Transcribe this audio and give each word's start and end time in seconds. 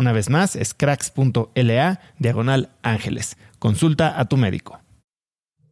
Una 0.00 0.12
vez 0.12 0.30
más, 0.30 0.56
es 0.56 0.72
cracks.la 0.72 2.00
diagonal 2.18 2.70
ángeles. 2.80 3.36
Consulta 3.58 4.18
a 4.18 4.24
tu 4.30 4.38
médico. 4.38 4.80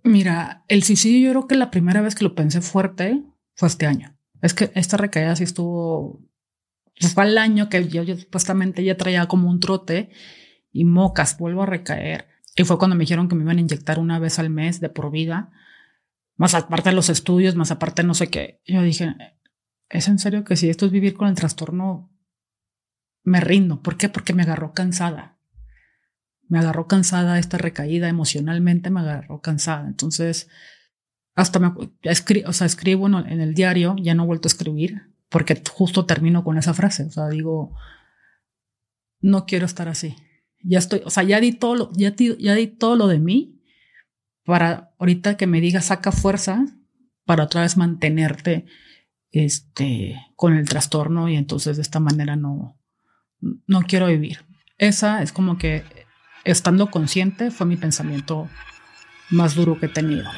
Mira, 0.05 0.66
el 0.69 0.83
suicidio 0.83 1.28
yo 1.28 1.31
creo 1.31 1.49
que 1.49 1.55
la 1.55 1.71
primera 1.71 2.03
vez 2.03 2.15
que 2.15 2.25
lo 2.25 2.34
pensé 2.34 2.61
fuerte 2.61 3.22
fue 3.55 3.69
este 3.69 3.87
año. 3.87 4.19
Es 4.43 4.53
que 4.53 4.71
esta 4.75 4.99
recaída 4.99 5.34
sí 5.34 5.44
estuvo... 5.44 6.21
Pues 7.00 7.15
fue 7.15 7.25
el 7.25 7.38
año 7.38 7.71
que 7.71 7.88
yo, 7.88 8.05
supuestamente 8.05 8.84
ya 8.84 8.99
traía 8.99 9.27
como 9.28 9.49
un 9.49 9.61
trote 9.61 10.11
y 10.72 10.84
mocas, 10.84 11.38
vuelvo 11.38 11.62
a 11.62 11.67
recaer. 11.67 12.28
Y 12.55 12.65
fue 12.65 12.77
cuando 12.77 12.97
me 12.97 13.05
dijeron 13.05 13.31
que 13.31 13.34
me 13.34 13.44
iban 13.44 13.56
a 13.56 13.62
inyectar 13.62 13.99
una 13.99 14.19
vez 14.19 14.38
al 14.38 14.50
mes 14.50 14.78
de 14.78 14.91
por 14.91 15.11
vida, 15.11 15.53
más 16.37 16.53
aparte 16.53 16.91
de 16.91 16.97
los 16.97 17.09
estudios, 17.09 17.56
más 17.56 17.71
aparte 17.71 18.03
no 18.03 18.12
sé 18.12 18.28
qué. 18.28 18.61
Yo 18.67 18.83
dije, 18.83 19.17
¿es 19.88 20.06
en 20.06 20.19
serio 20.19 20.44
que 20.44 20.56
si 20.56 20.69
esto 20.69 20.84
es 20.84 20.93
vivir 20.93 21.15
con 21.15 21.28
el 21.28 21.34
trastorno 21.34 22.11
me 23.28 23.41
rindo. 23.41 23.83
¿Por 23.83 23.97
qué? 23.97 24.09
Porque 24.09 24.33
me 24.33 24.43
agarró 24.43 24.72
cansada. 24.72 25.39
Me 26.49 26.59
agarró 26.59 26.87
cansada 26.87 27.39
esta 27.39 27.59
recaída 27.59 28.09
emocionalmente, 28.09 28.91
me 28.91 29.00
agarró 29.00 29.41
cansada. 29.41 29.87
Entonces, 29.87 30.49
hasta 31.34 31.59
me 31.59 31.69
o 31.69 32.53
sea, 32.53 32.67
escribo 32.67 33.06
en 33.06 33.41
el 33.41 33.55
diario, 33.55 33.94
ya 34.00 34.15
no 34.15 34.25
he 34.25 34.27
vuelto 34.27 34.49
a 34.49 34.50
escribir, 34.50 35.12
porque 35.28 35.62
justo 35.71 36.06
termino 36.06 36.43
con 36.43 36.59
esa 36.59 36.75
frase. 36.75 37.05
O 37.05 37.11
sea, 37.11 37.28
digo, 37.28 37.77
no 39.21 39.47
quiero 39.47 39.67
estar 39.67 39.88
así. 39.88 40.17
Ya 40.62 40.78
estoy, 40.78 41.03
o 41.05 41.11
sea, 41.11 41.22
ya 41.22 41.41
di 41.41 41.53
todo 41.53 41.77
lo, 41.77 41.93
ya, 41.93 42.15
ya 42.17 42.55
di 42.55 42.67
todo 42.67 42.97
lo 42.97 43.06
de 43.06 43.21
mí 43.21 43.62
para 44.44 44.94
ahorita 44.99 45.37
que 45.37 45.47
me 45.47 45.61
diga 45.61 45.81
saca 45.83 46.11
fuerza 46.11 46.65
para 47.25 47.44
otra 47.44 47.61
vez 47.61 47.77
mantenerte 47.77 48.65
este, 49.31 50.17
con 50.37 50.55
el 50.55 50.69
trastorno 50.69 51.28
y 51.28 51.37
entonces 51.37 51.77
de 51.77 51.83
esta 51.83 52.00
manera 52.00 52.34
no, 52.34 52.78
no 53.41 53.82
quiero 53.82 54.06
vivir. 54.06 54.44
Esa 54.78 55.22
es 55.22 55.32
como 55.32 55.59
que 55.59 55.84
estando 56.44 56.91
consciente 56.91 57.50
fue 57.50 57.66
mi 57.66 57.76
pensamiento 57.76 58.49
más 59.31 59.54
duro 59.54 59.78
que 59.78 59.87
he 59.87 59.91
tenido. 59.91 60.28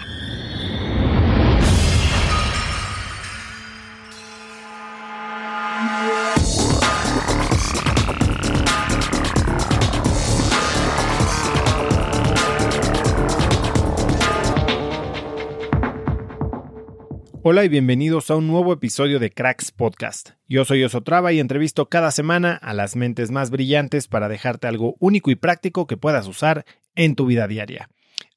Hola 17.42 17.64
y 17.64 17.70
bienvenidos 17.70 18.30
a 18.30 18.36
un 18.36 18.46
nuevo 18.46 18.70
episodio 18.70 19.18
de 19.18 19.30
Cracks 19.30 19.72
Podcast. 19.72 20.32
Yo 20.46 20.66
soy 20.66 20.84
Osotrava 20.84 21.32
y 21.32 21.40
entrevisto 21.40 21.88
cada 21.88 22.10
semana 22.10 22.54
a 22.54 22.74
las 22.74 22.96
mentes 22.96 23.30
más 23.30 23.50
brillantes 23.50 24.08
para 24.08 24.28
dejarte 24.28 24.66
algo 24.66 24.94
único 24.98 25.30
y 25.30 25.36
práctico 25.36 25.86
que 25.86 25.96
puedas 25.96 26.26
usar 26.26 26.66
en 26.96 27.14
tu 27.14 27.24
vida 27.24 27.48
diaria. 27.48 27.88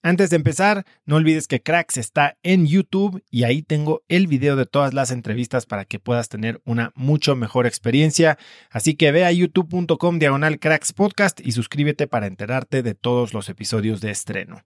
Antes 0.03 0.29
de 0.29 0.37
empezar, 0.37 0.85
no 1.05 1.17
olvides 1.17 1.49
que 1.49 1.61
Cracks 1.61 1.97
está 1.97 2.37
en 2.43 2.65
YouTube 2.65 3.21
y 3.29 3.43
ahí 3.43 3.61
tengo 3.61 4.03
el 4.07 4.27
video 4.27 4.55
de 4.55 4.65
todas 4.65 4.93
las 4.93 5.11
entrevistas 5.11 5.65
para 5.65 5.83
que 5.83 5.99
puedas 5.99 6.29
tener 6.29 6.61
una 6.63 6.93
mucho 6.95 7.35
mejor 7.35 7.67
experiencia. 7.67 8.37
Así 8.69 8.95
que 8.95 9.11
ve 9.11 9.25
a 9.25 9.33
youtube.com 9.33 10.17
diagonal 10.17 10.59
Cracks 10.59 10.93
Podcast 10.93 11.41
y 11.45 11.51
suscríbete 11.51 12.07
para 12.07 12.27
enterarte 12.27 12.81
de 12.83 12.95
todos 12.95 13.33
los 13.33 13.49
episodios 13.49 13.99
de 13.99 14.11
estreno. 14.11 14.61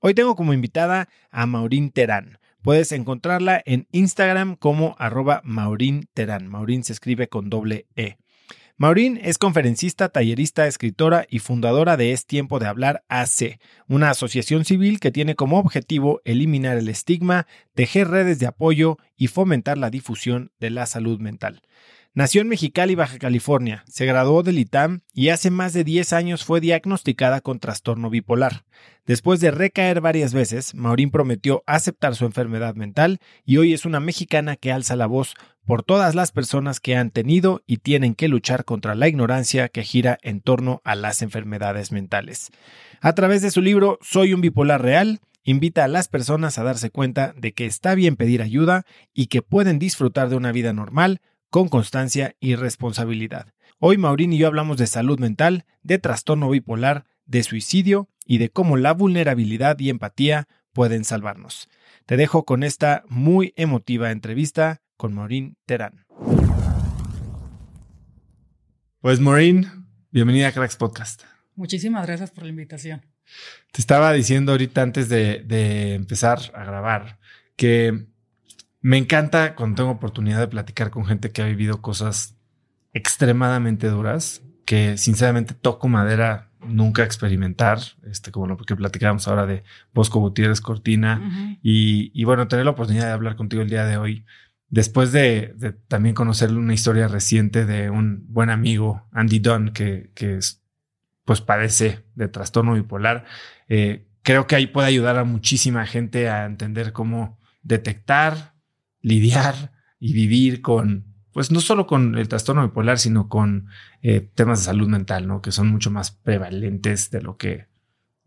Hoy 0.00 0.12
tengo 0.12 0.36
como 0.36 0.52
invitada 0.52 1.08
a 1.30 1.46
Maureen 1.46 1.90
Terán. 1.90 2.38
Puedes 2.68 2.92
encontrarla 2.92 3.62
en 3.64 3.88
Instagram 3.92 4.54
como 4.54 4.94
arroba 4.98 5.40
Maurín 5.42 6.06
Terán. 6.12 6.48
Maurín 6.48 6.84
se 6.84 6.92
escribe 6.92 7.26
con 7.26 7.48
doble 7.48 7.86
E. 7.96 8.18
Maurín 8.76 9.18
es 9.22 9.38
conferencista, 9.38 10.10
tallerista, 10.10 10.66
escritora 10.66 11.24
y 11.30 11.38
fundadora 11.38 11.96
de 11.96 12.12
Es 12.12 12.26
Tiempo 12.26 12.58
de 12.58 12.66
Hablar 12.66 13.04
AC, 13.08 13.58
una 13.88 14.10
asociación 14.10 14.66
civil 14.66 15.00
que 15.00 15.10
tiene 15.10 15.34
como 15.34 15.58
objetivo 15.58 16.20
eliminar 16.26 16.76
el 16.76 16.90
estigma, 16.90 17.46
tejer 17.72 18.08
redes 18.08 18.38
de 18.38 18.48
apoyo 18.48 18.98
y 19.16 19.28
fomentar 19.28 19.78
la 19.78 19.88
difusión 19.88 20.52
de 20.60 20.68
la 20.68 20.84
salud 20.84 21.20
mental. 21.20 21.62
Nació 22.14 22.40
en 22.40 22.48
Mexicali, 22.48 22.94
Baja 22.94 23.18
California, 23.18 23.84
se 23.86 24.06
graduó 24.06 24.42
del 24.42 24.58
ITAM 24.58 25.02
y 25.14 25.28
hace 25.28 25.50
más 25.50 25.72
de 25.72 25.84
10 25.84 26.12
años 26.14 26.44
fue 26.44 26.60
diagnosticada 26.60 27.40
con 27.40 27.60
trastorno 27.60 28.10
bipolar. 28.10 28.64
Después 29.06 29.40
de 29.40 29.50
recaer 29.50 30.00
varias 30.00 30.34
veces, 30.34 30.74
Maurín 30.74 31.10
prometió 31.10 31.62
aceptar 31.66 32.16
su 32.16 32.24
enfermedad 32.24 32.74
mental 32.74 33.20
y 33.44 33.58
hoy 33.58 33.72
es 33.72 33.84
una 33.84 34.00
mexicana 34.00 34.56
que 34.56 34.72
alza 34.72 34.96
la 34.96 35.06
voz 35.06 35.34
por 35.64 35.82
todas 35.82 36.14
las 36.14 36.32
personas 36.32 36.80
que 36.80 36.96
han 36.96 37.10
tenido 37.10 37.62
y 37.66 37.76
tienen 37.76 38.14
que 38.14 38.28
luchar 38.28 38.64
contra 38.64 38.94
la 38.94 39.06
ignorancia 39.06 39.68
que 39.68 39.84
gira 39.84 40.18
en 40.22 40.40
torno 40.40 40.80
a 40.84 40.94
las 40.94 41.22
enfermedades 41.22 41.92
mentales. 41.92 42.50
A 43.00 43.14
través 43.14 43.42
de 43.42 43.50
su 43.50 43.60
libro 43.60 43.98
Soy 44.00 44.32
un 44.32 44.40
bipolar 44.40 44.82
real, 44.82 45.20
invita 45.44 45.84
a 45.84 45.88
las 45.88 46.08
personas 46.08 46.58
a 46.58 46.64
darse 46.64 46.90
cuenta 46.90 47.34
de 47.36 47.52
que 47.52 47.66
está 47.66 47.94
bien 47.94 48.16
pedir 48.16 48.42
ayuda 48.42 48.84
y 49.14 49.26
que 49.26 49.42
pueden 49.42 49.78
disfrutar 49.78 50.30
de 50.30 50.36
una 50.36 50.52
vida 50.52 50.72
normal 50.72 51.20
con 51.50 51.68
constancia 51.68 52.34
y 52.40 52.54
responsabilidad. 52.56 53.52
Hoy 53.78 53.96
Maurín 53.96 54.32
y 54.32 54.38
yo 54.38 54.46
hablamos 54.46 54.76
de 54.76 54.86
salud 54.86 55.18
mental, 55.18 55.64
de 55.82 55.98
trastorno 55.98 56.50
bipolar, 56.50 57.04
de 57.24 57.42
suicidio 57.42 58.08
y 58.24 58.38
de 58.38 58.50
cómo 58.50 58.76
la 58.76 58.92
vulnerabilidad 58.92 59.78
y 59.78 59.90
empatía 59.90 60.46
pueden 60.72 61.04
salvarnos. 61.04 61.68
Te 62.06 62.16
dejo 62.16 62.44
con 62.44 62.62
esta 62.62 63.04
muy 63.08 63.52
emotiva 63.56 64.10
entrevista 64.10 64.82
con 64.96 65.14
Maureen 65.14 65.56
Terán. 65.64 66.06
Pues 69.00 69.20
Maureen, 69.20 69.86
bienvenida 70.10 70.48
a 70.48 70.52
Cracks 70.52 70.76
Podcast. 70.76 71.22
Muchísimas 71.54 72.06
gracias 72.06 72.30
por 72.30 72.44
la 72.44 72.50
invitación. 72.50 73.06
Te 73.72 73.80
estaba 73.80 74.12
diciendo 74.12 74.52
ahorita 74.52 74.82
antes 74.82 75.08
de, 75.08 75.42
de 75.44 75.94
empezar 75.94 76.38
a 76.54 76.64
grabar 76.64 77.18
que 77.56 78.06
me 78.80 78.96
encanta 78.96 79.54
cuando 79.54 79.76
tengo 79.76 79.90
oportunidad 79.90 80.38
de 80.40 80.48
platicar 80.48 80.90
con 80.90 81.06
gente 81.06 81.30
que 81.30 81.42
ha 81.42 81.46
vivido 81.46 81.82
cosas 81.82 82.36
extremadamente 82.92 83.88
duras, 83.88 84.42
que 84.64 84.96
sinceramente 84.96 85.54
toco 85.54 85.88
madera 85.88 86.50
nunca 86.60 87.04
experimentar, 87.04 87.78
este, 88.04 88.30
como 88.32 88.46
lo 88.46 88.56
que 88.56 88.76
platicábamos 88.76 89.28
ahora 89.28 89.46
de 89.46 89.62
Bosco 89.94 90.20
Gutiérrez 90.20 90.60
Cortina, 90.60 91.58
y, 91.62 92.10
y, 92.12 92.24
bueno, 92.24 92.48
tener 92.48 92.64
la 92.64 92.72
oportunidad 92.72 93.06
de 93.06 93.12
hablar 93.12 93.36
contigo 93.36 93.62
el 93.62 93.70
día 93.70 93.84
de 93.84 93.96
hoy, 93.96 94.24
después 94.68 95.12
de, 95.12 95.54
de, 95.56 95.72
también 95.72 96.14
conocer 96.14 96.52
una 96.52 96.74
historia 96.74 97.08
reciente 97.08 97.64
de 97.64 97.90
un 97.90 98.26
buen 98.28 98.50
amigo, 98.50 99.06
Andy 99.12 99.38
Dunn, 99.38 99.70
que, 99.70 100.10
que 100.14 100.36
es, 100.36 100.62
pues 101.24 101.40
padece 101.40 102.04
de 102.14 102.28
trastorno 102.28 102.74
bipolar, 102.74 103.24
eh, 103.68 104.06
creo 104.22 104.46
que 104.46 104.56
ahí 104.56 104.66
puede 104.66 104.88
ayudar 104.88 105.18
a 105.18 105.24
muchísima 105.24 105.86
gente 105.86 106.28
a 106.28 106.44
entender 106.44 106.92
cómo 106.92 107.38
detectar, 107.62 108.54
lidiar 109.08 109.72
y 109.98 110.12
vivir 110.12 110.62
con, 110.62 111.14
pues 111.32 111.50
no 111.50 111.60
solo 111.60 111.86
con 111.86 112.16
el 112.16 112.28
trastorno 112.28 112.62
bipolar, 112.62 112.98
sino 112.98 113.28
con 113.28 113.68
eh, 114.02 114.20
temas 114.34 114.60
de 114.60 114.66
salud 114.66 114.88
mental, 114.88 115.26
¿no? 115.26 115.42
Que 115.42 115.52
son 115.52 115.68
mucho 115.68 115.90
más 115.90 116.10
prevalentes 116.10 117.10
de 117.10 117.22
lo 117.22 117.36
que, 117.36 117.66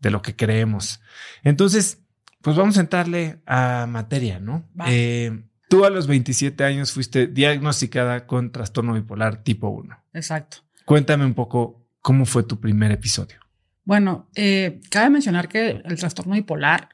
de 0.00 0.10
lo 0.10 0.20
que 0.20 0.36
creemos. 0.36 1.00
Entonces, 1.42 2.02
pues 2.42 2.56
vamos 2.56 2.76
a 2.76 2.80
entrarle 2.80 3.40
a 3.46 3.86
materia, 3.88 4.40
¿no? 4.40 4.68
Eh, 4.86 5.42
tú 5.68 5.84
a 5.84 5.90
los 5.90 6.06
27 6.06 6.64
años 6.64 6.92
fuiste 6.92 7.26
diagnosticada 7.28 8.26
con 8.26 8.50
trastorno 8.52 8.94
bipolar 8.94 9.42
tipo 9.42 9.68
1. 9.68 9.96
Exacto. 10.12 10.58
Cuéntame 10.84 11.24
un 11.24 11.34
poco 11.34 11.86
cómo 12.00 12.26
fue 12.26 12.42
tu 12.42 12.60
primer 12.60 12.90
episodio. 12.90 13.38
Bueno, 13.84 14.28
eh, 14.34 14.80
cabe 14.90 15.10
mencionar 15.10 15.48
que 15.48 15.82
el 15.84 15.96
trastorno 15.96 16.34
bipolar 16.34 16.90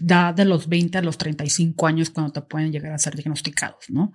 da 0.00 0.32
de 0.32 0.44
los 0.44 0.68
20 0.68 0.98
a 0.98 1.02
los 1.02 1.18
35 1.18 1.86
años 1.86 2.10
cuando 2.10 2.32
te 2.32 2.40
pueden 2.42 2.72
llegar 2.72 2.92
a 2.92 2.98
ser 2.98 3.14
diagnosticados, 3.14 3.90
¿no? 3.90 4.12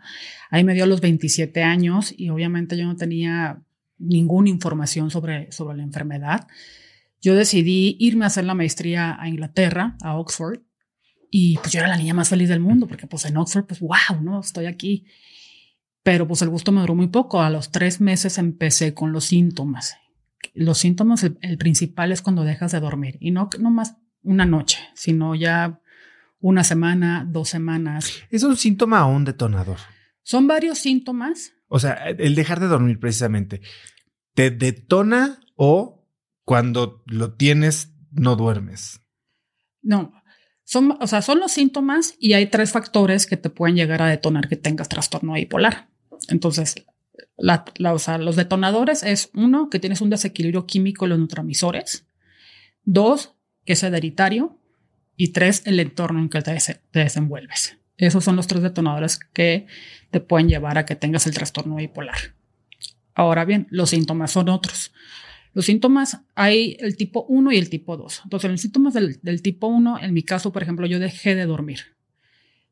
Ahí 0.49 0.63
me 0.63 0.73
dio 0.73 0.85
los 0.85 1.01
27 1.01 1.63
años 1.63 2.13
y 2.15 2.29
obviamente 2.29 2.77
yo 2.77 2.85
no 2.85 2.95
tenía 2.95 3.61
ninguna 3.97 4.49
información 4.49 5.09
sobre, 5.09 5.51
sobre 5.51 5.77
la 5.77 5.83
enfermedad. 5.83 6.47
Yo 7.21 7.35
decidí 7.35 7.97
irme 7.99 8.25
a 8.25 8.27
hacer 8.27 8.45
la 8.45 8.55
maestría 8.55 9.21
a 9.21 9.27
Inglaterra, 9.27 9.97
a 10.01 10.17
Oxford, 10.17 10.61
y 11.31 11.57
pues 11.57 11.71
yo 11.71 11.79
era 11.79 11.89
la 11.89 11.97
niña 11.97 12.13
más 12.13 12.29
feliz 12.29 12.49
del 12.49 12.59
mundo, 12.59 12.87
porque 12.87 13.07
pues 13.07 13.25
en 13.25 13.37
Oxford, 13.37 13.65
pues 13.65 13.79
wow, 13.81 14.21
¿no? 14.21 14.39
Estoy 14.39 14.65
aquí. 14.65 15.05
Pero 16.01 16.27
pues 16.27 16.41
el 16.41 16.49
gusto 16.49 16.71
me 16.71 16.81
duró 16.81 16.95
muy 16.95 17.07
poco. 17.07 17.41
A 17.41 17.49
los 17.49 17.71
tres 17.71 18.01
meses 18.01 18.37
empecé 18.37 18.93
con 18.93 19.11
los 19.11 19.25
síntomas. 19.25 19.97
Los 20.53 20.79
síntomas, 20.79 21.23
el, 21.23 21.37
el 21.41 21.57
principal 21.57 22.11
es 22.11 22.21
cuando 22.21 22.43
dejas 22.43 22.71
de 22.71 22.79
dormir 22.79 23.17
y 23.19 23.31
no, 23.31 23.49
no 23.59 23.69
más 23.69 23.97
una 24.23 24.45
noche, 24.45 24.79
sino 24.93 25.35
ya 25.35 25.81
una 26.39 26.63
semana, 26.63 27.25
dos 27.27 27.49
semanas. 27.49 28.11
¿Es 28.29 28.43
un 28.43 28.55
síntoma 28.55 29.05
o 29.05 29.15
un 29.15 29.25
detonador? 29.25 29.77
Son 30.23 30.47
varios 30.47 30.79
síntomas. 30.79 31.53
O 31.67 31.79
sea, 31.79 31.93
el 31.93 32.35
dejar 32.35 32.59
de 32.59 32.67
dormir 32.67 32.99
precisamente, 32.99 33.61
¿te 34.33 34.49
detona 34.51 35.39
o 35.55 36.07
cuando 36.43 37.03
lo 37.05 37.33
tienes 37.33 37.93
no 38.11 38.35
duermes? 38.35 39.01
No, 39.81 40.13
son, 40.69 40.97
o 41.01 41.07
sea, 41.07 41.23
son 41.23 41.39
los 41.39 41.51
síntomas 41.51 42.13
y 42.19 42.33
hay 42.33 42.45
tres 42.45 42.71
factores 42.71 43.25
que 43.25 43.37
te 43.37 43.49
pueden 43.49 43.75
llegar 43.75 44.03
a 44.03 44.07
detonar 44.07 44.47
que 44.47 44.55
tengas 44.55 44.87
trastorno 44.87 45.33
bipolar. 45.33 45.89
Entonces, 46.27 46.85
la, 47.37 47.65
o 47.91 47.97
sea, 47.97 48.19
los 48.19 48.35
detonadores 48.35 49.01
es 49.01 49.31
uno, 49.33 49.71
que 49.71 49.79
tienes 49.79 49.99
un 50.01 50.11
desequilibrio 50.11 50.67
químico 50.67 51.05
en 51.05 51.09
los 51.09 51.17
neurotransmisores. 51.17 52.05
Dos, 52.83 53.33
que 53.65 53.73
es 53.73 53.83
hereditario, 53.83 54.59
y 55.21 55.33
tres, 55.33 55.63
el 55.65 55.81
entorno 55.81 56.19
en 56.19 56.29
que 56.29 56.41
te, 56.41 56.57
desenvuelves. 56.93 57.77
Esos 57.97 58.23
son 58.23 58.37
los 58.37 58.47
tres 58.47 58.63
detonadores 58.63 59.19
que 59.19 59.67
te 60.11 60.21
pueden 60.21 60.47
llevar 60.47 60.77
a 60.77 60.85
que 60.85 60.95
tengas 60.95 61.27
el 61.27 61.33
trastorno 61.33 61.75
bipolar. 61.75 62.15
Ahora 63.13 63.43
bien, 63.43 63.67
los 63.69 63.89
síntomas 63.89 64.31
son 64.31 64.47
otros. 64.47 64.93
Los 65.53 65.65
síntomas 65.65 66.21
hay 66.35 66.77
el 66.79 66.95
tipo 66.95 67.25
1 67.27 67.51
y 67.51 67.57
el 67.57 67.69
tipo 67.69 67.97
2. 67.97 68.21
Entonces, 68.23 68.49
los 68.49 68.61
síntomas 68.61 68.93
del, 68.93 69.41
tipo 69.41 69.67
1, 69.67 69.99
en 69.99 70.13
mi 70.13 70.23
caso, 70.23 70.53
por 70.53 70.63
ejemplo, 70.63 70.87
yo 70.87 70.99
dejé 70.99 71.35
de 71.35 71.45
dormir. 71.45 71.97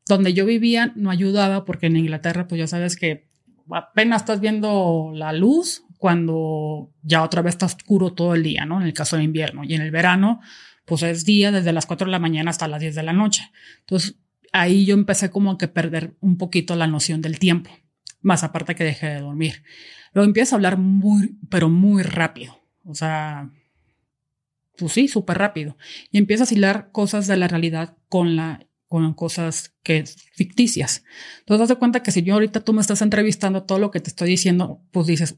Donde 0.06 0.32
yo 0.32 0.46
vivía 0.46 0.94
no 0.96 1.10
ayudaba 1.10 1.66
porque 1.66 1.88
en 1.88 1.98
Inglaterra, 1.98 2.48
pues 2.48 2.60
ya 2.60 2.66
sabes 2.66 2.96
que 2.96 3.28
apenas 3.70 4.22
estás 4.22 4.40
viendo 4.40 5.12
la 5.14 5.34
luz 5.34 5.84
cuando 5.98 6.90
ya 7.02 7.22
otra 7.22 7.42
vez 7.42 7.56
está 7.56 7.66
oscuro 7.66 8.14
todo 8.14 8.34
el 8.34 8.42
día, 8.42 8.64
¿no? 8.64 8.80
En 8.80 8.86
el 8.86 8.94
caso 8.94 9.18
de 9.18 9.24
invierno. 9.24 9.64
Y 9.64 9.74
en 9.74 9.82
el 9.82 9.90
verano, 9.90 10.40
pues 10.88 11.02
es 11.02 11.24
día 11.24 11.52
desde 11.52 11.72
las 11.72 11.86
4 11.86 12.06
de 12.06 12.12
la 12.12 12.18
mañana 12.18 12.50
hasta 12.50 12.66
las 12.66 12.80
10 12.80 12.94
de 12.94 13.02
la 13.02 13.12
noche. 13.12 13.50
Entonces 13.80 14.16
ahí 14.52 14.86
yo 14.86 14.94
empecé 14.94 15.30
como 15.30 15.58
que 15.58 15.68
perder 15.68 16.16
un 16.20 16.38
poquito 16.38 16.74
la 16.74 16.86
noción 16.86 17.20
del 17.20 17.38
tiempo, 17.38 17.70
más 18.20 18.42
aparte 18.42 18.74
que 18.74 18.84
dejé 18.84 19.06
de 19.08 19.20
dormir. 19.20 19.62
Luego 20.14 20.26
empiezo 20.26 20.54
a 20.54 20.56
hablar 20.56 20.78
muy, 20.78 21.36
pero 21.50 21.68
muy 21.68 22.02
rápido. 22.02 22.58
O 22.84 22.94
sea, 22.94 23.50
pues 24.76 24.92
sí, 24.92 25.08
súper 25.08 25.38
rápido. 25.38 25.76
Y 26.10 26.18
empiezo 26.18 26.44
a 26.44 26.54
hilar 26.54 26.90
cosas 26.90 27.26
de 27.26 27.36
la 27.36 27.48
realidad 27.48 27.96
con 28.08 28.36
la 28.36 28.64
con 28.88 29.12
cosas 29.12 29.74
que 29.82 30.04
ficticias. 30.32 31.04
Entonces, 31.40 31.68
das 31.68 31.78
cuenta 31.78 32.02
que 32.02 32.10
si 32.10 32.22
yo 32.22 32.32
ahorita 32.32 32.60
tú 32.60 32.72
me 32.72 32.80
estás 32.80 33.02
entrevistando 33.02 33.64
todo 33.64 33.78
lo 33.78 33.90
que 33.90 34.00
te 34.00 34.08
estoy 34.08 34.30
diciendo, 34.30 34.82
pues 34.92 35.06
dices, 35.06 35.36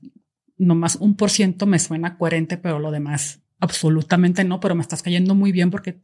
nomás 0.57 0.95
un 0.95 1.17
por 1.17 1.31
ciento 1.31 1.67
me 1.67 1.81
suena 1.81 2.17
coherente, 2.17 2.59
pero 2.59 2.79
lo 2.79 2.93
demás 2.93 3.43
Absolutamente 3.61 4.45
no, 4.45 4.59
pero 4.59 4.75
me 4.75 4.83
estás 4.83 5.03
cayendo 5.03 5.35
muy 5.35 5.53
bien 5.53 5.71
porque 5.71 6.01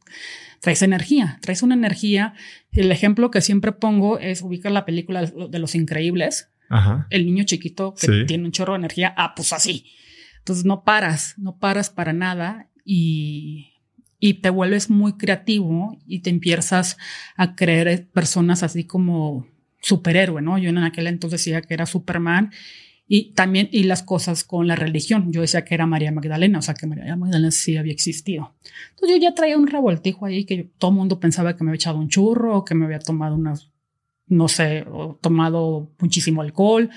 traes 0.59 0.81
energía, 0.81 1.39
traes 1.41 1.63
una 1.63 1.75
energía. 1.75 2.33
El 2.71 2.91
ejemplo 2.91 3.31
que 3.31 3.41
siempre 3.41 3.71
pongo 3.71 4.19
es 4.19 4.41
ubicar 4.41 4.71
la 4.71 4.85
película 4.85 5.25
de 5.25 5.59
Los 5.59 5.75
Increíbles. 5.75 6.49
El 7.09 7.25
niño 7.25 7.43
chiquito 7.45 7.93
que 7.93 8.25
tiene 8.25 8.45
un 8.45 8.51
chorro 8.51 8.73
de 8.73 8.79
energía, 8.79 9.13
ah, 9.17 9.33
pues 9.35 9.53
así. 9.53 9.85
Entonces 10.39 10.65
no 10.65 10.83
paras, 10.83 11.33
no 11.37 11.57
paras 11.57 11.89
para 11.89 12.13
nada 12.13 12.69
y, 12.85 13.73
y 14.19 14.35
te 14.35 14.49
vuelves 14.49 14.89
muy 14.89 15.13
creativo 15.13 15.97
y 16.05 16.19
te 16.19 16.29
empiezas 16.29 16.97
a 17.35 17.55
creer 17.55 18.07
personas 18.09 18.63
así 18.63 18.83
como 18.85 19.47
superhéroe, 19.81 20.41
¿no? 20.41 20.57
Yo 20.57 20.69
en 20.69 20.79
aquel 20.79 21.07
entonces 21.07 21.39
decía 21.39 21.61
que 21.61 21.73
era 21.73 21.85
Superman 21.85 22.51
y 23.07 23.33
también, 23.33 23.69
y 23.71 23.83
las 23.83 24.03
cosas 24.03 24.43
con 24.43 24.67
la 24.67 24.75
religión. 24.75 25.31
Yo 25.31 25.41
decía 25.41 25.63
que 25.63 25.73
era 25.73 25.85
María 25.85 26.11
Magdalena, 26.11 26.59
o 26.59 26.61
sea, 26.61 26.73
que 26.73 26.87
María 26.87 27.15
Magdalena 27.15 27.51
sí 27.51 27.77
había 27.77 27.93
existido. 27.93 28.55
Entonces 28.91 29.17
yo 29.17 29.21
ya 29.21 29.33
traía 29.33 29.57
un 29.57 29.67
revoltijo 29.67 30.25
ahí 30.25 30.45
que 30.45 30.69
todo 30.77 30.91
el 30.91 30.97
mundo 30.97 31.19
pensaba 31.19 31.55
que 31.55 31.63
me 31.63 31.69
había 31.69 31.77
echado 31.77 31.97
un 31.97 32.09
churro 32.09 32.57
o 32.57 32.65
que 32.65 32.75
me 32.75 32.85
había 32.85 32.99
tomado 32.99 33.35
unas, 33.35 33.71
no 34.27 34.49
sé, 34.49 34.85
o 34.91 35.17
tomado 35.21 35.93
muchísimo 35.99 36.41
alcohol. 36.41 36.89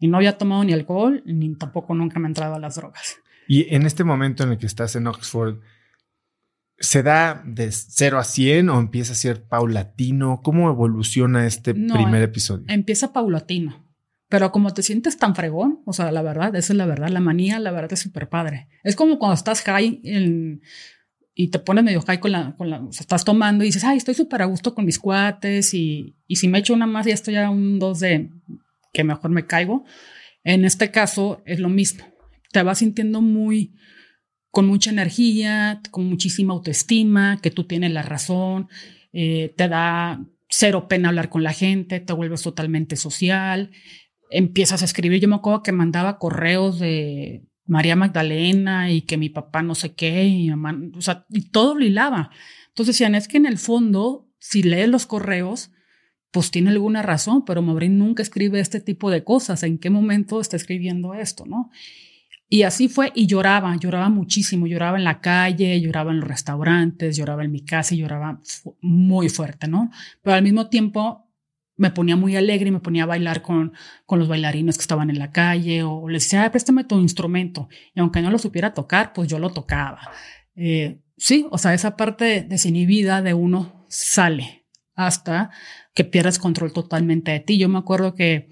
Y 0.00 0.08
no 0.08 0.16
había 0.16 0.36
tomado 0.36 0.64
ni 0.64 0.72
alcohol, 0.72 1.22
ni 1.26 1.54
tampoco 1.54 1.94
nunca 1.94 2.18
me 2.18 2.26
he 2.26 2.30
entrado 2.30 2.56
a 2.56 2.58
las 2.58 2.74
drogas. 2.74 3.18
Y 3.46 3.72
en 3.72 3.86
este 3.86 4.02
momento 4.02 4.42
en 4.42 4.50
el 4.50 4.58
que 4.58 4.66
estás 4.66 4.96
en 4.96 5.06
Oxford, 5.06 5.60
¿se 6.76 7.04
da 7.04 7.40
de 7.46 7.70
0 7.70 8.18
a 8.18 8.24
100 8.24 8.68
o 8.68 8.80
empieza 8.80 9.12
a 9.12 9.14
ser 9.14 9.44
paulatino? 9.44 10.40
¿Cómo 10.42 10.68
evoluciona 10.68 11.46
este 11.46 11.72
primer 11.72 12.22
episodio? 12.22 12.64
Empieza 12.66 13.12
paulatino. 13.12 13.91
Pero 14.32 14.50
como 14.50 14.72
te 14.72 14.82
sientes 14.82 15.18
tan 15.18 15.34
fregón, 15.34 15.82
o 15.84 15.92
sea, 15.92 16.10
la 16.10 16.22
verdad, 16.22 16.56
esa 16.56 16.72
es 16.72 16.76
la 16.78 16.86
verdad, 16.86 17.10
la 17.10 17.20
manía, 17.20 17.60
la 17.60 17.70
verdad 17.70 17.92
es 17.92 18.00
súper 18.00 18.30
padre. 18.30 18.66
Es 18.82 18.96
como 18.96 19.18
cuando 19.18 19.34
estás 19.34 19.60
high 19.60 20.00
y 21.34 21.48
te 21.48 21.58
pones 21.58 21.84
medio 21.84 22.00
high 22.00 22.18
con 22.18 22.32
la, 22.32 22.56
con 22.56 22.70
la, 22.70 22.80
o 22.80 22.90
sea, 22.92 23.02
estás 23.02 23.26
tomando 23.26 23.62
y 23.62 23.66
dices, 23.66 23.84
ay, 23.84 23.98
estoy 23.98 24.14
súper 24.14 24.40
a 24.40 24.46
gusto 24.46 24.74
con 24.74 24.86
mis 24.86 24.98
cuates 24.98 25.74
y, 25.74 26.16
y 26.26 26.36
si 26.36 26.48
me 26.48 26.60
echo 26.60 26.72
una 26.72 26.86
más 26.86 27.04
ya 27.04 27.12
estoy 27.12 27.36
a 27.36 27.50
un 27.50 27.78
dos 27.78 28.00
de 28.00 28.30
que 28.94 29.04
mejor 29.04 29.30
me 29.32 29.46
caigo. 29.46 29.84
En 30.44 30.64
este 30.64 30.90
caso 30.90 31.42
es 31.44 31.60
lo 31.60 31.68
mismo. 31.68 32.02
Te 32.52 32.62
vas 32.62 32.78
sintiendo 32.78 33.20
muy, 33.20 33.74
con 34.50 34.66
mucha 34.66 34.88
energía, 34.88 35.82
con 35.90 36.06
muchísima 36.06 36.54
autoestima, 36.54 37.38
que 37.42 37.50
tú 37.50 37.64
tienes 37.64 37.92
la 37.92 38.00
razón, 38.00 38.70
eh, 39.12 39.52
te 39.58 39.68
da 39.68 40.24
cero 40.48 40.86
pena 40.88 41.08
hablar 41.08 41.28
con 41.28 41.42
la 41.42 41.52
gente, 41.52 42.00
te 42.00 42.12
vuelves 42.12 42.42
totalmente 42.42 42.96
social, 42.96 43.70
empiezas 44.32 44.82
a 44.82 44.84
escribir. 44.84 45.20
Yo 45.20 45.28
me 45.28 45.36
acuerdo 45.36 45.62
que 45.62 45.72
mandaba 45.72 46.18
correos 46.18 46.78
de 46.78 47.44
María 47.66 47.96
Magdalena 47.96 48.90
y 48.90 49.02
que 49.02 49.16
mi 49.16 49.28
papá 49.28 49.62
no 49.62 49.74
sé 49.74 49.94
qué, 49.94 50.24
y 50.24 50.50
y 51.30 51.50
todo 51.50 51.74
lo 51.74 51.84
hilaba. 51.84 52.30
Entonces 52.68 52.94
decían, 52.94 53.14
es 53.14 53.28
que 53.28 53.36
en 53.36 53.46
el 53.46 53.58
fondo, 53.58 54.28
si 54.38 54.62
lees 54.62 54.88
los 54.88 55.06
correos, 55.06 55.70
pues 56.30 56.50
tiene 56.50 56.70
alguna 56.70 57.02
razón, 57.02 57.44
pero 57.44 57.60
Maureen 57.60 57.98
nunca 57.98 58.22
escribe 58.22 58.58
este 58.58 58.80
tipo 58.80 59.10
de 59.10 59.22
cosas. 59.22 59.62
¿En 59.62 59.78
qué 59.78 59.90
momento 59.90 60.40
está 60.40 60.56
escribiendo 60.56 61.14
esto, 61.14 61.44
no? 61.44 61.70
Y 62.48 62.64
así 62.64 62.88
fue, 62.88 63.12
y 63.14 63.26
lloraba, 63.26 63.76
lloraba 63.76 64.08
muchísimo, 64.10 64.66
lloraba 64.66 64.98
en 64.98 65.04
la 65.04 65.20
calle, 65.20 65.80
lloraba 65.80 66.10
en 66.10 66.20
los 66.20 66.28
restaurantes, 66.28 67.16
lloraba 67.16 67.44
en 67.44 67.50
mi 67.50 67.64
casa 67.64 67.94
y 67.94 67.98
lloraba 67.98 68.40
muy 68.80 69.28
fuerte, 69.28 69.68
¿no? 69.68 69.90
Pero 70.22 70.36
al 70.36 70.42
mismo 70.42 70.68
tiempo 70.68 71.31
me 71.76 71.90
ponía 71.90 72.16
muy 72.16 72.36
alegre 72.36 72.68
y 72.68 72.72
me 72.72 72.80
ponía 72.80 73.04
a 73.04 73.06
bailar 73.06 73.42
con, 73.42 73.72
con 74.06 74.18
los 74.18 74.28
bailarines 74.28 74.76
que 74.76 74.82
estaban 74.82 75.10
en 75.10 75.18
la 75.18 75.30
calle 75.30 75.82
o 75.82 76.08
les 76.08 76.24
decía, 76.24 76.50
préstame 76.50 76.84
tu 76.84 76.98
instrumento. 77.00 77.68
Y 77.94 78.00
aunque 78.00 78.22
no 78.22 78.30
lo 78.30 78.38
supiera 78.38 78.74
tocar, 78.74 79.12
pues 79.12 79.28
yo 79.28 79.38
lo 79.38 79.50
tocaba. 79.50 80.00
Eh, 80.54 81.00
sí, 81.16 81.46
o 81.50 81.58
sea, 81.58 81.74
esa 81.74 81.96
parte 81.96 82.42
desinhibida 82.42 83.22
de 83.22 83.34
uno 83.34 83.86
sale 83.88 84.66
hasta 84.94 85.50
que 85.94 86.04
pierdes 86.04 86.38
control 86.38 86.72
totalmente 86.72 87.30
de 87.32 87.40
ti. 87.40 87.58
Yo 87.58 87.68
me 87.68 87.78
acuerdo 87.78 88.14
que 88.14 88.50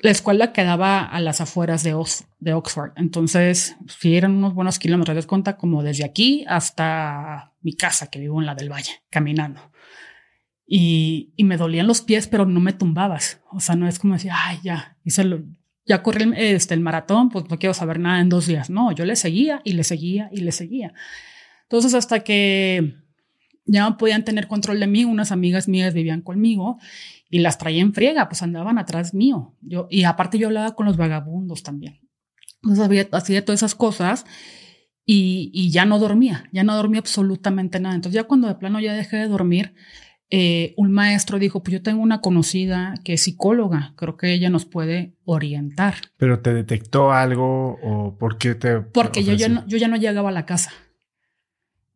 la 0.00 0.10
escuela 0.10 0.52
quedaba 0.52 1.02
a 1.02 1.20
las 1.20 1.40
afueras 1.40 1.82
de, 1.82 1.96
de 2.38 2.52
Oxford. 2.52 2.92
Entonces, 2.96 3.76
si 3.88 4.16
eran 4.16 4.32
unos 4.32 4.54
buenos 4.54 4.78
kilómetros, 4.78 5.16
de 5.16 5.22
cuenta 5.22 5.56
como 5.56 5.82
desde 5.82 6.04
aquí 6.04 6.44
hasta 6.48 7.52
mi 7.62 7.74
casa, 7.74 8.08
que 8.08 8.20
vivo 8.20 8.40
en 8.40 8.46
la 8.46 8.54
del 8.54 8.70
Valle, 8.70 9.02
caminando. 9.10 9.60
Y, 10.66 11.32
y, 11.36 11.44
me 11.44 11.56
dolían 11.56 11.86
los 11.86 12.00
pies, 12.00 12.26
pero 12.26 12.44
no 12.44 12.58
me 12.58 12.72
tumbabas. 12.72 13.40
O 13.52 13.60
sea, 13.60 13.76
no 13.76 13.86
es 13.86 14.00
como 14.00 14.14
decir, 14.14 14.32
ay, 14.34 14.58
ya, 14.64 14.96
hice 15.04 15.22
lo, 15.22 15.44
ya 15.86 16.02
corrí 16.02 16.24
el, 16.24 16.34
este, 16.34 16.74
el 16.74 16.80
maratón, 16.80 17.30
pues 17.30 17.48
no 17.48 17.58
quiero 17.58 17.72
saber 17.72 18.00
nada 18.00 18.20
en 18.20 18.28
dos 18.28 18.46
días. 18.46 18.68
No, 18.68 18.92
yo 18.92 19.04
le 19.04 19.16
seguía 19.16 19.62
y 19.64 19.72
le 19.72 19.84
seguía 19.84 20.28
y 20.32 20.40
le 20.40 20.52
seguía. 20.52 20.92
Entonces, 21.62 21.94
hasta 21.94 22.20
que 22.20 22.96
ya 23.64 23.88
no 23.88 23.96
podían 23.96 24.24
tener 24.24 24.48
control 24.48 24.80
de 24.80 24.86
mí, 24.86 25.04
unas 25.04 25.32
amigas 25.32 25.68
mías 25.68 25.94
vivían 25.94 26.22
conmigo 26.22 26.78
y 27.30 27.38
las 27.38 27.58
traía 27.58 27.82
en 27.82 27.94
friega, 27.94 28.28
pues 28.28 28.42
andaban 28.42 28.78
atrás 28.78 29.14
mío. 29.14 29.54
Yo, 29.60 29.86
y 29.90 30.04
aparte 30.04 30.38
yo 30.38 30.48
hablaba 30.48 30.74
con 30.74 30.86
los 30.86 30.96
vagabundos 30.96 31.62
también. 31.62 32.00
Entonces 32.62 33.08
hacía 33.12 33.44
todas 33.44 33.60
esas 33.60 33.74
cosas 33.74 34.24
y, 35.04 35.50
y, 35.52 35.70
ya 35.70 35.84
no 35.84 36.00
dormía, 36.00 36.48
ya 36.52 36.64
no 36.64 36.74
dormía 36.74 37.00
absolutamente 37.00 37.78
nada. 37.78 37.94
Entonces 37.94 38.14
ya 38.14 38.24
cuando 38.24 38.48
de 38.48 38.56
plano 38.56 38.80
ya 38.80 38.94
dejé 38.94 39.16
de 39.18 39.28
dormir, 39.28 39.74
eh, 40.28 40.74
un 40.76 40.90
maestro 40.92 41.38
dijo, 41.38 41.62
pues 41.62 41.74
yo 41.74 41.82
tengo 41.82 42.02
una 42.02 42.20
conocida 42.20 42.94
que 43.04 43.12
es 43.12 43.22
psicóloga, 43.22 43.92
creo 43.96 44.16
que 44.16 44.32
ella 44.32 44.50
nos 44.50 44.64
puede 44.64 45.14
orientar. 45.24 45.94
¿Pero 46.16 46.40
te 46.40 46.52
detectó 46.52 47.12
algo 47.12 47.78
o 47.82 48.16
por 48.18 48.36
qué 48.36 48.56
te... 48.56 48.80
Porque 48.80 49.22
yo 49.22 49.34
ya, 49.34 49.48
no, 49.48 49.66
yo 49.68 49.78
ya 49.78 49.86
no 49.86 49.96
llegaba 49.96 50.30
a 50.30 50.32
la 50.32 50.46
casa. 50.46 50.72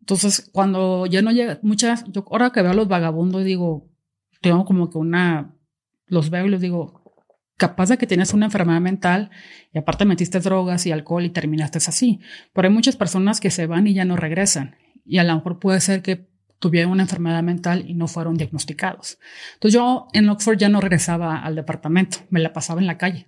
Entonces, 0.00 0.48
cuando 0.52 1.06
ya 1.06 1.22
no 1.22 1.32
llega, 1.32 1.58
muchas, 1.62 2.04
yo 2.08 2.24
ahora 2.30 2.50
que 2.50 2.62
veo 2.62 2.70
a 2.70 2.74
los 2.74 2.88
vagabundos 2.88 3.44
digo, 3.44 3.90
tengo 4.40 4.64
como 4.64 4.90
que 4.90 4.98
una, 4.98 5.56
los 6.06 6.30
veo 6.30 6.46
y 6.46 6.50
les 6.50 6.60
digo, 6.60 7.00
capaz 7.56 7.88
de 7.88 7.98
que 7.98 8.06
tienes 8.06 8.32
una 8.32 8.46
enfermedad 8.46 8.80
mental 8.80 9.30
y 9.72 9.78
aparte 9.78 10.04
metiste 10.04 10.38
drogas 10.40 10.86
y 10.86 10.92
alcohol 10.92 11.24
y 11.24 11.30
terminaste 11.30 11.78
así. 11.78 12.20
Pero 12.52 12.68
hay 12.68 12.74
muchas 12.74 12.96
personas 12.96 13.40
que 13.40 13.50
se 13.50 13.66
van 13.66 13.88
y 13.88 13.94
ya 13.94 14.04
no 14.04 14.16
regresan. 14.16 14.76
Y 15.04 15.18
a 15.18 15.24
lo 15.24 15.34
mejor 15.34 15.58
puede 15.58 15.80
ser 15.80 16.02
que 16.02 16.29
tuvieron 16.60 16.92
una 16.92 17.02
enfermedad 17.02 17.42
mental 17.42 17.84
y 17.88 17.94
no 17.94 18.06
fueron 18.06 18.36
diagnosticados. 18.36 19.18
Entonces 19.54 19.74
yo 19.74 20.06
en 20.12 20.28
Oxford 20.28 20.58
ya 20.58 20.68
no 20.68 20.80
regresaba 20.80 21.38
al 21.38 21.56
departamento, 21.56 22.18
me 22.30 22.38
la 22.38 22.52
pasaba 22.52 22.80
en 22.80 22.86
la 22.86 22.98
calle, 22.98 23.26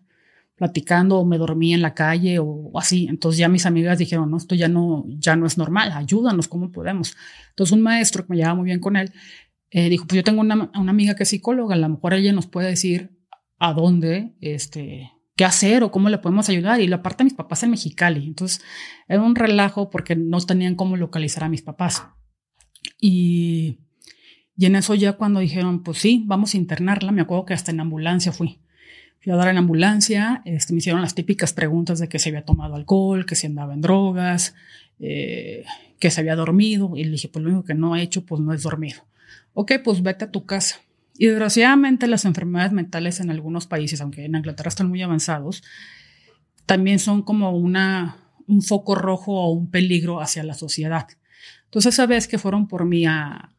platicando 0.55 1.19
o 1.19 1.25
me 1.25 1.39
dormía 1.39 1.75
en 1.75 1.83
la 1.83 1.95
calle 1.95 2.39
o 2.39 2.71
así. 2.79 3.09
Entonces 3.09 3.39
ya 3.39 3.49
mis 3.49 3.67
amigas 3.67 3.99
dijeron, 3.99 4.31
no, 4.31 4.37
esto 4.37 4.55
ya 4.55 4.69
no, 4.69 5.05
ya 5.09 5.35
no 5.35 5.47
es 5.47 5.59
normal, 5.59 5.91
ayúdanos, 5.93 6.47
¿cómo 6.47 6.71
podemos? 6.71 7.17
Entonces 7.49 7.73
un 7.73 7.83
maestro 7.83 8.25
que 8.25 8.31
me 8.31 8.37
llevaba 8.37 8.55
muy 8.55 8.67
bien 8.67 8.81
con 8.81 8.97
él, 8.97 9.13
eh, 9.71 9.89
dijo, 9.89 10.07
pues 10.07 10.17
yo 10.17 10.23
tengo 10.23 10.43
una, 10.43 10.71
una, 10.75 10.91
amiga 10.91 11.15
que 11.15 11.23
es 11.23 11.31
psicóloga, 11.31 11.75
a 11.75 11.79
lo 11.79 11.89
mejor 11.89 12.13
ella 12.13 12.33
nos 12.35 12.47
puede 12.47 12.69
decir 12.69 13.19
a 13.59 13.73
dónde, 13.73 14.35
este, 14.43 15.11
qué 15.37 15.47
hacer 15.47 15.83
o 15.83 15.91
cómo 15.91 16.11
le 16.11 16.19
podemos 16.19 16.51
ayudar. 16.51 16.81
Y 16.81 16.89
la 16.89 17.03
parte 17.03 17.19
de 17.19 17.25
mis 17.25 17.35
papás 17.35 17.63
en 17.63 17.71
Mexicali. 17.71 18.27
Entonces 18.27 18.63
era 19.09 19.23
un 19.23 19.35
relajo 19.35 19.89
porque 19.89 20.17
no 20.17 20.39
tenían 20.41 20.75
cómo 20.75 20.97
localizar 20.97 21.45
a 21.45 21.49
mis 21.49 21.63
papás. 21.63 22.05
Y, 23.03 23.81
en 24.59 24.77
eso 24.77 24.95
ya 24.95 25.15
cuando 25.15 25.41
dijeron, 25.41 25.83
pues 25.83 25.99
sí, 25.99 26.23
vamos 26.25 26.55
a 26.55 26.57
internarla, 26.57 27.11
me 27.11 27.23
acuerdo 27.23 27.45
que 27.45 27.55
hasta 27.55 27.73
en 27.73 27.81
ambulancia 27.81 28.33
fui. 28.33 28.61
Fui 29.21 29.33
a 29.33 29.37
dar 29.37 29.49
en 29.49 29.59
ambulancia, 29.59 30.41
este, 30.45 30.73
me 30.73 30.79
hicieron 30.79 31.03
las 31.03 31.15
típicas 31.15 31.53
preguntas 31.53 31.99
de 31.99 32.09
que 32.09 32.19
se 32.19 32.29
había 32.29 32.45
tomado 32.45 32.77
alcohol, 32.77 33.27
que 33.27 33.35
se 33.35 33.49
andaba 33.49 33.75
en 33.75 33.81
drogas, 33.81 34.55
eh, 35.01 35.65
que 35.99 36.11
se 36.11 36.21
había 36.21 36.37
dormido. 36.37 36.93
Y 36.97 37.05
le 37.05 37.11
dije, 37.11 37.29
pues 37.29 37.43
lo 37.45 37.51
único 37.51 37.65
que 37.65 37.75
no 37.75 37.97
he 37.97 38.03
hecho, 38.03 38.25
pues 38.25 38.41
no 38.41 38.55
es 38.55 38.63
dormido 38.63 39.03
ok, 39.55 39.73
pues 39.85 40.03
vete 40.03 40.25
a 40.25 40.31
tu 40.31 40.47
casa. 40.47 40.81
Y 41.17 41.27
desgraciadamente 41.27 42.07
las 42.07 42.25
enfermedades 42.25 42.73
mentales 42.73 43.21
en 43.21 43.31
algunos 43.31 43.67
países, 43.67 44.01
aunque 44.01 44.25
en 44.25 44.35
Inglaterra 44.35 44.69
están 44.69 44.89
muy 44.89 45.03
avanzados, 45.03 45.63
también 46.67 46.99
son 46.99 47.23
como 47.23 47.57
una, 47.57 48.17
un 48.47 48.63
foco 48.63 48.95
rojo 48.95 49.33
o 49.33 49.51
un 49.51 49.71
peligro 49.71 50.21
hacia 50.21 50.43
la 50.43 50.55
sociedad. 50.55 51.07
Entonces 51.73 51.95
esa 51.95 52.05
vez 52.05 52.29
que 52.29 52.37
fueron 52.37 52.69
por 52.69 52.85
mí 52.85 53.07
a, 53.07 53.57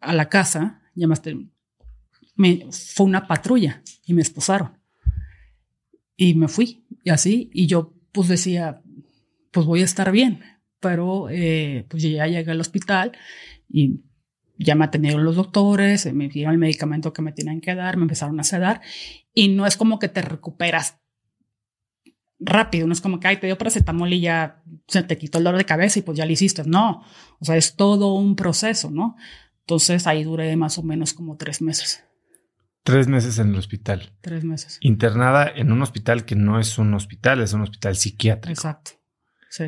a 0.00 0.12
la 0.12 0.28
casa, 0.28 0.82
llamaste, 0.94 1.48
me, 2.36 2.66
fue 2.70 3.06
una 3.06 3.26
patrulla 3.26 3.82
y 4.04 4.12
me 4.12 4.20
esposaron. 4.20 4.78
Y 6.14 6.34
me 6.34 6.48
fui, 6.48 6.84
y 7.02 7.08
así, 7.08 7.48
y 7.54 7.66
yo 7.66 7.94
pues 8.12 8.28
decía, 8.28 8.82
pues 9.50 9.64
voy 9.64 9.80
a 9.80 9.86
estar 9.86 10.12
bien, 10.12 10.42
pero 10.78 11.30
eh, 11.30 11.86
pues 11.88 12.02
ya 12.02 12.26
llegué 12.26 12.50
al 12.50 12.60
hospital 12.60 13.12
y 13.66 14.02
ya 14.58 14.74
me 14.74 14.84
atendieron 14.84 15.24
los 15.24 15.36
doctores, 15.36 16.12
me 16.12 16.28
dieron 16.28 16.52
el 16.52 16.58
medicamento 16.58 17.14
que 17.14 17.22
me 17.22 17.32
tenían 17.32 17.62
que 17.62 17.74
dar, 17.74 17.96
me 17.96 18.02
empezaron 18.02 18.38
a 18.40 18.44
sedar 18.44 18.82
y 19.32 19.48
no 19.48 19.64
es 19.66 19.78
como 19.78 19.98
que 19.98 20.08
te 20.08 20.20
recuperas 20.20 21.00
rápido, 22.40 22.86
no 22.86 22.92
es 22.92 23.00
como 23.00 23.20
que, 23.20 23.28
ay, 23.28 23.36
te 23.38 23.46
dio 23.46 23.58
paracetamol 23.58 24.12
y 24.12 24.20
ya 24.20 24.62
se 24.86 25.02
te 25.02 25.18
quitó 25.18 25.38
el 25.38 25.44
dolor 25.44 25.58
de 25.58 25.64
cabeza 25.64 25.98
y 25.98 26.02
pues 26.02 26.16
ya 26.16 26.26
lo 26.26 26.32
hiciste. 26.32 26.62
No, 26.64 27.02
o 27.38 27.44
sea, 27.44 27.56
es 27.56 27.76
todo 27.76 28.14
un 28.14 28.36
proceso, 28.36 28.90
¿no? 28.90 29.16
Entonces 29.60 30.06
ahí 30.06 30.24
duré 30.24 30.56
más 30.56 30.78
o 30.78 30.82
menos 30.82 31.12
como 31.12 31.36
tres 31.36 31.60
meses. 31.60 32.04
Tres 32.84 33.06
meses 33.06 33.38
en 33.38 33.50
el 33.50 33.56
hospital. 33.56 34.12
Tres 34.22 34.44
meses. 34.44 34.78
Internada 34.80 35.46
en 35.46 35.72
un 35.72 35.82
hospital 35.82 36.24
que 36.24 36.36
no 36.36 36.58
es 36.58 36.78
un 36.78 36.94
hospital, 36.94 37.42
es 37.42 37.52
un 37.52 37.60
hospital 37.62 37.96
psiquiátrico. 37.96 38.52
Exacto. 38.52 38.92
Sí. 39.50 39.64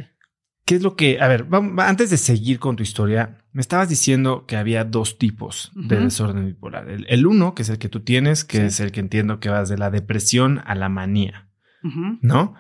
¿Qué 0.65 0.77
es 0.77 0.83
lo 0.83 0.95
que, 0.95 1.21
a 1.21 1.27
ver, 1.27 1.47
antes 1.79 2.11
de 2.11 2.17
seguir 2.17 2.61
con 2.61 2.77
tu 2.77 2.83
historia, 2.83 3.39
me 3.53 3.61
estabas 3.61 3.89
diciendo 3.89 4.47
que 4.47 4.57
había 4.57 4.85
dos 4.85 5.19
tipos 5.19 5.73
de 5.75 5.97
desorden 5.97 6.47
bipolar. 6.47 6.89
El, 6.89 7.27
uno, 7.27 7.55
que 7.55 7.63
es 7.63 7.69
el 7.69 7.79
que 7.79 7.89
tú 7.89 8.01
tienes, 8.01 8.45
que 8.45 8.67
es 8.67 8.79
el 8.79 8.93
que 8.93 9.01
entiendo 9.01 9.41
que 9.41 9.49
vas 9.49 9.69
de 9.69 9.77
la 9.77 9.91
depresión 9.91 10.63
a 10.65 10.77
la 10.77 10.89
manía, 10.89 11.50
¿no? 11.83 12.55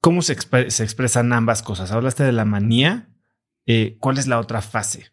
¿Cómo 0.00 0.22
se, 0.22 0.32
expresan 0.32 1.32
ambas 1.32 1.62
cosas? 1.62 1.90
Hablaste 1.90 2.22
de 2.22 2.32
la 2.32 2.44
manía. 2.44 3.08
Eh, 3.66 3.96
¿Cuál 3.98 4.18
es 4.18 4.26
la 4.26 4.38
otra 4.38 4.62
fase? 4.62 5.10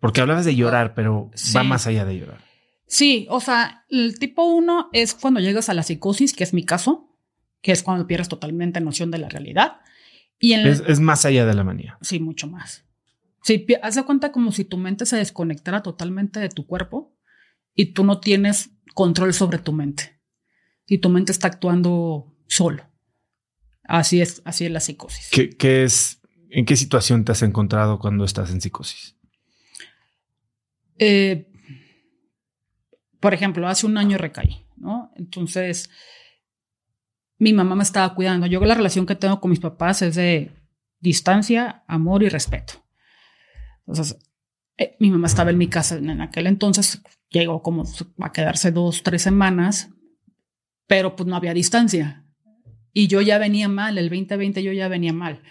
Porque 0.00 0.20
hablabas 0.20 0.44
de 0.44 0.56
llorar, 0.56 0.94
pero 0.94 1.30
va 1.54 1.62
más 1.64 1.86
allá 1.86 2.04
de 2.04 2.18
llorar. 2.18 2.52
Sí, 2.86 3.26
o 3.30 3.40
sea, 3.40 3.84
el 3.88 4.18
tipo 4.18 4.44
uno 4.44 4.88
es 4.92 5.14
cuando 5.14 5.40
llegas 5.40 5.68
a 5.68 5.74
la 5.74 5.82
psicosis, 5.82 6.34
que 6.34 6.44
es 6.44 6.52
mi 6.52 6.64
caso, 6.64 7.16
que 7.62 7.72
es 7.72 7.82
cuando 7.82 8.06
pierdes 8.06 8.28
totalmente 8.28 8.80
noción 8.80 9.10
de 9.10 9.18
la 9.18 9.28
realidad. 9.28 9.80
Y 10.38 10.54
es, 10.54 11.00
más 11.00 11.24
allá 11.24 11.46
de 11.46 11.54
la 11.54 11.62
manía. 11.62 11.96
Sí, 12.00 12.18
mucho 12.18 12.48
más. 12.48 12.84
Sí, 13.42 13.64
haz 13.82 13.94
de 13.94 14.02
cuenta 14.02 14.32
como 14.32 14.50
si 14.50 14.64
tu 14.64 14.76
mente 14.76 15.06
se 15.06 15.16
desconectara 15.16 15.82
totalmente 15.82 16.40
de 16.40 16.48
tu 16.48 16.66
cuerpo 16.66 17.16
y 17.74 17.92
tú 17.92 18.04
no 18.04 18.20
tienes 18.20 18.70
control 18.94 19.32
sobre 19.34 19.58
tu 19.58 19.72
mente. 19.72 20.20
Y 20.86 20.98
tu 20.98 21.08
mente 21.08 21.32
está 21.32 21.46
actuando 21.46 22.31
solo. 22.52 22.86
Así 23.84 24.20
es, 24.20 24.42
así 24.44 24.66
es 24.66 24.70
la 24.70 24.80
psicosis. 24.80 25.30
¿Qué, 25.30 25.84
es, 25.84 26.20
¿En 26.50 26.66
qué 26.66 26.76
situación 26.76 27.24
te 27.24 27.32
has 27.32 27.42
encontrado 27.42 27.98
cuando 27.98 28.24
estás 28.24 28.50
en 28.50 28.60
psicosis? 28.60 29.16
Eh, 30.98 31.50
por 33.20 33.32
ejemplo, 33.32 33.66
hace 33.66 33.86
un 33.86 33.96
año 33.96 34.18
recaí, 34.18 34.66
¿no? 34.76 35.10
Entonces, 35.16 35.88
mi 37.38 37.54
mamá 37.54 37.74
me 37.74 37.82
estaba 37.82 38.14
cuidando. 38.14 38.46
Yo 38.46 38.60
la 38.60 38.74
relación 38.74 39.06
que 39.06 39.16
tengo 39.16 39.40
con 39.40 39.50
mis 39.50 39.60
papás 39.60 40.02
es 40.02 40.14
de 40.14 40.52
distancia, 41.00 41.84
amor 41.86 42.22
y 42.22 42.28
respeto. 42.28 42.74
Entonces, 43.86 44.18
eh, 44.76 44.96
mi 45.00 45.10
mamá 45.10 45.26
estaba 45.26 45.50
en 45.50 45.58
mi 45.58 45.68
casa 45.68 45.96
en 45.96 46.20
aquel 46.20 46.46
entonces, 46.46 47.02
llegó 47.30 47.62
como 47.62 47.84
a 48.20 48.32
quedarse 48.32 48.70
dos, 48.72 49.02
tres 49.02 49.22
semanas, 49.22 49.88
pero 50.86 51.16
pues 51.16 51.26
no 51.26 51.34
había 51.34 51.54
distancia. 51.54 52.21
Y 52.92 53.08
yo 53.08 53.20
ya 53.20 53.38
venía 53.38 53.68
mal, 53.68 53.98
el 53.98 54.08
2020 54.08 54.62
yo 54.62 54.72
ya 54.72 54.88
venía 54.88 55.12
mal. 55.12 55.42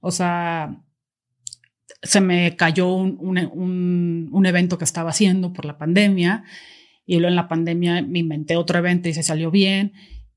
O 0.00 0.10
sea, 0.10 0.82
se 2.02 2.20
me 2.20 2.56
cayó 2.56 2.92
un, 2.92 3.18
un, 3.20 4.28
un 4.30 4.46
evento 4.46 4.78
que 4.78 4.84
estaba 4.84 5.10
haciendo 5.10 5.52
por 5.52 5.64
la 5.64 5.78
pandemia 5.78 6.44
y 7.06 7.14
luego 7.14 7.28
en 7.28 7.36
la 7.36 7.48
pandemia 7.48 8.02
me 8.02 8.18
inventé 8.18 8.56
otro 8.56 8.78
evento 8.78 9.08
y 9.08 9.14
se 9.14 9.22
salió 9.22 9.50
bien 9.50 9.92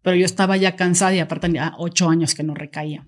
pero 0.05 0.17
yo 0.17 0.25
estaba 0.25 0.55
ya 0.55 0.75
cansada 0.75 1.15
y 1.15 1.19
aparte 1.19 1.47
tenía 1.47 1.74
ocho 1.79 2.07
años 2.07 2.35
que 2.35 2.43
no 2.43 2.53
recaía. 2.53 3.07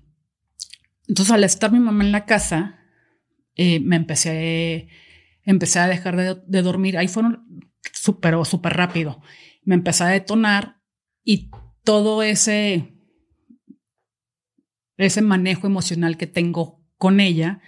Entonces, 1.06 1.32
al 1.32 1.44
estar 1.44 1.70
mi 1.70 1.78
mamá 1.78 2.02
en 2.02 2.10
la 2.10 2.24
casa, 2.24 2.80
eh, 3.54 3.78
me 3.78 3.94
empecé, 3.94 4.88
empecé 5.44 5.78
a 5.78 5.86
dejar 5.86 6.44
de, 6.44 6.62
dormir. 6.62 6.98
Ahí 6.98 7.06
fueron 7.06 7.62
súper, 7.92 8.34
súper 8.44 8.72
rápido. 8.72 9.22
Me 9.62 9.76
empecé 9.76 10.02
a 10.02 10.08
detonar 10.08 10.80
y 11.22 11.52
todo 11.84 12.24
ese, 12.24 12.97
ese 14.98 15.22
manejo 15.22 15.66
emocional 15.66 16.16
que 16.16 16.26
tengo 16.26 16.84
con 16.96 17.20
ella, 17.20 17.60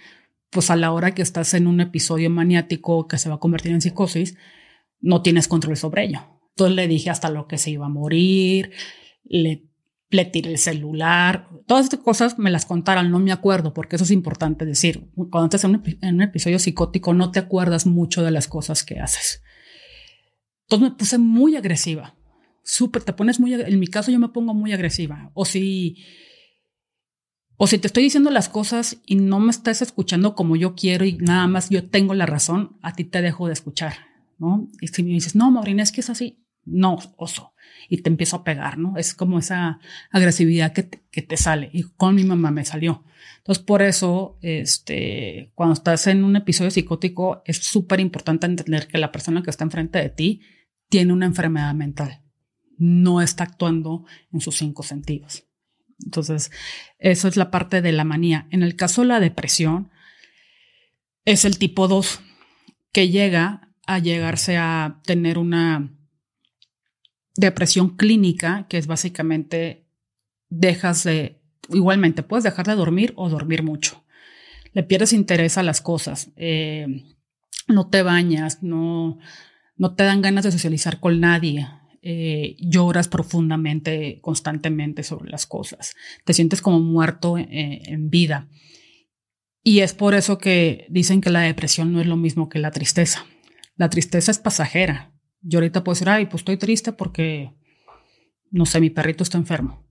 pues 0.49 0.69
a 0.69 0.75
la 0.75 0.91
hora 0.91 1.15
que 1.15 1.21
estás 1.21 1.53
en 1.53 1.65
un 1.65 1.79
episodio 1.79 2.29
maniático 2.29 3.07
que 3.07 3.17
se 3.17 3.29
va 3.29 3.35
a 3.35 3.39
convertir 3.39 3.71
en 3.71 3.81
psicosis, 3.81 4.37
no 4.99 5.21
tienes 5.21 5.47
control 5.47 5.77
sobre 5.77 6.03
ello. 6.03 6.19
Entonces 6.49 6.75
le 6.75 6.87
dije 6.87 7.09
hasta 7.09 7.29
lo 7.29 7.47
que 7.47 7.57
se 7.57 7.71
iba 7.71 7.85
a 7.85 7.89
morir, 7.89 8.71
le, 9.23 9.63
tiré 10.25 10.51
el 10.51 10.57
celular, 10.57 11.47
todas 11.65 11.85
estas 11.85 12.01
cosas 12.01 12.37
me 12.37 12.51
las 12.51 12.65
contaron, 12.65 13.09
no 13.09 13.19
me 13.19 13.31
acuerdo, 13.31 13.73
porque 13.73 13.95
eso 13.95 14.03
es 14.03 14.11
importante 14.11 14.65
decir. 14.65 15.09
Cuando 15.15 15.45
estás 15.45 15.63
en 15.63 15.75
un, 15.75 15.83
en 16.01 16.15
un 16.15 16.21
episodio 16.21 16.59
psicótico 16.59 17.13
no 17.13 17.31
te 17.31 17.39
acuerdas 17.39 17.85
mucho 17.85 18.21
de 18.23 18.31
las 18.31 18.49
cosas 18.49 18.83
que 18.83 18.99
haces. 18.99 19.41
Entonces 20.63 20.89
me 20.89 20.95
puse 20.97 21.17
muy 21.17 21.55
agresiva, 21.55 22.15
súper, 22.63 23.03
te 23.03 23.13
pones 23.13 23.39
muy, 23.39 23.53
en 23.53 23.79
mi 23.79 23.87
caso 23.87 24.11
yo 24.11 24.19
me 24.19 24.29
pongo 24.29 24.53
muy 24.53 24.73
agresiva. 24.73 25.31
O 25.33 25.45
si 25.45 25.97
o 27.63 27.67
si 27.67 27.77
te 27.77 27.85
estoy 27.85 28.01
diciendo 28.01 28.31
las 28.31 28.49
cosas 28.49 28.97
y 29.05 29.17
no 29.17 29.39
me 29.39 29.51
estás 29.51 29.83
escuchando 29.83 30.33
como 30.33 30.55
yo 30.55 30.73
quiero 30.73 31.05
y 31.05 31.17
nada 31.17 31.45
más 31.45 31.69
yo 31.69 31.87
tengo 31.87 32.15
la 32.15 32.25
razón, 32.25 32.75
a 32.81 32.93
ti 32.93 33.03
te 33.03 33.21
dejo 33.21 33.45
de 33.45 33.53
escuchar, 33.53 33.93
¿no? 34.39 34.67
Y 34.81 34.87
si 34.87 35.03
me 35.03 35.11
dices, 35.11 35.35
no, 35.35 35.51
Maureen, 35.51 35.79
es 35.79 35.91
que 35.91 36.01
es 36.01 36.09
así, 36.09 36.43
no, 36.65 36.97
oso, 37.17 37.53
y 37.87 37.97
te 37.97 38.09
empiezo 38.09 38.37
a 38.37 38.43
pegar, 38.43 38.79
¿no? 38.79 38.97
Es 38.97 39.13
como 39.13 39.37
esa 39.37 39.79
agresividad 40.09 40.73
que 40.73 40.81
te, 40.81 41.03
que 41.11 41.21
te 41.21 41.37
sale 41.37 41.69
y 41.71 41.83
con 41.83 42.15
mi 42.15 42.23
mamá 42.23 42.49
me 42.49 42.65
salió. 42.65 43.03
Entonces, 43.37 43.63
por 43.63 43.83
eso, 43.83 44.39
este, 44.41 45.51
cuando 45.53 45.73
estás 45.73 46.07
en 46.07 46.23
un 46.23 46.35
episodio 46.37 46.71
psicótico, 46.71 47.43
es 47.45 47.57
súper 47.57 47.99
importante 47.99 48.47
entender 48.47 48.87
que 48.87 48.97
la 48.97 49.11
persona 49.11 49.43
que 49.43 49.51
está 49.51 49.65
enfrente 49.65 49.99
de 49.99 50.09
ti 50.09 50.41
tiene 50.89 51.13
una 51.13 51.27
enfermedad 51.27 51.75
mental, 51.75 52.23
no 52.79 53.21
está 53.21 53.43
actuando 53.43 54.03
en 54.33 54.41
sus 54.41 54.57
cinco 54.57 54.81
sentidos. 54.81 55.45
Entonces, 56.03 56.51
eso 56.99 57.27
es 57.27 57.37
la 57.37 57.51
parte 57.51 57.81
de 57.81 57.91
la 57.91 58.03
manía. 58.03 58.47
En 58.51 58.63
el 58.63 58.75
caso 58.75 59.01
de 59.01 59.07
la 59.07 59.19
depresión, 59.19 59.89
es 61.25 61.45
el 61.45 61.57
tipo 61.57 61.87
2 61.87 62.21
que 62.91 63.09
llega 63.09 63.69
a 63.85 63.99
llegarse 63.99 64.57
a 64.57 65.01
tener 65.05 65.37
una 65.37 65.91
depresión 67.35 67.95
clínica, 67.95 68.67
que 68.69 68.77
es 68.77 68.87
básicamente 68.87 69.85
dejas 70.49 71.03
de, 71.03 71.41
igualmente 71.69 72.23
puedes 72.23 72.43
dejar 72.43 72.67
de 72.67 72.75
dormir 72.75 73.13
o 73.15 73.29
dormir 73.29 73.63
mucho. 73.63 74.03
Le 74.73 74.83
pierdes 74.83 75.13
interés 75.13 75.57
a 75.57 75.63
las 75.63 75.81
cosas, 75.81 76.31
eh, 76.35 77.05
no 77.67 77.89
te 77.89 78.03
bañas, 78.03 78.63
no, 78.63 79.19
no 79.75 79.95
te 79.95 80.03
dan 80.03 80.21
ganas 80.21 80.43
de 80.43 80.51
socializar 80.51 80.99
con 80.99 81.19
nadie, 81.19 81.67
eh, 82.01 82.55
lloras 82.59 83.07
profundamente, 83.07 84.19
constantemente 84.21 85.03
sobre 85.03 85.29
las 85.29 85.45
cosas, 85.45 85.93
te 86.25 86.33
sientes 86.33 86.61
como 86.61 86.79
muerto 86.79 87.37
eh, 87.37 87.81
en 87.85 88.09
vida. 88.09 88.49
Y 89.63 89.81
es 89.81 89.93
por 89.93 90.15
eso 90.15 90.39
que 90.39 90.87
dicen 90.89 91.21
que 91.21 91.29
la 91.29 91.41
depresión 91.41 91.93
no 91.93 92.01
es 92.01 92.07
lo 92.07 92.17
mismo 92.17 92.49
que 92.49 92.57
la 92.57 92.71
tristeza. 92.71 93.27
La 93.75 93.89
tristeza 93.89 94.31
es 94.31 94.39
pasajera. 94.39 95.13
Yo 95.41 95.59
ahorita 95.59 95.83
puedo 95.83 95.93
decir, 95.93 96.09
ay, 96.09 96.25
pues 96.25 96.41
estoy 96.41 96.57
triste 96.57 96.91
porque, 96.91 97.53
no 98.49 98.65
sé, 98.65 98.79
mi 98.79 98.89
perrito 98.89 99.23
está 99.23 99.37
enfermo. 99.37 99.87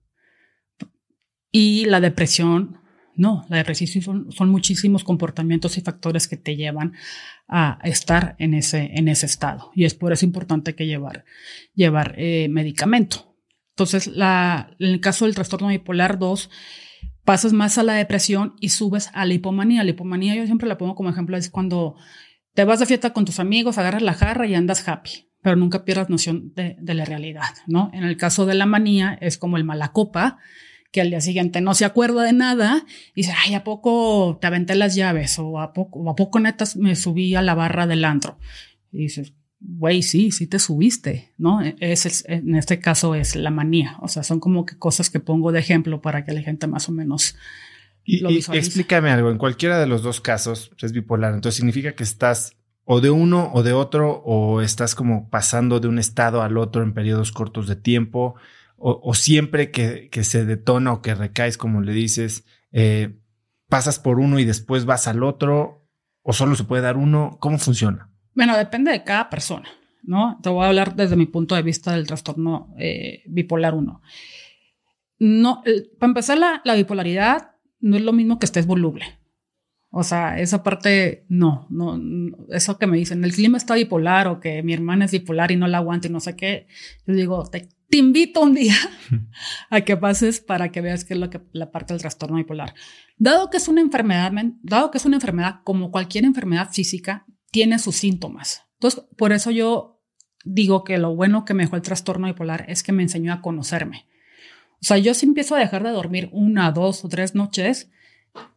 Y 1.49 1.85
la 1.85 2.01
depresión 2.01 2.80
no, 3.21 3.45
la 3.49 3.57
depresión 3.57 4.31
son, 4.31 4.49
muchísimos 4.49 5.03
comportamientos 5.03 5.77
y 5.77 5.81
factores 5.81 6.27
que 6.27 6.37
te 6.37 6.55
llevan 6.55 6.93
a 7.47 7.77
estar 7.83 8.35
en 8.39 8.55
ese, 8.55 8.89
en 8.95 9.07
ese 9.07 9.27
estado. 9.27 9.69
Y 9.75 9.85
es 9.85 9.93
por 9.93 10.11
eso 10.11 10.25
importante 10.25 10.73
que 10.73 10.87
llevar, 10.87 11.23
llevar 11.75 12.15
eh, 12.17 12.47
medicamento. 12.49 13.35
Entonces, 13.75 14.07
en 14.07 14.73
el 14.79 14.99
caso 15.01 15.25
del 15.25 15.35
trastorno 15.35 15.67
bipolar 15.67 16.17
2, 16.17 16.49
pasas 17.23 17.53
más 17.53 17.77
a 17.77 17.83
la 17.83 17.93
depresión 17.93 18.55
y 18.59 18.69
subes 18.69 19.11
a 19.13 19.23
la 19.27 19.35
hipomanía. 19.35 19.83
La 19.83 19.91
hipomanía 19.91 20.33
yo 20.33 20.47
siempre 20.47 20.67
la 20.67 20.79
pongo 20.79 20.95
como 20.95 21.11
ejemplo, 21.11 21.37
es 21.37 21.51
cuando 21.51 21.97
te 22.55 22.65
vas 22.65 22.79
de 22.79 22.87
fiesta 22.87 23.13
con 23.13 23.25
tus 23.25 23.39
amigos, 23.39 23.77
agarras 23.77 24.01
la 24.01 24.15
jarra 24.15 24.47
y 24.47 24.55
andas 24.55 24.87
happy, 24.87 25.29
pero 25.43 25.55
nunca 25.55 25.85
pierdas 25.85 26.09
noción 26.09 26.55
de 26.55 26.93
la 26.95 27.05
realidad, 27.05 27.53
¿no? 27.67 27.91
En 27.93 28.03
el 28.03 28.17
caso 28.17 28.47
de 28.47 28.55
la 28.55 28.65
manía 28.65 29.15
es 29.21 29.37
como 29.37 29.57
el 29.57 29.63
malacopa, 29.63 30.39
que 30.91 31.01
al 31.01 31.09
día 31.09 31.21
siguiente 31.21 31.61
no 31.61 31.73
se 31.73 31.85
acuerda 31.85 32.23
de 32.23 32.33
nada 32.33 32.85
y 33.15 33.21
dice, 33.21 33.33
ay, 33.45 33.53
¿a 33.55 33.63
poco 33.63 34.37
te 34.41 34.47
aventé 34.47 34.75
las 34.75 34.95
llaves? 34.95 35.39
O 35.39 35.59
¿a 35.59 35.73
poco, 35.73 36.09
¿a 36.09 36.15
poco 36.15 36.39
netas 36.39 36.75
me 36.75 36.95
subí 36.95 37.33
a 37.35 37.41
la 37.41 37.55
barra 37.55 37.87
del 37.87 38.03
antro? 38.03 38.37
Y 38.91 39.03
dices, 39.03 39.33
güey, 39.59 40.03
sí, 40.03 40.31
sí 40.31 40.47
te 40.47 40.59
subiste, 40.59 41.31
¿no? 41.37 41.61
Es, 41.61 42.25
en 42.27 42.55
este 42.55 42.79
caso 42.79 43.15
es 43.15 43.35
la 43.35 43.51
manía. 43.51 43.97
O 44.01 44.07
sea, 44.07 44.23
son 44.23 44.39
como 44.39 44.65
que 44.65 44.77
cosas 44.77 45.09
que 45.09 45.19
pongo 45.19 45.51
de 45.51 45.59
ejemplo 45.59 46.01
para 46.01 46.25
que 46.25 46.33
la 46.33 46.41
gente 46.41 46.67
más 46.67 46.89
o 46.89 46.91
menos 46.91 47.35
y, 48.03 48.19
lo 48.19 48.29
visualice. 48.29 48.65
explícame 48.65 49.11
algo, 49.11 49.29
en 49.29 49.37
cualquiera 49.37 49.79
de 49.79 49.87
los 49.87 50.01
dos 50.01 50.21
casos 50.21 50.71
es 50.81 50.91
bipolar, 50.91 51.33
entonces 51.33 51.57
significa 51.57 51.93
que 51.93 52.03
estás 52.03 52.57
o 52.83 52.99
de 52.99 53.11
uno 53.11 53.51
o 53.53 53.61
de 53.61 53.73
otro 53.73 54.23
o 54.25 54.61
estás 54.61 54.95
como 54.95 55.29
pasando 55.29 55.79
de 55.79 55.87
un 55.87 55.99
estado 55.99 56.41
al 56.41 56.57
otro 56.57 56.81
en 56.81 56.93
periodos 56.93 57.31
cortos 57.31 57.67
de 57.67 57.75
tiempo 57.75 58.35
o, 58.83 59.13
siempre 59.13 59.71
que, 59.71 60.09
se 60.23 60.45
detona 60.45 60.93
o 60.93 61.01
que 61.01 61.13
recaes, 61.15 61.57
como 61.57 61.81
le 61.81 61.93
dices, 61.93 62.45
eh, 62.71 63.19
pasas 63.69 63.99
por 63.99 64.19
uno 64.19 64.39
y 64.39 64.45
después 64.45 64.85
vas 64.85 65.07
al 65.07 65.23
otro, 65.23 65.87
o 66.23 66.33
solo 66.33 66.55
se 66.55 66.63
puede 66.63 66.81
dar 66.81 66.97
uno? 66.97 67.37
¿Cómo 67.39 67.57
funciona? 67.57 68.09
Bueno, 68.33 68.57
depende 68.57 68.91
de 68.91 69.03
cada 69.03 69.29
persona, 69.29 69.69
¿no? 70.03 70.39
Te 70.41 70.49
voy 70.49 70.65
a 70.65 70.69
hablar 70.69 70.95
desde 70.95 71.15
mi 71.15 71.25
punto 71.25 71.55
de 71.55 71.61
vista 71.61 71.93
del 71.93 72.07
trastorno 72.07 72.73
eh, 72.77 73.23
bipolar 73.27 73.75
1. 73.75 74.01
No, 75.19 75.63
para 75.99 76.09
empezar, 76.09 76.37
la, 76.37 76.61
la 76.65 76.75
bipolaridad 76.75 77.51
no 77.79 77.97
es 77.97 78.03
lo 78.03 78.13
mismo 78.13 78.39
que 78.39 78.45
estés 78.45 78.65
voluble. 78.65 79.05
O 79.93 80.03
sea, 80.03 80.39
esa 80.39 80.63
parte 80.63 81.25
no, 81.27 81.67
no, 81.69 81.99
eso 82.49 82.79
que 82.79 82.87
me 82.87 82.97
dicen, 82.97 83.23
el 83.25 83.33
clima 83.33 83.57
está 83.57 83.75
bipolar 83.75 84.27
o 84.27 84.39
que 84.39 84.63
mi 84.63 84.73
hermana 84.73 85.05
es 85.05 85.11
bipolar 85.11 85.51
y 85.51 85.57
no 85.57 85.67
la 85.67 85.79
aguanta 85.79 86.07
y 86.07 86.11
no 86.11 86.21
sé 86.21 86.35
qué. 86.35 86.67
Yo 87.05 87.13
digo, 87.13 87.45
te 87.45 87.67
te 87.91 87.97
invito 87.97 88.41
un 88.41 88.55
día 88.55 88.75
a 89.69 89.81
que 89.81 89.97
pases 89.97 90.39
para 90.39 90.71
que 90.71 90.79
veas 90.79 91.03
qué 91.03 91.13
es 91.13 91.19
lo 91.19 91.29
que 91.29 91.41
la 91.51 91.71
parte 91.71 91.93
del 91.93 92.01
trastorno 92.01 92.37
bipolar. 92.37 92.73
Dado 93.17 93.49
que 93.49 93.57
es 93.57 93.67
una 93.67 93.81
enfermedad, 93.81 94.31
dado 94.63 94.89
que 94.89 94.97
es 94.97 95.05
una 95.05 95.17
enfermedad 95.17 95.59
como 95.65 95.91
cualquier 95.91 96.23
enfermedad 96.23 96.69
física, 96.71 97.25
tiene 97.51 97.77
sus 97.79 97.97
síntomas. 97.97 98.63
Entonces, 98.75 99.03
por 99.17 99.33
eso 99.33 99.51
yo 99.51 100.01
digo 100.45 100.85
que 100.85 100.97
lo 100.97 101.13
bueno 101.15 101.43
que 101.43 101.53
me 101.53 101.63
dejó 101.63 101.75
el 101.75 101.81
trastorno 101.81 102.27
bipolar 102.27 102.65
es 102.69 102.81
que 102.81 102.93
me 102.93 103.03
enseñó 103.03 103.33
a 103.33 103.41
conocerme. 103.41 104.07
O 104.75 104.85
sea, 104.85 104.97
yo 104.97 105.13
si 105.13 105.25
empiezo 105.25 105.55
a 105.55 105.59
dejar 105.59 105.83
de 105.83 105.91
dormir 105.91 106.29
una, 106.31 106.71
dos 106.71 107.03
o 107.03 107.09
tres 107.09 107.35
noches, 107.35 107.91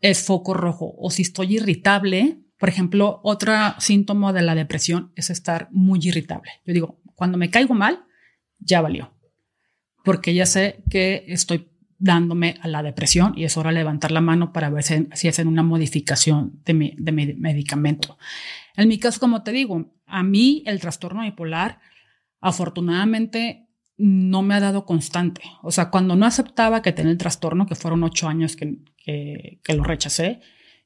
es 0.01 0.23
foco 0.23 0.55
rojo. 0.55 0.95
O 0.97 1.11
si 1.11 1.23
estoy 1.23 1.57
irritable, 1.57 2.39
por 2.57 2.69
ejemplo, 2.69 3.21
otro 3.25 3.53
síntoma 3.81 4.33
de 4.33 4.43
la 4.43 4.55
depresión 4.55 5.13
es 5.17 5.29
estar 5.29 5.69
muy 5.73 5.99
irritable. 6.03 6.53
Yo 6.65 6.73
digo, 6.73 7.01
cuando 7.17 7.37
me 7.37 7.51
caigo 7.51 7.75
mal, 7.75 8.05
ya 8.61 8.81
valió 8.81 9.14
porque 10.05 10.35
ya 10.35 10.47
sé 10.47 10.85
que 10.91 11.25
estoy 11.29 11.69
dándome 11.99 12.57
a 12.61 12.69
la 12.69 12.83
depresión 12.83 13.33
y 13.37 13.45
es 13.45 13.57
hora 13.57 13.71
de 13.71 13.77
levantar 13.77 14.13
la 14.13 14.21
mano 14.21 14.53
para 14.53 14.69
ver 14.69 14.85
si, 14.85 15.29
hacen 15.29 15.49
una 15.49 15.63
modificación 15.63 16.61
de 16.65 16.75
mi, 16.75 16.95
medicamento. 16.97 18.19
En 18.77 18.89
mi 18.89 18.99
caso, 18.99 19.19
como 19.19 19.43
te 19.43 19.53
digo, 19.53 19.93
a 20.07 20.23
mí 20.23 20.63
el 20.67 20.81
trastorno 20.81 21.23
bipolar, 21.23 21.81
afortunadamente, 22.41 23.67
no 23.97 24.43
me 24.43 24.55
ha 24.55 24.61
dado 24.61 24.85
constante. 24.85 25.43
O 25.63 25.71
sea, 25.71 25.89
cuando 25.89 26.15
no 26.17 26.27
aceptaba 26.27 26.83
que 26.83 26.93
tenía 26.93 27.13
el 27.13 27.19
trastorno, 27.19 27.67
que 27.67 27.75
fueron 27.75 28.03
ocho 28.03 28.29
años 28.29 28.57
que, 28.57 28.79
que, 28.97 29.61
que 29.65 29.75
lo 29.75 29.85
rechacé, 29.85 30.41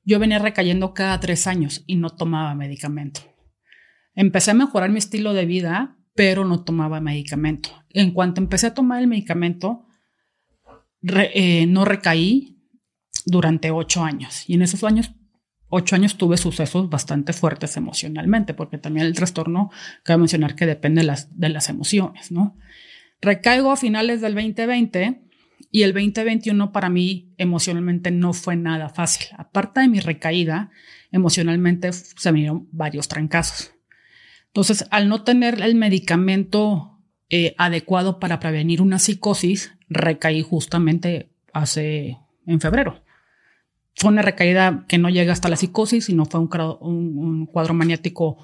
yo 0.05 0.19
venía 0.19 0.39
recayendo 0.39 0.95
cada 0.95 1.19
tres 1.19 1.47
años 1.47 1.83
y 1.87 1.97
no 1.97 2.11
tomaba 2.11 2.55
medicamento. 2.55 3.21
Empecé 4.15 4.53
a 4.53 4.55
mejorar 4.55 4.91
mi 4.91 4.99
estilo 4.99 5.33
de 5.33 5.47
vida 5.47 5.99
pero 6.19 6.45
no 6.45 6.65
tomaba 6.65 7.01
medicamento. 7.01 7.71
En 7.91 8.13
cuanto 8.13 8.41
empecé 8.41 8.67
a 8.67 8.75
tomar 8.75 9.01
el 9.01 9.09
medicamento, 9.09 9.87
eh, 11.03 11.67
no 11.67 11.85
recaí 11.85 12.59
durante 13.25 13.71
ocho 13.71 14.05
años. 14.05 14.49
Y 14.49 14.55
en 14.55 14.63
esos 14.63 14.85
años, 14.85 15.13
ocho 15.69 15.95
años 15.95 16.17
tuve 16.17 16.37
sucesos 16.37 16.91
bastante 16.91 17.33
fuertes 17.33 17.77
emocionalmente, 17.77 18.55
porque 18.55 18.79
también 18.79 19.07
el 19.07 19.15
trastorno, 19.15 19.71
cabe 20.03 20.19
mencionar 20.19 20.55
que 20.55 20.67
depende 20.67 21.03
de 21.03 21.07
las, 21.07 21.39
de 21.39 21.49
las 21.49 21.69
emociones, 21.69 22.33
¿no? 22.33 22.57
Recaigo 23.21 23.73
a 23.73 23.77
finales 23.77 24.21
del 24.21 24.35
2020 24.35 25.23
y 25.71 25.83
el 25.83 25.93
2021 25.93 26.73
para 26.73 26.89
mí 26.89 27.35
emocionalmente 27.37 28.11
no 28.11 28.33
fue 28.33 28.57
nada 28.57 28.89
fácil. 28.89 29.29
Aparte 29.37 29.81
de 29.81 29.89
mi 29.89 30.01
recaída, 30.01 30.71
emocionalmente 31.11 31.93
se 31.93 32.33
me 32.33 32.41
dieron 32.41 32.69
varios 32.71 33.09
trancazos. 33.09 33.73
Entonces, 34.47 34.87
al 34.91 35.09
no 35.09 35.25
tener 35.25 35.61
el 35.61 35.75
medicamento 35.75 36.98
eh, 37.31 37.55
adecuado 37.59 38.19
para 38.19 38.41
prevenir 38.41 38.81
una 38.81 38.99
psicosis, 38.99 39.75
recaí 39.89 40.43
justamente 40.43 41.31
hace 41.53 42.19
en 42.47 42.61
febrero. 42.61 43.03
Fue 43.95 44.11
una 44.11 44.23
recaída 44.23 44.85
que 44.89 44.99
no 44.99 45.11
llega 45.11 45.33
hasta 45.33 45.49
la 45.49 45.57
psicosis, 45.57 46.07
sino 46.07 46.25
fue 46.25 46.41
un, 46.41 47.47
cuadro 47.47 47.75
maniático 47.75 48.39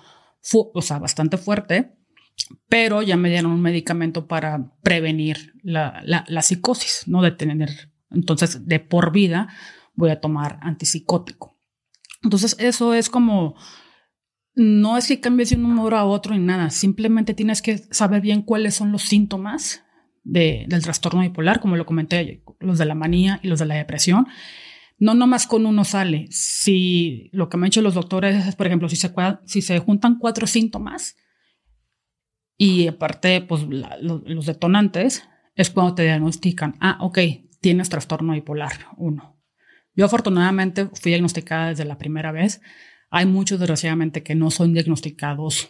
o 0.53 0.83
sea, 0.83 0.99
bastante 0.99 1.39
fuerte, 1.39 1.97
pero 2.69 3.03
ya 3.03 3.17
me 3.17 3.31
dieron 3.31 3.53
un 3.53 3.63
medicamento 3.63 4.27
para 4.27 4.73
prevenir 4.83 5.55
la, 5.63 6.43
psicosis, 6.43 7.05
no 7.07 7.23
de 7.23 7.31
tener 7.31 7.91
Entonces, 8.11 8.67
de 8.67 8.81
por 8.81 9.13
vida 9.13 9.49
voy 9.95 10.11
a 10.11 10.21
tomar 10.21 10.59
antipsicótico. 10.61 11.57
Entonces, 12.23 12.57
eso 12.59 12.95
es 12.95 13.09
como, 13.09 13.55
no 14.55 14.97
es 14.97 15.09
que 15.09 15.21
cambies 15.21 15.51
de 15.51 15.57
un 15.57 15.65
humor 15.65 15.95
a 15.95 16.05
otro 16.05 16.35
ni 16.35 16.41
nada, 16.41 16.71
simplemente 16.71 17.35
tienes 17.35 17.63
que 17.63 17.79
saber 17.79 18.21
bien 18.21 18.43
cuáles 18.43 18.75
son 18.75 18.93
los 18.93 19.03
síntomas 19.03 19.85
del 20.23 20.83
trastorno 20.83 21.21
bipolar, 21.21 21.61
como 21.61 21.77
lo 21.77 21.85
comenté, 21.85 22.43
los 22.59 22.79
de 22.79 22.87
la 22.87 22.95
manía 22.95 23.41
y 23.43 23.49
los 23.49 23.59
de 23.59 23.67
la 23.67 23.75
depresión. 23.75 24.27
No 24.99 25.15
nomás 25.15 25.47
con 25.47 25.67
uno 25.67 25.85
sale. 25.85 26.29
Si 26.31 27.29
lo 27.33 27.49
que 27.49 27.57
me 27.57 27.67
han 27.67 27.71
dicho 27.71 27.83
los 27.83 27.95
doctores 27.95 28.47
es, 28.47 28.57
por 28.57 28.67
ejemplo, 28.67 28.89
si 28.89 28.97
se, 29.63 29.79
juntan 29.81 30.19
cuatro 30.19 30.47
síntomas 30.47 31.17
y 32.57 32.87
aparte, 32.87 33.43
pues 33.43 33.67
los 33.69 34.47
detonantes, 34.47 35.25
es 35.57 35.71
cuando 35.71 35.95
te 35.95 36.05
diagnostican, 36.05 36.77
ah, 36.81 36.99
ok, 37.01 37.19
tienes 37.61 37.89
trastorno 37.89 38.33
bipolar, 38.33 38.73
uno. 38.97 39.37
Yo 39.95 40.07
afortunadamente 40.07 40.87
fui 40.87 41.11
diagnosticada 41.11 41.69
desde 41.69 41.85
la 41.85 41.99
primera 41.99 42.33
vez. 42.33 42.61
Hay 43.17 43.27
muchos, 43.27 43.61
desgraciadamente, 43.61 44.25
que 44.25 44.35
no 44.35 44.51
son 44.51 44.73
diagnosticados 44.75 45.69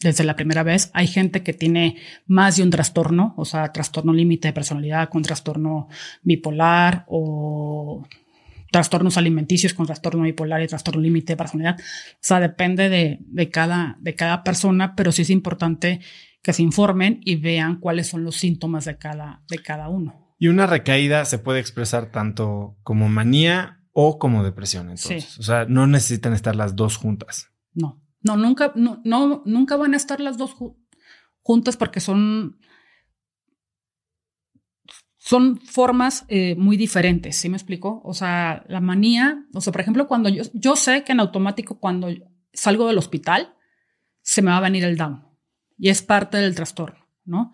desde 0.00 0.24
la 0.24 0.36
primera 0.36 0.62
vez. 0.62 0.90
Hay 0.94 1.06
gente 1.06 1.42
que 1.42 1.52
tiene 1.52 1.98
más 2.26 2.56
de 2.56 2.62
un 2.62 2.70
trastorno, 2.70 3.34
o 3.36 3.44
sea, 3.44 3.72
trastorno 3.72 4.14
límite 4.14 4.48
de 4.48 4.54
personalidad 4.54 5.10
con 5.10 5.22
trastorno 5.22 5.88
bipolar 6.22 7.04
o 7.08 8.08
trastornos 8.70 9.18
alimenticios 9.18 9.74
con 9.74 9.84
trastorno 9.84 10.22
bipolar 10.22 10.62
y 10.62 10.66
trastorno 10.66 11.02
límite 11.02 11.34
de 11.34 11.36
personalidad. 11.36 11.76
O 11.78 12.18
sea, 12.20 12.40
depende 12.40 12.88
de, 12.88 13.18
de, 13.20 13.50
cada, 13.50 13.98
de 14.00 14.14
cada 14.14 14.42
persona, 14.42 14.96
pero 14.96 15.12
sí 15.12 15.20
es 15.22 15.30
importante 15.30 16.00
que 16.40 16.54
se 16.54 16.62
informen 16.62 17.20
y 17.22 17.36
vean 17.36 17.80
cuáles 17.80 18.06
son 18.06 18.24
los 18.24 18.36
síntomas 18.36 18.86
de 18.86 18.96
cada, 18.96 19.42
de 19.50 19.58
cada 19.58 19.90
uno. 19.90 20.34
Y 20.38 20.48
una 20.48 20.66
recaída 20.66 21.26
se 21.26 21.38
puede 21.38 21.60
expresar 21.60 22.06
tanto 22.06 22.78
como 22.82 23.10
manía 23.10 23.81
o 23.92 24.18
como 24.18 24.42
depresión, 24.42 24.90
entonces. 24.90 25.38
O 25.38 25.42
sea, 25.42 25.66
no 25.66 25.86
necesitan 25.86 26.32
estar 26.32 26.56
las 26.56 26.76
dos 26.76 26.96
juntas. 26.96 27.50
No, 27.74 28.02
no, 28.22 28.36
nunca, 28.36 28.72
no, 28.74 29.00
no 29.04 29.42
nunca 29.44 29.76
van 29.76 29.94
a 29.94 29.96
estar 29.96 30.20
las 30.20 30.38
dos 30.38 30.56
juntas 31.42 31.76
porque 31.76 32.00
son, 32.00 32.58
son 35.18 35.60
formas 35.60 36.24
eh, 36.28 36.54
muy 36.56 36.76
diferentes, 36.76 37.36
¿sí 37.36 37.48
me 37.48 37.56
explico? 37.56 38.00
O 38.04 38.14
sea, 38.14 38.64
la 38.68 38.80
manía, 38.80 39.46
o 39.54 39.60
sea, 39.60 39.72
por 39.72 39.80
ejemplo, 39.80 40.08
cuando 40.08 40.28
yo, 40.28 40.44
yo 40.54 40.76
sé 40.76 41.04
que 41.04 41.12
en 41.12 41.20
automático 41.20 41.78
cuando 41.78 42.08
salgo 42.52 42.86
del 42.86 42.98
hospital, 42.98 43.54
se 44.22 44.40
me 44.40 44.50
va 44.50 44.58
a 44.58 44.62
venir 44.62 44.84
el 44.84 44.96
down 44.96 45.26
y 45.76 45.88
es 45.88 46.02
parte 46.02 46.38
del 46.38 46.54
trastorno, 46.54 47.06
¿no? 47.24 47.52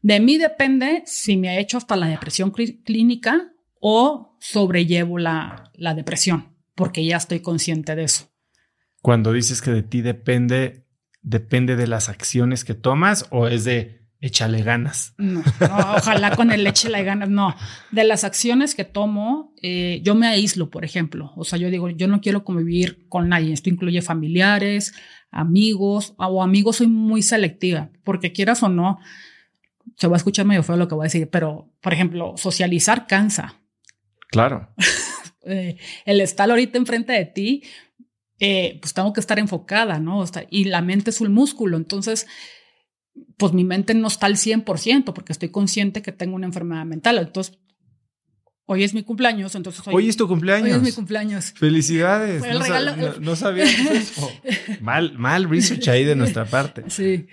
De 0.00 0.20
mí 0.20 0.38
depende 0.38 1.02
si 1.06 1.36
me 1.36 1.48
ha 1.48 1.58
hecho 1.58 1.78
hasta 1.78 1.96
la 1.96 2.06
depresión 2.06 2.50
clínica 2.50 3.52
o 3.80 4.33
sobrellevo 4.44 5.18
la, 5.18 5.70
la 5.74 5.94
depresión, 5.94 6.54
porque 6.74 7.04
ya 7.04 7.16
estoy 7.16 7.40
consciente 7.40 7.96
de 7.96 8.04
eso. 8.04 8.30
Cuando 9.00 9.32
dices 9.32 9.62
que 9.62 9.70
de 9.70 9.82
ti 9.82 10.02
depende, 10.02 10.86
¿depende 11.22 11.76
de 11.76 11.86
las 11.86 12.10
acciones 12.10 12.64
que 12.64 12.74
tomas 12.74 13.26
o 13.30 13.48
es 13.48 13.64
de 13.64 14.06
échale 14.20 14.62
ganas? 14.62 15.14
No, 15.16 15.42
ojalá 15.96 16.36
con 16.36 16.50
el 16.50 16.66
échale 16.66 17.02
ganas, 17.04 17.30
no. 17.30 17.54
De 17.90 18.04
las 18.04 18.22
acciones 18.22 18.74
que 18.74 18.84
tomo, 18.84 19.54
eh, 19.62 20.00
yo 20.04 20.14
me 20.14 20.26
aíslo, 20.26 20.68
por 20.68 20.84
ejemplo. 20.84 21.32
O 21.36 21.44
sea, 21.44 21.58
yo 21.58 21.70
digo, 21.70 21.88
yo 21.88 22.06
no 22.06 22.20
quiero 22.20 22.44
convivir 22.44 23.08
con 23.08 23.30
nadie. 23.30 23.54
Esto 23.54 23.70
incluye 23.70 24.02
familiares, 24.02 24.92
amigos 25.30 26.14
o 26.18 26.42
amigos 26.42 26.76
soy 26.76 26.86
muy 26.86 27.22
selectiva, 27.22 27.90
porque 28.04 28.32
quieras 28.32 28.62
o 28.62 28.68
no, 28.68 28.98
se 29.96 30.06
va 30.06 30.16
a 30.16 30.18
escuchar 30.18 30.44
medio 30.44 30.62
feo 30.62 30.76
lo 30.76 30.86
que 30.86 30.94
voy 30.94 31.04
a 31.04 31.10
decir, 31.10 31.30
pero 31.30 31.72
por 31.80 31.94
ejemplo, 31.94 32.34
socializar 32.36 33.06
cansa. 33.06 33.63
Claro. 34.34 34.68
Eh, 35.46 35.76
el 36.06 36.22
estar 36.22 36.48
ahorita 36.48 36.78
enfrente 36.78 37.12
de 37.12 37.26
ti, 37.26 37.64
eh, 38.38 38.78
pues 38.80 38.94
tengo 38.94 39.12
que 39.12 39.20
estar 39.20 39.38
enfocada, 39.38 39.98
¿no? 39.98 40.24
y 40.48 40.64
la 40.64 40.80
mente 40.80 41.10
es 41.10 41.20
un 41.20 41.34
músculo, 41.34 41.76
entonces, 41.76 42.26
pues 43.36 43.52
mi 43.52 43.62
mente 43.62 43.92
no 43.92 44.08
está 44.08 44.24
al 44.24 44.36
100% 44.36 45.12
porque 45.12 45.32
estoy 45.32 45.50
consciente 45.50 46.00
que 46.00 46.12
tengo 46.12 46.34
una 46.34 46.46
enfermedad 46.46 46.86
mental, 46.86 47.18
entonces 47.18 47.58
Hoy 48.66 48.82
es 48.82 48.94
mi 48.94 49.02
cumpleaños, 49.02 49.54
entonces 49.54 49.82
hoy, 49.86 50.08
es 50.08 50.16
tu 50.16 50.26
cumpleaños. 50.26 50.70
Hoy 50.70 50.76
es 50.76 50.82
mi 50.82 50.92
cumpleaños. 50.92 51.52
Felicidades. 51.52 52.42
no, 52.96 53.20
no, 53.20 53.36
sabía 53.36 53.64
eso. 53.64 54.30
mal, 54.80 55.18
mal 55.18 55.50
research 55.50 55.88
ahí 55.88 56.04
de 56.04 56.16
nuestra 56.16 56.46
parte. 56.46 56.84
Sí, 56.88 57.26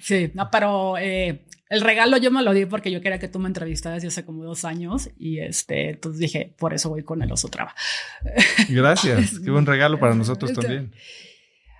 sí. 0.00 0.30
No, 0.34 0.48
pero 0.50 0.96
eh, 0.98 1.44
el 1.70 1.80
regalo 1.82 2.16
yo 2.16 2.30
me 2.30 2.42
lo 2.42 2.52
di 2.52 2.66
porque 2.66 2.90
yo 2.90 3.00
quería 3.00 3.18
que 3.18 3.28
tú 3.28 3.38
me 3.38 3.46
entrevistaras 3.46 4.04
hace 4.04 4.24
como 4.24 4.44
dos 4.44 4.64
años 4.64 5.10
y 5.18 5.38
este, 5.38 5.90
entonces 5.90 6.20
dije, 6.20 6.54
por 6.58 6.74
eso 6.74 6.88
voy 6.88 7.04
con 7.04 7.22
el 7.22 7.30
oso 7.30 7.48
traba. 7.48 7.74
Gracias. 8.68 9.38
Qué 9.38 9.50
buen 9.50 9.66
regalo 9.66 10.00
para 10.00 10.14
nosotros 10.14 10.50
este, 10.50 10.62
también. 10.62 10.92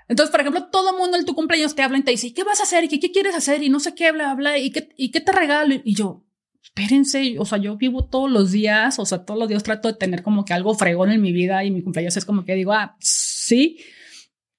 Entonces, 0.09 0.31
por 0.31 0.41
ejemplo, 0.41 0.69
todo 0.71 0.91
el 0.91 0.97
mundo 0.97 1.17
en 1.17 1.25
tu 1.25 1.35
cumpleaños 1.35 1.75
te 1.75 1.83
habla 1.83 1.99
y 1.99 2.03
te 2.03 2.11
dice, 2.13 2.33
¿qué 2.33 2.45
vas 2.45 2.61
a 2.61 2.65
hacer? 2.65 2.85
¿Y 2.85 2.89
qué, 2.89 3.01
qué 3.01 3.13
quieres 3.13 3.35
hacer? 3.35 3.63
Y 3.63 3.69
no 3.69 3.81
sé 3.81 3.95
qué, 3.95 4.11
bla, 4.13 4.35
bla, 4.35 4.59
y 4.59 4.71
qué, 4.71 4.89
y 4.97 5.11
qué 5.11 5.21
te 5.21 5.33
regalo. 5.33 5.75
Y 5.85 5.95
yo, 5.95 6.25
espérense, 6.63 7.37
o 7.39 7.45
sea, 7.45 7.59
yo 7.59 7.77
vivo 7.77 8.05
todos 8.05 8.31
los 8.31 8.53
días, 8.53 8.99
o 8.99 9.07
sea, 9.07 9.25
todos 9.25 9.39
los 9.39 9.49
días 9.49 9.63
trato 9.63 9.89
de 9.89 9.95
tener 9.95 10.23
como 10.23 10.45
que 10.45 10.53
algo 10.53 10.75
fregón 10.75 11.11
en 11.11 11.21
mi 11.21 11.33
vida 11.33 11.65
y 11.65 11.71
mi 11.71 11.83
cumpleaños 11.83 12.17
es 12.17 12.25
como 12.25 12.45
que 12.45 12.55
digo, 12.55 12.73
ah, 12.73 12.97
sí. 13.01 13.79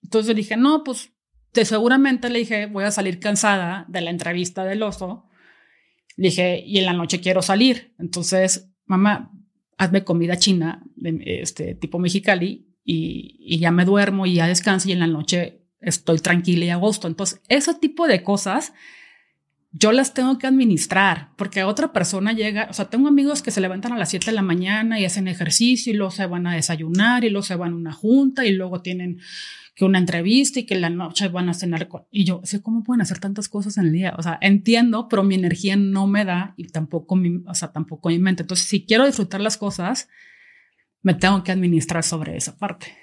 Entonces 0.04 0.36
dije, 0.36 0.58
no, 0.58 0.84
pues 0.84 1.12
te 1.52 1.66
seguramente 1.66 2.30
le 2.30 2.40
dije, 2.40 2.66
voy 2.66 2.84
a 2.84 2.92
salir 2.92 3.20
cansada 3.20 3.86
de 3.88 4.02
la 4.02 4.10
entrevista 4.10 4.64
del 4.64 4.84
oso. 4.84 5.26
Le 6.16 6.30
dije, 6.30 6.64
y 6.66 6.78
en 6.78 6.86
la 6.86 6.94
noche 6.94 7.20
quiero 7.20 7.42
salir. 7.42 7.94
Entonces, 8.00 8.70
mamá, 8.86 9.32
hazme 9.78 10.04
comida 10.04 10.38
china, 10.38 10.84
de, 10.96 11.42
este 11.42 11.76
tipo 11.76 12.00
mexicali, 12.00 12.68
y, 12.84 13.38
y 13.40 13.60
ya 13.60 13.72
me 13.72 13.86
duermo 13.86 14.26
y 14.26 14.36
ya 14.36 14.48
descanso 14.48 14.90
y 14.90 14.94
en 14.94 15.00
la 15.00 15.08
noche 15.08 15.62
estoy 15.82 16.20
tranquila 16.20 16.66
y 16.66 16.70
a 16.70 16.78
gusto. 16.78 17.08
Entonces, 17.08 17.42
ese 17.50 17.74
tipo 17.76 18.08
de 18.08 18.24
cosas 18.24 18.74
yo 19.74 19.92
las 19.92 20.14
tengo 20.14 20.38
que 20.38 20.48
administrar 20.48 21.30
porque 21.38 21.64
otra 21.64 21.94
persona 21.94 22.34
llega, 22.34 22.68
o 22.70 22.74
sea, 22.74 22.90
tengo 22.90 23.08
amigos 23.08 23.42
que 23.42 23.52
se 23.52 23.62
levantan 23.62 23.94
a 23.94 23.98
las 23.98 24.10
7 24.10 24.26
de 24.28 24.32
la 24.34 24.42
mañana 24.42 25.00
y 25.00 25.06
hacen 25.06 25.28
ejercicio 25.28 25.94
y 25.94 25.96
luego 25.96 26.12
se 26.12 26.26
van 26.26 26.46
a 26.48 26.56
desayunar 26.56 27.24
y 27.24 27.30
luego 27.30 27.44
se 27.44 27.56
van 27.56 27.74
a 27.74 27.76
una 27.76 27.94
junta 27.94 28.46
y 28.46 28.54
luego 28.54 28.82
tienen 28.82 29.20
que 29.74 29.86
una 29.86 30.00
entrevista 30.00 30.60
y 30.60 30.66
que 30.66 30.76
la 30.76 30.90
noche 30.90 31.30
van 31.30 31.48
a 31.48 31.54
cenar 31.54 31.88
con... 31.88 32.04
Y 32.12 32.26
yo 32.26 32.42
cómo 32.62 32.84
pueden 32.84 33.02
hacer 33.02 33.20
tantas 33.20 33.48
cosas 33.48 33.78
en 33.78 33.86
el 33.86 33.94
día. 33.94 34.14
O 34.18 34.22
sea, 34.22 34.38
entiendo, 34.42 35.08
pero 35.08 35.24
mi 35.24 35.36
energía 35.36 35.78
no 35.78 36.08
me 36.08 36.26
da 36.26 36.54
y 36.58 36.68
tampoco 36.68 37.16
mi, 37.16 37.42
o 37.48 37.56
sea, 37.56 37.72
tampoco 37.72 38.10
mi 38.10 38.20
mente. 38.20 38.44
Entonces, 38.44 38.68
si 38.68 38.86
quiero 38.86 39.06
disfrutar 39.06 39.40
las 39.40 39.58
cosas, 39.58 40.10
me 41.02 41.14
tengo 41.14 41.44
que 41.44 41.54
administrar 41.54 42.04
sobre 42.04 42.36
esa 42.36 42.58
parte. 42.58 43.01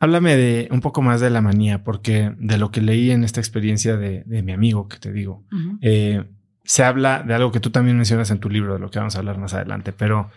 Háblame 0.00 0.36
de 0.36 0.68
un 0.70 0.80
poco 0.80 1.02
más 1.02 1.20
de 1.20 1.30
la 1.30 1.40
manía, 1.40 1.82
porque 1.82 2.32
de 2.38 2.58
lo 2.58 2.70
que 2.70 2.80
leí 2.80 3.10
en 3.10 3.24
esta 3.24 3.40
experiencia 3.40 3.96
de, 3.96 4.24
mi 4.42 4.52
amigo 4.52 4.88
que 4.88 4.98
te 4.98 5.12
digo, 5.12 5.44
eh, 5.80 6.24
se 6.62 6.84
habla 6.84 7.24
de 7.24 7.34
algo 7.34 7.50
que 7.50 7.58
tú 7.58 7.70
también 7.70 7.96
mencionas 7.96 8.30
en 8.30 8.38
tu 8.38 8.48
libro, 8.48 8.74
de 8.74 8.78
lo 8.78 8.90
que 8.90 8.98
vamos 9.00 9.16
a 9.16 9.18
hablar 9.18 9.38
más 9.38 9.54
adelante, 9.54 9.92
pero 9.92 10.30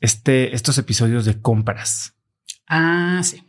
este, 0.00 0.54
estos 0.54 0.78
episodios 0.78 1.24
de 1.24 1.40
compras. 1.40 2.14
Ah, 2.68 3.20
sí. 3.24 3.42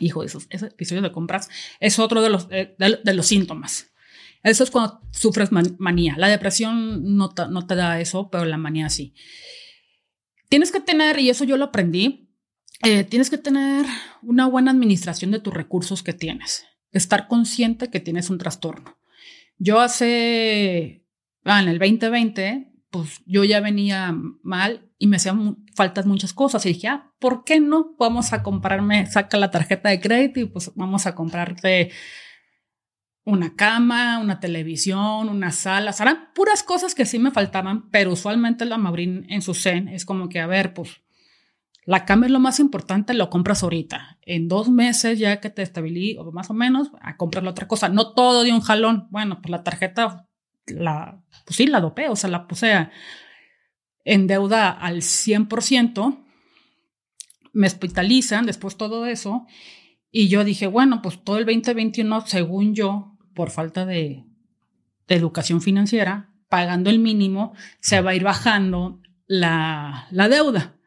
Hijo, 0.00 0.22
esos, 0.22 0.46
esos 0.50 0.70
episodios 0.70 1.02
de 1.02 1.12
compras 1.12 1.48
es 1.80 1.98
otro 1.98 2.20
de 2.20 2.28
los, 2.28 2.48
de, 2.48 3.14
los 3.14 3.26
síntomas. 3.26 3.90
Eso 4.42 4.64
es 4.64 4.70
cuando 4.70 5.00
sufres 5.12 5.50
manía. 5.50 6.14
La 6.18 6.28
depresión 6.28 7.16
no 7.16 7.32
no 7.50 7.66
te 7.66 7.74
da 7.74 8.00
eso, 8.00 8.28
pero 8.30 8.44
la 8.44 8.58
manía 8.58 8.90
sí. 8.90 9.14
Tienes 10.48 10.72
que 10.72 10.80
tener, 10.80 11.18
y 11.18 11.30
eso 11.30 11.44
yo 11.44 11.56
lo 11.56 11.66
aprendí, 11.66 12.27
eh, 12.82 13.04
tienes 13.04 13.30
que 13.30 13.38
tener 13.38 13.86
una 14.22 14.46
buena 14.46 14.70
administración 14.70 15.30
de 15.30 15.40
tus 15.40 15.52
recursos 15.52 16.02
que 16.02 16.12
tienes, 16.12 16.66
estar 16.92 17.28
consciente 17.28 17.90
que 17.90 18.00
tienes 18.00 18.30
un 18.30 18.38
trastorno. 18.38 18.98
Yo 19.58 19.80
hace, 19.80 21.04
ah, 21.44 21.60
en 21.60 21.68
el 21.68 21.78
2020, 21.78 22.72
pues 22.90 23.20
yo 23.26 23.44
ya 23.44 23.60
venía 23.60 24.14
mal 24.42 24.90
y 24.98 25.08
me 25.08 25.16
hacían 25.16 25.64
faltas 25.74 26.06
muchas 26.06 26.32
cosas 26.32 26.64
y 26.64 26.70
dije, 26.70 26.88
ah, 26.88 27.12
¿por 27.18 27.44
qué 27.44 27.60
no? 27.60 27.96
Vamos 27.98 28.32
a 28.32 28.42
comprarme, 28.42 29.06
saca 29.06 29.36
la 29.36 29.50
tarjeta 29.50 29.88
de 29.88 30.00
crédito 30.00 30.40
y 30.40 30.44
pues 30.46 30.72
vamos 30.74 31.06
a 31.06 31.14
comprarte 31.14 31.90
una 33.24 33.54
cama, 33.56 34.18
una 34.20 34.40
televisión, 34.40 35.28
una 35.28 35.50
sala, 35.50 35.92
serán 35.92 36.32
puras 36.34 36.62
cosas 36.62 36.94
que 36.94 37.04
sí 37.04 37.18
me 37.18 37.30
faltaban, 37.30 37.90
pero 37.90 38.12
usualmente 38.12 38.64
la 38.64 38.78
Maurín 38.78 39.26
en 39.28 39.42
su 39.42 39.52
zen 39.52 39.88
es 39.88 40.06
como 40.06 40.28
que, 40.30 40.40
a 40.40 40.46
ver, 40.46 40.72
pues 40.72 41.02
la 41.88 42.04
cama 42.04 42.26
es 42.26 42.32
lo 42.32 42.38
más 42.38 42.60
importante, 42.60 43.14
lo 43.14 43.30
compras 43.30 43.62
ahorita. 43.62 44.18
En 44.20 44.46
dos 44.46 44.68
meses, 44.68 45.18
ya 45.18 45.40
que 45.40 45.48
te 45.48 45.62
estabilizas, 45.62 46.22
o 46.22 46.32
más 46.32 46.50
o 46.50 46.52
menos, 46.52 46.90
a 47.00 47.16
comprar 47.16 47.42
la 47.42 47.52
otra 47.52 47.66
cosa. 47.66 47.88
No 47.88 48.12
todo 48.12 48.44
de 48.44 48.52
un 48.52 48.60
jalón. 48.60 49.08
Bueno, 49.10 49.40
pues 49.40 49.50
la 49.50 49.64
tarjeta, 49.64 50.28
la, 50.66 51.24
pues 51.46 51.56
sí, 51.56 51.66
la 51.66 51.80
dopé, 51.80 52.10
o 52.10 52.14
sea, 52.14 52.28
la 52.28 52.46
puse 52.46 52.90
en 54.04 54.26
deuda 54.26 54.68
al 54.68 54.96
100%. 55.00 56.26
Me 57.54 57.66
hospitalizan 57.66 58.44
después 58.44 58.76
todo 58.76 59.06
eso. 59.06 59.46
Y 60.10 60.28
yo 60.28 60.44
dije, 60.44 60.66
bueno, 60.66 61.00
pues 61.00 61.24
todo 61.24 61.38
el 61.38 61.46
2021, 61.46 62.26
según 62.26 62.74
yo, 62.74 63.16
por 63.34 63.48
falta 63.48 63.86
de, 63.86 64.26
de 65.06 65.14
educación 65.14 65.62
financiera, 65.62 66.34
pagando 66.50 66.90
el 66.90 66.98
mínimo, 66.98 67.54
se 67.80 68.02
va 68.02 68.10
a 68.10 68.14
ir 68.14 68.24
bajando 68.24 69.00
la, 69.26 70.06
la 70.10 70.28
deuda. 70.28 70.77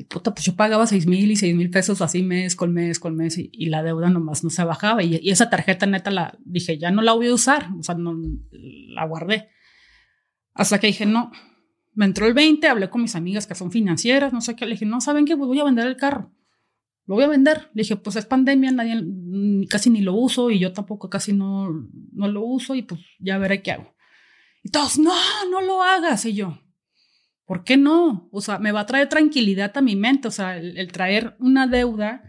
Y 0.00 0.04
puta, 0.04 0.32
pues 0.32 0.46
yo 0.46 0.56
pagaba 0.56 0.86
seis 0.86 1.06
mil 1.06 1.30
y 1.30 1.36
seis 1.36 1.54
mil 1.54 1.68
pesos 1.68 2.00
así 2.00 2.22
mes 2.22 2.56
con 2.56 2.72
mes 2.72 2.98
con 2.98 3.16
mes 3.16 3.36
y, 3.36 3.66
la 3.66 3.82
deuda 3.82 4.08
nomás 4.08 4.42
no 4.42 4.48
se 4.48 4.64
bajaba. 4.64 5.02
Y, 5.02 5.20
y, 5.20 5.28
esa 5.28 5.50
tarjeta 5.50 5.84
neta 5.84 6.10
la 6.10 6.38
dije, 6.42 6.78
ya 6.78 6.90
no 6.90 7.02
la 7.02 7.12
voy 7.12 7.26
a 7.26 7.34
usar, 7.34 7.68
o 7.78 7.82
sea, 7.82 7.96
no 7.96 8.16
la 8.50 9.04
guardé. 9.04 9.50
Hasta 10.54 10.80
que 10.80 10.86
dije, 10.86 11.04
no, 11.04 11.30
me 11.92 12.06
entró 12.06 12.26
el 12.26 12.32
20, 12.32 12.66
hablé 12.66 12.88
con 12.88 13.02
mis 13.02 13.14
amigas 13.14 13.46
que 13.46 13.54
son 13.54 13.70
financieras, 13.70 14.32
no 14.32 14.40
sé 14.40 14.56
qué, 14.56 14.64
le 14.64 14.72
dije, 14.72 14.86
no, 14.86 15.02
¿saben 15.02 15.26
qué? 15.26 15.36
Pues 15.36 15.48
voy 15.48 15.60
a 15.60 15.64
vender 15.64 15.86
el 15.86 15.98
carro. 15.98 16.32
Lo 17.04 17.16
voy 17.16 17.24
a 17.24 17.28
vender. 17.28 17.68
Le 17.74 17.82
dije, 17.82 17.96
pues 17.96 18.16
es 18.16 18.24
pandemia, 18.24 18.70
nadie, 18.70 19.04
casi 19.68 19.90
ni 19.90 20.00
lo 20.00 20.14
uso 20.14 20.50
y 20.50 20.58
yo 20.58 20.72
tampoco 20.72 21.10
casi 21.10 21.34
no, 21.34 21.68
no 22.12 22.28
lo 22.28 22.40
uso 22.40 22.74
y 22.74 22.82
pues 22.82 23.02
ya 23.18 23.36
veré 23.36 23.62
qué 23.62 23.72
hago. 23.72 23.94
Y 24.62 24.70
todos, 24.70 24.98
no, 24.98 25.12
no 25.50 25.60
lo 25.60 25.82
hagas. 25.82 26.24
Y 26.24 26.32
yo, 26.32 26.58
¿por 27.50 27.64
qué 27.64 27.76
no? 27.76 28.28
O 28.30 28.40
sea, 28.40 28.60
me 28.60 28.70
va 28.70 28.82
a 28.82 28.86
traer 28.86 29.08
tranquilidad 29.08 29.76
a 29.76 29.80
mi 29.80 29.96
mente. 29.96 30.28
O 30.28 30.30
sea, 30.30 30.56
el, 30.56 30.92
traer 30.92 31.34
una 31.40 31.66
deuda 31.66 32.22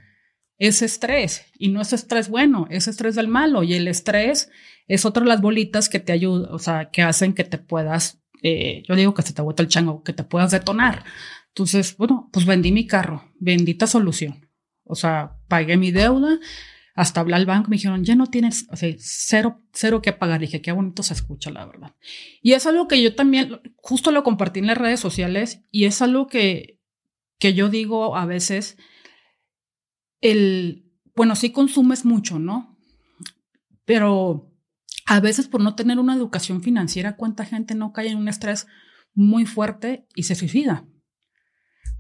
es 0.58 0.82
estrés 0.82 1.46
y 1.60 1.68
no 1.68 1.80
es 1.80 1.94
estrés 1.94 2.28
bueno, 2.28 2.66
es 2.72 2.88
estrés 2.88 3.14
del 3.14 3.28
malo. 3.28 3.62
Y 3.62 3.76
el 3.76 3.88
estrés 3.88 4.50
es 4.88 5.06
otra 5.06 5.22
de 5.22 5.30
las 5.30 5.40
bolitas 5.40 5.90
que 5.90 6.00
te 6.00 6.12
ayudan, 6.12 6.52
o 6.52 6.58
sea, 6.58 6.90
que 6.90 7.04
hacen 7.04 7.36
que 7.36 7.44
te 7.44 7.60
puedas, 7.60 8.20
eh, 8.42 8.82
yo 8.90 8.96
digo 8.96 9.14
que 9.14 9.22
se 9.22 9.34
te 9.34 9.44
vuelta 9.44 9.62
el 9.62 9.70
chango, 9.70 10.02
que 10.02 10.14
te 10.14 10.24
puedas 10.24 10.50
detonar. 10.50 11.04
Entonces, 11.50 11.96
bueno, 11.98 12.28
pues 12.34 12.48
vendí 12.48 12.72
mi 12.72 12.88
carro, 12.88 13.32
bendita 13.40 13.86
solución. 13.86 14.50
O 14.86 14.96
sea, 14.96 15.38
pagué 15.48 15.78
mi 15.78 15.92
deuda, 15.92 16.40
hasta 16.94 17.22
hablar 17.22 17.40
al 17.40 17.46
banco, 17.46 17.70
me 17.70 17.78
dijeron, 17.78 18.04
ya 18.04 18.16
no 18.16 18.28
tienes, 18.28 18.68
o 18.70 18.76
sea, 18.76 18.94
cero, 18.98 19.62
cero 19.72 20.02
que 20.02 20.14
pagar. 20.14 20.42
dije, 20.42 20.62
qué 20.62 20.72
bonito 20.72 21.04
se 21.04 21.14
escucha, 21.14 21.50
la 21.50 21.66
verdad. 21.66 21.96
Y 22.42 22.54
es 22.54 22.66
algo 22.66 22.88
que 22.88 23.02
yo 23.02 23.16
también, 23.16 23.62
justo 23.78 24.12
lo 24.12 24.24
compartí 24.24 24.60
en 24.60 24.68
las 24.68 24.78
redes 24.78 25.00
sociales 25.00 25.62
y 25.72 25.86
es 25.86 26.02
algo 26.02 26.28
que, 26.28 26.80
que 27.40 27.54
yo 27.54 27.70
digo 27.70 28.16
a 28.18 28.26
veces, 28.26 28.78
el, 30.20 30.92
bueno, 31.16 31.36
sí 31.36 31.52
consumes 31.52 32.06
mucho, 32.06 32.40
¿no? 32.40 32.78
Pero 33.86 34.52
a 35.06 35.20
veces 35.20 35.48
por 35.48 35.62
no 35.62 35.76
tener 35.76 35.98
una 36.00 36.16
educación 36.16 36.62
financiera, 36.62 37.16
¿cuánta 37.16 37.46
gente 37.46 37.74
no 37.76 37.94
cae 37.94 38.10
en 38.10 38.18
un 38.18 38.28
estrés 38.28 38.68
muy 39.14 39.46
fuerte 39.46 40.08
y 40.16 40.24
se 40.24 40.36
suicida? 40.36 40.86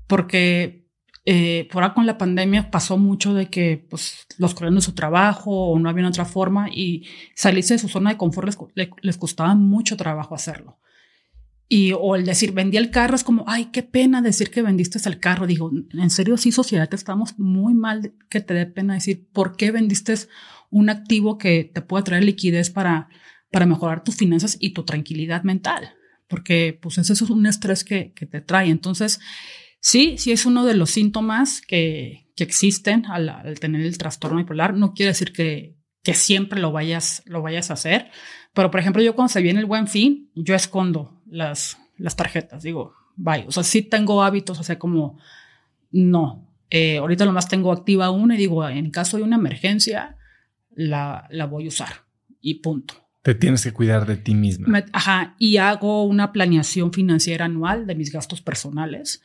Porque 0.07 0.80
eh, 1.23 1.67
por 1.71 1.83
ahora 1.83 1.93
con 1.93 2.07
la 2.07 2.17
pandemia 2.17 2.71
pasó 2.71 2.97
mucho 2.97 3.35
de 3.35 3.47
que 3.47 3.85
pues, 3.89 4.25
los 4.37 4.55
corrieron 4.55 4.75
de 4.75 4.81
su 4.81 4.93
trabajo 4.93 5.51
o 5.69 5.77
no 5.77 5.87
había 5.87 6.07
otra 6.07 6.25
forma 6.25 6.69
y 6.71 7.05
salirse 7.35 7.75
de 7.75 7.79
su 7.79 7.89
zona 7.89 8.11
de 8.11 8.17
confort 8.17 8.47
les, 8.73 8.89
les, 9.01 9.17
costaba 9.17 9.53
mucho 9.53 9.97
trabajo 9.97 10.33
hacerlo. 10.33 10.79
Y, 11.69 11.93
o 11.93 12.15
el 12.15 12.25
decir, 12.25 12.51
vendí 12.51 12.75
el 12.77 12.89
carro, 12.89 13.15
es 13.15 13.23
como, 13.23 13.45
ay, 13.47 13.65
qué 13.65 13.83
pena 13.83 14.21
decir 14.21 14.49
que 14.49 14.61
vendiste 14.61 14.99
el 15.07 15.19
carro. 15.19 15.47
Digo, 15.47 15.71
en 15.93 16.09
serio, 16.09 16.35
sí, 16.37 16.51
sociedad, 16.51 16.91
estamos 16.93 17.37
muy 17.39 17.73
mal 17.73 18.13
que 18.29 18.41
te 18.41 18.53
dé 18.53 18.65
pena 18.65 18.95
decir, 18.95 19.29
¿por 19.31 19.55
qué 19.55 19.71
vendiste 19.71 20.15
un 20.69 20.89
activo 20.89 21.37
que 21.37 21.63
te 21.63 21.81
puede 21.81 22.03
traer 22.03 22.25
liquidez 22.25 22.71
para, 22.71 23.07
para 23.51 23.67
mejorar 23.67 24.03
tus 24.03 24.17
finanzas 24.17 24.57
y 24.59 24.71
tu 24.71 24.83
tranquilidad 24.83 25.43
mental? 25.43 25.93
Porque, 26.27 26.77
pues, 26.81 26.97
eso 26.97 27.13
es 27.13 27.21
un 27.21 27.45
estrés 27.45 27.85
que, 27.85 28.11
que 28.13 28.25
te 28.25 28.41
trae. 28.41 28.69
Entonces, 28.69 29.21
Sí, 29.81 30.15
sí 30.17 30.31
es 30.31 30.45
uno 30.45 30.63
de 30.63 30.75
los 30.75 30.91
síntomas 30.91 31.59
que, 31.59 32.31
que 32.35 32.43
existen 32.43 33.05
al, 33.07 33.59
tener 33.59 33.81
el 33.81 33.97
trastorno 33.97 34.37
bipolar. 34.37 34.75
No 34.75 34.93
quiere 34.93 35.09
decir 35.09 35.33
que, 35.33 35.75
que 36.03 36.13
siempre 36.13 36.61
lo 36.61 36.71
vayas, 36.71 37.23
lo 37.25 37.41
vayas 37.41 37.71
a 37.71 37.73
hacer. 37.73 38.11
Pero, 38.53 38.69
por 38.69 38.79
ejemplo, 38.79 39.01
yo 39.01 39.15
cuando 39.15 39.33
se 39.33 39.41
viene 39.41 39.59
el 39.59 39.65
buen 39.65 39.87
fin, 39.87 40.29
yo 40.35 40.53
escondo 40.53 41.21
las, 41.25 41.79
las 41.97 42.15
tarjetas. 42.15 42.61
Digo, 42.61 42.93
vaya, 43.15 43.45
o 43.47 43.51
sea, 43.51 43.63
sí 43.63 43.81
tengo 43.81 44.23
hábitos, 44.23 44.59
o 44.59 44.63
sea, 44.63 44.77
como, 44.77 45.17
no. 45.91 46.47
Eh, 46.69 46.97
ahorita 46.97 47.25
lo 47.25 47.33
más 47.33 47.49
tengo 47.49 47.71
activa 47.71 48.11
una 48.11 48.35
y 48.35 48.37
digo, 48.37 48.67
en 48.69 48.91
caso 48.91 49.17
de 49.17 49.23
una 49.23 49.37
emergencia, 49.37 50.15
la, 50.69 51.27
la 51.31 51.45
voy 51.45 51.65
a 51.65 51.69
usar 51.69 52.05
y 52.39 52.55
punto. 52.55 52.93
Te 53.23 53.35
tienes 53.35 53.63
que 53.63 53.71
cuidar 53.71 54.07
de 54.07 54.17
ti 54.17 54.33
misma. 54.33 54.83
ajá, 54.93 55.35
y 55.37 55.57
hago 55.57 56.03
una 56.05 56.31
planeación 56.31 56.91
financiera 56.91 57.45
anual 57.45 57.85
de 57.85 57.95
mis 57.95 58.11
gastos 58.11 58.41
personales 58.41 59.21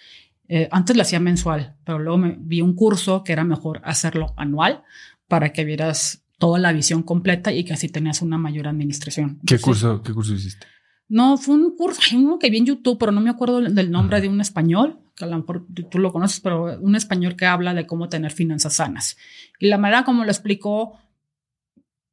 eh, 0.49 0.69
antes 0.71 0.97
lo 0.97 1.03
hacía 1.03 1.21
mensual, 1.21 1.77
pero 1.85 1.99
luego 1.99 2.19
me 2.19 2.37
vi 2.39 2.61
un 2.61 2.75
curso 2.75 3.25
que 3.25 3.33
era 3.33 3.45
mejor 3.45 3.81
hacerlo 3.85 4.35
anual 4.37 4.83
para 5.29 5.53
que 5.53 5.65
vieras 5.65 6.25
toda 6.39 6.59
la 6.59 6.73
visión 6.73 7.03
completa 7.03 7.53
y 7.53 7.65
que 7.65 7.73
así 7.73 7.89
tenías 7.89 8.23
una 8.23 8.39
mayor 8.39 8.69
administración. 8.69 9.41
¿Qué 9.47 9.59
curso, 9.59 10.03
qué 10.03 10.13
curso 10.13 10.35
hiciste? 10.35 10.67
No, 11.09 11.37
fue 11.37 11.55
un 11.55 11.77
curso, 11.77 12.01
uno 12.17 12.39
que 12.39 12.51
vi 12.51 12.59
en 12.59 12.67
YouTube, 12.67 12.99
pero 12.99 13.13
no 13.13 13.21
me 13.21 13.31
acuerdo 13.31 13.61
del 13.61 13.91
nombre 13.91 14.21
de 14.21 14.29
un 14.29 14.41
español, 14.41 14.99
que 15.15 15.25
a 15.25 15.29
lo 15.29 15.39
mejor 15.39 15.67
tú 15.89 15.99
lo 15.99 16.13
conoces, 16.13 16.41
pero 16.41 16.79
un 16.81 16.97
español 16.97 17.37
que 17.37 17.47
habla 17.47 17.75
de 17.75 17.87
cómo 17.87 18.09
tener 18.09 18.33
finanzas 18.33 18.75
sanas. 18.75 19.17
Y 19.61 19.69
la 19.69 19.79
manera 19.79 20.05
como 20.05 20.25
lo 20.25 20.31
explicó, 20.31 20.99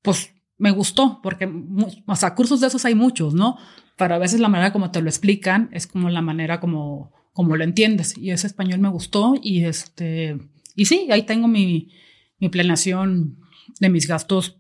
pues 0.04 0.34
me 0.58 0.72
gustó, 0.72 1.20
porque, 1.24 1.52
o 2.06 2.16
sea, 2.16 2.36
cursos 2.36 2.62
de 2.62 2.68
esos 2.68 2.86
hay 2.86 2.94
muchos, 2.94 3.34
¿no? 3.34 3.58
Pero 3.98 4.16
a 4.16 4.20
veces 4.20 4.40
la 4.40 4.48
manera 4.48 4.72
como 4.72 4.92
te 4.92 5.02
lo 5.02 5.10
explican 5.10 5.70
es 5.72 5.88
como 5.88 6.10
la 6.10 6.22
manera 6.22 6.60
como 6.60 7.12
como 7.34 7.58
lo 7.58 7.64
entiendes. 7.64 8.18
Y 8.18 8.32
ese 8.32 8.48
español 8.48 8.80
me 8.80 8.90
gustó 8.90 9.36
y 9.42 9.66
este, 9.66 10.38
y 10.76 10.86
sí, 10.86 11.10
ahí 11.12 11.24
tengo 11.24 11.48
mi, 11.48 11.92
mi 12.40 12.50
planeación 12.50 13.40
de 13.80 13.90
mis 13.90 14.08
gastos 14.08 14.60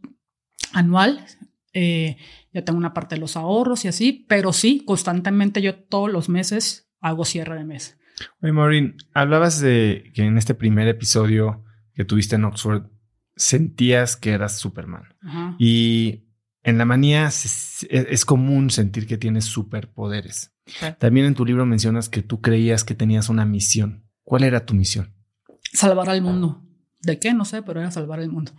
anual. 0.74 1.26
Eh, 1.74 2.18
ya 2.52 2.64
tengo 2.64 2.78
una 2.78 2.94
parte 2.94 3.16
de 3.16 3.22
los 3.22 3.38
ahorros 3.38 3.86
y 3.86 3.88
así, 3.88 4.26
pero 4.28 4.54
sí, 4.54 4.84
constantemente 4.86 5.62
yo 5.62 5.76
todos 5.76 6.12
los 6.12 6.30
meses 6.30 6.92
hago 7.00 7.26
cierre 7.26 7.58
de 7.58 7.64
mes. 7.64 7.98
Oye, 8.42 8.52
Maureen, 8.52 8.98
hablabas 9.14 9.60
de 9.60 10.12
que 10.14 10.24
en 10.24 10.38
este 10.38 10.54
primer 10.54 10.88
episodio 10.88 11.64
que 11.96 12.06
tuviste 12.06 12.36
en 12.36 12.46
Oxford 12.46 12.84
sentías 13.36 14.16
que 14.16 14.32
eras 14.32 14.60
Superman. 14.60 15.16
Y 15.58 16.26
en 16.64 16.78
la 16.78 16.86
manía 16.86 17.28
es, 17.28 18.26
común 18.26 18.70
sentir 18.70 19.08
que 19.08 19.18
tienes 19.18 19.46
superpoderes. 19.46 20.53
También 20.98 21.26
en 21.26 21.36
tu 21.36 21.46
libro 21.46 21.66
mencionas 21.66 22.10
que 22.10 22.22
tú 22.22 22.42
creías 22.42 22.84
que 22.84 22.96
tenías 22.96 23.30
una 23.30 23.46
misión. 23.46 24.06
¿Cuál 24.24 24.44
era 24.44 24.66
tu 24.66 24.74
misión? 24.74 25.14
Salvar 25.74 26.10
al 26.10 26.22
mundo. 26.22 26.62
¿De 27.02 27.20
qué? 27.20 27.34
No 27.34 27.46
sé, 27.46 27.62
pero 27.62 27.82
era 27.82 27.92
salvar 27.92 28.20
el 28.20 28.30
mundo. 28.30 28.54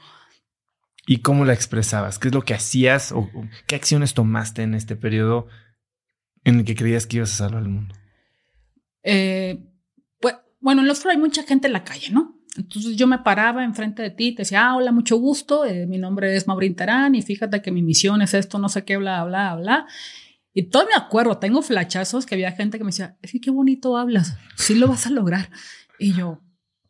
¿Y 1.06 1.18
cómo 1.18 1.44
la 1.44 1.52
expresabas? 1.52 2.18
¿Qué 2.18 2.28
es 2.28 2.34
lo 2.34 2.42
que 2.42 2.54
hacías 2.54 3.12
o 3.12 3.30
qué 3.66 3.74
acciones 3.74 4.14
tomaste 4.14 4.62
en 4.62 4.74
este 4.74 4.96
periodo 4.96 5.48
en 6.44 6.60
el 6.60 6.64
que 6.64 6.74
creías 6.74 7.06
que 7.06 7.16
ibas 7.16 7.32
a 7.32 7.36
salvar 7.36 7.62
el 7.62 7.68
mundo? 7.68 7.94
Eh, 9.02 9.62
pues, 10.20 10.36
bueno, 10.60 10.82
en 10.82 10.88
los 10.88 11.04
hay 11.06 11.18
mucha 11.18 11.42
gente 11.42 11.66
en 11.66 11.74
la 11.74 11.84
calle, 11.84 12.10
¿no? 12.10 12.38
Entonces 12.56 12.96
yo 12.96 13.06
me 13.06 13.18
paraba 13.18 13.64
enfrente 13.64 14.02
de 14.02 14.10
ti, 14.10 14.32
te 14.32 14.42
decía, 14.42 14.68
ah, 14.68 14.76
hola, 14.76 14.92
mucho 14.92 15.16
gusto, 15.16 15.64
eh, 15.64 15.86
mi 15.86 15.98
nombre 15.98 16.36
es 16.36 16.46
Maureen 16.46 16.76
Tarán 16.76 17.14
y 17.14 17.22
fíjate 17.22 17.60
que 17.60 17.72
mi 17.72 17.82
misión 17.82 18.22
es 18.22 18.32
esto, 18.32 18.58
no 18.58 18.68
sé 18.68 18.84
qué, 18.84 18.96
bla, 18.96 19.24
bla, 19.24 19.56
bla. 19.56 19.86
Y 20.54 20.70
todo 20.70 20.86
me 20.86 20.94
acuerdo, 20.94 21.36
tengo 21.38 21.62
flachazos 21.62 22.24
que 22.24 22.36
había 22.36 22.52
gente 22.52 22.78
que 22.78 22.84
me 22.84 22.88
decía, 22.88 23.18
es 23.20 23.32
que 23.32 23.40
qué 23.40 23.50
bonito 23.50 23.96
hablas, 23.96 24.38
sí 24.56 24.76
lo 24.76 24.86
vas 24.86 25.06
a 25.06 25.10
lograr. 25.10 25.50
Y 25.98 26.14
yo, 26.14 26.40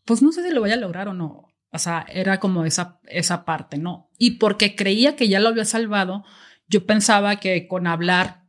pues 0.05 0.22
no 0.22 0.33
sé 0.33 0.46
si 0.46 0.55
lo 0.55 0.61
voy 0.61 0.70
a 0.70 0.77
lograr 0.77 1.09
o 1.09 1.14
no. 1.14 1.48
O 1.72 1.79
sea, 1.79 2.05
era 2.09 2.38
como 2.38 2.64
esa, 2.64 3.00
esa 3.05 3.44
parte, 3.44 3.79
¿no? 3.79 4.11
Y 4.18 4.33
porque 4.33 4.77
creía 4.77 5.16
que 5.16 5.29
ya 5.29 5.40
lo 5.40 5.48
había 5.48 5.64
salvado, 5.64 6.24
yo 6.68 6.87
pensaba 6.87 7.37
que 7.37 7.66
con 7.66 7.87
hablar, 7.87 8.44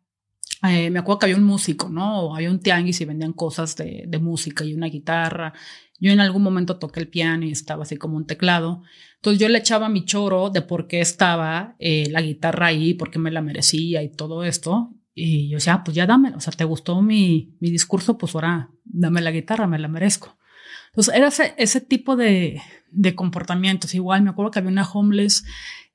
eh, 0.64 0.90
me 0.90 1.00
acuerdo 1.00 1.20
que 1.20 1.26
había 1.28 1.38
un 1.38 1.44
músico, 1.44 1.90
¿no? 1.90 2.20
O 2.20 2.36
había 2.36 2.52
un 2.52 2.60
tianguis 2.60 3.00
y 3.02 3.06
vendían 3.06 3.34
cosas 3.34 3.76
de, 3.78 4.04
de 4.08 4.20
música 4.20 4.66
y 4.66 4.74
una 4.74 4.88
guitarra. 4.88 5.54
Yo 5.98 6.12
en 6.12 6.20
algún 6.20 6.44
momento 6.44 6.78
toqué 6.78 7.00
el 7.00 7.08
piano 7.08 7.46
y 7.46 7.52
estaba 7.52 7.84
así 7.84 7.96
como 7.96 8.18
un 8.18 8.28
teclado. 8.28 8.84
Entonces 9.16 9.40
yo 9.40 9.50
le 9.50 9.60
echaba 9.60 9.90
mi 9.90 10.06
choro 10.06 10.50
de 10.50 10.62
por 10.62 10.88
qué 10.88 11.00
estaba 11.00 11.76
eh, 11.80 12.10
la 12.12 12.22
guitarra 12.22 12.68
ahí, 12.68 12.94
por 12.94 13.12
qué 13.12 13.18
me 13.18 13.32
la 13.32 13.42
merecía 13.42 14.04
y 14.04 14.12
todo 14.12 14.44
esto. 14.44 14.94
Y 15.18 15.48
yo 15.50 15.56
decía, 15.56 15.76
ah, 15.76 15.84
pues 15.84 15.96
ya 15.96 16.06
dame, 16.06 16.36
o 16.36 16.42
sea, 16.42 16.52
¿te 16.52 16.66
gustó 16.66 17.02
mi, 17.02 17.56
mi 17.62 17.72
discurso? 17.72 18.18
Pues 18.18 18.36
ahora 18.36 18.70
dame 18.84 19.22
la 19.22 19.32
guitarra, 19.32 19.66
me 19.66 19.80
la 19.80 19.88
merezco. 19.88 20.38
Entonces 20.88 21.16
era 21.16 21.30
ese, 21.30 21.56
ese 21.58 21.80
tipo 21.80 22.18
de, 22.18 22.62
de, 22.92 23.16
comportamientos. 23.16 23.96
Igual 23.96 24.24
me 24.24 24.30
acuerdo 24.30 24.52
que 24.52 24.60
había 24.60 24.72
una 24.72 24.88
homeless 24.88 25.46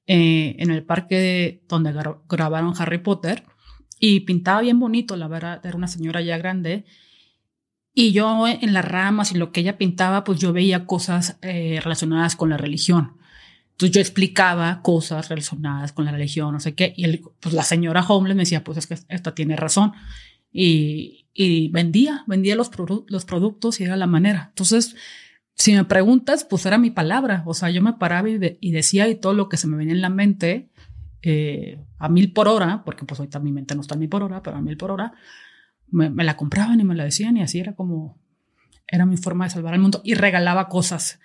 eh, 0.06 0.56
en 0.59 0.70
el 0.70 0.83
parque 0.85 1.62
donde 1.68 1.92
grabaron 2.28 2.74
Harry 2.78 2.98
Potter 2.98 3.44
y 3.98 4.20
pintaba 4.20 4.62
bien 4.62 4.80
bonito, 4.80 5.14
la 5.16 5.28
verdad, 5.28 5.64
era 5.64 5.76
una 5.76 5.87
señora 5.87 6.22
ya 6.22 6.38
grande. 6.38 6.87
Y 7.92 8.12
yo 8.12 8.48
en 8.48 8.72
las 8.72 8.85
ramas 8.85 9.33
y 9.33 9.38
lo 9.38 9.52
que 9.52 9.61
ella 9.61 9.76
pintaba, 9.76 10.24
pues 10.24 10.40
yo 10.40 10.52
veía 10.54 10.87
cosas 10.87 11.38
eh, 11.42 11.80
relacionadas 11.83 12.35
con 12.37 12.48
la 12.48 12.56
religión. 12.56 13.19
Entonces 13.81 13.95
yo 13.95 14.01
explicaba 14.03 14.83
cosas 14.83 15.31
relacionadas 15.31 15.93
con 15.93 16.05
la 16.05 16.12
religión, 16.12 16.53
no 16.53 16.61
sé 16.61 16.75
qué, 16.75 16.93
y 16.99 17.16
pues 17.16 17.55
la 17.55 17.62
señora 17.62 18.05
Homeless 18.07 18.37
me 18.37 18.43
decía, 18.43 18.62
pues 18.62 18.77
es 18.77 18.87
que 18.87 18.99
esta 19.09 19.35
tiene 19.35 19.57
razón. 19.57 19.95
Y, 20.53 21.71
vendía, 21.73 22.25
vendía 22.27 22.57
los, 22.57 22.69
productos 22.69 23.81
y 23.81 23.85
era 23.85 23.97
la 23.97 24.07
manera. 24.07 24.49
Entonces, 24.51 24.97
si 25.55 25.73
me 25.73 25.87
preguntas, 25.87 26.45
pues 26.45 26.66
era 26.66 26.77
mi 26.77 26.90
palabra. 26.90 27.43
O 27.47 27.55
sea, 27.55 27.71
yo 27.71 27.81
me 27.81 27.95
paraba 27.95 28.29
y, 28.29 28.71
decía 28.71 29.09
y 29.09 29.14
todo 29.14 29.33
lo 29.33 29.49
que 29.49 29.57
se 29.57 29.66
me 29.66 29.79
venía 29.79 29.95
en 29.95 30.03
la 30.03 30.11
mente 30.11 30.69
eh, 31.23 31.83
a 31.99 32.11
mil 32.11 32.35
por 32.35 32.49
hora, 32.49 32.83
porque 32.85 33.07
pues 33.07 33.19
ahorita 33.19 33.40
mi 33.40 33.51
mente 33.51 33.75
no 33.75 33.81
está 33.81 33.95
a 33.95 33.99
mil 33.99 34.11
por 34.11 34.23
hora, 34.23 34.43
pero 34.43 34.59
a 34.59 34.61
mil 34.61 34.77
por 34.77 34.90
hora, 34.90 35.14
me, 35.90 36.11
la 36.23 36.37
compraban 36.37 36.79
y 36.81 36.85
me 36.85 36.95
la 36.95 37.05
decían 37.05 37.38
y 37.38 37.43
así 37.43 37.61
era 37.61 37.75
como, 37.75 38.19
era 38.87 39.07
mi 39.07 39.16
forma 39.16 39.45
de 39.45 39.53
salvar 39.53 39.73
al 39.73 39.81
mundo 39.81 40.03
y 40.05 40.12
regalaba 40.12 40.69
cosas. 40.69 41.19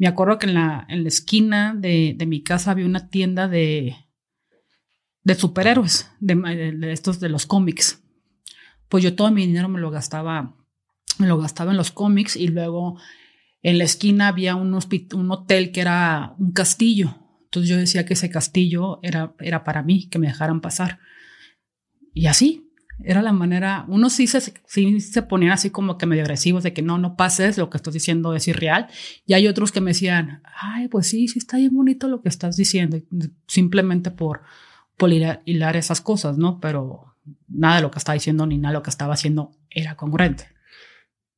Me 0.00 0.06
acuerdo 0.06 0.38
que 0.38 0.46
en 0.46 0.54
la, 0.54 0.86
en 0.88 1.02
la 1.02 1.08
esquina 1.08 1.74
de, 1.76 2.14
de 2.16 2.24
mi 2.24 2.42
casa 2.42 2.70
había 2.70 2.86
una 2.86 3.10
tienda 3.10 3.48
de, 3.48 3.96
de 5.24 5.34
superhéroes, 5.34 6.10
de, 6.20 6.90
estos 6.90 7.20
de 7.20 7.28
los 7.28 7.44
cómics. 7.44 8.02
Pues 8.88 9.04
yo 9.04 9.14
todo 9.14 9.30
mi 9.30 9.46
dinero 9.46 9.68
me 9.68 9.78
lo 9.78 9.90
gastaba, 9.90 10.56
me 11.18 11.26
lo 11.26 11.36
gastaba 11.36 11.72
en 11.72 11.76
los 11.76 11.90
cómics 11.90 12.34
y 12.34 12.48
luego 12.48 12.98
en 13.60 13.76
la 13.76 13.84
esquina 13.84 14.28
había 14.28 14.54
un, 14.54 14.72
un 14.72 15.30
hotel 15.30 15.70
que 15.70 15.82
era 15.82 16.34
un 16.38 16.52
castillo. 16.52 17.18
Entonces 17.44 17.68
yo 17.68 17.76
decía 17.76 18.06
que 18.06 18.14
ese 18.14 18.30
castillo 18.30 19.00
era, 19.02 19.34
era 19.38 19.64
para 19.64 19.82
mí, 19.82 20.08
que 20.08 20.18
me 20.18 20.28
dejaran 20.28 20.62
pasar. 20.62 20.98
Y 22.14 22.24
así, 22.24 22.69
era 23.04 23.22
la 23.22 23.32
manera, 23.32 23.84
unos 23.88 24.12
sí 24.12 24.26
se, 24.26 24.40
sí 24.66 25.00
se 25.00 25.22
ponían 25.22 25.52
así 25.52 25.70
como 25.70 25.98
que 25.98 26.06
medio 26.06 26.22
agresivos 26.22 26.62
de 26.62 26.72
que 26.72 26.82
no, 26.82 26.98
no 26.98 27.16
pases, 27.16 27.56
lo 27.58 27.70
que 27.70 27.76
estás 27.76 27.94
diciendo 27.94 28.34
es 28.34 28.48
irreal. 28.48 28.88
Y 29.26 29.34
hay 29.34 29.48
otros 29.48 29.72
que 29.72 29.80
me 29.80 29.90
decían, 29.90 30.42
ay, 30.60 30.88
pues 30.88 31.06
sí, 31.06 31.28
sí 31.28 31.38
está 31.38 31.56
bien 31.56 31.74
bonito 31.74 32.08
lo 32.08 32.22
que 32.22 32.28
estás 32.28 32.56
diciendo, 32.56 32.98
simplemente 33.46 34.10
por, 34.10 34.42
por 34.96 35.10
hilar, 35.12 35.76
esas 35.76 36.00
cosas, 36.00 36.38
¿no? 36.38 36.60
Pero 36.60 37.16
nada 37.48 37.76
de 37.76 37.82
lo 37.82 37.90
que 37.90 37.98
estaba 37.98 38.14
diciendo 38.14 38.46
ni 38.46 38.58
nada 38.58 38.72
de 38.72 38.78
lo 38.78 38.82
que 38.82 38.90
estaba 38.90 39.14
haciendo 39.14 39.52
era 39.70 39.96
congruente. 39.96 40.48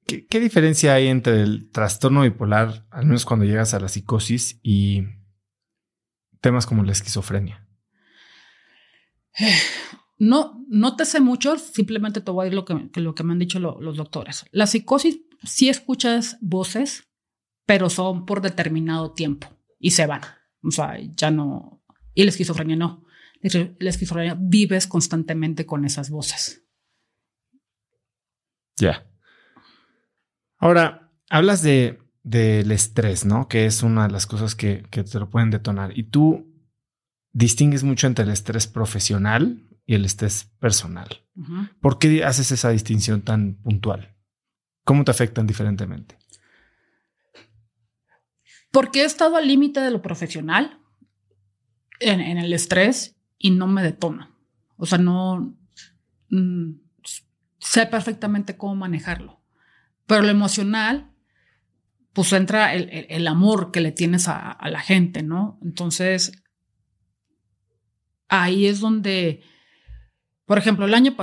¿Qué, 0.06 0.40
diferencia 0.40 0.94
hay 0.94 1.06
entre 1.06 1.42
el 1.42 1.70
trastorno 1.70 2.22
bipolar, 2.22 2.86
al 2.90 3.06
menos 3.06 3.24
cuando 3.24 3.44
llegas 3.44 3.72
a 3.72 3.78
la 3.78 3.88
psicosis, 3.88 4.58
y 4.62 5.04
temas 6.40 6.66
como 6.66 6.82
la 6.82 6.92
esquizofrenia? 6.92 7.66
No, 10.22 10.64
no 10.68 10.94
te 10.94 11.04
sé 11.04 11.20
mucho, 11.20 11.58
simplemente 11.58 12.20
te 12.20 12.30
voy 12.30 12.42
a 12.42 12.44
decir 12.44 12.56
lo 12.56 12.64
que, 12.64 13.00
lo 13.00 13.14
que 13.14 13.24
me 13.24 13.32
han 13.32 13.38
dicho 13.38 13.58
los 13.58 13.96
doctores. 13.96 14.44
La 14.52 14.66
psicosis 14.66 15.20
sí 15.42 15.68
escuchas 15.68 16.38
voces, 16.40 17.08
pero 17.66 17.90
son 17.90 18.24
por 18.24 18.40
determinado 18.40 19.12
tiempo 19.12 19.48
y 19.78 19.90
se 19.90 20.06
van. 20.06 20.22
O 20.62 20.70
sea, 20.70 20.98
ya 21.16 21.30
no. 21.30 21.82
Y 22.14 22.22
la 22.22 22.30
esquizofrenia 22.30 22.76
no 22.76 23.02
la 23.42 23.90
esquizofrenia 23.90 24.36
vives 24.38 24.86
constantemente 24.86 25.66
con 25.66 25.84
esas 25.84 26.10
voces. 26.10 26.64
Ya. 28.76 29.06
Ahora, 30.58 31.12
hablas 31.28 31.62
de 31.62 31.98
del 32.22 32.70
estrés, 32.70 33.24
¿no? 33.24 33.48
Que 33.48 33.66
es 33.66 33.82
una 33.82 34.06
de 34.06 34.12
las 34.12 34.26
cosas 34.26 34.54
que, 34.54 34.84
te 34.90 35.18
lo 35.18 35.28
pueden 35.28 35.50
detonar. 35.50 35.98
Y 35.98 36.04
tú 36.04 36.46
distingues 37.32 37.82
mucho 37.82 38.06
entre 38.06 38.24
el 38.24 38.30
estrés 38.30 38.68
profesional 38.68 39.68
y 39.92 39.94
el 39.94 40.06
estrés 40.06 40.50
personal. 40.58 41.22
¿Por 41.82 41.98
qué 41.98 42.24
haces 42.24 42.50
esa 42.50 42.70
distinción 42.70 43.20
tan 43.20 43.56
puntual? 43.56 44.16
¿Cómo 44.84 45.04
te 45.04 45.10
afectan 45.10 45.46
diferentemente? 45.46 46.16
Porque 48.70 49.02
he 49.02 49.04
estado 49.04 49.36
al 49.36 49.46
límite 49.46 49.80
de 49.80 49.90
lo 49.90 50.00
profesional 50.00 50.80
en, 52.00 52.22
en, 52.22 52.38
el 52.38 52.54
estrés 52.54 53.16
y 53.36 53.50
no 53.50 53.66
me 53.66 53.82
detona. 53.82 54.34
O 54.78 54.86
sea, 54.86 54.96
no 54.96 55.54
mm, 56.30 56.70
sé 57.58 57.84
perfectamente 57.84 58.56
cómo 58.56 58.74
manejarlo. 58.74 59.42
Pero 60.06 60.22
lo 60.22 60.30
emocional, 60.30 61.12
pues 62.14 62.32
entra 62.32 62.72
el, 62.72 63.28
amor 63.28 63.72
que 63.72 63.82
le 63.82 63.92
tienes 63.92 64.26
a, 64.26 64.56
la 64.70 64.80
gente, 64.80 65.22
¿no? 65.22 65.58
Entonces, 65.62 66.32
ahí 68.28 68.64
es 68.64 68.80
donde, 68.80 69.42
por 70.46 70.58
ejemplo, 70.58 70.86
el 70.86 70.94
año, 70.94 71.14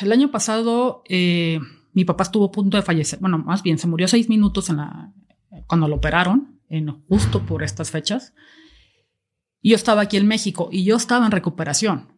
el 0.00 0.12
año 0.12 0.30
pasado 0.30 1.02
eh, 1.08 1.60
mi 1.94 2.04
papá 2.04 2.24
estuvo 2.24 2.46
a 2.46 2.52
punto 2.52 2.76
de 2.76 2.82
fallecer. 2.82 3.20
Bueno, 3.20 3.38
más 3.38 3.62
bien, 3.62 3.78
se 3.78 3.86
murió 3.86 4.08
seis 4.08 4.28
minutos 4.28 4.68
en 4.68 4.78
la, 4.78 5.12
cuando 5.66 5.88
lo 5.88 5.96
operaron, 5.96 6.60
en, 6.68 6.90
justo 7.08 7.46
por 7.46 7.62
estas 7.62 7.90
fechas. 7.90 8.34
Y 9.62 9.70
yo 9.70 9.76
estaba 9.76 10.02
aquí 10.02 10.16
en 10.16 10.26
México 10.26 10.68
y 10.70 10.84
yo 10.84 10.96
estaba 10.96 11.24
en 11.24 11.32
recuperación. 11.32 12.12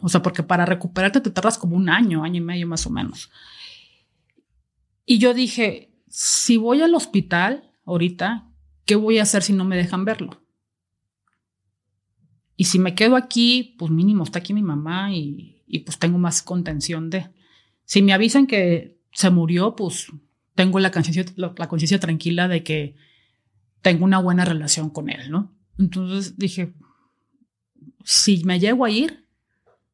O 0.00 0.08
sea, 0.08 0.22
porque 0.22 0.42
para 0.42 0.64
recuperarte 0.66 1.20
te 1.20 1.30
tardas 1.30 1.58
como 1.58 1.76
un 1.76 1.88
año, 1.88 2.24
año 2.24 2.38
y 2.38 2.44
medio 2.44 2.66
más 2.66 2.86
o 2.86 2.90
menos. 2.90 3.30
Y 5.04 5.18
yo 5.18 5.34
dije, 5.34 5.94
si 6.08 6.56
voy 6.56 6.80
al 6.80 6.94
hospital 6.94 7.70
ahorita, 7.84 8.48
¿qué 8.86 8.96
voy 8.96 9.18
a 9.18 9.22
hacer 9.22 9.42
si 9.42 9.52
no 9.52 9.64
me 9.64 9.76
dejan 9.76 10.04
verlo? 10.04 10.42
Y 12.56 12.64
si 12.64 12.78
me 12.78 12.94
quedo 12.94 13.16
aquí, 13.16 13.76
pues 13.78 13.90
mínimo 13.92 14.24
está 14.24 14.38
aquí 14.38 14.54
mi 14.54 14.62
mamá 14.62 15.12
y, 15.12 15.55
pues 15.84 15.98
tengo 15.98 16.18
más 16.18 16.42
contención 16.42 17.10
de. 17.10 17.28
Si 17.84 18.02
me 18.02 18.12
avisan 18.12 18.46
que 18.46 18.98
se 19.12 19.30
murió, 19.30 19.76
pues 19.76 20.08
tengo 20.54 20.80
la 20.80 20.90
conciencia 20.90 21.24
la 21.36 21.68
conciencia 21.68 22.00
tranquila 22.00 22.48
de 22.48 22.62
que 22.62 22.96
tengo 23.82 24.04
una 24.04 24.18
buena 24.18 24.44
relación 24.44 24.90
con 24.90 25.10
él, 25.10 25.30
¿no? 25.30 25.54
Entonces 25.78 26.38
dije, 26.38 26.74
si 28.04 28.42
me 28.44 28.58
llego 28.58 28.84
a 28.84 28.90
ir, 28.90 29.26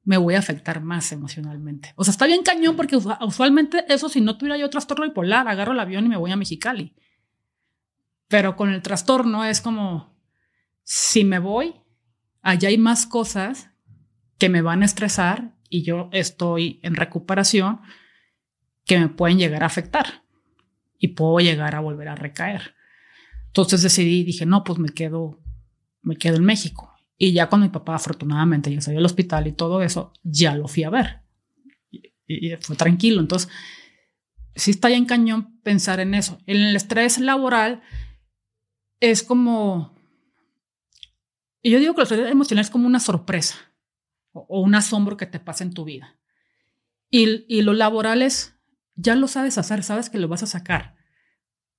me 0.05 0.17
voy 0.17 0.35
a 0.35 0.39
afectar 0.39 0.83
más 0.83 1.13
emocionalmente. 1.13 1.93
O 1.97 2.05
sea, 2.05 2.13
está 2.13 2.27
bien 2.27 2.43
cañón 2.43 2.77
porque 2.77 2.97
usualmente 2.97 3.85
eso, 3.89 4.09
si 4.09 4.21
no 4.21 4.37
tuviera 4.37 4.57
yo 4.57 4.71
trastorno 4.71 5.05
bipolar, 5.05 5.49
agarro 5.49 5.73
el 5.73 5.81
avión 5.81 6.07
y 6.07 6.09
me 6.09 6.17
voy 6.17 6.31
a 6.31 6.37
Mexicali. 6.37 6.95
Pero 8.29 8.57
con 8.57 8.71
el 8.71 8.83
trastorno 8.83 9.45
es 9.45 9.61
como, 9.61 10.17
si 10.83 11.25
me 11.25 11.39
voy, 11.39 11.75
allá 12.41 12.69
hay 12.69 12.79
más 12.79 13.07
cosas 13.07 13.71
que 14.39 14.49
me 14.49 14.63
van 14.63 14.83
a 14.83 14.87
estresar 14.87 15.55
y 15.73 15.83
yo 15.83 16.11
estoy 16.13 16.79
en 16.83 16.95
recuperación 16.95 17.81
que 18.85 18.99
me 18.99 19.09
pueden 19.09 19.39
llegar 19.39 19.63
a 19.63 19.67
afectar 19.67 20.23
y 20.99 21.09
puedo 21.09 21.39
llegar 21.39 21.75
a 21.75 21.81
volver 21.81 22.09
a 22.09 22.15
recaer. 22.15 22.75
Entonces 23.47 23.83
decidí, 23.83 24.23
dije, 24.23 24.45
no, 24.45 24.65
pues 24.65 24.79
me 24.79 24.91
quedo 24.91 25.43
me 26.03 26.17
quedo 26.17 26.37
en 26.37 26.45
México. 26.45 26.93
Y 27.17 27.33
ya 27.33 27.49
cuando 27.49 27.67
mi 27.67 27.73
papá 27.73 27.95
afortunadamente 27.95 28.73
ya 28.73 28.83
salió 28.83 28.99
al 28.99 29.07
hospital 29.07 29.47
y 29.47 29.53
todo 29.53 29.83
eso, 29.83 30.13
ya 30.23 30.55
lo 30.55 30.69
fui 30.69 30.85
a 30.85 30.91
ver. 30.91 31.23
Y, 32.27 32.55
fue 32.61 32.77
tranquilo. 32.77 33.21
Entonces, 33.21 33.49
sí 34.55 34.73
está 34.73 34.91
ya 34.91 34.97
en 34.97 35.07
cañón 35.07 35.59
pensar 35.63 36.01
en 36.01 36.15
eso. 36.15 36.39
El 36.47 36.77
estrés 36.77 37.19
laboral 37.19 37.83
es 39.01 39.23
como... 39.23 39.97
Yo 41.63 41.79
digo 41.79 41.95
que 41.95 42.03
el 42.03 42.09
estrés 42.09 42.31
emocional 42.31 42.65
es 42.65 42.71
como 42.71 42.87
una 42.87 43.01
sorpresa 43.01 43.72
o, 44.33 44.61
un 44.61 44.75
asombro 44.75 45.17
que 45.17 45.27
te 45.27 45.41
pasa 45.41 45.65
en 45.65 45.73
tu 45.73 45.85
vida. 45.85 46.19
Y, 47.11 47.45
y 47.49 47.63
lo 47.63 47.73
laboral 47.73 48.23
es, 48.23 48.57
ya 48.95 49.15
lo 49.15 49.29
sabes 49.29 49.59
hacer, 49.59 49.83
sabes 49.83 50.11
que 50.11 50.19
lo 50.19 50.29
vas 50.29 50.43
a 50.43 50.47
sacar. 50.47 50.97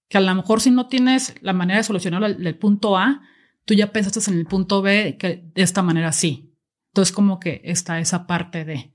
Que 0.10 0.18
a 0.18 0.22
lo 0.22 0.34
mejor 0.36 0.62
si 0.62 0.72
no 0.72 0.88
tienes 0.88 1.36
la 1.42 1.54
manera 1.54 1.78
de 1.78 1.84
solucionarlo 1.84 2.28
el 2.28 2.58
punto 2.58 2.98
A, 2.98 3.22
tú 3.66 3.74
ya 3.74 3.92
pensaste 3.92 4.32
en 4.32 4.38
el 4.38 4.46
punto 4.46 4.82
B 4.82 5.18
que 5.18 5.50
de 5.54 5.62
esta 5.62 5.82
manera 5.82 6.12
sí. 6.12 6.56
Entonces 6.90 7.14
como 7.14 7.40
que 7.40 7.62
está 7.64 8.00
esa 8.00 8.28
parte 8.28 8.66
de... 8.66 8.94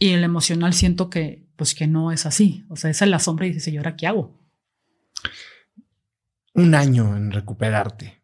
Y 0.00 0.10
el 0.10 0.24
emocional 0.24 0.74
siento 0.74 1.10
que 1.10 1.48
pues 1.58 1.74
que 1.74 1.88
no 1.88 2.12
es 2.12 2.24
así. 2.24 2.64
O 2.68 2.76
sea, 2.76 2.88
esa 2.88 3.04
es 3.04 3.10
la 3.10 3.18
sombra 3.18 3.46
y 3.46 3.52
dice, 3.52 3.72
¿y 3.72 3.76
ahora 3.76 3.96
qué 3.96 4.06
hago? 4.06 4.40
Un 6.54 6.74
año 6.74 7.16
en 7.16 7.32
recuperarte. 7.32 8.17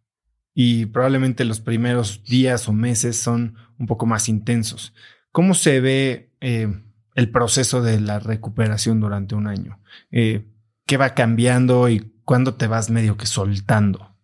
Y 0.55 0.87
probablemente 0.87 1.45
los 1.45 1.61
primeros 1.61 2.23
días 2.25 2.69
o 2.69 2.73
meses 2.73 3.17
son 3.17 3.57
un 3.79 3.87
poco 3.87 4.07
más 4.07 4.29
intensos. 4.29 4.95
¿Cómo 5.33 5.55
se 5.55 5.81
ve 5.81 6.33
eh, 6.41 6.69
el 7.15 7.31
proceso 7.31 7.83
de 7.83 8.01
la 8.01 8.21
recuperación 8.21 9.01
durante 9.01 9.35
un 9.35 9.49
año? 9.49 9.81
Eh, 10.13 10.49
¿Qué 10.87 10.97
va 10.97 11.15
cambiando 11.15 11.89
y 11.89 12.13
cuándo 12.25 12.55
te 12.55 12.69
vas 12.69 12.89
medio 12.89 13.17
que 13.17 13.27
soltando? 13.27 14.15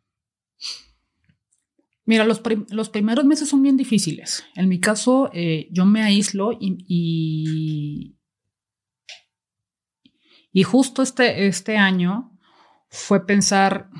Mira, 2.10 2.24
los, 2.24 2.40
primeros 2.40 3.24
meses 3.24 3.48
son 3.48 3.62
bien 3.62 3.76
difíciles. 3.76 4.44
En 4.56 4.68
mi 4.68 4.80
caso, 4.80 5.30
eh, 5.32 5.68
yo 5.70 5.86
me 5.86 6.02
aíslo 6.02 6.50
y, 6.50 8.16
y, 10.52 10.62
justo 10.64 11.02
este, 11.02 11.46
este 11.46 11.76
año 11.76 12.36
fue 12.88 13.24
pensar, 13.26 13.90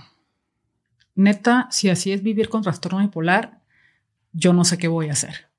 neta, 1.21 1.69
si 1.71 1.89
así 1.89 2.13
es 2.13 2.23
vivir 2.23 2.49
con 2.49 2.63
trastorno 2.63 2.99
bipolar, 2.99 3.61
yo 4.33 4.53
no 4.53 4.65
sé 4.65 4.79
qué 4.79 4.89
voy 4.89 5.09
a 5.09 5.13
hacer. 5.13 5.51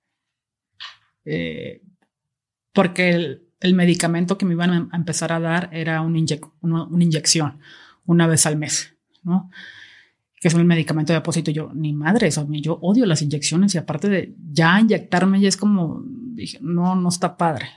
Eh, 1.25 1.81
porque 2.73 3.09
el, 3.59 3.73
medicamento 3.75 4.37
que 4.37 4.45
me 4.45 4.53
iban 4.53 4.89
a 4.91 4.95
empezar 4.95 5.31
a 5.31 5.39
dar 5.39 5.69
era 5.71 6.01
una, 6.01 6.19
una 6.61 7.03
inyección 7.03 7.59
una 8.05 8.27
vez 8.27 8.45
al 8.45 8.57
mes, 8.57 8.95
¿no? 9.23 9.51
que 10.41 10.47
es 10.47 10.55
un 10.55 10.65
medicamento 10.65 11.13
de 11.13 11.17
apósito. 11.17 11.51
Yo, 11.51 11.71
ni 11.73 11.93
madre, 11.93 12.27
eso, 12.27 12.47
yo 12.49 12.79
odio 12.81 13.05
las 13.05 13.21
inyecciones 13.21 13.75
y 13.75 13.77
aparte 13.77 14.09
de 14.09 14.35
ya 14.51 14.81
inyectarme, 14.81 15.39
ya 15.39 15.47
es 15.47 15.55
como, 15.55 16.01
dije, 16.03 16.57
no, 16.61 16.95
no 16.95 17.09
está 17.09 17.37
padre. 17.37 17.67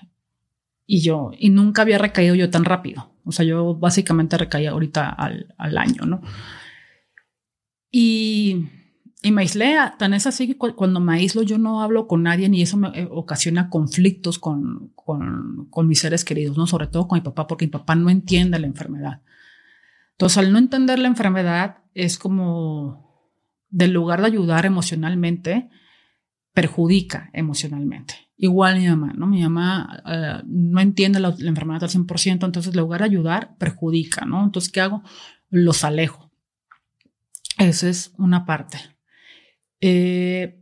Y 0.87 1.03
yo, 1.03 1.31
y 1.39 1.51
nunca 1.51 1.83
había 1.83 1.99
recaído 1.99 2.35
yo 2.35 2.49
tan 2.49 2.65
rápido. 2.65 3.13
O 3.25 3.33
sea, 3.33 3.45
yo 3.45 3.75
básicamente 3.75 4.39
recaía 4.39 4.71
ahorita 4.71 5.11
al, 5.11 5.55
al 5.59 5.77
año, 5.77 6.07
¿no? 6.07 6.23
Y 7.97 8.67
y 9.25 9.33
me 9.33 9.41
aislé, 9.41 9.75
tan 9.99 10.13
es 10.13 10.27
así 10.27 10.47
que 10.47 10.59
cuando 10.59 11.01
me 11.01 11.15
aíslo 11.15 11.41
yo 11.43 11.57
no 11.57 11.81
hablo 11.81 12.07
con 12.07 12.25
nadie 12.25 12.51
ni 12.51 12.61
eso 12.61 12.77
me 12.77 12.89
eh, 12.89 13.09
ocasiona 13.11 13.71
conflictos 13.71 14.39
con, 14.39 14.93
con, 14.95 15.89
mis 15.89 16.01
seres 16.01 16.27
queridos, 16.27 16.59
¿no? 16.59 16.67
Sobre 16.67 16.89
todo 16.89 17.09
con 17.09 17.17
mi 17.17 17.23
papá, 17.23 17.47
porque 17.47 17.65
mi 17.65 17.71
papá 17.71 17.95
no 17.95 18.11
entiende 18.11 18.59
la 18.59 18.67
enfermedad. 18.67 19.23
Entonces, 20.11 20.37
al 20.37 20.53
no 20.53 20.59
entender 20.59 20.99
la 20.99 21.09
enfermedad, 21.09 21.79
es 21.95 22.19
como, 22.19 23.31
del 23.71 23.95
lugar 23.95 24.21
de 24.21 24.27
ayudar 24.27 24.67
emocionalmente, 24.67 25.71
perjudica 26.53 27.31
emocionalmente. 27.33 28.29
Igual 28.37 28.79
mi 28.79 28.89
mamá, 28.89 29.15
¿no? 29.17 29.27
Mi 29.27 29.41
mamá 29.41 30.03
eh, 30.07 30.43
no 30.45 30.83
entiende 30.83 31.19
la, 31.19 31.35
la, 31.39 31.49
enfermedad 31.49 31.85
al 31.85 31.89
100%, 31.89 32.45
entonces, 32.45 32.75
en 32.75 32.79
lugar 32.79 33.01
de 33.01 33.07
ayudar, 33.07 33.57
perjudica, 33.57 34.27
¿no? 34.27 34.45
Entonces, 34.45 34.71
¿qué 34.71 34.83
hago? 34.83 35.03
Los 35.49 35.83
alejo. 35.83 36.31
Esa 37.59 37.89
es 37.89 38.13
una 38.19 38.45
parte. 38.45 38.79
Eh, 39.81 40.61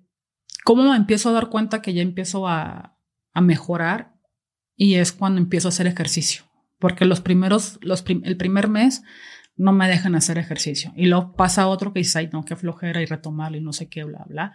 ¿Cómo 0.65 0.91
me 0.91 0.97
empiezo 0.97 1.31
a 1.31 1.33
dar 1.33 1.49
cuenta 1.49 1.83
que 1.83 1.95
ya 1.95 2.03
empiezo 2.03 2.47
a, 2.47 2.99
mejorar? 3.41 4.15
Y 4.77 4.95
es 4.95 5.13
cuando 5.13 5.41
empiezo 5.41 5.69
a 5.69 5.71
hacer 5.71 5.87
ejercicio, 5.87 6.45
porque 6.79 7.05
los 7.05 7.21
primeros, 7.21 7.79
los 7.83 8.05
el 8.07 8.37
primer 8.37 8.69
mes 8.69 9.03
no 9.57 9.73
me 9.73 9.89
dejan 9.89 10.15
hacer 10.15 10.39
ejercicio. 10.39 10.93
Y 10.97 11.07
luego 11.07 11.35
pasa 11.35 11.69
otro 11.69 11.93
que 11.93 12.01
dice, 12.01 12.19
ay, 12.19 12.31
no, 12.33 12.45
qué 12.45 12.57
flojera 12.57 13.01
y 13.01 13.07
retomarlo 13.07 13.57
y 13.57 13.61
no 13.61 13.73
sé 13.73 13.89
qué, 13.89 14.05
bla, 14.05 14.25
bla. 14.27 14.55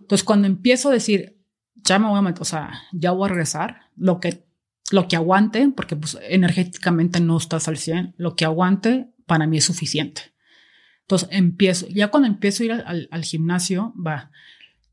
Entonces, 0.00 0.24
cuando 0.24 0.46
empiezo 0.46 0.90
a 0.90 0.92
decir, 0.92 1.38
ya 1.74 1.98
me 1.98 2.08
voy 2.08 2.18
a 2.18 2.22
meter, 2.22 2.42
o 2.42 2.44
sea, 2.44 2.82
ya 2.92 3.12
voy 3.12 3.26
a 3.26 3.28
regresar, 3.30 3.80
lo 3.96 4.20
que, 4.20 4.44
lo 4.90 5.08
que 5.08 5.16
aguante, 5.16 5.68
porque 5.74 5.96
pues, 5.96 6.18
energéticamente 6.22 7.20
no 7.20 7.36
estás 7.36 7.68
al 7.68 7.78
100, 7.78 8.14
lo 8.16 8.36
que 8.36 8.44
aguante 8.44 9.10
para 9.26 9.46
mí 9.46 9.58
es 9.58 9.64
suficiente. 9.64 10.32
Entonces 11.08 11.30
empiezo, 11.32 11.88
ya 11.88 12.08
cuando 12.08 12.28
empiezo 12.28 12.62
a 12.62 12.66
ir 12.66 12.72
al, 13.10 13.24
gimnasio, 13.24 13.94
va. 13.96 14.30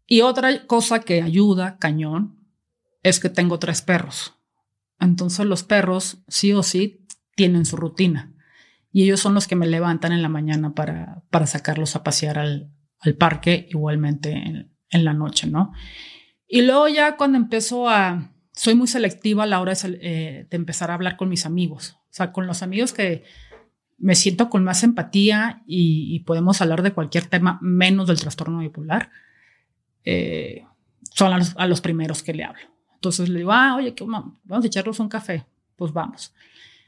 Y 0.08 0.22
otra 0.22 0.66
cosa 0.66 1.02
que 1.02 1.22
ayuda, 1.22 1.78
cañón, 1.78 2.40
es 3.04 3.20
que 3.20 3.28
tengo 3.28 3.60
tres 3.60 3.82
perros. 3.82 4.34
Entonces 4.98 5.46
los 5.46 5.64
perros 5.64 6.24
sí 6.30 6.54
o 6.54 6.64
sí 6.64 7.06
tienen 7.36 7.66
su 7.66 7.76
rutina. 7.76 8.32
Y 8.94 9.04
ellos 9.04 9.20
son 9.20 9.34
los 9.34 9.46
que 9.46 9.58
me 9.58 9.68
levantan 9.68 10.14
en 10.14 10.22
la 10.22 10.30
mañana 10.30 10.74
para, 10.74 11.22
para 11.32 11.48
sacarlos 11.48 11.98
a 11.98 12.04
pasear 12.04 12.40
al, 12.40 12.72
al 13.02 13.16
parque, 13.16 13.68
igualmente 13.70 14.32
en, 14.32 14.72
en, 14.92 15.04
la 15.04 15.12
noche, 15.12 15.48
¿no? 15.48 15.74
Y 16.48 16.62
luego 16.62 16.88
ya 16.88 17.18
cuando 17.18 17.38
empiezo 17.38 17.90
a... 17.90 18.32
Soy 18.54 18.74
muy 18.74 18.88
selectiva 18.88 19.44
a 19.44 19.48
la 19.48 19.60
hora 19.60 19.74
de, 19.74 20.00
eh, 20.02 20.48
de 20.50 20.56
empezar 20.56 20.92
a 20.92 20.94
hablar 20.94 21.18
con 21.18 21.28
mis 21.28 21.46
amigos. 21.46 21.98
O 22.04 22.14
sea, 22.14 22.32
con 22.32 22.48
los 22.48 22.64
amigos 22.64 22.94
que, 22.94 23.26
me 23.98 24.16
siento 24.16 24.50
con 24.50 24.64
más 24.64 24.84
empatía 24.84 25.64
y, 25.66 26.20
podemos 26.22 26.62
hablar 26.62 26.82
de 26.82 26.94
cualquier 26.94 27.26
tema 27.28 27.60
menos 27.62 28.08
del 28.08 28.20
trastorno 28.20 28.60
bipolar, 28.60 29.10
eh, 30.04 30.66
son 31.14 31.34
a 31.34 31.68
los, 31.68 31.82
primeros 31.82 32.22
que 32.24 32.34
le 32.34 32.44
hablo. 32.44 32.68
Entonces 32.96 33.30
le 33.30 33.40
digo, 33.40 33.52
ah, 33.52 33.76
oye, 33.78 33.96
vamos 34.44 34.64
a 34.64 34.68
echarnos 34.68 35.00
un 35.00 35.10
café. 35.10 35.46
Pues 35.76 35.94
vamos. 35.94 36.34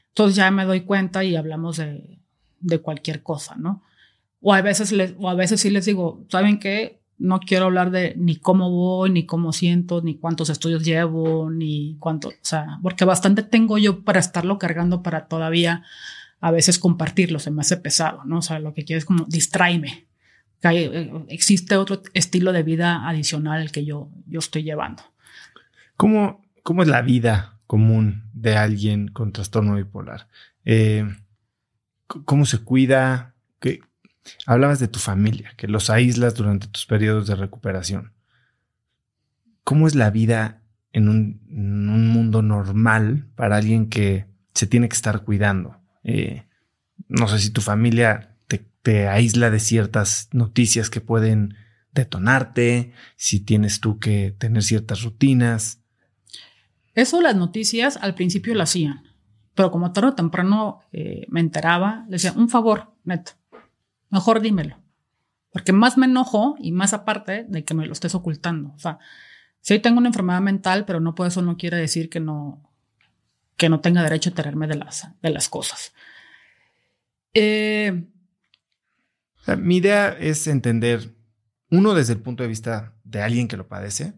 Entonces 0.08 0.36
ya 0.36 0.50
me 0.50 0.64
doy 0.64 0.82
cuenta 0.82 1.24
y 1.24 1.36
hablamos 1.36 1.78
de, 1.78 2.18
de 2.60 2.78
cualquier 2.80 3.22
cosa, 3.22 3.54
¿no? 3.56 3.82
O 4.40 4.52
a, 4.52 4.62
veces 4.62 4.92
les, 4.92 5.14
o 5.18 5.28
a 5.28 5.34
veces 5.34 5.60
sí 5.60 5.70
les 5.70 5.84
digo, 5.84 6.24
¿saben 6.28 6.58
qué? 6.58 7.00
No 7.18 7.40
quiero 7.40 7.66
hablar 7.66 7.90
de 7.90 8.14
ni 8.16 8.36
cómo 8.36 8.70
voy, 8.70 9.10
ni 9.10 9.26
cómo 9.26 9.52
siento, 9.52 10.00
ni 10.00 10.16
cuántos 10.16 10.50
estudios 10.50 10.84
llevo, 10.84 11.50
ni 11.50 11.96
cuánto, 11.98 12.28
o 12.28 12.32
sea, 12.42 12.78
porque 12.82 13.04
bastante 13.04 13.42
tengo 13.42 13.78
yo 13.78 14.04
para 14.04 14.20
estarlo 14.20 14.58
cargando 14.58 15.02
para 15.02 15.26
todavía 15.26 15.82
a 16.40 16.50
veces 16.50 16.78
compartirlo 16.78 17.38
se 17.38 17.50
me 17.50 17.60
hace 17.60 17.76
pesado, 17.76 18.22
¿no? 18.24 18.38
O 18.38 18.42
sea, 18.42 18.60
lo 18.60 18.74
que 18.74 18.84
quiero 18.84 18.98
es 18.98 19.04
como 19.04 19.24
distraerme. 19.24 20.06
Eh, 20.62 21.12
existe 21.28 21.76
otro 21.76 22.02
estilo 22.14 22.52
de 22.52 22.62
vida 22.62 23.08
adicional 23.08 23.70
que 23.70 23.84
yo, 23.84 24.10
yo 24.26 24.38
estoy 24.38 24.64
llevando. 24.64 25.02
¿Cómo, 25.96 26.44
¿Cómo 26.62 26.82
es 26.82 26.88
la 26.88 27.02
vida 27.02 27.58
común 27.66 28.24
de 28.32 28.56
alguien 28.56 29.08
con 29.08 29.32
trastorno 29.32 29.76
bipolar? 29.76 30.28
Eh, 30.64 31.04
¿Cómo 32.06 32.46
se 32.46 32.58
cuida? 32.58 33.34
Hablabas 34.44 34.78
de 34.78 34.88
tu 34.88 34.98
familia, 34.98 35.54
que 35.56 35.68
los 35.68 35.88
aíslas 35.88 36.34
durante 36.34 36.66
tus 36.66 36.84
periodos 36.84 37.26
de 37.26 37.34
recuperación. 37.34 38.12
¿Cómo 39.64 39.86
es 39.86 39.94
la 39.94 40.10
vida 40.10 40.60
en 40.92 41.08
un, 41.08 41.40
en 41.50 41.88
un 41.88 42.08
mundo 42.08 42.42
normal 42.42 43.26
para 43.36 43.56
alguien 43.56 43.88
que 43.88 44.26
se 44.52 44.66
tiene 44.66 44.88
que 44.90 44.96
estar 44.96 45.22
cuidando? 45.24 45.77
Eh, 46.08 46.46
no 47.06 47.28
sé 47.28 47.38
si 47.38 47.50
tu 47.50 47.60
familia 47.60 48.34
te, 48.80 49.06
aísla 49.06 49.50
de 49.50 49.60
ciertas 49.60 50.30
noticias 50.32 50.88
que 50.88 51.02
pueden 51.02 51.56
detonarte, 51.92 52.92
si 53.16 53.40
tienes 53.40 53.80
tú 53.80 53.98
que 53.98 54.34
tener 54.38 54.62
ciertas 54.62 55.02
rutinas. 55.02 55.82
Eso 56.94 57.20
las 57.20 57.36
noticias 57.36 57.98
al 57.98 58.14
principio 58.14 58.54
lo 58.54 58.62
hacían, 58.62 59.02
pero 59.54 59.70
como 59.70 59.92
tarde 59.92 60.08
o 60.08 60.14
temprano 60.14 60.80
eh, 60.92 61.26
me 61.28 61.40
enteraba, 61.40 62.06
le 62.06 62.12
decía, 62.12 62.32
un 62.32 62.48
favor, 62.48 62.94
neto, 63.04 63.32
mejor 64.08 64.40
dímelo, 64.40 64.78
porque 65.52 65.74
más 65.74 65.98
me 65.98 66.06
enojo 66.06 66.56
y 66.58 66.72
más 66.72 66.94
aparte 66.94 67.44
de 67.46 67.64
que 67.64 67.74
me 67.74 67.84
lo 67.84 67.92
estés 67.92 68.14
ocultando. 68.14 68.72
O 68.74 68.78
sea, 68.78 68.98
si 69.60 69.78
tengo 69.78 69.98
una 69.98 70.08
enfermedad 70.08 70.40
mental, 70.40 70.86
pero 70.86 71.00
no 71.00 71.14
por 71.14 71.26
eso 71.26 71.42
no 71.42 71.58
quiere 71.58 71.76
decir 71.76 72.08
que 72.08 72.20
no, 72.20 72.67
que 73.58 73.68
no 73.68 73.80
tenga 73.80 74.02
derecho 74.02 74.30
a 74.30 74.34
tenerme 74.34 74.66
de 74.66 74.76
las, 74.76 75.08
de 75.20 75.30
las 75.30 75.48
cosas. 75.48 75.92
Eh, 77.34 78.04
mi 79.58 79.76
idea 79.76 80.16
es 80.18 80.46
entender, 80.46 81.10
uno 81.70 81.92
desde 81.92 82.14
el 82.14 82.20
punto 82.20 82.44
de 82.44 82.48
vista 82.48 82.94
de 83.04 83.20
alguien 83.20 83.48
que 83.48 83.56
lo 83.56 83.68
padece, 83.68 84.14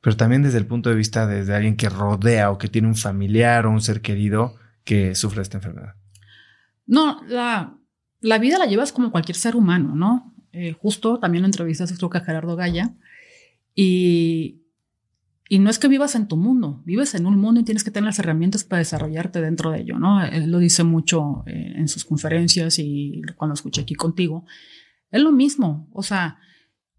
pero 0.00 0.16
también 0.16 0.42
desde 0.42 0.58
el 0.58 0.66
punto 0.66 0.90
de 0.90 0.96
vista 0.96 1.26
de, 1.26 1.54
alguien 1.54 1.76
que 1.76 1.88
rodea 1.88 2.50
o 2.50 2.58
que 2.58 2.68
tiene 2.68 2.88
un 2.88 2.94
familiar 2.94 3.66
o 3.66 3.70
un 3.70 3.80
ser 3.80 4.00
querido 4.00 4.54
que 4.84 5.14
sufre 5.16 5.42
esta 5.42 5.58
enfermedad. 5.58 5.96
No, 6.86 7.20
la, 7.26 7.76
la 8.20 8.38
vida 8.38 8.58
la 8.58 8.66
llevas 8.66 8.92
como 8.92 9.10
cualquier 9.10 9.36
ser 9.36 9.56
humano, 9.56 9.96
¿no? 9.96 10.34
Eh, 10.52 10.72
justo 10.72 11.18
también 11.18 11.42
lo 11.42 11.46
entrevistas 11.46 11.92
creo 11.92 12.10
que 12.10 12.18
a 12.18 12.24
Gerardo 12.24 12.56
Gaya 12.56 12.94
y 13.74 14.57
y 15.48 15.58
no 15.58 15.70
es 15.70 15.78
que 15.78 15.88
vivas 15.88 16.14
en 16.14 16.28
tu 16.28 16.36
mundo, 16.36 16.82
vives 16.84 17.14
en 17.14 17.26
un 17.26 17.38
mundo 17.38 17.60
y 17.60 17.64
tienes 17.64 17.82
que 17.82 17.90
tener 17.90 18.06
las 18.06 18.18
herramientas 18.18 18.64
para 18.64 18.80
desarrollarte 18.80 19.40
dentro 19.40 19.70
de 19.70 19.80
ello, 19.80 19.98
¿no? 19.98 20.22
Él 20.22 20.50
lo 20.50 20.58
dice 20.58 20.84
mucho 20.84 21.42
eh, 21.46 21.72
en 21.76 21.88
sus 21.88 22.04
conferencias 22.04 22.78
y 22.78 23.22
cuando 23.36 23.54
escuché 23.54 23.82
aquí 23.82 23.94
contigo. 23.94 24.44
Es 25.10 25.22
lo 25.22 25.32
mismo, 25.32 25.88
o 25.92 26.02
sea, 26.02 26.38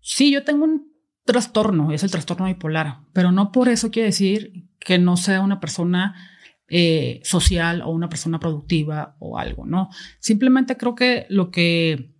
sí, 0.02 0.32
yo 0.32 0.43
tengo 0.43 0.64
un 0.66 0.91
trastorno, 1.26 1.91
es 1.91 2.04
el 2.04 2.10
trastorno 2.10 2.47
bipolar, 2.47 3.02
pero 3.14 3.32
no 3.32 3.52
por 3.52 3.70
eso 3.70 3.91
quiere 3.91 4.08
decir 4.08 4.68
que 4.80 4.97
no 4.97 5.16
sea 5.16 5.41
una 5.41 5.60
persona 5.60 6.16
eh, 6.68 7.22
social 7.24 7.84
o 7.84 7.89
una 7.89 8.10
persona 8.10 8.39
productiva 8.39 9.16
o 9.20 9.38
algo, 9.38 9.68
¿no? 9.68 9.89
Simplemente 10.20 10.78
creo 10.78 10.95
que 10.95 11.28
lo 11.30 11.52
que... 11.52 12.16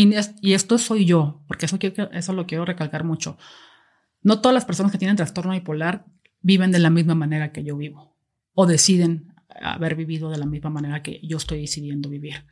Y, 0.00 0.52
esto 0.54 0.78
soy 0.78 1.04
yo, 1.06 1.42
porque 1.48 1.66
eso, 1.66 1.78
eso 2.12 2.32
lo 2.32 2.46
quiero 2.46 2.64
recalcar 2.64 3.02
mucho 3.02 3.36
no 4.22 4.40
todas 4.40 4.54
las 4.54 4.64
personas 4.64 4.92
que 4.92 4.98
tienen 4.98 5.16
trastorno 5.16 5.52
bipolar 5.52 6.04
viven 6.40 6.70
de 6.70 6.78
la 6.78 6.90
misma 6.90 7.14
manera 7.14 7.52
que 7.52 7.64
yo 7.64 7.76
vivo 7.76 8.16
o 8.54 8.66
deciden 8.66 9.34
haber 9.60 9.94
vivido 9.94 10.30
de 10.30 10.38
la 10.38 10.46
misma 10.46 10.70
manera 10.70 11.02
que 11.02 11.20
yo 11.22 11.36
estoy 11.36 11.60
decidiendo 11.60 12.08
vivir. 12.08 12.44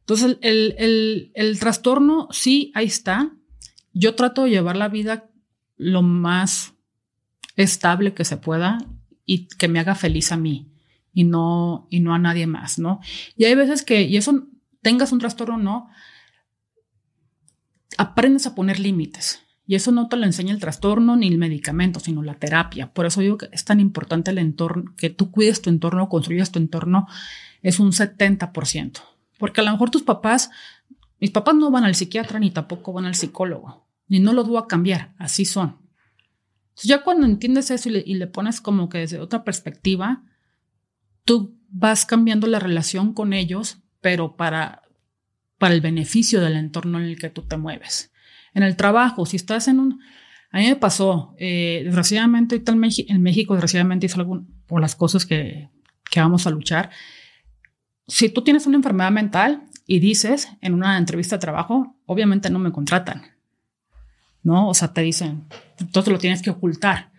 Entonces, 0.00 0.38
el, 0.40 1.30
el, 1.34 1.60
trastorno 1.60 2.28
sí, 2.30 2.72
ahí 2.74 2.86
está. 2.86 3.32
Yo 3.92 4.14
trato 4.14 4.44
de 4.44 4.50
llevar 4.50 4.76
la 4.76 4.88
vida 4.88 5.30
lo 5.76 6.02
más 6.02 6.74
estable 7.56 8.14
que 8.14 8.24
se 8.24 8.36
pueda 8.36 8.78
y 9.24 9.46
que 9.46 9.68
me 9.68 9.78
haga 9.78 9.94
feliz 9.94 10.32
a 10.32 10.36
mí 10.36 10.72
y 11.12 11.24
no, 11.24 11.86
y 11.90 12.00
no 12.00 12.14
a 12.14 12.18
nadie 12.18 12.46
más, 12.46 12.78
¿no? 12.78 13.00
Y 13.36 13.44
hay 13.44 13.54
veces 13.54 13.84
que, 13.84 14.02
y 14.02 14.16
eso 14.16 14.48
tengas 14.82 15.12
un 15.12 15.18
trastorno 15.18 15.56
o 15.56 15.58
no, 15.58 15.88
aprendes 17.96 18.46
a 18.46 18.54
poner 18.54 18.78
límites. 18.78 19.40
Y 19.66 19.76
eso 19.76 19.92
no 19.92 20.08
te 20.08 20.16
lo 20.16 20.26
enseña 20.26 20.52
el 20.52 20.58
trastorno 20.58 21.16
ni 21.16 21.28
el 21.28 21.38
medicamento, 21.38 22.00
sino 22.00 22.22
la 22.22 22.34
terapia. 22.34 22.92
Por 22.92 23.06
eso 23.06 23.20
digo 23.20 23.38
que 23.38 23.48
es 23.52 23.64
tan 23.64 23.78
importante 23.78 24.32
el 24.32 24.38
entorno, 24.38 24.92
que 24.96 25.10
tú 25.10 25.30
cuides 25.30 25.62
tu 25.62 25.70
entorno, 25.70 26.08
construyas 26.08 26.50
tu 26.50 26.58
entorno, 26.58 27.06
es 27.62 27.78
un 27.78 27.92
70%. 27.92 29.00
Porque 29.38 29.60
a 29.60 29.64
lo 29.64 29.70
mejor 29.70 29.90
tus 29.90 30.02
papás, 30.02 30.50
mis 31.20 31.30
papás 31.30 31.54
no 31.54 31.70
van 31.70 31.84
al 31.84 31.94
psiquiatra 31.94 32.40
ni 32.40 32.50
tampoco 32.50 32.92
van 32.92 33.04
al 33.04 33.14
psicólogo, 33.14 33.86
ni 34.08 34.18
no 34.18 34.32
los 34.32 34.48
voy 34.48 34.58
a 34.58 34.66
cambiar, 34.66 35.14
así 35.18 35.44
son. 35.44 35.78
Entonces 36.70 36.88
ya 36.88 37.02
cuando 37.04 37.26
entiendes 37.26 37.70
eso 37.70 37.88
y 37.90 37.92
le, 37.92 38.02
y 38.04 38.14
le 38.14 38.26
pones 38.26 38.60
como 38.60 38.88
que 38.88 38.98
desde 38.98 39.20
otra 39.20 39.44
perspectiva, 39.44 40.24
tú 41.24 41.56
vas 41.68 42.06
cambiando 42.06 42.48
la 42.48 42.58
relación 42.58 43.14
con 43.14 43.32
ellos, 43.32 43.78
pero 44.00 44.36
para, 44.36 44.82
para 45.60 45.74
el 45.74 45.80
beneficio 45.80 46.40
del 46.40 46.56
entorno 46.56 46.98
en 46.98 47.04
el 47.04 47.18
que 47.18 47.30
tú 47.30 47.42
te 47.42 47.56
mueves 47.56 48.10
en 48.54 48.62
el 48.62 48.76
trabajo, 48.76 49.26
si 49.26 49.36
estás 49.36 49.68
en 49.68 49.80
un... 49.80 50.00
A 50.52 50.58
mí 50.58 50.66
me 50.66 50.76
pasó, 50.76 51.34
eh, 51.38 51.82
desgraciadamente, 51.84 52.56
en, 52.56 52.84
en 53.08 53.22
México, 53.22 53.54
desgraciadamente, 53.54 54.06
hizo 54.06 54.18
algo 54.18 54.44
por 54.66 54.80
las 54.80 54.96
cosas 54.96 55.24
que, 55.24 55.68
que 56.10 56.20
vamos 56.20 56.46
a 56.46 56.50
luchar. 56.50 56.90
Si 58.08 58.28
tú 58.30 58.42
tienes 58.42 58.66
una 58.66 58.76
enfermedad 58.76 59.12
mental 59.12 59.62
y 59.86 60.00
dices 60.00 60.48
en 60.60 60.74
una 60.74 60.98
entrevista 60.98 61.36
de 61.36 61.40
trabajo, 61.40 61.96
obviamente 62.06 62.50
no 62.50 62.58
me 62.58 62.72
contratan. 62.72 63.22
¿No? 64.42 64.68
O 64.68 64.74
sea, 64.74 64.92
te 64.92 65.02
dicen, 65.02 65.44
entonces 65.78 66.12
lo 66.12 66.18
tienes 66.18 66.42
que 66.42 66.50
ocultar. 66.50 67.12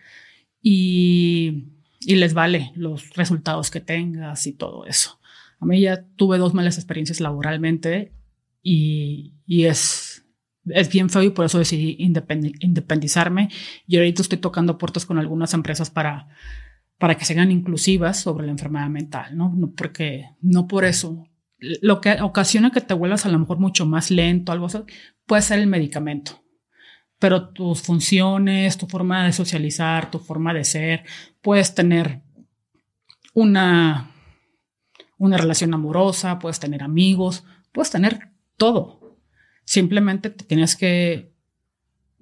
Y, 0.60 1.68
y 2.00 2.16
les 2.16 2.34
vale 2.34 2.72
los 2.74 3.14
resultados 3.14 3.70
que 3.70 3.80
tengas 3.80 4.46
y 4.46 4.52
todo 4.52 4.84
eso. 4.84 5.18
A 5.58 5.64
mí 5.64 5.80
ya 5.80 6.04
tuve 6.16 6.36
dos 6.36 6.52
malas 6.52 6.76
experiencias 6.76 7.20
laboralmente 7.20 8.12
y, 8.62 9.34
y 9.46 9.64
es, 9.64 10.24
es 10.66 10.90
bien 10.90 11.10
feo 11.10 11.22
y 11.22 11.30
por 11.30 11.46
eso 11.46 11.58
decidí 11.58 11.96
independizarme. 11.98 13.48
Y 13.86 13.96
ahorita 13.96 14.22
estoy 14.22 14.38
tocando 14.38 14.78
puertas 14.78 15.06
con 15.06 15.18
algunas 15.18 15.54
empresas 15.54 15.90
para, 15.90 16.28
para 16.98 17.16
que 17.16 17.24
sean 17.24 17.50
inclusivas 17.50 18.20
sobre 18.20 18.46
la 18.46 18.52
enfermedad 18.52 18.88
mental, 18.88 19.36
¿no? 19.36 19.52
no 19.56 19.72
porque 19.72 20.30
no 20.40 20.66
por 20.68 20.84
eso 20.84 21.26
lo 21.80 22.00
que 22.00 22.20
ocasiona 22.20 22.70
que 22.70 22.80
te 22.80 22.94
vuelvas 22.94 23.24
a 23.24 23.28
lo 23.28 23.38
mejor 23.38 23.58
mucho 23.58 23.86
más 23.86 24.10
lento, 24.10 24.52
algo 24.52 24.66
así, 24.66 24.78
puede 25.26 25.42
ser 25.42 25.60
el 25.60 25.66
medicamento. 25.66 26.42
Pero 27.18 27.50
tus 27.50 27.82
funciones, 27.82 28.76
tu 28.76 28.86
forma 28.86 29.24
de 29.24 29.32
socializar, 29.32 30.10
tu 30.10 30.18
forma 30.18 30.52
de 30.52 30.64
ser, 30.64 31.04
puedes 31.40 31.74
tener 31.74 32.22
una, 33.32 34.10
una 35.18 35.36
relación 35.36 35.72
amorosa, 35.72 36.40
puedes 36.40 36.58
tener 36.58 36.82
amigos, 36.82 37.44
puedes 37.70 37.90
tener 37.90 38.31
todo. 38.62 39.18
Simplemente 39.64 40.30
te 40.30 40.44
tienes 40.44 40.76
que, 40.76 41.34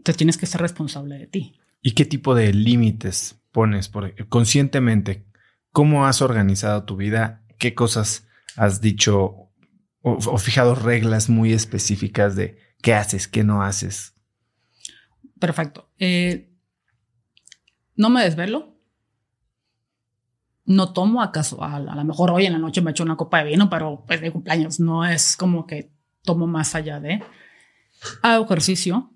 te 0.03 0.14
tienes 0.14 0.38
que 0.38 0.47
ser 0.47 0.62
responsable 0.62 1.18
de 1.18 1.26
ti. 1.26 1.61
¿Y 1.82 1.91
qué 1.93 2.07
tipo 2.07 2.34
de 2.34 2.55
límites 2.55 3.43
pones 3.53 3.91
por, 3.91 4.14
conscientemente? 4.30 5.26
¿Cómo 5.70 6.07
has 6.07 6.22
organizado 6.22 6.84
tu 6.84 6.97
vida? 6.97 7.45
¿Qué 7.59 7.74
cosas 7.74 8.26
has 8.57 8.80
dicho 8.80 9.51
o, 10.01 10.38
fijado 10.38 10.74
reglas 10.74 11.28
muy 11.28 11.53
específicas 11.53 12.36
de 12.36 12.57
qué 12.80 12.95
haces, 12.95 13.28
qué 13.28 13.45
no 13.45 13.62
haces. 13.62 14.14
Perfecto. 15.38 15.91
Eh, 15.99 16.51
no 17.97 18.09
me 18.09 18.24
desvelo. 18.24 18.78
No 20.64 20.95
tomo 20.95 21.20
acaso, 21.20 21.62
a, 21.62 21.76
a, 21.76 21.80
lo 21.80 22.05
mejor 22.05 22.30
hoy 22.30 22.47
en 22.47 22.55
la 22.55 22.59
noche 22.59 22.80
me 22.80 22.93
echo 22.93 23.03
una 23.03 23.18
copa 23.18 23.45
de 23.45 23.51
vino, 23.51 23.68
pero 23.68 24.05
pues 24.07 24.22
de 24.22 24.32
cumpleaños 24.32 24.80
no 24.80 25.05
es 25.05 25.36
como 25.36 25.66
que 25.66 25.99
tomo 26.23 26.47
más 26.47 26.75
allá 26.75 27.01
de. 27.01 27.23
Hago 28.23 28.45
ejercicio. 28.45 29.12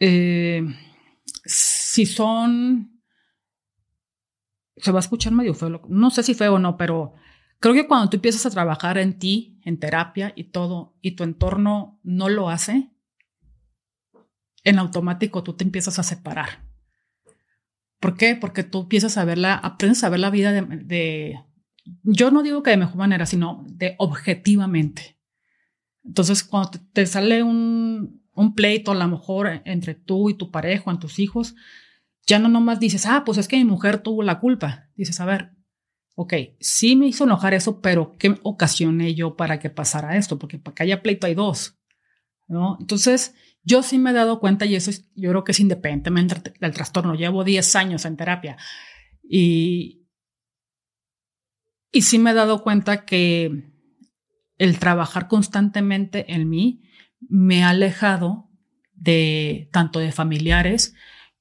Eh, 0.00 0.62
si 1.44 2.06
son 2.06 2.98
se 4.80 4.92
va 4.92 4.98
a 4.98 5.00
escuchar 5.00 5.32
medio 5.32 5.54
feo, 5.54 5.82
no 5.88 6.10
sé 6.10 6.22
si 6.22 6.34
feo 6.34 6.54
o 6.54 6.58
no, 6.58 6.76
pero 6.76 7.14
creo 7.60 7.74
que 7.74 7.86
cuando 7.86 8.08
tú 8.10 8.16
empiezas 8.16 8.46
a 8.46 8.50
trabajar 8.50 8.98
en 8.98 9.18
ti, 9.18 9.60
en 9.64 9.78
terapia 9.78 10.32
y 10.36 10.44
todo, 10.44 10.96
y 11.00 11.12
tu 11.12 11.24
entorno 11.24 12.00
no 12.02 12.28
lo 12.28 12.48
hace, 12.48 12.90
en 14.64 14.78
automático 14.78 15.42
tú 15.42 15.54
te 15.54 15.64
empiezas 15.64 15.98
a 15.98 16.02
separar. 16.02 16.64
¿Por 18.00 18.16
qué? 18.16 18.36
Porque 18.36 18.62
tú 18.62 18.82
empiezas 18.82 19.18
a 19.18 19.24
verla, 19.24 19.54
aprendes 19.54 20.04
a 20.04 20.08
ver 20.08 20.20
la 20.20 20.30
vida 20.30 20.52
de, 20.52 21.40
yo 22.02 22.30
no 22.30 22.42
digo 22.42 22.62
que 22.62 22.70
de 22.70 22.76
mejor 22.76 22.96
manera, 22.96 23.26
sino 23.26 23.64
de 23.68 23.94
objetivamente. 23.98 25.18
Entonces, 26.04 26.44
cuando 26.44 26.70
te, 26.92 27.06
sale 27.06 27.42
un, 27.42 28.22
un 28.32 28.54
pleito, 28.54 28.92
a 28.92 28.94
lo 28.94 29.08
mejor 29.08 29.62
entre 29.64 29.94
tú 29.94 30.30
y 30.30 30.34
tu 30.34 30.50
pareja, 30.50 30.90
en 30.90 30.98
tus 30.98 31.18
hijos, 31.18 31.54
ya 32.26 32.38
no 32.38 32.48
nomás 32.48 32.78
dices, 32.80 33.06
ah, 33.06 33.22
pues 33.24 33.38
es 33.38 33.48
que 33.48 33.56
mi 33.56 33.64
mujer 33.64 33.98
tuvo 33.98 34.22
la 34.22 34.38
culpa. 34.38 34.88
Dices, 34.94 35.20
a 35.20 35.24
ver, 35.24 35.52
ok, 36.14 36.34
sí 36.60 36.96
me 36.96 37.06
hizo 37.06 37.24
enojar 37.24 37.54
eso, 37.54 37.80
pero 37.80 38.16
¿qué 38.18 38.38
ocasioné 38.42 39.14
yo 39.14 39.36
para 39.36 39.58
que 39.58 39.70
pasara 39.70 40.16
esto? 40.16 40.38
Porque 40.38 40.58
para 40.58 40.74
que 40.74 40.82
haya 40.82 41.02
pleito 41.02 41.26
hay 41.26 41.34
dos, 41.34 41.78
¿no? 42.46 42.76
Entonces, 42.80 43.34
yo 43.62 43.82
sí 43.82 43.98
me 43.98 44.10
he 44.10 44.14
dado 44.14 44.40
cuenta 44.40 44.66
y 44.66 44.74
eso 44.74 44.90
es, 44.90 45.08
yo 45.14 45.30
creo 45.30 45.44
que 45.44 45.52
es 45.52 45.60
independientemente 45.60 46.54
del 46.58 46.72
trastorno. 46.72 47.14
Llevo 47.14 47.44
10 47.44 47.76
años 47.76 48.04
en 48.04 48.16
terapia 48.16 48.56
y, 49.22 49.97
y 51.92 52.02
sí 52.02 52.18
me 52.18 52.30
he 52.30 52.34
dado 52.34 52.62
cuenta 52.62 53.04
que 53.04 53.72
el 54.58 54.78
trabajar 54.78 55.28
constantemente 55.28 56.34
en 56.34 56.48
mí 56.48 56.82
me 57.28 57.64
ha 57.64 57.70
alejado 57.70 58.48
de 58.94 59.68
tanto 59.72 60.00
de 60.00 60.12
familiares 60.12 60.94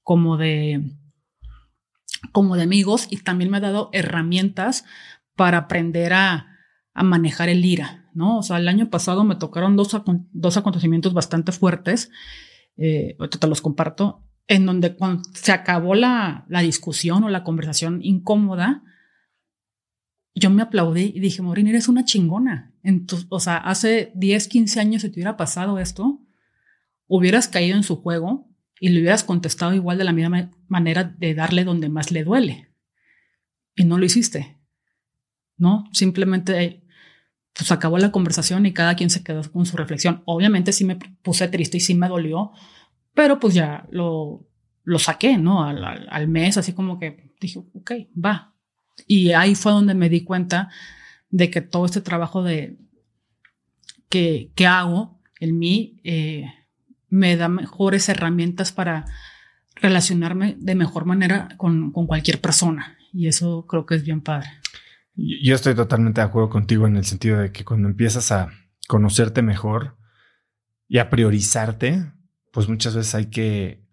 como 0.04 0.38
de, 0.38 0.92
como 2.32 2.56
de 2.56 2.64
amigos 2.64 3.08
y 3.10 3.18
también 3.18 3.50
me 3.50 3.58
ha 3.58 3.62
dado 3.62 3.90
herramientas 3.94 4.86
para 5.36 5.58
aprender 5.58 6.14
a, 6.14 6.54
manejar 6.96 7.48
el 7.48 7.64
ira, 7.64 8.10
¿no? 8.16 8.40
O 8.40 8.42
sea, 8.42 8.58
el 8.58 8.68
año 8.68 8.90
pasado 8.90 9.24
me 9.24 9.36
tocaron 9.36 9.76
dos, 9.76 9.96
dos 10.32 10.58
acontecimientos 10.58 11.14
bastante 11.14 11.52
fuertes, 11.52 12.10
eh, 12.76 13.16
te 13.40 13.48
los 13.48 13.62
comparto, 13.62 14.24
en 14.48 14.66
donde 14.66 14.96
cuando 14.96 15.22
se 15.34 15.52
acabó 15.52 15.94
la, 15.94 16.46
la 16.50 16.62
discusión 16.62 17.24
o 17.24 17.30
la 17.30 17.44
conversación 17.44 18.00
incómoda, 18.02 18.82
yo 20.40 20.50
me 20.50 20.62
aplaudí 20.62 21.12
y 21.16 21.20
dije, 21.20 21.42
Morín, 21.42 21.68
eres 21.68 21.88
una 21.88 22.06
chingona. 22.06 22.74
o 23.30 23.40
sea, 23.40 23.58
hace 23.58 24.12
10, 24.16 24.48
15 24.48 24.80
años 24.80 25.02
si 25.02 25.10
te 25.10 25.16
hubiera 25.16 25.38
pasado 25.38 25.80
esto, 25.80 26.22
hubieras 27.08 27.48
caído 27.48 27.76
en 27.76 27.84
su 27.84 27.98
juego 27.98 28.50
y 28.80 28.90
le 28.90 29.00
hubieras 29.00 29.24
contestado 29.24 29.74
igual 29.74 29.98
de 29.98 30.04
la 30.04 30.14
misma 30.14 30.52
manera 30.68 31.04
de 31.04 31.34
darle 31.34 31.64
donde 31.64 31.90
más 31.90 32.12
le 32.12 32.24
duele. 32.24 32.70
Y 33.76 33.86
no 33.86 33.98
lo 33.98 34.06
hiciste. 34.06 34.58
¿No? 35.58 35.86
Simplemente 35.92 36.84
pues 37.58 37.72
acabó 37.72 37.98
la 37.98 38.12
conversación 38.12 38.66
y 38.66 38.74
cada 38.74 38.96
quien 38.96 39.10
se 39.10 39.24
quedó 39.24 39.42
con 39.52 39.66
su 39.66 39.78
reflexión. 39.78 40.22
Obviamente 40.26 40.72
sí 40.72 40.86
me 40.86 40.96
puse 40.96 41.48
triste 41.48 41.78
y 41.78 41.80
sí 41.80 41.96
me 41.96 42.08
dolió, 42.08 42.52
pero 43.16 43.40
pues 43.40 43.56
ya 43.56 43.88
lo, 43.90 44.48
lo 44.84 45.00
saqué, 45.00 45.38
¿no? 45.38 45.64
Al, 45.64 46.28
mes, 46.28 46.58
así 46.58 46.74
como 46.74 47.00
que 47.00 47.34
dije, 47.42 47.60
ok, 47.74 47.92
va. 48.24 48.54
Y 49.06 49.32
ahí 49.34 49.56
fue 49.56 49.72
donde 49.72 49.94
me 49.94 50.10
di 50.10 50.24
cuenta 50.24 50.70
de 51.30 51.50
que 51.52 51.62
todo 51.62 51.86
este 51.86 52.02
trabajo 52.02 52.44
de 52.44 52.78
que, 54.10 54.52
que 54.56 54.66
hago 54.66 55.22
en 55.40 55.60
mí 55.60 56.00
eh, 56.04 56.46
me 57.10 57.36
da 57.38 57.48
mejores 57.50 58.10
herramientas 58.10 58.72
para 58.72 59.06
relacionarme 59.76 60.56
de 60.60 60.76
mejor 60.76 61.06
manera 61.06 61.50
con, 61.58 61.92
cualquier 61.92 62.42
persona. 62.42 62.98
Y 63.14 63.28
eso 63.28 63.66
creo 63.68 63.86
que 63.86 63.96
es 63.96 64.04
bien 64.04 64.22
padre. 64.22 64.50
Yo 65.16 65.56
estoy 65.56 65.74
totalmente 65.76 66.22
de 66.22 66.28
acuerdo 66.28 66.50
contigo 66.50 66.86
en 66.88 66.96
el 66.96 67.06
sentido 67.06 67.40
de 67.40 67.52
que 67.52 67.66
cuando 67.66 67.88
empiezas 67.88 68.32
a 68.32 68.50
conocerte 68.88 69.42
mejor 69.42 69.98
y 70.88 71.00
a 71.00 71.10
priorizarte, 71.10 72.12
pues 72.52 72.70
muchas 72.70 72.96
veces 72.96 73.16
hay 73.16 73.26
que, 73.28 73.84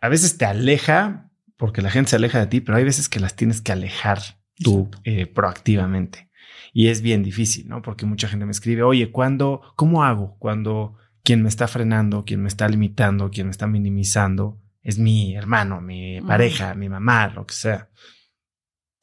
a 0.00 0.08
veces 0.08 0.38
te 0.38 0.44
aleja 0.44 1.30
porque 1.56 1.82
la 1.82 1.90
gente 1.90 2.10
se 2.10 2.16
aleja 2.16 2.40
de 2.40 2.46
ti, 2.46 2.60
pero 2.60 2.78
hay 2.78 2.84
veces 2.84 3.08
que 3.08 3.20
las 3.20 3.36
tienes 3.36 3.60
que 3.60 3.72
alejar 3.72 4.41
tú 4.56 4.90
eh, 5.04 5.26
proactivamente. 5.26 6.30
Y 6.72 6.88
es 6.88 7.02
bien 7.02 7.22
difícil, 7.22 7.68
¿no? 7.68 7.82
Porque 7.82 8.06
mucha 8.06 8.28
gente 8.28 8.46
me 8.46 8.52
escribe, 8.52 8.82
oye, 8.82 9.10
¿cuándo, 9.10 9.60
cómo 9.76 10.04
hago 10.04 10.36
cuando 10.38 10.96
quien 11.22 11.42
me 11.42 11.48
está 11.48 11.68
frenando, 11.68 12.24
quien 12.24 12.42
me 12.42 12.48
está 12.48 12.68
limitando, 12.68 13.30
quien 13.30 13.46
me 13.46 13.50
está 13.50 13.66
minimizando, 13.66 14.60
es 14.82 14.98
mi 14.98 15.36
hermano, 15.36 15.80
mi 15.80 16.20
pareja, 16.20 16.74
mi 16.74 16.88
mamá, 16.88 17.28
lo 17.28 17.46
que 17.46 17.54
sea. 17.54 17.90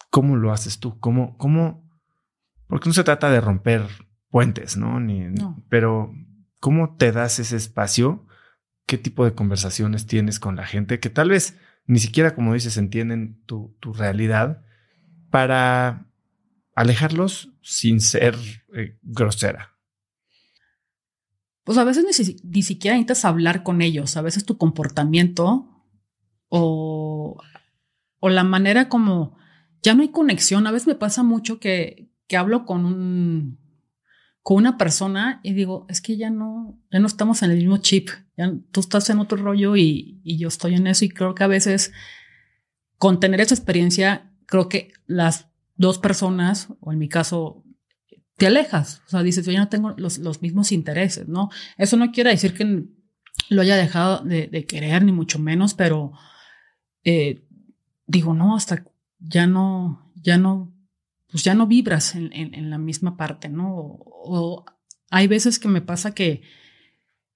¿Cómo 0.10 0.36
lo 0.36 0.52
haces 0.52 0.80
tú? 0.80 1.00
¿Cómo, 1.00 1.38
cómo? 1.38 1.88
Porque 2.68 2.89
no 2.89 2.93
se 2.93 3.04
trata 3.04 3.30
de 3.30 3.39
romper 3.39 3.84
puentes, 4.30 4.76
¿no? 4.76 5.00
Ni, 5.00 5.28
Pero, 5.70 6.12
¿cómo 6.60 6.95
te 6.97 7.12
das 7.12 7.39
ese 7.39 7.56
espacio? 7.56 8.28
¿Qué 8.86 8.97
tipo 8.97 9.24
de 9.24 9.34
conversaciones 9.34 10.06
tienes 10.06 10.39
con 10.39 10.56
la 10.56 10.66
gente 10.66 11.00
que 11.00 11.10
tal 11.10 11.30
vez 11.30 11.58
ni 11.86 12.00
siquiera, 12.00 12.36
como 12.36 12.54
dices, 12.54 12.78
entienden 12.78 13.41
tu, 13.45 13.76
tu 13.80 13.93
realidad 13.93 14.64
para 15.30 16.07
alejarlos 16.75 17.49
sin 17.61 18.01
ser 18.01 18.36
eh, 18.73 18.97
grosera? 19.01 19.80
pues 21.69 21.77
a 21.77 21.84
veces 21.84 22.03
ni, 22.43 22.63
siquiera 22.63 22.95
necesitas 22.95 23.25
hablar 23.25 23.61
con 23.61 23.84
ellos, 23.84 24.17
a 24.17 24.23
veces 24.23 24.43
tu 24.43 24.57
comportamiento 24.57 25.69
o, 26.47 27.39
o 28.19 28.30
la 28.30 28.43
manera 28.43 28.89
como 28.89 29.38
ya 29.84 29.93
no 29.93 30.01
hay 30.01 30.09
conexión. 30.09 30.65
A 30.65 30.71
veces 30.71 30.88
me 30.88 30.95
pasa 30.95 31.21
mucho 31.21 31.59
que, 31.59 32.09
que 32.25 32.38
hablo 32.38 32.65
con 32.65 32.88
un 32.88 33.59
con 34.41 34.57
una 34.57 34.80
persona 34.80 35.41
y 35.43 35.53
digo, 35.53 35.86
es 35.89 36.01
que 36.01 36.17
ya 36.17 36.32
no, 36.32 36.82
ya 36.91 36.99
no 36.99 37.05
estamos 37.05 37.43
en 37.43 37.51
el 37.51 37.57
mismo 37.57 37.77
chip, 37.77 38.09
ya, 38.36 38.51
tú 38.71 38.80
estás 38.80 39.07
en 39.11 39.19
otro 39.19 39.38
rollo 39.38 39.75
y, 39.75 40.21
y 40.23 40.39
yo 40.39 40.47
estoy 40.47 40.73
en 40.73 40.88
eso 40.88 41.05
y 41.05 41.09
creo 41.09 41.36
que 41.36 41.43
a 41.43 41.47
veces 41.47 41.91
con 42.97 43.19
tener 43.19 43.41
esa 43.41 43.53
experiencia, 43.53 44.28
creo 44.50 44.68
que 44.68 44.91
las 45.06 45.47
dos 45.76 46.00
personas, 46.00 46.68
o 46.82 46.91
en 46.91 47.00
mi 47.00 47.08
caso 47.08 47.64
te 48.36 48.47
alejas. 48.47 49.02
O 49.08 49.10
sea, 49.10 49.24
dices, 49.24 49.45
yo 49.45 49.52
ya 49.52 49.60
no 49.60 49.70
tengo 49.70 49.93
los, 49.97 50.18
los 50.18 50.41
mismos 50.41 50.72
intereses, 50.72 51.28
¿no? 51.28 51.50
Eso 51.78 51.97
no 51.97 52.12
quiere 52.12 52.32
decir 52.32 52.54
que 52.54 52.86
lo 53.50 53.62
haya 53.62 53.78
dejado 53.78 54.24
de, 54.24 54.66
querer, 54.66 55.04
ni 55.04 55.12
mucho 55.12 55.39
menos, 55.39 55.74
pero 55.74 56.12
eh, 57.04 57.45
digo, 58.08 58.34
no, 58.34 58.56
hasta 58.56 58.84
ya 59.20 59.47
no, 59.47 60.12
ya 60.16 60.38
no 60.38 60.74
pues 61.32 61.43
ya 61.43 61.54
no 61.54 61.68
vibras 61.68 62.16
en, 62.16 62.70
la 62.70 62.78
misma 62.78 63.16
parte, 63.16 63.50
¿no? 63.50 63.76
O, 63.76 64.66
hay 65.12 65.28
veces 65.28 65.60
que 65.60 65.68
me 65.68 65.82
pasa 65.82 66.14
que 66.16 66.41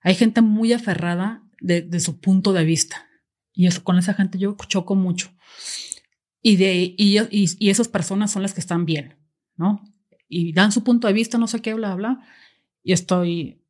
hay 0.01 0.15
gente 0.15 0.41
muy 0.41 0.73
aferrada 0.73 1.43
de, 1.59 1.99
su 1.99 2.19
punto 2.19 2.53
de 2.53 2.65
vista. 2.65 3.07
Y 3.53 3.67
eso 3.67 3.83
con 3.83 3.97
esa 3.99 4.15
gente 4.15 4.39
yo 4.39 4.57
choco 4.67 4.95
mucho. 4.95 5.31
Y, 6.45 6.57
de, 6.57 6.93
y, 6.97 7.17
y, 7.31 7.69
esas 7.69 7.87
personas 7.87 8.31
son 8.31 8.41
las 8.41 8.53
que 8.53 8.59
están 8.59 8.85
bien, 8.85 9.15
¿no? 9.55 9.81
Y 10.27 10.51
dan 10.51 10.73
su 10.73 10.83
punto 10.83 11.07
de 11.07 11.13
vista, 11.13 11.37
no 11.37 11.47
sé 11.47 11.61
qué, 11.61 11.73
bla, 11.73 11.95
bla. 11.95 12.19
Y 12.83 12.91
estoy, 12.91 13.63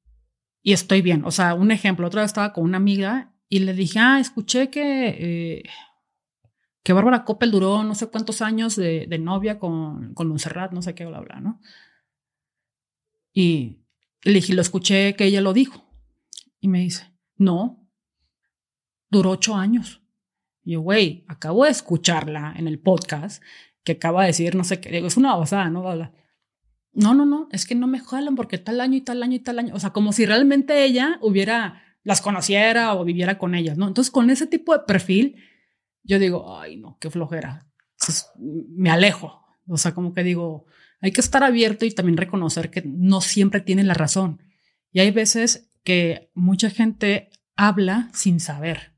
y 0.64 0.74
estoy 0.74 1.04
bien. 1.04 1.24
O 1.24 1.30
sea, 1.30 1.54
un 1.54 1.70
ejemplo, 1.70 2.08
otra 2.08 2.22
vez 2.22 2.32
estaba 2.32 2.52
con 2.52 2.64
una 2.64 2.78
amiga 2.78 3.32
y 3.48 3.60
le 3.60 3.74
dije, 3.74 4.00
ah, 4.00 4.20
escuché 4.20 4.72
que, 4.72 5.08
eh, 5.08 5.64
que 6.82 6.94
Bárbara 6.94 7.24
Coppel 7.26 7.52
duró 7.52 7.84
no 7.84 7.94
sé 7.94 8.08
cuántos 8.08 8.42
años 8.42 8.76
de, 8.76 9.08
novia 9.20 9.60
con, 9.60 10.16
con 10.16 10.30
no 10.30 10.82
sé 10.82 10.96
qué, 10.96 11.06
bla, 11.06 11.22
bla, 11.22 11.40
¿no? 11.40 11.62
Y 13.34 13.84
le 14.24 14.34
dije, 14.34 14.54
lo 14.54 14.62
escuché 14.62 15.16
que 15.16 15.26
ella 15.26 15.42
lo 15.42 15.54
dijo. 15.54 15.86
Y 16.60 16.70
me 16.70 16.80
dice, 16.80 17.14
no, 17.36 17.88
duró 19.10 19.32
ocho 19.32 19.56
años. 19.56 20.03
Y 20.64 20.74
yo, 20.74 20.82
güey, 20.82 21.26
acabo 21.28 21.66
de 21.66 21.72
escucharla 21.72 22.54
en 22.58 22.68
el 22.68 22.80
podcast 22.80 23.44
que 23.84 23.94
acaba 23.94 24.22
de 24.22 24.28
decir, 24.28 24.56
no 24.56 24.64
sé 24.64 24.80
qué, 24.80 24.90
digo, 24.90 25.08
es 25.08 25.18
una 25.18 25.36
basada, 25.36 25.70
¿no? 25.70 25.84
No, 26.94 27.14
no, 27.14 27.26
no, 27.26 27.50
es 27.52 27.66
que 27.66 27.76
no 27.76 27.88
me 27.88 28.00
jalan 28.00 28.36
porque 28.36 28.58
tal 28.58 28.80
año 28.80 28.98
y 28.98 29.02
tal 29.02 29.24
año 29.24 29.36
y 29.36 29.40
tal 29.40 29.60
año. 29.60 29.74
O 29.76 29.80
sea, 29.80 29.90
como 29.90 30.14
si 30.14 30.26
realmente 30.26 30.86
ella 30.86 31.18
hubiera, 31.22 31.82
las 32.04 32.22
conociera 32.22 32.94
o 32.96 33.04
viviera 33.04 33.38
con 33.38 33.56
ellas, 33.56 33.78
¿no? 33.78 33.88
Entonces, 33.88 34.12
con 34.12 34.30
ese 34.30 34.48
tipo 34.48 34.74
de 34.74 34.86
perfil, 34.86 35.36
yo 36.04 36.20
digo, 36.20 36.58
ay, 36.58 36.78
no, 36.78 36.98
qué 37.00 37.10
flojera. 37.10 37.68
me 38.38 38.90
alejo. 38.90 39.42
O 39.68 39.78
sea, 39.78 39.94
como 39.94 40.14
que 40.14 40.24
digo, 40.24 40.66
hay 41.02 41.12
que 41.12 41.22
estar 41.22 41.44
abierto 41.44 41.86
y 41.86 41.92
también 41.92 42.18
reconocer 42.18 42.70
que 42.70 42.84
no 42.86 43.22
siempre 43.22 43.62
tienen 43.62 43.88
la 43.88 43.94
razón. 43.94 44.42
Y 44.92 45.00
hay 45.00 45.12
veces 45.12 45.72
que 45.84 46.32
mucha 46.34 46.70
gente 46.70 47.30
habla 47.56 48.10
sin 48.14 48.40
saber. 48.40 48.93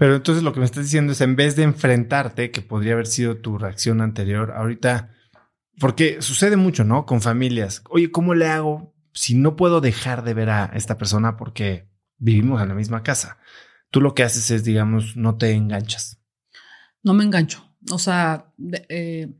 Pero 0.00 0.16
entonces 0.16 0.42
lo 0.42 0.54
que 0.54 0.60
me 0.60 0.64
estás 0.64 0.84
diciendo 0.84 1.12
es, 1.12 1.20
en 1.20 1.36
vez 1.36 1.56
de 1.56 1.62
enfrentarte, 1.62 2.50
que 2.50 2.62
podría 2.62 2.94
haber 2.94 3.06
sido 3.06 3.36
tu 3.36 3.58
reacción 3.58 4.00
anterior, 4.00 4.50
ahorita, 4.52 5.14
porque 5.78 6.22
sucede 6.22 6.56
mucho, 6.56 6.84
¿no? 6.84 7.04
Con 7.04 7.20
familias. 7.20 7.82
Oye, 7.90 8.10
¿cómo 8.10 8.32
le 8.32 8.46
hago 8.46 8.94
si 9.12 9.34
no 9.34 9.56
puedo 9.56 9.82
dejar 9.82 10.24
de 10.24 10.32
ver 10.32 10.48
a 10.48 10.70
esta 10.72 10.96
persona 10.96 11.36
porque 11.36 11.90
vivimos 12.16 12.62
en 12.62 12.68
la 12.68 12.74
misma 12.74 13.02
casa? 13.02 13.36
Tú 13.90 14.00
lo 14.00 14.14
que 14.14 14.22
haces 14.22 14.50
es, 14.50 14.64
digamos, 14.64 15.18
no 15.18 15.36
te 15.36 15.52
enganchas. 15.52 16.18
No 17.02 17.12
me 17.12 17.22
engancho. 17.22 17.62
O 17.90 17.98
sea, 17.98 18.54
eh, 18.88 19.30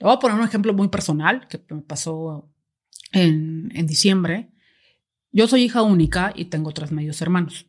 voy 0.00 0.12
a 0.14 0.18
poner 0.20 0.38
un 0.38 0.46
ejemplo 0.46 0.72
muy 0.72 0.88
personal 0.88 1.48
que 1.48 1.62
me 1.68 1.82
pasó 1.82 2.50
en, 3.12 3.70
en 3.74 3.86
diciembre. 3.86 4.48
Yo 5.32 5.48
soy 5.48 5.64
hija 5.64 5.82
única 5.82 6.32
y 6.34 6.46
tengo 6.46 6.72
tres 6.72 6.92
medios 6.92 7.20
hermanos 7.20 7.68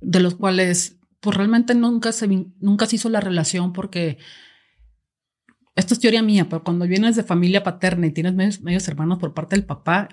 de 0.00 0.20
los 0.20 0.34
cuales 0.34 0.96
pues 1.20 1.36
realmente 1.36 1.74
nunca 1.74 2.12
se, 2.12 2.26
nunca 2.60 2.86
se 2.86 2.96
hizo 2.96 3.08
la 3.08 3.20
relación 3.20 3.72
porque 3.72 4.18
esto 5.76 5.94
es 5.94 6.00
teoría 6.00 6.22
mía, 6.22 6.48
pero 6.48 6.64
cuando 6.64 6.86
vienes 6.86 7.16
de 7.16 7.22
familia 7.22 7.62
paterna 7.62 8.06
y 8.06 8.12
tienes 8.12 8.60
medios, 8.60 8.88
hermanos 8.88 9.18
por 9.18 9.34
parte 9.34 9.56
del 9.56 9.64
papá, 9.64 10.08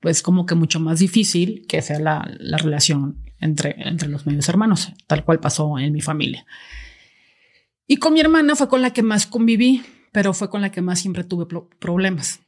pues 0.00 0.22
como 0.22 0.46
que 0.46 0.54
mucho 0.54 0.80
más 0.80 0.98
difícil 0.98 1.66
que 1.68 1.82
sea 1.82 1.98
la, 1.98 2.30
la, 2.38 2.56
relación 2.56 3.22
entre, 3.38 3.76
entre 3.86 4.08
los 4.08 4.26
medios 4.26 4.48
hermanos, 4.48 4.92
tal 5.06 5.24
cual 5.24 5.40
pasó 5.40 5.78
en 5.78 5.92
mi 5.92 6.00
familia. 6.00 6.46
Y 7.86 7.96
con 7.96 8.14
mi 8.14 8.20
hermana 8.20 8.54
fue 8.54 8.68
con 8.68 8.82
la 8.82 8.92
que 8.92 9.02
más 9.02 9.26
conviví, 9.26 9.82
pero 10.12 10.32
fue 10.32 10.48
con 10.48 10.60
la 10.60 10.70
que 10.70 10.80
más 10.80 11.00
siempre 11.00 11.24
tuve 11.24 11.46
problemas. 11.78 12.40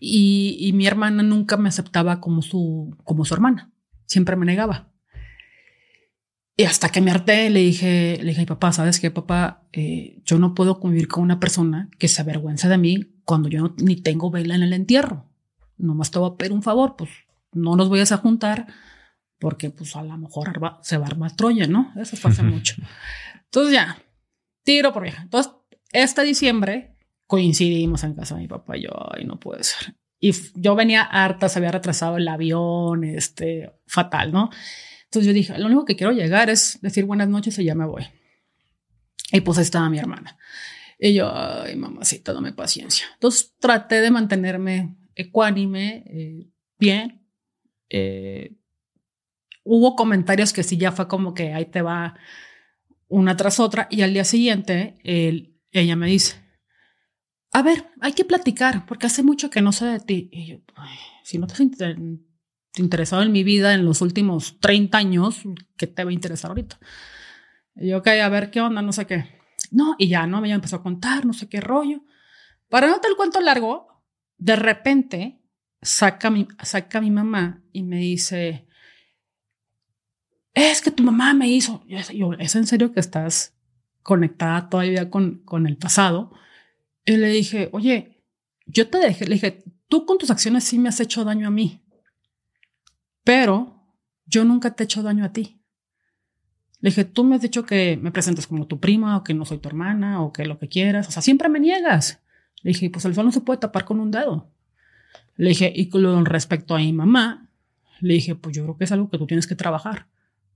Y, 0.00 0.56
y 0.60 0.72
mi 0.72 0.86
hermana 0.86 1.22
nunca 1.22 1.56
me 1.56 1.68
aceptaba 1.68 2.20
como 2.20 2.42
su, 2.42 2.96
como 3.04 3.24
su 3.24 3.34
hermana, 3.34 3.72
siempre 4.06 4.36
me 4.36 4.44
negaba. 4.44 4.92
Y 6.60 6.64
hasta 6.64 6.88
que 6.88 7.00
me 7.00 7.12
harté, 7.12 7.50
le 7.50 7.60
dije, 7.60 8.18
le 8.20 8.30
dije, 8.30 8.44
papá, 8.44 8.72
¿sabes 8.72 8.98
qué, 8.98 9.12
papá? 9.12 9.62
Eh, 9.72 10.20
yo 10.24 10.40
no 10.40 10.54
puedo 10.56 10.80
convivir 10.80 11.06
con 11.06 11.22
una 11.22 11.38
persona 11.38 11.88
que 11.98 12.08
se 12.08 12.20
avergüenza 12.20 12.68
de 12.68 12.76
mí 12.76 13.06
cuando 13.24 13.48
yo 13.48 13.76
ni 13.76 13.94
tengo 13.94 14.32
vela 14.32 14.56
en 14.56 14.64
el 14.64 14.72
entierro. 14.72 15.24
Nomás 15.76 16.10
te 16.10 16.18
voy 16.18 16.32
a 16.32 16.36
pedir 16.36 16.50
un 16.50 16.64
favor, 16.64 16.96
pues 16.96 17.10
no 17.52 17.76
nos 17.76 17.88
vayas 17.88 18.10
a 18.10 18.16
juntar 18.16 18.66
porque 19.38 19.70
pues 19.70 19.94
a 19.94 20.02
lo 20.02 20.18
mejor 20.18 20.60
se 20.82 20.98
va 20.98 21.04
a 21.04 21.10
armar 21.10 21.36
Troya, 21.36 21.68
¿no? 21.68 21.92
Eso 21.94 22.16
fue 22.16 22.32
hace 22.32 22.42
mucho. 22.42 22.74
Entonces 23.44 23.74
ya, 23.74 23.96
tiro 24.64 24.92
por 24.92 25.04
vieja. 25.04 25.22
Entonces, 25.22 25.52
este 25.92 26.24
diciembre 26.24 26.96
coincidimos 27.28 28.02
en 28.02 28.14
casa 28.14 28.34
de 28.34 28.40
mi 28.40 28.48
papá 28.48 28.76
y 28.76 28.82
yo, 28.82 28.90
ay, 29.14 29.24
no 29.26 29.38
puede 29.38 29.62
ser. 29.62 29.94
Y 30.18 30.32
yo 30.56 30.74
venía 30.74 31.02
harta, 31.02 31.48
se 31.48 31.60
había 31.60 31.70
retrasado 31.70 32.16
el 32.16 32.26
avión, 32.26 33.04
este, 33.04 33.70
fatal, 33.86 34.32
¿no? 34.32 34.50
Entonces 35.08 35.26
yo 35.26 35.32
dije, 35.32 35.58
lo 35.58 35.66
único 35.66 35.86
que 35.86 35.96
quiero 35.96 36.12
llegar 36.12 36.50
es 36.50 36.78
decir 36.82 37.06
buenas 37.06 37.28
noches 37.28 37.58
y 37.58 37.64
ya 37.64 37.74
me 37.74 37.86
voy. 37.86 38.06
Y 39.32 39.40
pues 39.40 39.56
ahí 39.56 39.64
estaba 39.64 39.88
mi 39.88 39.98
hermana. 39.98 40.36
Y 40.98 41.14
yo, 41.14 41.32
ay, 41.34 41.76
mamacita, 41.76 42.34
dame 42.34 42.52
paciencia. 42.52 43.06
Entonces 43.14 43.54
traté 43.58 44.02
de 44.02 44.10
mantenerme 44.10 44.96
ecuánime, 45.14 46.04
eh, 46.06 46.50
bien. 46.78 47.26
Eh, 47.88 48.54
hubo 49.64 49.96
comentarios 49.96 50.52
que 50.52 50.62
sí 50.62 50.76
ya 50.76 50.92
fue 50.92 51.08
como 51.08 51.32
que 51.32 51.54
ahí 51.54 51.64
te 51.64 51.80
va 51.80 52.18
una 53.08 53.34
tras 53.34 53.60
otra. 53.60 53.88
Y 53.90 54.02
al 54.02 54.12
día 54.12 54.24
siguiente, 54.24 54.98
ella 55.72 55.96
me 55.96 56.06
dice, 56.06 56.36
a 57.50 57.62
ver, 57.62 57.86
hay 58.02 58.12
que 58.12 58.26
platicar 58.26 58.84
porque 58.84 59.06
hace 59.06 59.22
mucho 59.22 59.48
que 59.48 59.62
no 59.62 59.72
sé 59.72 59.86
de 59.86 60.00
ti. 60.00 60.28
Y 60.32 60.46
yo, 60.48 60.58
si 61.22 61.38
no 61.38 61.46
te 61.46 61.54
interesado 62.78 63.22
en 63.22 63.32
mi 63.32 63.44
vida 63.44 63.74
en 63.74 63.84
los 63.84 64.00
últimos 64.00 64.58
30 64.60 64.98
años, 64.98 65.42
¿qué 65.76 65.86
te 65.86 66.04
va 66.04 66.10
a 66.10 66.12
interesar 66.12 66.50
ahorita? 66.50 66.78
Y 67.76 67.88
yo, 67.88 67.98
ok, 67.98 68.08
a 68.08 68.28
ver 68.28 68.50
qué 68.50 68.60
onda, 68.60 68.82
no 68.82 68.92
sé 68.92 69.06
qué. 69.06 69.24
No, 69.70 69.94
y 69.98 70.08
ya, 70.08 70.26
¿no? 70.26 70.40
Me 70.40 70.50
empezó 70.50 70.76
a 70.76 70.82
contar, 70.82 71.26
no 71.26 71.32
sé 71.32 71.48
qué 71.48 71.60
rollo. 71.60 72.02
Para 72.68 72.88
no 72.88 73.00
te 73.00 73.08
el 73.08 73.16
cuento 73.16 73.40
largo, 73.40 74.04
de 74.36 74.56
repente 74.56 75.42
saca 75.80 76.30
mi, 76.30 76.48
saca 76.62 77.00
mi 77.00 77.10
mamá 77.10 77.62
y 77.72 77.82
me 77.82 77.98
dice, 77.98 78.66
es 80.54 80.82
que 80.82 80.90
tu 80.90 81.02
mamá 81.02 81.34
me 81.34 81.48
hizo. 81.48 81.84
Yo, 81.86 82.32
¿es 82.34 82.56
en 82.56 82.66
serio 82.66 82.92
que 82.92 83.00
estás 83.00 83.54
conectada 84.02 84.68
todavía 84.68 85.10
con, 85.10 85.42
con 85.44 85.66
el 85.66 85.76
pasado? 85.76 86.32
Y 87.04 87.16
le 87.16 87.28
dije, 87.28 87.68
oye, 87.72 88.22
yo 88.66 88.88
te 88.88 88.98
dejé, 88.98 89.26
le 89.26 89.34
dije, 89.34 89.64
tú 89.88 90.04
con 90.04 90.18
tus 90.18 90.30
acciones 90.30 90.64
sí 90.64 90.78
me 90.78 90.88
has 90.88 91.00
hecho 91.00 91.24
daño 91.24 91.48
a 91.48 91.50
mí. 91.50 91.82
Pero 93.28 93.84
yo 94.24 94.42
nunca 94.46 94.70
te 94.70 94.82
he 94.82 94.86
hecho 94.86 95.02
daño 95.02 95.22
a 95.22 95.34
ti. 95.34 95.60
Le 96.80 96.88
dije, 96.88 97.04
tú 97.04 97.24
me 97.24 97.36
has 97.36 97.42
dicho 97.42 97.66
que 97.66 97.98
me 98.00 98.10
presentes 98.10 98.46
como 98.46 98.66
tu 98.66 98.80
prima 98.80 99.18
o 99.18 99.22
que 99.22 99.34
no 99.34 99.44
soy 99.44 99.58
tu 99.58 99.68
hermana 99.68 100.22
o 100.22 100.32
que 100.32 100.46
lo 100.46 100.58
que 100.58 100.70
quieras. 100.70 101.08
O 101.08 101.10
sea, 101.10 101.20
siempre 101.20 101.50
me 101.50 101.60
niegas. 101.60 102.22
Le 102.62 102.70
dije, 102.70 102.88
pues 102.88 103.04
el 103.04 103.14
sol 103.14 103.26
no 103.26 103.32
se 103.32 103.42
puede 103.42 103.58
tapar 103.58 103.84
con 103.84 104.00
un 104.00 104.10
dedo. 104.10 104.50
Le 105.36 105.50
dije, 105.50 105.70
y 105.76 105.90
con 105.90 106.24
respecto 106.24 106.74
a 106.74 106.78
mi 106.78 106.90
mamá, 106.94 107.50
le 108.00 108.14
dije, 108.14 108.34
pues 108.34 108.56
yo 108.56 108.62
creo 108.62 108.78
que 108.78 108.84
es 108.84 108.92
algo 108.92 109.10
que 109.10 109.18
tú 109.18 109.26
tienes 109.26 109.46
que 109.46 109.54
trabajar, 109.54 110.06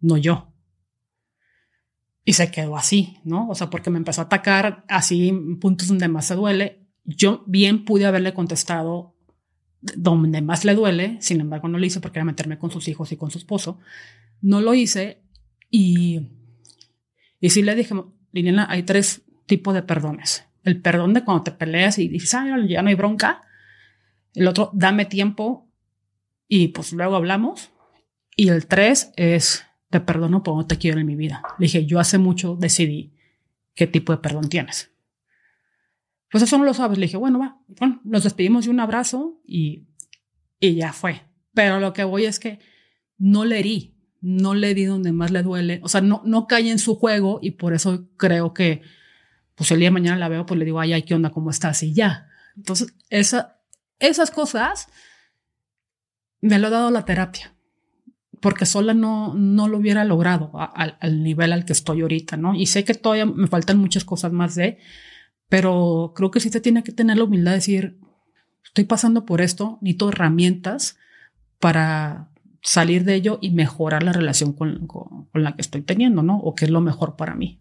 no 0.01 0.17
yo. 0.17 0.51
Y 2.25 2.33
se 2.33 2.51
quedó 2.51 2.79
así, 2.79 3.19
¿no? 3.23 3.51
O 3.51 3.55
sea, 3.55 3.69
porque 3.69 3.91
me 3.91 3.99
empezó 3.99 4.23
a 4.23 4.25
atacar 4.25 4.87
así 4.89 5.29
en 5.29 5.61
puntos 5.61 5.89
donde 5.89 6.09
más 6.09 6.25
se 6.25 6.37
duele. 6.37 6.87
Yo 7.05 7.45
bien 7.47 7.85
pude 7.85 8.07
haberle 8.07 8.33
contestado 8.33 9.12
donde 9.83 10.41
más 10.41 10.65
le 10.65 10.75
duele, 10.75 11.19
sin 11.21 11.41
embargo 11.41 11.69
no 11.69 11.79
lo 11.79 11.85
hice 11.85 12.01
porque 12.01 12.19
era 12.19 12.25
meterme 12.25 12.59
con 12.59 12.71
sus 12.71 12.89
hijos 12.89 13.11
y 13.13 13.17
con 13.17 13.31
su 13.31 13.39
esposo, 13.39 13.79
no 14.41 14.61
lo 14.61 14.75
hice 14.75 15.23
y, 15.71 16.29
y 17.41 17.51
sí 17.51 17.63
le 17.63 17.75
dije, 17.75 17.95
Liliana, 18.33 18.67
hay 18.71 18.85
tres 18.85 19.23
tipos 19.47 19.75
de 19.75 19.83
perdones. 19.83 20.45
El 20.63 20.81
perdón 20.81 21.15
de 21.15 21.25
cuando 21.25 21.43
te 21.43 21.53
peleas 21.53 21.99
y 21.99 22.09
dices, 22.09 22.31
ya 22.69 22.83
no 22.83 22.89
hay 22.89 22.95
bronca. 22.95 23.43
El 24.35 24.47
otro, 24.47 24.71
dame 24.73 25.05
tiempo 25.05 25.69
y 26.47 26.69
pues 26.69 26.93
luego 26.93 27.17
hablamos. 27.17 27.71
Y 28.37 28.49
el 28.49 28.67
tres 28.67 29.13
es, 29.17 29.65
te 29.91 30.01
perdono 30.01 30.43
porque 30.43 30.59
no 30.59 30.67
te 30.67 30.79
quiero 30.79 31.01
en 31.01 31.07
mi 31.07 31.17
vida. 31.17 31.43
Le 31.59 31.65
dije, 31.65 31.85
yo 31.85 31.99
hace 31.99 32.19
mucho 32.19 32.57
decidí 32.57 33.13
qué 33.75 33.87
tipo 33.87 34.13
de 34.13 34.19
perdón 34.19 34.49
tienes. 34.49 34.92
Pues 36.33 36.43
eso 36.43 36.57
no 36.57 36.65
lo 36.65 36.73
sabes. 36.73 36.97
Le 36.99 37.07
dije, 37.07 37.19
bueno, 37.19 37.39
va, 37.39 37.59
bueno, 37.79 38.01
nos 38.05 38.25
despedimos 38.25 38.65
de 38.65 38.71
un 38.71 38.81
abrazo 38.81 39.43
y, 39.47 39.87
y 40.59 40.75
ya 40.75 40.95
fue. 40.95 41.21
Pero 41.53 41.79
lo 41.79 41.93
que 41.93 42.05
voy 42.05 42.25
es 42.25 42.41
que 42.41 42.59
no 43.19 43.45
le 43.45 43.59
herí, 43.59 43.95
no 44.23 44.55
le 44.55 44.73
di 44.73 44.87
donde 44.87 45.13
más 45.13 45.31
le 45.31 45.43
duele. 45.43 45.81
O 45.85 45.89
sea, 45.91 46.01
no, 46.01 46.23
no 46.25 46.47
cae 46.47 46.71
en 46.71 46.79
su 46.79 46.97
juego 46.97 47.39
y 47.43 47.53
por 47.53 47.75
eso 47.75 48.09
creo 48.17 48.55
que, 48.55 48.81
pues 49.55 49.71
el 49.73 49.81
día 49.81 49.89
de 49.89 49.93
mañana 49.93 50.17
la 50.17 50.31
veo, 50.31 50.47
pues 50.47 50.59
le 50.59 50.65
digo, 50.65 50.81
ay, 50.81 50.95
ay, 50.95 51.03
¿qué 51.03 51.15
onda? 51.15 51.29
¿Cómo 51.29 51.51
estás? 51.51 51.83
Y 51.83 51.93
ya. 51.93 52.29
Entonces, 52.57 52.95
esa, 53.11 53.61
esas 53.99 54.31
cosas 54.31 54.89
me 56.41 56.59
lo 56.59 56.69
ha 56.69 56.71
dado 56.71 56.91
la 56.91 57.05
terapia, 57.05 57.55
porque 58.41 58.65
sola 58.65 58.95
no, 58.95 59.35
no 59.35 59.69
lo 59.69 59.77
hubiera 59.77 60.03
logrado 60.07 60.51
al 60.55 61.23
nivel 61.23 61.53
al 61.53 61.67
que 61.67 61.75
estoy 61.75 62.01
ahorita, 62.01 62.39
¿no? 62.39 62.55
Y 62.55 62.67
sé 62.67 62.85
que 62.85 62.95
todavía 62.95 63.27
me 63.27 63.49
faltan 63.49 63.77
muchas 63.77 64.07
cosas 64.07 64.33
más 64.33 64.55
de, 64.55 64.79
pero 65.53 66.15
creo 66.17 66.31
que 66.31 66.41
sí 66.41 66.49
te 66.49 66.63
tiene 66.63 66.83
que 66.83 66.93
tener 66.93 67.19
la 67.19 67.25
humildad 67.25 67.51
de 67.51 67.57
decir, 67.57 67.99
estoy 68.65 68.85
pasando 68.85 69.27
por 69.27 69.43
esto, 69.43 69.77
necesito 69.83 70.09
herramientas 70.09 70.97
para 71.61 72.31
salir 72.63 73.05
de 73.05 73.17
ello 73.17 73.39
y 73.43 73.51
mejorar 73.51 74.03
la 74.03 74.15
relación 74.15 74.55
con, 74.55 74.87
con, 74.87 75.29
la 75.35 75.55
que 75.55 75.61
estoy 75.61 75.83
teniendo, 75.83 76.23
¿no? 76.23 76.39
O 76.39 76.55
qué 76.55 76.65
es 76.65 76.71
lo 76.71 76.81
mejor 76.81 77.17
para 77.17 77.35
mí. 77.35 77.61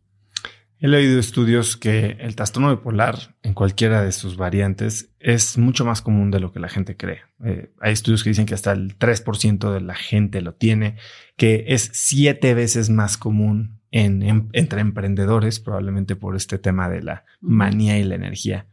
He 0.79 0.87
leído 0.87 1.19
estudios 1.19 1.75
que 1.75 2.15
el 2.21 2.37
trastorno 2.37 2.73
bipolar, 2.73 3.35
en 3.43 3.53
cualquiera 3.53 4.01
de 4.01 4.13
sus 4.13 4.37
variantes, 4.37 5.09
es 5.19 5.57
mucho 5.57 5.83
más 5.83 6.01
común 6.01 6.31
de 6.31 6.39
lo 6.39 6.53
que 6.53 6.61
la 6.61 6.69
gente 6.69 6.95
cree. 6.95 7.23
Eh, 7.43 7.73
hay 7.81 7.91
estudios 7.91 8.23
que 8.23 8.29
dicen 8.29 8.45
que 8.45 8.53
hasta 8.53 8.71
el 8.71 8.97
3% 8.97 9.69
de 9.69 9.81
la 9.81 9.95
gente 9.95 10.39
lo 10.39 10.53
tiene, 10.53 10.95
que 11.35 11.65
es 11.67 11.89
siete 11.91 12.53
veces 12.53 12.89
más 12.89 13.17
común 13.17 13.80
en, 13.91 14.49
entre 14.53 14.81
emprendedores, 14.81 15.59
probablemente 15.59 16.15
por 16.15 16.35
este 16.35 16.57
tema 16.57 16.89
de 16.89 17.03
la 17.03 17.25
manía 17.39 17.99
y 17.99 18.03
la 18.03 18.15
energía. 18.15 18.67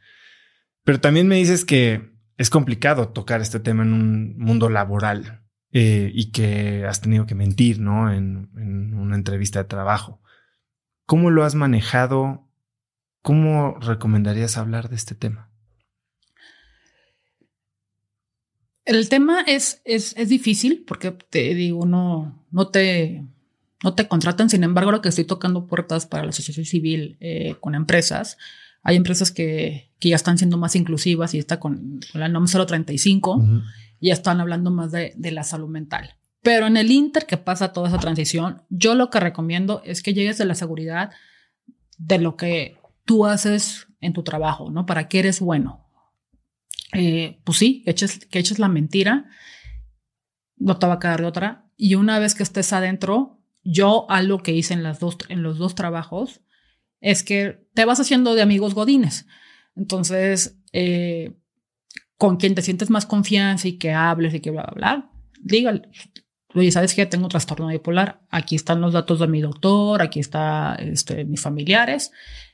Pero 0.85 1.01
también 1.01 1.29
me 1.29 1.37
dices 1.37 1.65
que 1.65 2.13
es 2.37 2.51
complicado 2.51 3.09
tocar 3.09 3.41
este 3.41 3.61
tema 3.61 3.83
en 3.83 3.93
un 3.93 4.39
mundo 4.39 4.71
laboral 4.71 5.43
eh, 5.73 6.11
y 6.15 6.31
que 6.31 6.87
has 6.87 7.01
tenido 7.01 7.27
que 7.27 7.35
mentir, 7.35 7.81
¿no? 7.81 8.13
En, 8.13 8.51
en 8.57 8.95
una 8.95 9.17
entrevista 9.17 9.59
de 9.59 9.69
trabajo. 9.69 10.23
¿Cómo 11.05 11.31
lo 11.31 11.45
has 11.45 11.55
manejado? 11.55 12.49
¿Cómo 13.23 13.79
recomendarías 13.81 14.57
hablar 14.57 14.89
de 14.89 14.97
este 14.97 15.15
tema? 15.15 15.49
El 18.89 19.11
tema 19.11 19.43
es, 19.43 19.83
es, 19.85 20.15
es, 20.17 20.31
difícil 20.31 20.85
porque 20.87 21.11
te 21.11 21.55
digo, 21.55 21.85
no, 21.85 22.43
no, 22.51 22.69
te, 22.69 23.23
no 23.83 23.95
te 23.95 24.09
contratan. 24.09 24.51
Sin 24.51 24.65
embargo, 24.65 24.93
lo 24.93 25.03
que 25.03 25.09
estoy 25.09 25.25
tocando 25.25 25.67
puertas 25.67 26.07
para 26.07 26.25
la 26.25 26.31
asociación 26.31 26.67
civil 26.67 27.17
eh, 27.21 27.57
con 27.61 27.75
empresas, 27.75 28.37
hay 28.83 28.97
empresas 28.97 29.31
que, 29.31 29.91
que, 29.99 30.11
ya 30.11 30.17
están 30.17 30.39
siendo 30.39 30.57
más 30.57 30.77
inclusivas 30.77 31.35
y 31.35 31.39
está 31.39 31.61
con, 31.61 32.01
la 32.15 32.29
NOM 32.29 32.47
035 32.47 33.43
y 34.01 34.09
ya 34.09 34.15
están 34.15 34.41
hablando 34.41 34.71
más 34.71 34.93
de, 34.93 35.13
de 35.17 35.31
la 35.31 35.45
salud 35.45 35.69
mental. 35.69 36.15
Pero 36.43 36.67
en 36.67 36.77
el 36.77 36.91
Inter 36.91 37.27
que 37.27 37.37
pasa 37.37 37.73
toda 37.73 37.89
esa 37.89 37.99
transición, 37.99 38.63
yo 38.71 38.95
lo 38.95 39.11
que 39.11 39.21
recomiendo 39.21 39.83
es 39.85 40.03
que 40.03 40.15
llegues 40.15 40.39
de 40.39 40.45
la 40.45 40.55
seguridad 40.55 41.11
de 41.99 42.19
lo 42.19 42.37
que 42.37 42.79
tú 43.05 43.27
haces 43.27 43.89
en 44.01 44.13
tu 44.13 44.23
trabajo, 44.23 44.71
¿no? 44.71 44.87
Para 44.87 45.09
qué 45.09 45.19
eres 45.19 45.41
bueno. 45.41 45.85
Eh, 46.93 47.41
pues 47.45 47.59
sí, 47.59 47.83
que 47.83 47.91
eches, 47.91 48.25
que 48.27 48.39
eches 48.39 48.59
la 48.59 48.69
mentira, 48.69 49.27
no 50.57 50.79
te 50.79 50.87
va 50.87 50.95
a 50.95 50.99
quedar 50.99 51.21
de 51.21 51.27
otra. 51.27 51.67
Y 51.77 51.97
una 51.97 52.19
vez 52.19 52.35
que 52.35 52.43
estés 52.43 52.73
adentro, 52.73 53.38
yo 53.71 54.11
algo 54.11 54.43
que 54.43 54.53
hice 54.53 54.73
en, 54.73 54.83
los 55.43 55.59
dos 55.59 55.75
trabajos 55.75 56.41
es 57.01 57.23
que 57.23 57.69
te 57.75 57.85
vas 57.85 58.01
haciendo 58.01 58.35
de 58.35 58.41
amigos 58.41 58.75
godines. 58.75 59.27
Entonces, 59.77 60.59
eh, 60.73 61.37
con 62.17 62.39
quien 62.39 62.55
te 62.55 62.63
sientes 62.63 62.89
más 62.89 63.05
confianza 63.05 63.69
y 63.69 63.77
que 63.77 63.93
hables 63.93 64.33
y 64.33 64.41
que 64.41 64.51
bla, 64.51 64.63
bla, 64.63 64.75
bla, 64.75 65.11
dígale, 65.43 65.83
oye, 66.55 66.73
¿sabes 66.73 66.95
que 66.95 67.05
Tengo 67.05 67.29
trastorno 67.29 67.69
bipolar. 67.69 68.23
Aquí 68.31 68.57
están 68.57 68.81
los 68.81 68.95
datos 68.95 69.21
de 69.21 69.29
mi 69.29 69.43
doctor, 69.43 70.01
aquí 70.01 70.19
está 70.19 70.75
este, 70.77 71.27
mis 71.27 71.43
familiares. 71.43 72.11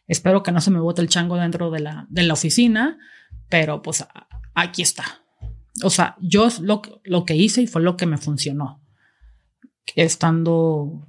Espero 0.08 0.42
que 0.42 0.50
no 0.50 0.60
se 0.60 0.72
me 0.72 0.80
bote 0.80 1.00
el 1.00 1.08
chango 1.08 1.36
dentro 1.36 1.70
de 1.70 1.78
la, 1.78 2.06
de 2.10 2.24
la 2.24 2.32
oficina, 2.32 2.98
pero 3.48 3.82
pues 3.82 4.04
aquí 4.54 4.82
está. 4.82 5.04
O 5.84 5.90
sea, 5.90 6.16
yo 6.20 6.48
lo 6.60 7.24
que 7.24 7.36
hice 7.36 7.62
y 7.62 7.68
fue 7.68 7.82
lo 7.82 7.96
que 7.96 8.06
me 8.06 8.18
funcionó, 8.18 8.83
estando, 9.96 11.06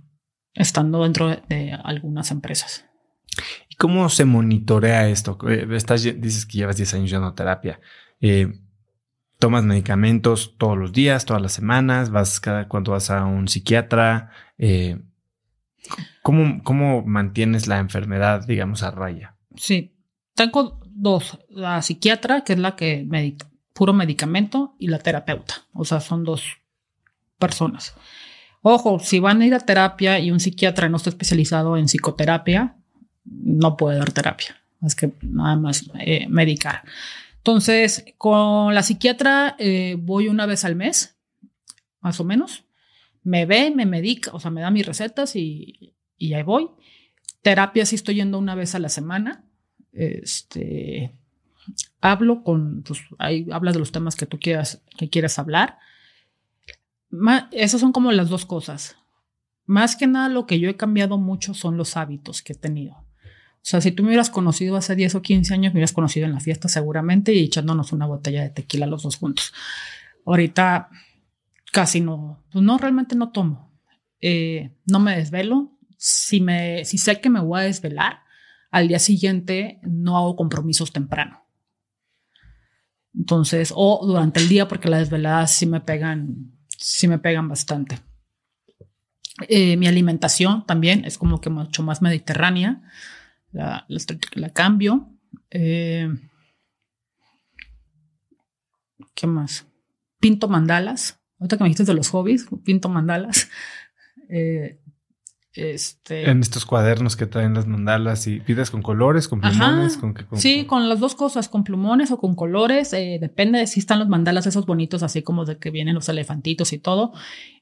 estando 0.53 1.03
dentro 1.03 1.29
de, 1.29 1.77
algunas 1.83 2.31
empresas. 2.31 2.85
¿Y 3.69 3.75
cómo 3.75 4.09
se 4.09 4.25
monitorea 4.25 5.09
esto? 5.09 5.37
Eh, 5.47 5.67
estás, 5.71 6.03
dices 6.03 6.45
que 6.45 6.59
llevas 6.59 6.77
10 6.77 6.93
años 6.95 7.09
yendo 7.09 7.27
a 7.27 7.35
terapia. 7.35 7.79
Eh, 8.21 8.59
tomas 9.39 9.63
medicamentos 9.63 10.55
todos 10.57 10.77
los 10.77 10.93
días, 10.93 11.25
todas 11.25 11.41
las 11.41 11.53
semanas, 11.53 12.09
vas 12.09 12.39
cada 12.39 12.67
cuando 12.67 12.91
vas 12.91 13.09
a 13.09 13.25
un 13.25 13.47
psiquiatra. 13.47 14.31
Eh, 14.57 14.99
¿cómo, 16.21 16.63
¿Cómo 16.63 17.03
mantienes 17.03 17.67
la 17.67 17.79
enfermedad, 17.79 18.45
digamos, 18.47 18.83
a 18.83 18.91
raya? 18.91 19.35
Sí, 19.55 19.95
tengo 20.33 20.79
dos, 20.85 21.39
la 21.49 21.81
psiquiatra, 21.81 22.43
que 22.43 22.53
es 22.53 22.59
la 22.59 22.75
que 22.75 23.05
medica, 23.07 23.47
puro 23.73 23.93
medicamento, 23.93 24.75
y 24.79 24.87
la 24.87 24.99
terapeuta. 24.99 25.65
O 25.73 25.85
sea, 25.85 25.99
son 25.99 26.23
dos 26.23 26.43
personas. 27.37 27.95
Ojo, 28.67 28.97
si 28.97 29.19
van 29.19 29.43
a 29.43 29.45
ir 29.45 29.53
a 29.53 29.59
terapia 29.59 30.17
y 30.17 30.31
un 30.31 30.39
psiquiatra 30.39 30.89
no 30.89 30.97
está 30.97 31.11
especializado 31.11 31.77
en 31.77 31.85
psicoterapia, 31.85 32.75
no 33.23 33.77
puede 33.77 33.99
dar 33.99 34.11
terapia. 34.11 34.59
Es 34.81 34.95
que 34.95 35.11
nada 35.21 35.55
más 35.55 35.87
eh, 35.99 36.25
medicar. 36.29 36.81
Entonces, 37.37 38.03
con 38.17 38.73
la 38.73 38.81
psiquiatra 38.81 39.55
eh, 39.59 39.97
voy 39.99 40.29
una 40.29 40.47
vez 40.47 40.65
al 40.65 40.75
mes, 40.75 41.15
más 42.01 42.19
o 42.19 42.23
menos. 42.23 42.63
Me 43.21 43.45
ve, 43.45 43.69
me 43.69 43.85
medica, 43.85 44.31
o 44.33 44.39
sea, 44.39 44.49
me 44.49 44.61
da 44.61 44.71
mis 44.71 44.87
recetas 44.87 45.35
y, 45.35 45.93
y 46.17 46.33
ahí 46.33 46.41
voy. 46.41 46.71
Terapia 47.43 47.85
sí 47.85 47.93
estoy 47.93 48.15
yendo 48.15 48.39
una 48.39 48.55
vez 48.55 48.73
a 48.73 48.79
la 48.79 48.89
semana. 48.89 49.45
Este, 49.91 51.13
hablo 52.01 52.43
con, 52.43 52.81
pues 52.81 52.99
ahí 53.19 53.45
hablas 53.51 53.75
de 53.75 53.79
los 53.81 53.91
temas 53.91 54.15
que 54.15 54.25
tú 54.25 54.39
quieras, 54.39 54.81
que 54.97 55.07
quieras 55.07 55.37
hablar. 55.37 55.77
Esas 57.51 57.81
son 57.81 57.91
como 57.91 58.11
las 58.11 58.29
dos 58.29 58.45
cosas. 58.45 58.97
Más 59.65 59.95
que 59.95 60.07
nada 60.07 60.29
lo 60.29 60.45
que 60.45 60.59
yo 60.59 60.69
he 60.69 60.77
cambiado 60.77 61.17
mucho 61.17 61.53
son 61.53 61.77
los 61.77 61.97
hábitos 61.97 62.41
que 62.41 62.53
he 62.53 62.55
tenido. 62.55 62.93
O 62.93 63.67
sea, 63.67 63.81
si 63.81 63.91
tú 63.91 64.03
me 64.03 64.09
hubieras 64.09 64.29
conocido 64.29 64.77
hace 64.77 64.95
10 64.95 65.15
o 65.15 65.21
15 65.23 65.53
años, 65.53 65.73
me 65.73 65.79
hubieras 65.79 65.93
conocido 65.93 66.27
en 66.27 66.33
la 66.33 66.39
fiesta 66.39 66.67
seguramente 66.67 67.33
y 67.33 67.43
echándonos 67.43 67.93
una 67.93 68.05
botella 68.05 68.43
de 68.43 68.51
tequila 68.51 68.85
los 68.85 69.01
dos 69.01 69.15
juntos. 69.15 69.53
Ahorita 70.23 70.89
casi 71.71 71.99
no, 71.99 72.43
pues 72.51 72.63
no, 72.63 72.77
realmente 72.77 73.15
no 73.15 73.31
tomo. 73.31 73.71
Eh, 74.21 74.71
no 74.85 74.99
me 74.99 75.17
desvelo. 75.17 75.71
Si, 75.97 76.41
me, 76.41 76.85
si 76.85 76.99
sé 76.99 77.19
que 77.19 77.29
me 77.29 77.39
voy 77.39 77.61
a 77.61 77.63
desvelar, 77.63 78.19
al 78.69 78.87
día 78.87 78.99
siguiente 78.99 79.79
no 79.83 80.17
hago 80.17 80.35
compromisos 80.35 80.91
temprano. 80.91 81.45
Entonces, 83.17 83.71
o 83.75 84.05
durante 84.05 84.39
el 84.41 84.49
día, 84.49 84.67
porque 84.67 84.89
las 84.89 84.99
desveladas 84.99 85.51
sí 85.51 85.65
me 85.65 85.81
pegan, 85.81 86.51
sí 86.85 87.07
me 87.07 87.17
pegan 87.17 87.49
bastante. 87.49 87.97
Eh, 89.49 89.75
mi 89.75 89.87
alimentación 89.87 90.65
también 90.67 91.03
es 91.03 91.17
como 91.17 91.41
que 91.41 91.49
mucho 91.49 91.81
más 91.81 92.01
mediterránea 92.01 92.83
la, 93.51 93.85
cambio. 94.53 95.09
Eh, 95.49 96.07
¿Qué 99.15 99.25
más? 99.25 99.65
Pinto 100.19 100.47
mandalas. 100.47 101.19
Ahorita 101.39 101.57
que 101.57 101.63
me 101.63 101.69
dijiste 101.69 101.85
de 101.85 101.95
los 101.95 102.09
hobbies, 102.09 102.47
pinto 102.63 102.87
mandalas. 102.89 103.49
Eh, 104.27 104.81
este, 105.55 106.29
en 106.29 106.41
estos 106.41 106.65
cuadernos 106.65 107.15
que 107.15 107.25
traen 107.25 107.53
las 107.53 107.65
mandalas 107.65 108.27
y 108.27 108.39
pides 108.39 108.69
con 108.69 108.81
colores, 108.81 109.27
con 109.27 109.39
plumones, 109.41 109.97
con, 109.97 110.15
Sí, 110.33 110.65
con 110.65 110.89
las 110.89 110.99
dos 110.99 111.15
cosas, 111.15 111.49
con 111.49 111.63
plumones 111.63 112.11
o 112.11 112.17
con 112.17 112.35
colores. 112.35 112.91
Eh, 112.93 113.17
depende 113.21 113.59
de 113.59 113.67
si 113.67 113.79
están 113.79 113.99
los 113.99 114.07
mandalas 114.07 114.47
esos 114.47 114.65
bonitos, 114.65 115.03
así 115.03 115.21
como 115.23 115.45
de 115.45 115.57
que 115.57 115.71
vienen 115.71 115.95
los 115.95 116.09
elefantitos 116.09 116.73
y 116.73 116.79
todo. 116.79 117.13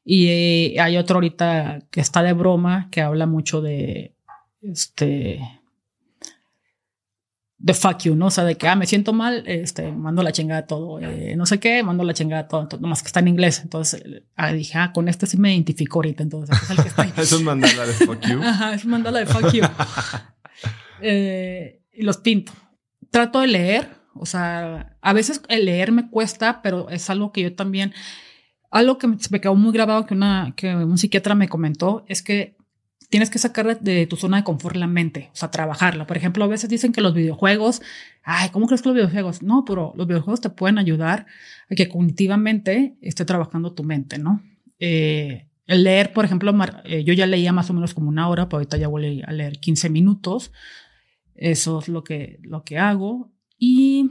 Y 0.04 0.78
hay 0.80 0.98
otro 0.98 1.16
ahorita 1.16 1.82
que 1.92 2.02
está 2.02 2.24
de 2.24 2.34
broma 2.34 2.90
que 2.92 3.02
habla 3.02 3.28
mucho 3.28 3.62
de 3.62 4.16
este 4.62 5.40
de 7.64 7.74
fuck 7.74 8.00
you, 8.00 8.14
¿no? 8.14 8.26
O 8.26 8.30
sea, 8.30 8.44
de 8.44 8.58
que, 8.58 8.68
ah, 8.68 8.76
me 8.76 8.86
siento 8.86 9.14
mal, 9.14 9.46
este, 9.48 9.90
mando 9.90 10.22
la 10.22 10.34
chingada 10.34 10.68
todo, 10.68 11.00
eh, 11.00 11.34
no 11.38 11.46
sé 11.46 11.62
qué, 11.62 11.82
mando 11.82 12.04
la 12.04 12.14
chingada 12.14 12.46
todo, 12.46 12.64
entonces, 12.64 12.82
nomás 12.82 13.02
que 13.02 13.08
está 13.08 13.22
en 13.22 13.30
inglés. 13.30 13.62
Entonces 13.64 14.04
ah, 14.36 14.52
dije, 14.52 14.78
ah, 14.78 14.92
con 14.92 15.08
este 15.08 15.28
sí 15.28 15.38
me 15.38 15.54
identifico 15.54 16.00
ahorita, 16.00 16.24
entonces 16.24 16.62
es 16.62 16.70
el 16.72 16.76
que 16.76 16.90
está 16.90 17.04
es 17.22 17.32
un 17.32 17.46
mandala 17.46 17.86
de 17.86 17.94
fuck 17.94 18.20
you. 18.28 18.44
Ajá, 18.44 18.74
es 18.74 18.84
un 18.84 18.92
mandala 18.92 19.20
de 19.20 19.28
fuck 19.28 19.54
you. 19.54 19.64
eh, 21.02 21.82
y 21.94 22.04
los 22.04 22.18
pinto. 22.18 22.52
Trato 23.12 23.40
de 23.40 23.48
leer, 23.48 23.92
o 24.14 24.26
sea, 24.26 24.98
a 25.02 25.14
veces 25.14 25.42
el 25.48 25.64
leer 25.64 25.94
me 25.94 26.10
cuesta, 26.10 26.62
pero 26.62 26.90
es 26.90 27.10
algo 27.10 27.32
que 27.32 27.44
yo 27.44 27.56
también, 27.56 27.94
algo 28.72 28.98
que 28.98 29.08
me 29.08 29.40
quedó 29.40 29.56
muy 29.56 29.72
grabado 29.72 30.06
que, 30.06 30.16
una, 30.16 30.54
que 30.58 30.76
un 30.76 30.98
psiquiatra 30.98 31.34
me 31.34 31.48
comentó, 31.48 32.04
es 32.10 32.24
que 32.24 32.58
tienes 33.14 33.30
que 33.30 33.38
sacar 33.38 33.80
de 33.80 34.08
tu 34.08 34.16
zona 34.16 34.38
de 34.38 34.44
confort 34.44 34.76
la 34.76 34.88
mente, 34.88 35.30
o 35.34 35.36
sea, 35.36 35.52
trabajarla. 35.52 36.08
Por 36.08 36.18
ejemplo, 36.18 36.44
a 36.46 36.48
veces 36.48 36.68
dicen 36.68 36.92
que 36.92 37.00
los 37.00 37.14
videojuegos, 37.14 37.80
ay, 38.24 38.50
¿cómo 38.50 38.66
crees 38.66 38.82
que 38.82 38.90
los 38.90 38.96
videojuegos? 38.96 39.44
No, 39.44 39.66
pero 39.66 39.94
los 39.96 40.08
videojuegos 40.08 40.42
te 40.42 40.50
pueden 40.50 40.80
ayudar 40.80 41.28
a 41.70 41.76
que 41.76 41.88
cognitivamente 41.88 42.98
esté 43.02 43.24
trabajando 43.24 43.76
tu 43.76 43.84
mente, 43.84 44.18
¿no? 44.18 44.42
Eh, 44.80 45.48
el 45.68 45.84
leer, 45.84 46.12
por 46.12 46.26
ejemplo, 46.26 46.52
eh, 46.86 47.04
yo 47.04 47.14
ya 47.14 47.28
leía 47.28 47.54
más 47.54 47.70
o 47.70 47.76
menos 47.76 47.94
como 47.94 48.10
una 48.10 48.28
hora, 48.30 48.50
pero 48.50 48.58
ahorita 48.58 48.78
ya 48.78 48.88
voy 48.88 49.22
a 49.22 49.32
leer 49.32 49.60
15 49.60 49.92
minutos. 49.92 50.52
Eso 51.36 51.78
es 51.78 51.90
lo 51.90 52.04
que, 52.04 52.40
lo 52.42 52.64
que 52.64 52.80
hago. 52.80 53.32
Y 53.60 54.10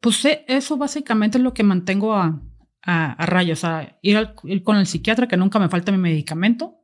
pues 0.00 0.24
eh, 0.24 0.44
eso 0.48 0.76
básicamente 0.76 1.38
es 1.38 1.44
lo 1.44 1.54
que 1.54 1.62
mantengo 1.62 2.14
a, 2.14 2.42
a, 2.82 3.26
rayos, 3.26 3.60
sea, 3.60 3.96
ir, 4.02 4.34
ir, 4.42 4.64
con 4.64 4.76
el 4.76 4.86
psiquiatra, 4.86 5.28
que 5.28 5.36
nunca 5.36 5.60
me 5.60 5.68
falta 5.68 5.92
mi 5.92 5.98
medicamento, 5.98 6.81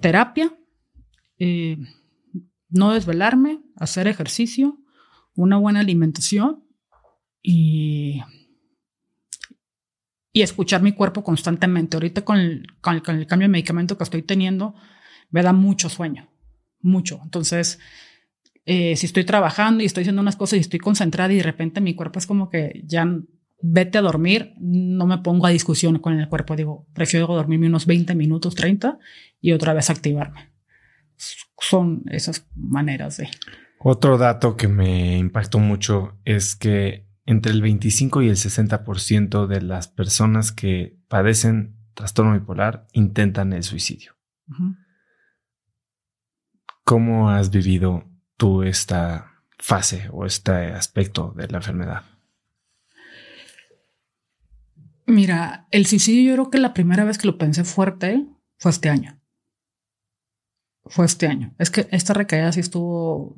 terapia, 0.00 0.52
eh, 1.38 1.78
no 2.68 2.92
desvelarme, 2.92 3.60
hacer 3.76 4.06
ejercicio, 4.06 4.78
una 5.34 5.56
buena 5.56 5.80
alimentación 5.80 6.64
y, 7.42 8.20
y 10.32 10.42
escuchar 10.42 10.82
mi 10.82 10.92
cuerpo 10.92 11.22
constantemente. 11.24 11.96
Ahorita 11.96 12.22
con 12.22 12.38
el, 12.38 12.66
con 12.80 12.94
el, 12.94 13.02
cambio 13.02 13.46
de 13.46 13.52
medicamento 13.52 13.96
que 13.96 14.04
estoy 14.04 14.22
teniendo, 14.22 14.74
me 15.30 15.42
da 15.42 15.52
mucho 15.52 15.88
sueño, 15.88 16.28
mucho. 16.80 17.20
Entonces, 17.24 17.78
eh, 18.66 18.96
si 18.96 19.06
estoy 19.06 19.24
trabajando 19.24 19.82
y 19.82 19.86
estoy 19.86 20.02
haciendo 20.02 20.22
unas 20.22 20.36
cosas 20.36 20.58
y 20.58 20.60
estoy 20.60 20.78
concentrada 20.78 21.32
y 21.32 21.36
de 21.36 21.42
repente 21.42 21.80
mi 21.80 21.94
cuerpo 21.94 22.18
es 22.18 22.26
como 22.26 22.48
que 22.48 22.82
ya 22.84 23.06
vete 23.62 23.98
a 23.98 24.02
dormir, 24.02 24.54
no 24.58 25.06
me 25.06 25.18
pongo 25.18 25.46
a 25.46 25.50
discusión 25.50 25.98
con 25.98 26.18
el 26.18 26.28
cuerpo. 26.28 26.56
Digo, 26.56 26.86
prefiero 26.94 27.26
dormirme 27.26 27.66
unos 27.66 27.86
20 27.86 28.14
minutos, 28.14 28.54
30 28.54 28.98
y 29.40 29.52
otra 29.52 29.74
vez 29.74 29.90
activarme. 29.90 30.50
Son 31.58 32.02
esas 32.10 32.46
maneras 32.54 33.16
de... 33.16 33.28
Otro 33.78 34.18
dato 34.18 34.56
que 34.56 34.68
me 34.68 35.16
impactó 35.18 35.58
mucho 35.58 36.18
es 36.24 36.54
que 36.54 37.06
entre 37.26 37.52
el 37.52 37.62
25 37.62 38.22
y 38.22 38.28
el 38.28 38.36
60% 38.36 39.46
de 39.46 39.62
las 39.62 39.88
personas 39.88 40.52
que 40.52 40.98
padecen 41.08 41.76
trastorno 41.94 42.32
bipolar 42.32 42.86
intentan 42.92 43.52
el 43.52 43.62
suicidio. 43.62 44.16
¿Cómo 46.84 47.30
has 47.30 47.50
vivido 47.50 48.04
tú 48.36 48.62
esta 48.62 49.44
fase 49.58 50.08
o 50.12 50.26
este 50.26 50.50
aspecto 50.72 51.32
de 51.36 51.46
la 51.48 51.58
enfermedad? 51.58 52.02
Mira, 55.06 55.66
el 55.70 55.86
suicidio 55.86 56.30
yo 56.30 56.34
creo 56.34 56.50
que 56.50 56.58
la 56.58 56.74
primera 56.74 57.04
vez 57.04 57.18
que 57.18 57.26
lo 57.26 57.38
pensé 57.38 57.64
fuerte 57.64 58.26
fue 58.58 58.70
este 58.70 58.88
año. 58.88 59.19
Fue 60.84 61.06
este 61.06 61.26
año. 61.26 61.54
Es 61.58 61.70
que 61.70 61.88
esta 61.90 62.14
recaída 62.14 62.52
sí 62.52 62.60
estuvo. 62.60 63.36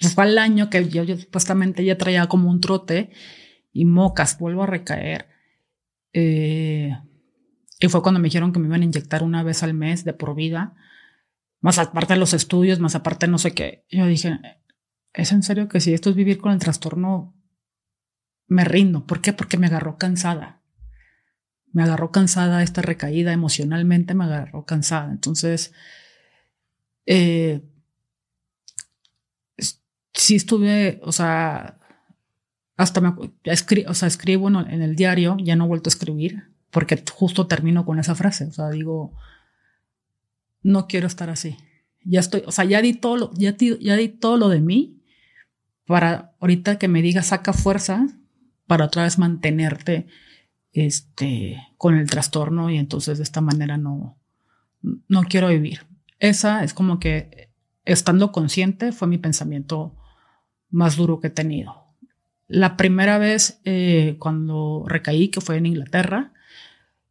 Pues 0.00 0.14
fue 0.14 0.24
el 0.24 0.38
año 0.38 0.70
que 0.70 0.88
yo, 0.88 1.04
supuestamente 1.16 1.84
ya 1.84 1.96
traía 1.96 2.26
como 2.26 2.50
un 2.50 2.60
trote 2.60 3.10
y 3.72 3.84
mocas, 3.84 4.38
vuelvo 4.38 4.64
a 4.64 4.66
recaer. 4.66 5.28
Eh, 6.12 6.96
y 7.78 7.88
fue 7.88 8.02
cuando 8.02 8.20
me 8.20 8.26
dijeron 8.26 8.52
que 8.52 8.58
me 8.58 8.66
iban 8.66 8.82
a 8.82 8.84
inyectar 8.84 9.22
una 9.22 9.42
vez 9.42 9.62
al 9.62 9.74
mes 9.74 10.04
de 10.04 10.12
por 10.12 10.34
vida, 10.34 10.74
más 11.60 11.78
aparte 11.78 12.14
de 12.14 12.20
los 12.20 12.34
estudios, 12.34 12.80
más 12.80 12.94
aparte 12.94 13.28
no 13.28 13.38
sé 13.38 13.52
qué. 13.52 13.84
Yo 13.90 14.06
dije, 14.06 14.40
¿es 15.12 15.32
en 15.32 15.42
serio 15.42 15.68
que 15.68 15.80
si 15.80 15.94
esto 15.94 16.10
es 16.10 16.16
vivir 16.16 16.38
con 16.38 16.52
el 16.52 16.58
trastorno, 16.58 17.34
me 18.46 18.64
rindo? 18.64 19.06
¿Por 19.06 19.20
qué? 19.20 19.32
Porque 19.32 19.58
me 19.58 19.66
agarró 19.66 19.96
cansada 19.96 20.64
me 21.74 21.82
agarró 21.82 22.12
cansada 22.12 22.62
esta 22.62 22.82
recaída, 22.82 23.32
emocionalmente 23.32 24.14
me 24.14 24.24
agarró 24.24 24.64
cansada. 24.64 25.10
Entonces, 25.10 25.74
eh, 27.06 27.62
sí 30.14 30.36
estuve, 30.36 31.00
o 31.02 31.12
sea, 31.12 31.78
hasta 32.76 33.00
me, 33.00 33.08
o 33.08 33.94
sea, 33.94 34.08
escribo 34.08 34.48
en 34.48 34.82
el 34.82 34.96
diario, 34.96 35.36
ya 35.42 35.56
no 35.56 35.64
he 35.64 35.68
vuelto 35.68 35.88
a 35.88 35.92
escribir, 35.92 36.44
porque 36.70 37.02
justo 37.12 37.46
termino 37.46 37.84
con 37.84 37.98
esa 37.98 38.14
frase, 38.14 38.46
o 38.46 38.52
sea, 38.52 38.70
digo, 38.70 39.12
no 40.62 40.86
quiero 40.86 41.06
estar 41.06 41.30
así. 41.30 41.56
Ya 42.04 42.20
estoy, 42.20 42.42
o 42.46 42.52
sea, 42.52 42.64
ya 42.64 42.82
di 42.82 42.94
todo 42.94 43.16
lo, 43.16 43.30
ya, 43.34 43.56
ya 43.56 43.96
di 43.96 44.08
todo 44.08 44.36
lo 44.36 44.48
de 44.48 44.60
mí 44.60 45.00
para 45.86 46.34
ahorita 46.40 46.78
que 46.78 46.88
me 46.88 47.02
diga 47.02 47.22
saca 47.22 47.52
fuerza 47.52 48.06
para 48.66 48.86
otra 48.86 49.04
vez 49.04 49.18
mantenerte 49.18 50.06
este, 50.72 51.62
con 51.76 51.96
el 51.96 52.08
trastorno 52.08 52.70
y 52.70 52.78
entonces 52.78 53.18
de 53.18 53.24
esta 53.24 53.40
manera 53.40 53.76
no, 53.76 54.18
no 54.82 55.22
quiero 55.24 55.48
vivir. 55.48 55.86
Esa 56.24 56.64
es 56.64 56.72
como 56.72 56.98
que 56.98 57.50
estando 57.84 58.32
consciente 58.32 58.92
fue 58.92 59.08
mi 59.08 59.18
pensamiento 59.18 59.94
más 60.70 60.96
duro 60.96 61.20
que 61.20 61.26
he 61.26 61.30
tenido. 61.30 61.84
La 62.48 62.78
primera 62.78 63.18
vez 63.18 63.60
eh, 63.66 64.16
cuando 64.18 64.86
recaí, 64.86 65.28
que 65.28 65.42
fue 65.42 65.58
en 65.58 65.66
Inglaterra, 65.66 66.32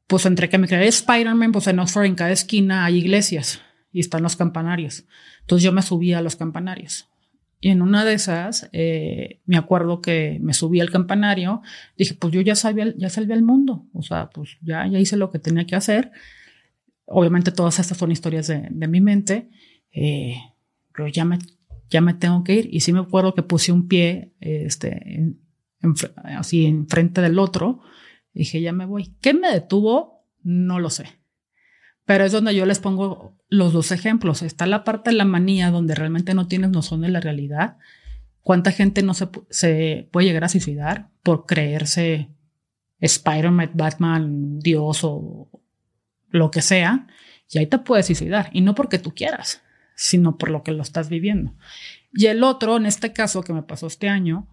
pues 0.07 0.26
entre 0.26 0.49
que 0.49 0.57
me 0.57 0.68
creé 0.68 0.88
Spider-Man, 0.88 1.51
pues 1.51 1.68
en 1.68 1.78
Oxford 1.78 2.05
en 2.05 2.16
cada 2.16 2.32
esquina 2.32 2.86
hay 2.86 2.97
iglesias 2.97 3.61
y 3.91 3.99
están 3.99 4.24
los 4.24 4.36
campanarios. 4.36 5.05
Entonces 5.41 5.64
yo 5.64 5.72
me 5.74 5.84
subía 5.84 6.18
a 6.18 6.24
los 6.24 6.36
campanarios. 6.36 7.07
Y 7.59 7.70
en 7.70 7.84
una 7.84 8.05
de 8.05 8.14
esas, 8.16 8.68
eh, 8.74 9.41
me 9.45 9.57
acuerdo 9.57 10.01
que 10.01 10.39
me 10.41 10.55
subí 10.55 10.82
al 10.82 10.89
campanario, 10.89 11.61
dije, 11.99 12.16
pues 12.16 12.34
yo 12.34 12.41
ya 12.41 12.55
sabía, 12.55 12.91
ya 12.97 13.11
salvé 13.11 13.36
el 13.36 13.43
mundo, 13.43 13.86
o 13.93 14.01
sea, 14.01 14.32
pues 14.32 14.57
ya, 14.64 14.88
ya 14.88 14.97
hice 14.97 15.18
lo 15.18 15.30
que 15.30 15.38
tenía 15.38 15.68
que 15.68 15.76
hacer. 15.76 16.11
Obviamente 17.06 17.51
todas 17.51 17.80
estas 17.80 17.97
son 17.97 18.12
historias 18.12 18.47
de, 18.47 18.68
de 18.70 18.88
mi 18.88 19.01
mente, 19.01 19.49
eh, 19.91 20.38
pero 20.93 21.08
ya 21.08 21.26
me, 21.26 21.39
ya 21.89 22.01
me 22.01 22.14
tengo 22.14 22.43
que 22.43 22.56
ir. 22.56 22.70
Y 22.72 22.82
sí 22.82 22.93
me 22.93 22.99
acuerdo 22.99 23.34
que 23.34 23.43
puse 23.43 23.72
un 23.72 23.88
pie 23.88 24.34
este, 24.39 25.16
en, 25.16 25.39
así 26.24 26.66
enfrente 26.66 27.22
del 27.22 27.39
otro, 27.39 27.82
dije, 28.34 28.62
ya 28.62 28.72
me 28.74 28.86
voy. 28.86 29.16
¿Qué 29.22 29.34
me 29.34 29.51
detuvo? 29.51 30.26
No 30.41 30.80
lo 30.80 30.89
sé. 30.89 31.06
Pero 32.06 32.26
es 32.26 32.32
donde 32.32 32.56
yo 32.56 32.66
les 32.66 32.80
pongo 32.80 33.38
los 33.47 33.72
dos 33.72 33.91
ejemplos. 33.91 34.41
Está 34.41 34.66
la 34.66 34.84
parte 34.84 35.12
de 35.12 35.16
la 35.16 35.26
manía 35.26 35.72
donde 35.72 35.95
realmente 35.95 36.34
no 36.34 36.47
tienes 36.47 36.72
noción 36.72 37.01
de 37.01 37.10
la 37.10 37.22
realidad. 37.22 37.78
¿Cuánta 38.41 38.72
gente 38.72 39.04
no 39.04 39.14
se, 39.14 39.30
se 39.49 40.10
puede 40.12 40.28
llegar 40.28 40.43
a 40.43 40.49
suicidar 40.49 41.10
por 41.22 41.45
creerse 41.45 42.30
Spider-Man, 42.99 43.72
Batman, 43.74 44.60
Dios 44.60 45.04
o 45.04 45.49
lo 46.34 46.51
que 46.51 46.61
sea? 46.61 47.07
Y 47.49 47.59
ahí 47.59 47.67
te 47.67 47.77
puedes 47.77 48.07
suicidar. 48.07 48.49
Y 48.51 48.61
no 48.61 48.75
porque 48.75 48.99
tú 48.99 49.13
quieras, 49.13 49.61
sino 49.95 50.38
por 50.38 50.49
lo 50.49 50.63
que 50.63 50.71
lo 50.71 50.81
estás 50.81 51.07
viviendo. 51.09 51.55
Y 52.11 52.25
el 52.25 52.43
otro, 52.43 52.77
en 52.77 52.86
este 52.86 53.13
caso 53.13 53.43
que 53.43 53.53
me 53.53 53.63
pasó 53.63 53.88
este 53.88 54.09
año, 54.09 54.47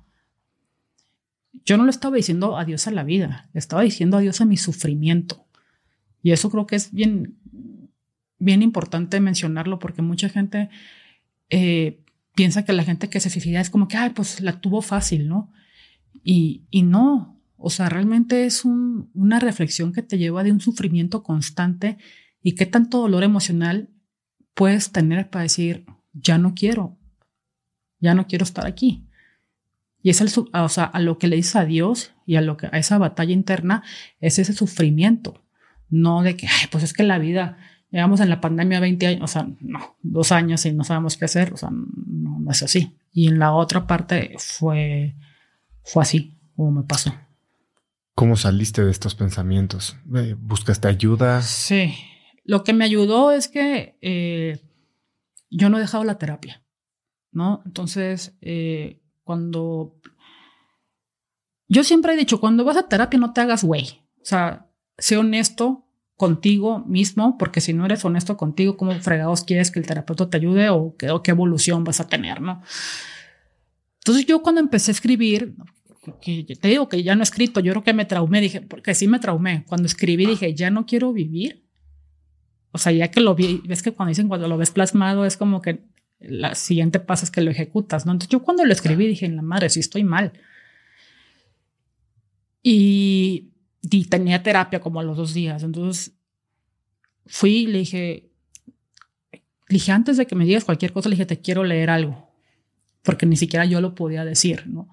yo 1.65 1.77
no 1.77 1.85
le 1.85 1.91
estaba 1.91 2.17
diciendo 2.17 2.57
adiós 2.57 2.87
a 2.87 2.91
la 2.91 3.03
vida, 3.03 3.49
estaba 3.55 3.83
diciendo 3.83 4.17
adiós 4.17 4.41
a 4.41 4.45
mi 4.45 4.57
sufrimiento. 4.57 5.47
Y 6.23 6.33
eso 6.33 6.51
creo 6.51 6.67
que 6.67 6.77
es 6.77 6.93
bien, 6.93 7.39
bien 8.39 8.63
importante 8.63 9.19
mencionarlo 9.21 9.79
porque 9.79 10.03
mucha 10.03 10.29
gente 10.29 10.69
eh, 11.49 12.05
piensa 12.35 12.65
que 12.65 12.73
la 12.73 12.85
gente 12.85 13.09
que 13.09 13.21
se 13.21 13.31
suicida 13.31 13.61
es 13.61 13.71
como 13.71 13.89
que, 13.89 13.97
ay, 13.97 14.11
pues 14.11 14.41
la 14.41 14.61
tuvo 14.61 14.83
fácil, 14.83 15.29
¿no? 15.29 15.51
Y, 16.23 16.63
y 16.71 16.83
no, 16.83 17.40
o 17.61 17.71
sea, 17.71 17.89
realmente 17.89 18.47
es 18.47 18.65
una 18.65 19.39
reflexión 19.39 19.93
que 19.93 20.03
te 20.03 20.19
lleva 20.19 20.43
de 20.43 20.53
un 20.53 20.61
sufrimiento 20.61 21.23
constante 21.23 21.99
y 22.43 22.55
qué 22.55 22.67
tanto 22.67 22.99
dolor 22.99 23.23
emocional 23.23 23.91
puedes 24.55 24.93
tener 24.93 25.31
para 25.31 25.43
decir, 25.43 25.87
ya 26.13 26.39
no 26.39 26.55
quiero, 26.55 26.99
ya 27.99 28.15
no 28.15 28.27
quiero 28.27 28.45
estar 28.45 28.67
aquí. 28.67 29.07
Y 30.03 30.11
es 30.11 30.39
o 30.39 30.69
sea, 30.69 30.85
a 30.85 31.01
lo 31.01 31.19
que 31.19 31.29
le 31.29 31.37
dices 31.37 31.57
a 31.57 31.65
Dios 31.67 32.13
y 32.25 32.37
a 32.37 32.41
lo 32.41 32.57
que 32.57 32.67
a 32.67 32.79
esa 32.79 32.97
batalla 32.97 33.33
interna 33.33 33.83
es 34.21 34.39
ese 34.39 34.55
sufrimiento, 34.55 35.45
no 35.89 36.23
de 36.23 36.37
que, 36.37 36.49
pues 36.71 36.85
es 36.85 36.93
que 36.93 37.03
la 37.03 37.19
vida 37.19 37.59
Llevamos 37.91 38.21
en 38.21 38.29
la 38.29 38.41
pandemia 38.41 38.79
20 38.79 39.07
años, 39.07 39.23
o 39.23 39.27
sea, 39.27 39.49
no, 39.61 39.97
dos 40.03 40.31
años 40.31 40.65
y 40.65 40.73
no 40.73 40.85
sabemos 40.85 41.17
qué 41.17 41.25
hacer, 41.25 41.53
o 41.53 41.57
sea, 41.57 41.71
no, 41.71 42.39
no 42.39 42.51
es 42.51 42.63
así. 42.63 42.97
Y 43.13 43.27
en 43.27 43.41
la 43.41 43.53
otra 43.53 43.87
parte 43.89 44.35
fue, 44.39 45.17
fue 45.83 46.03
así 46.05 46.39
como 46.55 46.71
me 46.71 46.83
pasó. 46.85 47.13
¿Cómo 48.21 48.37
saliste 48.37 48.85
de 48.85 48.91
estos 48.91 49.15
pensamientos? 49.15 49.97
Eh, 50.15 50.37
¿Buscaste 50.39 50.87
ayuda? 50.87 51.41
Sí, 51.41 51.95
lo 52.45 52.65
que 52.65 52.75
me 52.75 52.85
ayudó 52.85 53.33
es 53.33 53.49
que 53.49 53.97
eh, 54.03 54.61
yo 55.49 55.71
no 55.71 55.79
he 55.79 55.81
dejado 55.81 56.05
la 56.05 56.19
terapia, 56.19 56.63
¿no? 57.33 57.63
Entonces, 57.65 58.37
eh, 58.43 59.01
cuando... 59.25 59.99
Yo 61.67 61.83
siempre 61.83 62.13
he 62.13 62.17
dicho, 62.19 62.41
cuando 62.41 62.63
vas 62.63 62.77
a 62.77 62.89
terapia 62.89 63.19
no 63.19 63.33
te 63.33 63.41
hagas 63.41 63.65
güey, 63.65 64.03
o 64.21 64.25
sea, 64.25 64.67
sé 64.99 65.17
honesto, 65.17 65.87
contigo 66.15 66.81
mismo, 66.81 67.39
porque 67.39 67.63
si 67.63 67.73
no 67.73 67.87
eres 67.87 68.05
honesto 68.05 68.37
contigo, 68.37 68.77
¿cómo 68.77 68.93
fregados 69.01 69.45
quieres 69.45 69.71
que 69.71 69.79
el 69.79 69.87
terapeuta 69.87 70.29
te 70.29 70.37
ayude 70.37 70.69
o 70.69 70.95
qué, 70.99 71.11
qué 71.25 71.31
evolución 71.31 71.85
vas 71.85 72.01
a 72.01 72.07
tener, 72.07 72.43
no? 72.43 72.61
Entonces 74.01 74.27
yo 74.27 74.43
cuando 74.43 74.61
empecé 74.61 74.91
a 74.91 74.93
escribir, 74.93 75.55
que 76.21 76.45
te 76.61 76.69
digo 76.69 76.89
que 76.89 77.03
ya 77.03 77.15
no 77.15 77.23
he 77.23 77.25
escrito, 77.25 77.61
yo 77.61 77.73
creo 77.73 77.85
que 77.85 77.93
me 77.93 78.05
traumé, 78.05 78.41
dije, 78.41 78.61
porque 78.63 78.95
sí 78.95 79.07
me 79.07 79.19
traumé. 79.19 79.65
Cuando 79.67 79.87
escribí 79.87 80.27
dije, 80.27 80.55
ya 80.55 80.71
no 80.71 80.87
quiero 80.87 81.13
vivir. 81.13 81.65
O 82.73 82.79
sea, 82.79 82.93
ya 82.93 83.11
que 83.11 83.21
lo 83.21 83.35
vi, 83.35 83.63
ves 83.67 83.83
que 83.83 83.93
cuando 83.93 84.11
dicen 84.11 84.29
cuando 84.29 84.49
lo 84.49 84.57
ves 84.57 84.71
plasmado 84.71 85.27
es 85.27 85.37
como 85.37 85.61
que 85.61 85.81
la 86.21 86.55
siguiente 86.55 87.01
paso 87.01 87.25
es 87.25 87.31
que 87.31 87.41
lo 87.41 87.51
ejecutas, 87.51 88.07
¿no? 88.07 88.13
Entonces 88.13 88.31
yo 88.31 88.43
cuando 88.43 88.65
lo 88.65 88.73
escribí 88.73 89.07
dije, 89.07 89.27
en 89.27 89.37
la 89.37 89.43
madre, 89.43 89.69
sí 89.69 89.81
estoy 89.81 90.05
mal. 90.05 90.33
Y 92.63 93.51
y 93.83 94.05
tenía 94.05 94.43
terapia 94.43 94.81
como 94.81 95.01
a 95.01 95.03
los 95.03 95.17
dos 95.17 95.35
días. 95.35 95.63
Entonces 95.63 96.13
fui 97.27 97.59
y 97.59 97.67
le 97.67 97.79
dije, 97.79 98.31
le 99.33 99.41
dije, 99.69 99.93
antes 99.93 100.17
de 100.17 100.27
que 100.27 100.35
me 100.35 100.45
digas 100.45 100.65
cualquier 100.65 100.93
cosa, 100.93 101.09
le 101.09 101.15
dije, 101.15 101.27
te 101.27 101.41
quiero 101.41 101.65
leer 101.65 101.91
algo, 101.91 102.31
porque 103.03 103.27
ni 103.27 103.37
siquiera 103.37 103.65
yo 103.65 103.81
lo 103.81 103.95
podía 103.95 104.25
decir, 104.25 104.67
¿no? 104.67 104.89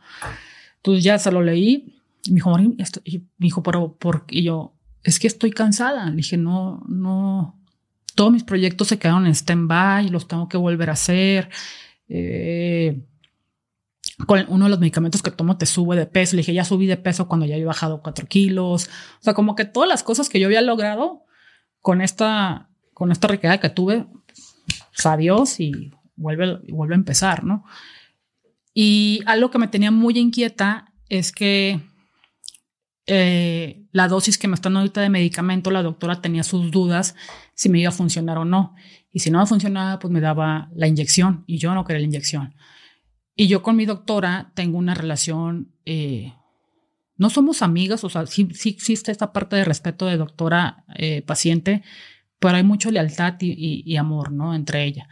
Entonces 0.88 1.04
ya 1.04 1.20
se 1.20 1.34
lo 1.34 1.42
leí, 1.42 2.02
y 2.24 2.32
me 2.32 2.36
dijo, 2.36 2.58
y 3.04 3.18
me 3.18 3.26
dijo, 3.40 3.62
pero, 3.62 3.98
¿por 3.98 4.24
Y 4.30 4.44
yo, 4.44 4.74
es 5.04 5.20
que 5.20 5.28
estoy 5.28 5.52
cansada. 5.52 6.10
Le 6.10 6.16
dije, 6.16 6.38
no, 6.38 6.82
no, 6.88 7.60
todos 8.16 8.32
mis 8.32 8.46
proyectos 8.46 8.88
se 8.88 8.98
quedaron 8.98 9.26
en 9.26 9.36
stand-by, 9.36 10.08
los 10.08 10.30
tengo 10.30 10.48
que 10.48 10.56
volver 10.56 10.90
a 10.90 10.94
hacer. 10.94 11.50
Eh, 12.08 13.02
con 14.26 14.46
uno 14.48 14.66
de 14.66 14.70
los 14.70 14.80
medicamentos 14.80 15.22
que 15.22 15.30
tomo 15.30 15.58
te 15.58 15.66
sube 15.66 15.98
de 15.98 16.06
peso. 16.06 16.38
Le 16.38 16.40
dije, 16.40 16.54
ya 16.54 16.64
subí 16.64 16.86
de 16.86 16.96
peso 16.96 17.28
cuando 17.28 17.46
ya 17.46 17.56
había 17.56 17.68
bajado 17.68 18.02
cuatro 18.02 18.26
kilos. 18.26 18.88
O 19.20 19.24
sea, 19.24 19.34
como 19.34 19.56
que 19.56 19.66
todas 19.66 19.90
las 19.90 20.04
cosas 20.04 20.30
que 20.30 20.40
yo 20.40 20.48
había 20.48 20.62
logrado 20.62 21.26
con 21.82 22.00
esta, 22.00 22.70
con 22.94 23.12
esta 23.12 23.28
recaída 23.28 23.60
que 23.60 23.70
tuve, 23.70 24.06
pues, 24.66 25.06
adiós 25.06 25.60
y 25.60 25.92
vuelve, 26.16 26.62
vuelve 26.70 26.96
a 26.96 26.98
empezar, 26.98 27.44
¿no? 27.44 27.66
Y 28.80 29.22
algo 29.26 29.50
que 29.50 29.58
me 29.58 29.68
tenía 29.68 29.90
muy 29.90 30.20
inquieta 30.20 30.94
es 31.10 31.32
que 31.32 31.82
eh, 33.08 33.88
la 33.92 34.08
dosis 34.08 34.38
que 34.38 34.48
me 34.48 34.54
están 34.54 34.78
ahorita 34.78 35.02
de 35.02 35.10
medicamento, 35.10 35.72
la 35.72 35.82
doctora 35.82 36.22
tenía 36.22 36.44
sus 36.44 36.70
dudas 36.70 37.16
si 37.56 37.70
me 37.70 37.80
iba 37.80 37.90
a 37.90 37.92
funcionar 37.92 38.38
o 38.38 38.46
no. 38.46 38.76
Y 39.12 39.22
si 39.22 39.32
no 39.32 39.40
me 39.40 39.48
funcionaba, 39.48 39.98
pues 39.98 40.14
me 40.14 40.22
daba 40.22 40.70
la 40.76 40.86
inyección 40.86 41.44
y 41.48 41.58
yo 41.58 41.74
no 41.74 41.86
quería 41.86 42.02
la 42.02 42.06
inyección. 42.06 42.54
Y 43.36 43.48
yo 43.48 43.64
con 43.64 43.78
mi 43.78 43.88
doctora 43.88 44.52
tengo 44.54 44.78
una 44.78 44.94
relación, 44.94 45.74
eh, 45.86 46.36
no 47.16 47.32
somos 47.32 47.64
amigas, 47.64 48.04
o 48.04 48.10
sea, 48.10 48.28
sí, 48.28 48.48
sí, 48.54 48.70
existe 48.70 49.12
esta 49.12 49.34
parte 49.34 49.56
de 49.56 49.66
respeto 49.66 50.06
de 50.06 50.18
doctora-paciente, 50.18 51.72
eh, 51.72 51.84
pero 52.38 52.58
hay 52.58 52.64
mucha 52.64 52.92
lealtad 52.92 53.38
y, 53.40 53.98
amor, 53.98 54.32
¿no? 54.32 54.54
Entre 54.54 54.84
ella 54.84 55.10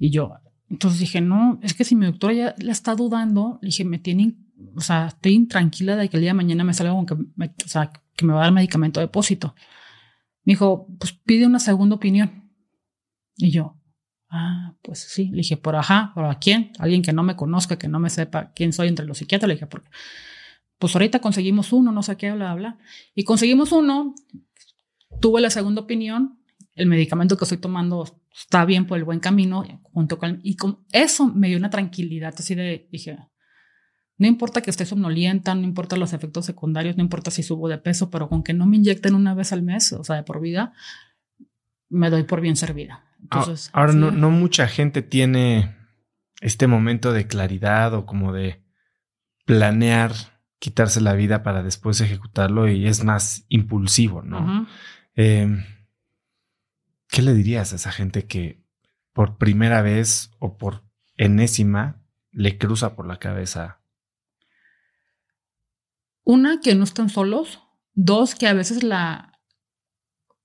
y 0.00 0.10
yo. 0.10 0.32
Entonces 0.74 1.00
dije, 1.00 1.20
no, 1.20 1.58
es 1.62 1.74
que 1.74 1.84
si 1.84 1.94
mi 1.94 2.06
doctora 2.06 2.34
ya 2.34 2.54
la 2.58 2.72
está 2.72 2.94
dudando, 2.94 3.58
le 3.62 3.66
dije, 3.66 3.84
me 3.84 3.98
tiene, 3.98 4.36
o 4.74 4.80
sea, 4.80 5.06
estoy 5.06 5.32
intranquila 5.32 5.96
de 5.96 6.08
que 6.08 6.16
el 6.16 6.22
día 6.22 6.30
de 6.30 6.34
mañana 6.34 6.64
me 6.64 6.74
salga 6.74 6.92
con 6.92 7.06
que 7.06 7.16
me, 7.36 7.46
o 7.46 7.68
sea, 7.68 7.92
que 8.16 8.26
me 8.26 8.32
va 8.32 8.40
a 8.40 8.44
dar 8.44 8.52
medicamento 8.52 9.00
de 9.00 9.06
depósito. 9.06 9.54
Me 10.44 10.52
dijo, 10.52 10.86
pues 10.98 11.12
pide 11.12 11.46
una 11.46 11.58
segunda 11.58 11.96
opinión. 11.96 12.50
Y 13.36 13.50
yo, 13.50 13.76
Ah, 14.36 14.74
pues 14.82 14.98
sí. 14.98 15.28
Le 15.30 15.38
dije, 15.38 15.56
por 15.56 15.76
ajá, 15.76 16.10
¿por 16.12 16.24
a 16.24 16.40
quién? 16.40 16.72
Alguien 16.80 17.02
que 17.02 17.12
no 17.12 17.22
me 17.22 17.36
conozca, 17.36 17.78
que 17.78 17.86
no 17.86 18.00
me 18.00 18.10
sepa 18.10 18.50
quién 18.52 18.72
soy 18.72 18.88
entre 18.88 19.06
los 19.06 19.18
psiquiatras. 19.18 19.46
Le 19.46 19.54
dije, 19.54 19.68
porque 19.68 19.88
pues 20.80 20.92
ahorita 20.96 21.20
conseguimos 21.20 21.72
uno, 21.72 21.92
no 21.92 22.02
sé 22.02 22.16
qué, 22.16 22.32
bla, 22.32 22.52
bla. 22.54 22.78
Y 23.14 23.22
conseguimos 23.22 23.70
uno, 23.70 24.16
tuve 25.20 25.40
la 25.40 25.50
segunda 25.50 25.82
opinión, 25.82 26.40
el 26.74 26.86
medicamento 26.86 27.36
que 27.36 27.44
estoy 27.44 27.58
tomando 27.58 28.20
está 28.34 28.64
bien 28.64 28.86
por 28.86 28.98
el 28.98 29.04
buen 29.04 29.20
camino, 29.20 29.64
junto 29.82 30.18
con, 30.18 30.40
y 30.42 30.56
con 30.56 30.84
eso 30.92 31.26
me 31.26 31.48
dio 31.48 31.58
una 31.58 31.70
tranquilidad, 31.70 32.34
así 32.36 32.54
de, 32.54 32.88
dije, 32.90 33.18
no 34.16 34.26
importa 34.26 34.60
que 34.60 34.70
esté 34.70 34.86
somnolienta, 34.86 35.54
no 35.54 35.62
importa 35.62 35.96
los 35.96 36.12
efectos 36.12 36.46
secundarios, 36.46 36.96
no 36.96 37.02
importa 37.02 37.30
si 37.30 37.42
subo 37.42 37.68
de 37.68 37.78
peso, 37.78 38.10
pero 38.10 38.28
con 38.28 38.42
que 38.42 38.52
no 38.52 38.66
me 38.66 38.76
inyecten 38.76 39.14
una 39.14 39.34
vez 39.34 39.52
al 39.52 39.62
mes, 39.62 39.92
o 39.92 40.04
sea, 40.04 40.16
de 40.16 40.22
por 40.22 40.40
vida, 40.40 40.72
me 41.88 42.10
doy 42.10 42.24
por 42.24 42.40
bien 42.40 42.56
servida. 42.56 43.04
Ahora, 43.72 43.92
no, 43.92 44.10
no 44.10 44.30
mucha 44.30 44.68
gente 44.68 45.02
tiene 45.02 45.74
este 46.40 46.66
momento 46.66 47.12
de 47.12 47.26
claridad 47.26 47.94
o 47.94 48.04
como 48.04 48.32
de 48.32 48.62
planear 49.46 50.12
quitarse 50.58 51.00
la 51.00 51.14
vida 51.14 51.42
para 51.42 51.62
después 51.62 52.00
ejecutarlo 52.00 52.68
y 52.68 52.86
es 52.86 53.04
más 53.04 53.44
impulsivo, 53.48 54.22
¿no? 54.22 54.66
Em, 55.14 55.64
¿Qué 57.14 57.22
le 57.22 57.32
dirías 57.32 57.72
a 57.72 57.76
esa 57.76 57.92
gente 57.92 58.26
que 58.26 58.60
por 59.12 59.38
primera 59.38 59.82
vez 59.82 60.32
o 60.40 60.58
por 60.58 60.82
enésima 61.16 62.02
le 62.32 62.58
cruza 62.58 62.96
por 62.96 63.06
la 63.06 63.20
cabeza? 63.20 63.78
Una, 66.24 66.58
que 66.60 66.74
no 66.74 66.82
están 66.82 67.10
solos. 67.10 67.62
Dos, 67.92 68.34
que 68.34 68.48
a 68.48 68.52
veces 68.52 68.82
la... 68.82 69.38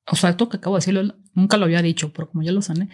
O 0.06 0.16
sea, 0.16 0.30
esto 0.30 0.48
que 0.48 0.58
acabo 0.58 0.76
de 0.76 0.82
decirlo 0.82 1.16
Nunca 1.34 1.58
lo 1.58 1.66
había 1.66 1.82
dicho, 1.82 2.14
pero 2.14 2.30
como 2.30 2.44
ya 2.44 2.52
lo 2.52 2.62
sané. 2.62 2.90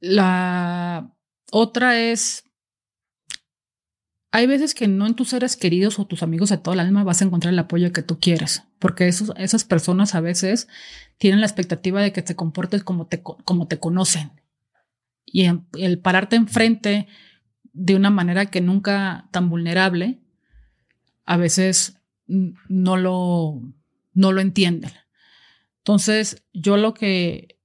La 0.00 1.14
otra 1.52 2.00
es, 2.00 2.45
hay 4.36 4.46
veces 4.46 4.74
que 4.74 4.86
no 4.86 5.06
en 5.06 5.14
tus 5.14 5.30
seres 5.30 5.56
queridos 5.56 5.98
o 5.98 6.06
tus 6.06 6.22
amigos 6.22 6.50
de 6.50 6.58
todo 6.58 6.74
el 6.74 6.80
alma 6.80 7.04
vas 7.04 7.22
a 7.22 7.24
encontrar 7.24 7.54
el 7.54 7.58
apoyo 7.58 7.90
que 7.90 8.02
tú 8.02 8.20
quieres, 8.20 8.64
porque 8.78 9.08
esos, 9.08 9.32
esas 9.38 9.64
personas 9.64 10.14
a 10.14 10.20
veces 10.20 10.68
tienen 11.16 11.40
la 11.40 11.46
expectativa 11.46 12.02
de 12.02 12.12
que 12.12 12.20
te 12.20 12.36
comportes 12.36 12.84
como 12.84 13.06
te, 13.06 13.22
como 13.22 13.66
te 13.66 13.78
conocen. 13.78 14.32
Y 15.24 15.46
el 15.78 15.98
pararte 16.00 16.36
enfrente 16.36 17.08
de 17.72 17.96
una 17.96 18.10
manera 18.10 18.44
que 18.44 18.60
nunca 18.60 19.26
tan 19.30 19.48
vulnerable, 19.48 20.20
a 21.24 21.38
veces 21.38 21.96
no 22.26 22.98
lo, 22.98 23.62
no 24.12 24.32
lo 24.32 24.42
entienden. 24.42 24.92
Entonces, 25.78 26.44
yo 26.52 26.76
lo 26.76 26.92
que 26.92 27.58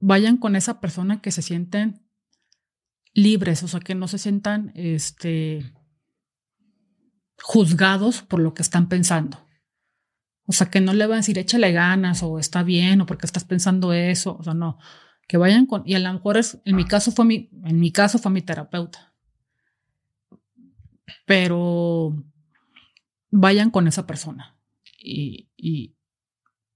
vayan 0.00 0.36
con 0.36 0.56
esa 0.56 0.80
persona 0.80 1.20
que 1.20 1.30
se 1.30 1.42
sienten 1.42 2.01
libres, 3.14 3.62
o 3.62 3.68
sea, 3.68 3.80
que 3.80 3.94
no 3.94 4.08
se 4.08 4.18
sientan 4.18 4.72
este, 4.74 5.72
juzgados 7.42 8.22
por 8.22 8.40
lo 8.40 8.54
que 8.54 8.62
están 8.62 8.88
pensando. 8.88 9.46
O 10.46 10.52
sea, 10.52 10.70
que 10.70 10.80
no 10.80 10.92
le 10.92 11.06
van 11.06 11.14
a 11.14 11.16
decir 11.18 11.38
échale 11.38 11.72
ganas 11.72 12.22
o 12.22 12.38
está 12.38 12.62
bien 12.62 13.00
o 13.00 13.06
porque 13.06 13.26
estás 13.26 13.44
pensando 13.44 13.92
eso. 13.92 14.36
O 14.38 14.42
sea, 14.42 14.54
no. 14.54 14.78
Que 15.28 15.36
vayan 15.36 15.66
con. 15.66 15.82
Y 15.86 15.94
a 15.94 15.98
lo 15.98 16.12
mejor 16.12 16.36
es, 16.36 16.58
en 16.64 16.76
mi 16.76 16.84
caso 16.84 17.12
fue 17.12 17.24
mi, 17.24 17.48
en 17.64 17.78
mi 17.78 17.92
caso 17.92 18.18
fue 18.18 18.32
mi 18.32 18.42
terapeuta. 18.42 19.14
Pero 21.26 22.16
vayan 23.30 23.70
con 23.70 23.86
esa 23.86 24.06
persona. 24.06 24.58
Y, 24.98 25.48
y, 25.56 25.96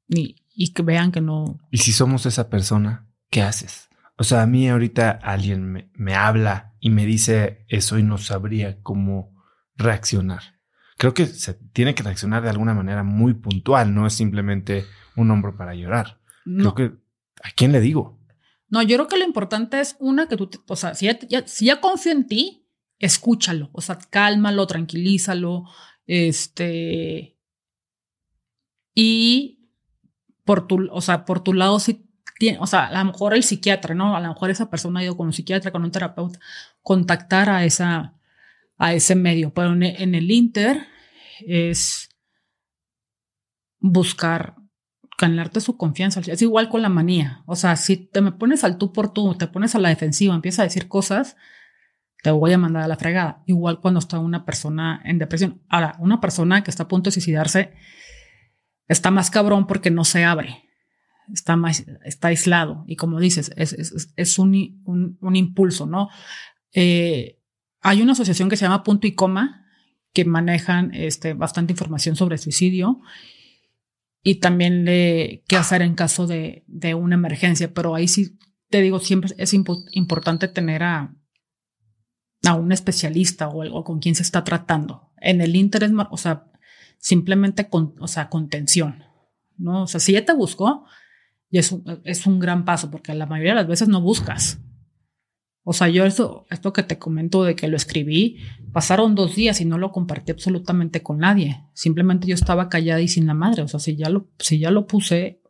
y 0.08 0.72
que 0.72 0.82
vean 0.82 1.10
que 1.12 1.20
no. 1.20 1.58
Y 1.70 1.78
si 1.78 1.92
somos 1.92 2.24
esa 2.26 2.48
persona, 2.48 3.08
¿qué 3.30 3.42
haces? 3.42 3.85
O 4.18 4.24
sea, 4.24 4.42
a 4.42 4.46
mí 4.46 4.68
ahorita 4.68 5.10
alguien 5.10 5.70
me, 5.70 5.90
me 5.94 6.14
habla 6.14 6.74
y 6.80 6.90
me 6.90 7.04
dice 7.04 7.64
eso 7.68 7.98
y 7.98 8.02
no 8.02 8.18
sabría 8.18 8.80
cómo 8.82 9.34
reaccionar. 9.76 10.56
Creo 10.96 11.12
que 11.12 11.26
se 11.26 11.54
tiene 11.54 11.94
que 11.94 12.02
reaccionar 12.02 12.42
de 12.42 12.50
alguna 12.50 12.72
manera 12.72 13.02
muy 13.02 13.34
puntual, 13.34 13.94
no 13.94 14.06
es 14.06 14.14
simplemente 14.14 14.86
un 15.14 15.30
hombro 15.30 15.56
para 15.56 15.74
llorar. 15.74 16.20
Creo 16.44 16.74
que, 16.74 16.84
¿a 17.42 17.50
quién 17.54 17.72
le 17.72 17.80
digo? 17.80 18.18
No, 18.68 18.82
yo 18.82 18.96
creo 18.96 19.08
que 19.08 19.18
lo 19.18 19.24
importante 19.24 19.80
es 19.80 19.96
una 19.98 20.28
que 20.28 20.36
tú, 20.36 20.48
o 20.68 20.76
sea, 20.76 20.94
si 20.94 21.06
ya, 21.06 21.46
si 21.46 21.66
ya 21.66 21.80
confío 21.80 22.12
en 22.12 22.26
ti, 22.26 22.66
escúchalo, 22.98 23.70
o 23.72 23.80
sea, 23.80 23.98
cálmalo, 24.10 24.66
tranquilízalo, 24.66 25.64
este, 26.06 27.36
y 28.94 29.70
por 30.44 30.66
tu, 30.66 30.88
o 30.90 31.00
sea, 31.00 31.24
por 31.24 31.40
tu 31.40 31.52
lado 31.52 31.78
sí 31.80 32.05
o 32.58 32.66
sea, 32.66 32.86
a 32.86 32.98
lo 32.98 33.12
mejor 33.12 33.34
el 33.34 33.42
psiquiatra, 33.42 33.94
¿no? 33.94 34.16
A 34.16 34.20
lo 34.20 34.28
mejor 34.28 34.50
esa 34.50 34.70
persona 34.70 35.00
ha 35.00 35.04
ido 35.04 35.16
con 35.16 35.26
un 35.26 35.32
psiquiatra, 35.32 35.70
con 35.70 35.84
un 35.84 35.90
terapeuta, 35.90 36.38
contactar 36.82 37.48
a 37.48 37.64
esa, 37.64 38.14
a 38.78 38.94
ese 38.94 39.14
medio. 39.14 39.52
Pero 39.54 39.72
en, 39.72 39.82
en 39.82 40.14
el 40.14 40.30
Inter 40.30 40.86
es 41.46 42.10
buscar 43.78 44.56
ganarte 45.18 45.60
su 45.60 45.76
confianza. 45.76 46.20
Es 46.26 46.42
igual 46.42 46.68
con 46.68 46.82
la 46.82 46.88
manía. 46.88 47.42
O 47.46 47.56
sea, 47.56 47.76
si 47.76 47.96
te 47.96 48.20
me 48.20 48.32
pones 48.32 48.64
al 48.64 48.78
tú 48.78 48.92
por 48.92 49.12
tú, 49.12 49.34
te 49.34 49.46
pones 49.46 49.74
a 49.74 49.78
la 49.78 49.88
defensiva, 49.88 50.34
empiezas 50.34 50.60
a 50.60 50.64
decir 50.64 50.88
cosas, 50.88 51.36
te 52.22 52.30
voy 52.30 52.52
a 52.52 52.58
mandar 52.58 52.82
a 52.82 52.88
la 52.88 52.96
fregada. 52.96 53.42
Igual 53.46 53.80
cuando 53.80 54.00
está 54.00 54.18
una 54.18 54.44
persona 54.44 55.00
en 55.04 55.18
depresión. 55.18 55.62
Ahora, 55.68 55.96
una 56.00 56.20
persona 56.20 56.62
que 56.62 56.70
está 56.70 56.84
a 56.84 56.88
punto 56.88 57.08
de 57.08 57.12
suicidarse, 57.12 57.72
está 58.88 59.10
más 59.10 59.30
cabrón 59.30 59.66
porque 59.66 59.90
no 59.90 60.04
se 60.04 60.24
abre, 60.24 60.65
está 61.32 61.56
más, 61.56 61.84
está 62.04 62.28
aislado 62.28 62.84
y 62.86 62.96
como 62.96 63.20
dices, 63.20 63.52
es, 63.56 63.72
es, 64.16 64.38
un, 64.38 64.82
un, 64.84 65.18
un, 65.20 65.36
impulso, 65.36 65.86
¿no? 65.86 66.08
Eh, 66.72 67.38
hay 67.80 68.02
una 68.02 68.12
asociación 68.12 68.48
que 68.48 68.56
se 68.56 68.64
llama 68.64 68.82
Punto 68.82 69.06
y 69.06 69.14
Coma 69.14 69.66
que 70.12 70.24
manejan 70.24 70.92
este, 70.94 71.34
bastante 71.34 71.72
información 71.72 72.16
sobre 72.16 72.38
suicidio 72.38 73.00
y 74.22 74.36
también 74.36 74.84
de 74.84 75.44
qué 75.46 75.56
hacer 75.56 75.82
en 75.82 75.94
caso 75.94 76.26
de, 76.26 76.64
de 76.66 76.94
una 76.94 77.14
emergencia, 77.14 77.72
pero 77.72 77.94
ahí 77.94 78.08
sí 78.08 78.38
te 78.70 78.80
digo, 78.80 78.98
siempre 78.98 79.30
es 79.38 79.54
importante 79.54 80.48
tener 80.48 80.82
a, 80.82 81.14
a 82.44 82.54
un 82.54 82.72
especialista 82.72 83.48
o, 83.48 83.62
algo 83.62 83.84
con 83.84 84.00
quien 84.00 84.14
se 84.14 84.22
está 84.22 84.44
tratando. 84.44 85.12
En 85.20 85.40
el 85.40 85.56
interés, 85.56 85.90
o 86.10 86.16
sea, 86.16 86.50
simplemente 86.98 87.68
con, 87.68 87.94
o 88.00 88.08
sea, 88.08 88.28
contención, 88.28 89.04
¿no? 89.56 89.84
O 89.84 89.86
sea, 89.86 90.00
si 90.00 90.12
ya 90.12 90.24
te 90.24 90.32
buscó, 90.32 90.84
y 91.50 91.58
es 91.58 91.72
un, 91.72 92.00
es 92.04 92.26
un 92.26 92.38
gran 92.38 92.64
paso, 92.64 92.90
porque 92.90 93.14
la 93.14 93.26
mayoría 93.26 93.52
de 93.52 93.60
las 93.60 93.68
veces 93.68 93.88
no 93.88 94.00
buscas. 94.00 94.60
O 95.68 95.72
sea, 95.72 95.88
yo 95.88 96.04
esto, 96.04 96.46
esto 96.48 96.72
que 96.72 96.84
te 96.84 96.98
comento 96.98 97.42
de 97.42 97.56
que 97.56 97.66
lo 97.66 97.76
escribí, 97.76 98.38
pasaron 98.72 99.16
dos 99.16 99.34
días 99.34 99.60
y 99.60 99.64
no 99.64 99.78
lo 99.78 99.90
compartí 99.90 100.30
absolutamente 100.30 101.02
con 101.02 101.18
nadie. 101.18 101.64
Simplemente 101.72 102.28
yo 102.28 102.34
estaba 102.34 102.68
callada 102.68 103.00
y 103.00 103.08
sin 103.08 103.26
la 103.26 103.34
madre. 103.34 103.62
O 103.62 103.68
sea, 103.68 103.80
si 103.80 103.96
ya 103.96 104.08
lo, 104.08 104.30
si 104.38 104.60
ya 104.60 104.70
lo 104.70 104.86
puse, 104.86 105.40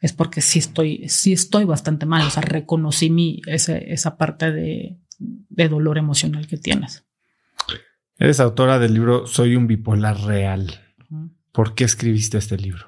es 0.00 0.14
porque 0.14 0.40
sí 0.40 0.58
estoy, 0.58 1.06
sí 1.08 1.34
estoy 1.34 1.64
bastante 1.64 2.06
mal. 2.06 2.26
O 2.26 2.30
sea, 2.30 2.42
reconocí 2.42 3.10
mi, 3.10 3.42
ese, 3.46 3.92
esa 3.92 4.16
parte 4.16 4.52
de, 4.52 4.98
de 5.18 5.68
dolor 5.68 5.98
emocional 5.98 6.46
que 6.46 6.56
tienes. 6.56 7.04
Eres 8.16 8.40
autora 8.40 8.78
del 8.78 8.94
libro 8.94 9.26
Soy 9.26 9.54
un 9.54 9.66
bipolar 9.66 10.18
real. 10.22 10.80
¿Por 11.52 11.74
qué 11.74 11.84
escribiste 11.84 12.38
este 12.38 12.56
libro? 12.56 12.86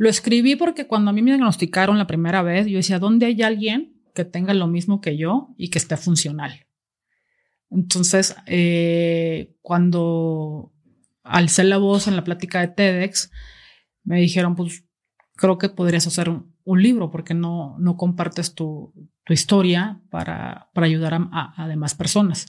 Lo 0.00 0.08
escribí 0.08 0.56
porque 0.56 0.86
cuando 0.86 1.10
a 1.10 1.12
mí 1.12 1.20
me 1.20 1.32
diagnosticaron 1.32 1.98
la 1.98 2.06
primera 2.06 2.40
vez, 2.40 2.66
yo 2.66 2.78
decía, 2.78 2.98
¿dónde 2.98 3.26
hay 3.26 3.42
alguien 3.42 4.00
que 4.14 4.24
tenga 4.24 4.54
lo 4.54 4.66
mismo 4.66 5.00
que 5.00 5.16
yo 5.16 5.54
y 5.56 5.68
que 5.68 5.78
esté 5.78 5.96
funcional. 5.96 6.66
Entonces, 7.70 8.34
eh, 8.46 9.54
cuando 9.62 10.72
alcé 11.22 11.64
la 11.64 11.78
voz 11.78 12.08
en 12.08 12.16
la 12.16 12.24
plática 12.24 12.60
de 12.60 12.68
TEDx, 12.68 13.30
me 14.02 14.20
dijeron, 14.20 14.56
pues 14.56 14.84
creo 15.36 15.58
que 15.58 15.68
podrías 15.68 16.06
hacer 16.06 16.28
un, 16.28 16.50
libro 16.82 17.10
porque 17.10 17.34
no, 17.34 17.76
no 17.78 17.96
compartes 17.96 18.54
tu, 18.54 18.92
historia 19.28 20.00
para, 20.10 20.70
para 20.72 20.86
ayudar 20.86 21.14
a, 21.14 21.54
a, 21.56 21.68
demás 21.68 21.94
personas. 21.94 22.48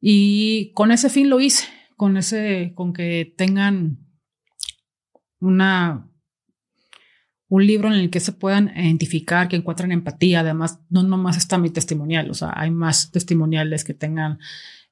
Y 0.00 0.72
con 0.72 0.90
ese 0.90 1.10
fin 1.10 1.30
lo 1.30 1.38
hice, 1.38 1.68
con 1.96 2.16
ese, 2.16 2.72
con 2.74 2.92
que 2.92 3.34
tengan 3.36 3.98
una 5.38 6.10
un 7.48 7.66
libro 7.66 7.88
en 7.88 7.94
el 7.94 8.10
que 8.10 8.20
se 8.20 8.32
puedan 8.32 8.72
identificar, 8.76 9.48
que 9.48 9.56
encuentren 9.56 9.92
empatía. 9.92 10.40
Además, 10.40 10.80
no 10.90 11.02
nomás 11.02 11.36
está 11.36 11.58
mi 11.58 11.70
testimonial, 11.70 12.30
o 12.30 12.34
sea, 12.34 12.52
hay 12.54 12.70
más 12.70 13.10
testimoniales 13.10 13.84
que 13.84 13.94
tengan 13.94 14.38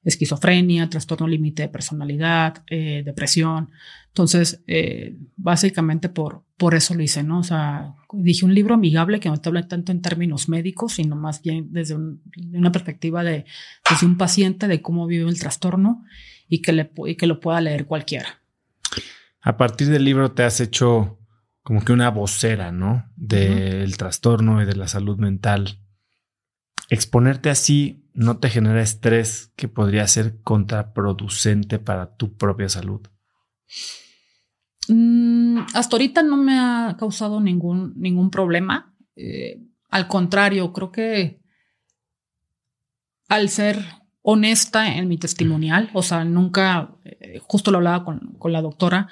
esquizofrenia, 0.05 0.87
trastorno 0.89 1.27
límite 1.27 1.63
de 1.63 1.69
personalidad, 1.69 2.63
eh, 2.67 3.01
depresión. 3.03 3.71
Entonces, 4.07 4.63
eh, 4.67 5.17
básicamente 5.35 6.09
por, 6.09 6.43
por 6.57 6.75
eso 6.75 6.93
lo 6.93 7.01
hice, 7.01 7.23
¿no? 7.23 7.39
O 7.39 7.43
sea, 7.43 7.95
dije 8.13 8.45
un 8.45 8.53
libro 8.53 8.75
amigable 8.75 9.19
que 9.19 9.29
no 9.29 9.37
te 9.37 9.49
habla 9.49 9.67
tanto 9.67 9.91
en 9.91 10.01
términos 10.01 10.47
médicos, 10.47 10.93
sino 10.93 11.15
más 11.15 11.41
bien 11.41 11.69
desde 11.71 11.95
una 11.95 12.71
perspectiva 12.71 13.23
de, 13.23 13.45
desde 13.89 14.05
un 14.05 14.17
paciente, 14.17 14.67
de 14.67 14.81
cómo 14.81 15.07
vive 15.07 15.27
el 15.27 15.39
trastorno 15.39 16.05
y 16.47 16.61
que, 16.61 16.71
le, 16.71 16.91
y 17.07 17.15
que 17.15 17.27
lo 17.27 17.39
pueda 17.39 17.59
leer 17.59 17.87
cualquiera. 17.87 18.41
A 19.41 19.57
partir 19.57 19.89
del 19.89 20.05
libro 20.05 20.31
te 20.31 20.43
has 20.43 20.59
hecho 20.61 21.17
como 21.65 21.83
que 21.83 21.93
una 21.93 22.11
vocera, 22.11 22.71
¿no? 22.71 23.11
Del 23.15 23.97
trastorno 23.97 24.61
y 24.61 24.65
de 24.65 24.75
la 24.75 24.87
salud 24.87 25.17
mental. 25.17 25.79
Exponerte 26.91 27.49
así 27.49 28.07
no 28.13 28.37
te 28.37 28.51
genera 28.51 28.83
estrés 28.83 29.51
que 29.55 29.67
podría 29.67 30.07
ser 30.07 30.43
contraproducente 30.43 31.79
para 31.79 32.17
tu 32.17 32.37
propia 32.37 32.69
salud. 32.69 33.01
Mm, 34.89 35.61
hasta 35.73 35.95
ahorita 35.95 36.21
no 36.21 36.37
me 36.37 36.59
ha 36.59 36.95
causado 36.99 37.41
ningún, 37.41 37.93
ningún 37.95 38.29
problema. 38.29 38.95
Eh, 39.15 39.59
al 39.89 40.07
contrario, 40.07 40.71
creo 40.71 40.91
que 40.91 41.41
al 43.27 43.49
ser 43.49 43.83
honesta 44.21 44.97
en 44.97 45.07
mi 45.07 45.17
testimonial, 45.17 45.89
o 45.93 46.03
sea, 46.03 46.25
nunca, 46.25 46.95
eh, 47.03 47.39
justo 47.41 47.71
lo 47.71 47.77
hablaba 47.77 48.05
con, 48.05 48.35
con 48.37 48.53
la 48.53 48.61
doctora, 48.61 49.09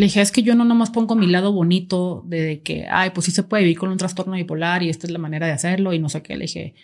le 0.00 0.06
dije, 0.06 0.22
es 0.22 0.32
que 0.32 0.42
yo 0.42 0.54
no 0.54 0.64
nomás 0.64 0.88
pongo 0.88 1.14
mi 1.14 1.26
lado 1.26 1.52
bonito 1.52 2.22
de 2.24 2.62
que, 2.62 2.86
ay, 2.90 3.10
pues 3.10 3.26
sí 3.26 3.32
se 3.32 3.42
puede 3.42 3.64
vivir 3.64 3.78
con 3.78 3.90
un 3.90 3.98
trastorno 3.98 4.34
bipolar 4.34 4.82
y 4.82 4.88
esta 4.88 5.06
es 5.06 5.12
la 5.12 5.18
manera 5.18 5.46
de 5.46 5.52
hacerlo 5.52 5.92
y 5.92 5.98
no 5.98 6.08
sé 6.08 6.22
qué. 6.22 6.36
Le 6.36 6.46
dije, 6.46 6.74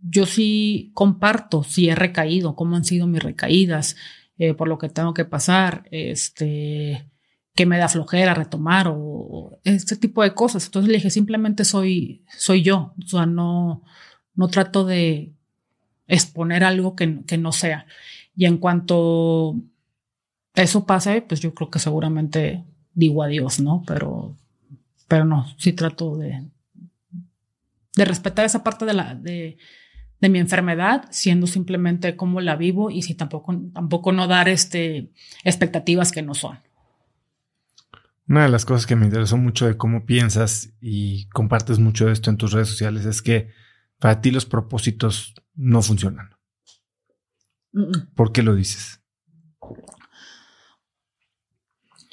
yo 0.00 0.26
sí 0.26 0.92
comparto 0.94 1.64
si 1.64 1.88
he 1.88 1.96
recaído, 1.96 2.54
cómo 2.54 2.76
han 2.76 2.84
sido 2.84 3.08
mis 3.08 3.20
recaídas, 3.20 3.96
eh, 4.38 4.54
por 4.54 4.68
lo 4.68 4.78
que 4.78 4.88
tengo 4.88 5.12
que 5.12 5.24
pasar, 5.24 5.88
este, 5.90 7.10
que 7.56 7.66
me 7.66 7.78
da 7.78 7.88
flojera 7.88 8.32
retomar 8.32 8.86
o, 8.94 9.58
este 9.64 9.96
tipo 9.96 10.22
de 10.22 10.32
cosas. 10.32 10.64
Entonces 10.66 10.88
le 10.88 10.98
dije, 10.98 11.10
simplemente 11.10 11.64
soy, 11.64 12.24
soy 12.38 12.62
yo. 12.62 12.94
O 12.96 13.08
sea, 13.08 13.26
no, 13.26 13.82
no 14.36 14.46
trato 14.46 14.84
de 14.84 15.32
exponer 16.06 16.62
algo 16.62 16.94
que, 16.94 17.24
que 17.26 17.38
no 17.38 17.50
sea. 17.50 17.86
Y 18.36 18.44
en 18.46 18.58
cuanto 18.58 19.56
eso 20.54 20.86
pase, 20.86 21.22
pues 21.22 21.40
yo 21.40 21.54
creo 21.54 21.70
que 21.70 21.78
seguramente 21.78 22.64
digo 22.94 23.22
adiós, 23.22 23.60
¿no? 23.60 23.82
Pero, 23.86 24.36
pero 25.08 25.24
no, 25.24 25.46
sí 25.58 25.72
trato 25.72 26.16
de, 26.16 26.44
de 27.96 28.04
respetar 28.04 28.44
esa 28.44 28.62
parte 28.62 28.84
de 28.84 28.94
la, 28.94 29.14
de, 29.14 29.56
de 30.20 30.28
mi 30.28 30.38
enfermedad, 30.38 31.08
siendo 31.10 31.46
simplemente 31.46 32.16
cómo 32.16 32.40
la 32.40 32.56
vivo 32.56 32.90
y 32.90 33.02
si 33.02 33.14
tampoco, 33.14 33.60
tampoco 33.72 34.12
no 34.12 34.28
dar 34.28 34.48
este, 34.48 35.10
expectativas 35.44 36.12
que 36.12 36.22
no 36.22 36.34
son. 36.34 36.60
Una 38.28 38.44
de 38.44 38.50
las 38.50 38.64
cosas 38.64 38.86
que 38.86 38.94
me 38.94 39.04
interesó 39.04 39.36
mucho 39.36 39.66
de 39.66 39.76
cómo 39.76 40.06
piensas 40.06 40.72
y 40.80 41.26
compartes 41.30 41.78
mucho 41.78 42.06
de 42.06 42.12
esto 42.12 42.30
en 42.30 42.36
tus 42.36 42.52
redes 42.52 42.68
sociales 42.68 43.04
es 43.04 43.20
que 43.20 43.50
para 43.98 44.20
ti 44.20 44.30
los 44.30 44.46
propósitos 44.46 45.34
no 45.54 45.82
funcionan. 45.82 46.30
¿Por 48.14 48.32
qué 48.32 48.42
lo 48.42 48.54
dices? 48.54 49.00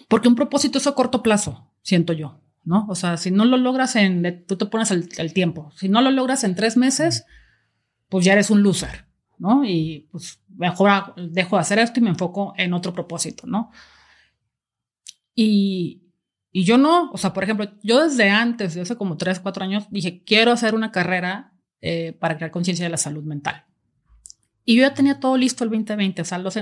Porque 0.10 0.28
un 0.28 0.36
propósito 0.36 0.80
es 0.80 0.88
a 0.88 0.96
corto 0.96 1.24
plazo, 1.24 1.72
siento 1.82 2.14
yo, 2.14 2.42
¿no? 2.66 2.86
O 2.90 2.96
sea, 2.96 3.16
si 3.16 3.32
no 3.32 3.46
lo 3.46 3.58
logras 3.58 3.96
en, 3.96 4.44
tú 4.48 4.58
te 4.58 4.66
pones 4.66 4.92
el, 4.92 5.34
tiempo, 5.34 5.72
si 5.76 5.88
no 5.88 6.02
lo 6.02 6.12
logras 6.12 6.44
en 6.44 6.56
tres 6.56 6.76
meses, 6.76 7.26
pues 8.10 8.26
ya 8.26 8.34
eres 8.34 8.50
un 8.50 8.64
loser, 8.64 9.06
¿no? 9.38 9.64
Y 9.64 10.10
pues 10.12 10.42
mejor 10.58 11.14
dejo 11.16 11.56
de 11.56 11.62
hacer 11.62 11.78
esto 11.78 12.00
y 12.00 12.04
me 12.04 12.10
enfoco 12.10 12.54
en 12.58 12.74
otro 12.74 12.92
propósito, 12.92 13.46
¿no? 13.46 13.72
Y, 15.36 16.02
y 16.52 16.64
yo 16.64 16.80
no, 16.80 17.12
o 17.12 17.18
sea, 17.18 17.32
por 17.32 17.44
ejemplo, 17.44 17.72
yo 17.84 18.04
desde 18.04 18.32
antes, 18.32 18.74
de 18.74 18.82
hace 18.82 18.98
como 18.98 19.16
tres, 19.16 19.40
cuatro 19.40 19.64
años, 19.64 19.86
dije, 19.92 20.24
quiero 20.26 20.52
hacer 20.52 20.74
una 20.74 20.92
carrera 20.92 21.54
eh, 21.82 22.18
para 22.20 22.36
crear 22.36 22.50
conciencia 22.50 22.84
de 22.84 22.90
la 22.90 22.98
salud 22.98 23.24
mental. 23.24 23.64
Y 24.70 24.76
yo 24.76 24.84
ya 24.84 24.94
tenía 24.94 25.20
todo 25.20 25.36
listo 25.36 25.64
el 25.64 25.72
2020. 25.72 26.22
O 26.22 26.26
sea, 26.26 26.38
los, 26.38 26.54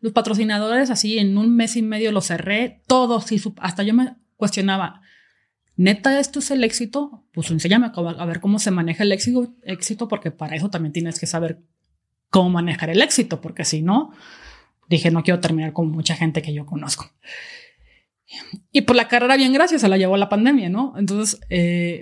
los 0.00 0.12
patrocinadores 0.14 0.88
así 0.88 1.18
en 1.18 1.36
un 1.36 1.54
mes 1.54 1.76
y 1.76 1.82
medio 1.82 2.10
los 2.10 2.28
cerré 2.28 2.80
todos. 2.86 3.30
Y 3.30 3.42
hasta 3.58 3.82
yo 3.82 3.92
me 3.92 4.14
cuestionaba, 4.38 5.02
¿neta 5.76 6.18
esto 6.18 6.38
es 6.38 6.50
el 6.50 6.64
éxito? 6.64 7.26
Pues 7.30 7.50
enséñame 7.50 7.92
a 7.94 8.24
ver 8.24 8.40
cómo 8.40 8.58
se 8.58 8.70
maneja 8.70 9.04
el 9.04 9.12
éxito, 9.12 10.08
porque 10.08 10.30
para 10.30 10.56
eso 10.56 10.70
también 10.70 10.94
tienes 10.94 11.20
que 11.20 11.26
saber 11.26 11.60
cómo 12.30 12.48
manejar 12.48 12.88
el 12.88 13.02
éxito, 13.02 13.42
porque 13.42 13.66
si 13.66 13.82
no, 13.82 14.12
dije, 14.88 15.10
no 15.10 15.22
quiero 15.22 15.40
terminar 15.40 15.74
con 15.74 15.90
mucha 15.90 16.16
gente 16.16 16.40
que 16.40 16.54
yo 16.54 16.64
conozco. 16.64 17.12
Y 18.70 18.80
por 18.80 18.96
la 18.96 19.08
carrera, 19.08 19.36
bien, 19.36 19.52
gracias, 19.52 19.82
se 19.82 19.88
la 19.90 19.98
llevó 19.98 20.16
la 20.16 20.30
pandemia, 20.30 20.70
¿no? 20.70 20.94
Entonces, 20.96 21.38
eh, 21.50 22.00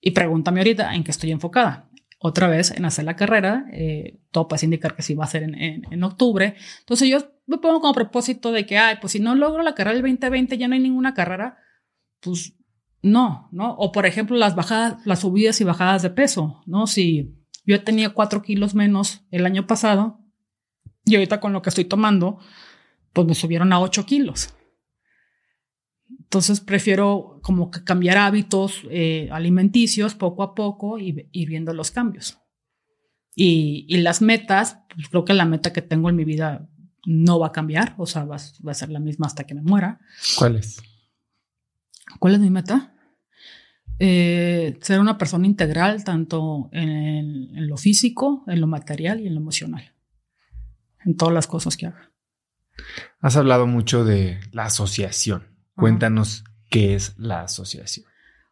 y 0.00 0.12
pregúntame 0.12 0.60
ahorita 0.60 0.94
en 0.94 1.04
qué 1.04 1.10
estoy 1.10 1.30
enfocada 1.30 1.85
otra 2.26 2.48
vez 2.48 2.70
en 2.70 2.84
hacer 2.84 3.04
la 3.04 3.16
carrera. 3.16 3.66
Eh, 3.72 4.18
todo 4.30 4.48
parece 4.48 4.66
indicar 4.66 4.94
que 4.94 5.02
sí 5.02 5.14
va 5.14 5.24
a 5.24 5.28
ser 5.28 5.42
en, 5.44 6.04
octubre. 6.04 6.56
Entonces 6.80 7.08
yo 7.08 7.18
me 7.46 7.58
pongo 7.58 7.80
como 7.80 7.94
propósito 7.94 8.52
de 8.52 8.66
que, 8.66 8.78
ay, 8.78 8.96
pues 9.00 9.12
si 9.12 9.20
no 9.20 9.34
logro 9.34 9.62
la 9.62 9.74
carrera 9.74 9.94
del 9.94 10.02
2020 10.02 10.58
ya 10.58 10.68
no 10.68 10.74
hay 10.74 10.80
ninguna 10.80 11.14
carrera, 11.14 11.58
pues 12.20 12.54
no, 13.02 13.48
¿no? 13.52 13.74
O 13.74 13.92
por 13.92 14.06
ejemplo 14.06 14.36
las 14.36 14.54
bajadas, 14.54 15.04
las 15.06 15.20
subidas 15.20 15.60
y 15.60 15.64
bajadas 15.64 16.02
de 16.02 16.10
peso, 16.10 16.62
¿no? 16.66 16.86
Si 16.86 17.34
yo 17.64 17.82
tenía 17.82 18.10
cuatro 18.10 18.42
kilos 18.42 18.74
menos 18.74 19.24
el 19.30 19.46
año 19.46 19.66
pasado 19.66 20.20
y 21.04 21.14
ahorita 21.14 21.40
con 21.40 21.52
lo 21.52 21.62
que 21.62 21.70
estoy 21.70 21.84
tomando, 21.84 22.38
pues 23.12 23.26
me 23.26 23.34
subieron 23.34 23.72
a 23.72 23.80
ocho 23.80 24.04
kilos. 24.04 24.55
Entonces 26.08 26.60
prefiero 26.60 27.40
como 27.42 27.70
que 27.70 27.82
cambiar 27.84 28.18
hábitos 28.18 28.82
eh, 28.90 29.28
alimenticios 29.32 30.14
poco 30.14 30.42
a 30.42 30.54
poco 30.54 30.98
y 30.98 31.28
ir 31.32 31.48
viendo 31.48 31.72
los 31.72 31.90
cambios. 31.90 32.38
Y, 33.38 33.98
las 33.98 34.22
metas, 34.22 34.78
pues 34.94 35.08
creo 35.10 35.26
que 35.26 35.34
la 35.34 35.44
meta 35.44 35.72
que 35.72 35.82
tengo 35.82 36.08
en 36.08 36.16
mi 36.16 36.24
vida 36.24 36.66
no 37.04 37.38
va 37.38 37.48
a 37.48 37.52
cambiar, 37.52 37.94
o 37.98 38.06
sea, 38.06 38.24
va, 38.24 38.36
a 38.36 38.74
ser 38.74 38.88
la 38.88 38.98
misma 38.98 39.26
hasta 39.26 39.44
que 39.44 39.54
me 39.54 39.60
muera. 39.60 40.00
¿Cuál 40.38 40.56
es? 40.56 40.82
¿Cuál 42.18 42.34
es 42.34 42.40
mi 42.40 42.48
meta? 42.48 42.94
Eh, 43.98 44.78
ser 44.80 45.00
una 45.00 45.18
persona 45.18 45.46
integral 45.46 46.02
tanto 46.02 46.70
en, 46.72 47.68
lo 47.68 47.76
físico, 47.76 48.42
en 48.46 48.60
lo 48.60 48.66
material 48.66 49.20
y 49.20 49.26
en 49.26 49.34
lo 49.34 49.40
emocional. 49.40 49.92
En 51.04 51.16
todas 51.16 51.34
las 51.34 51.46
cosas 51.46 51.76
que 51.76 51.86
haga. 51.86 52.12
Has 53.20 53.36
hablado 53.36 53.66
mucho 53.66 54.04
de 54.04 54.40
la 54.52 54.64
asociación. 54.64 55.55
Cuéntanos 55.76 56.44
qué 56.70 56.94
es 56.94 57.14
la 57.18 57.42
asociación. 57.42 58.06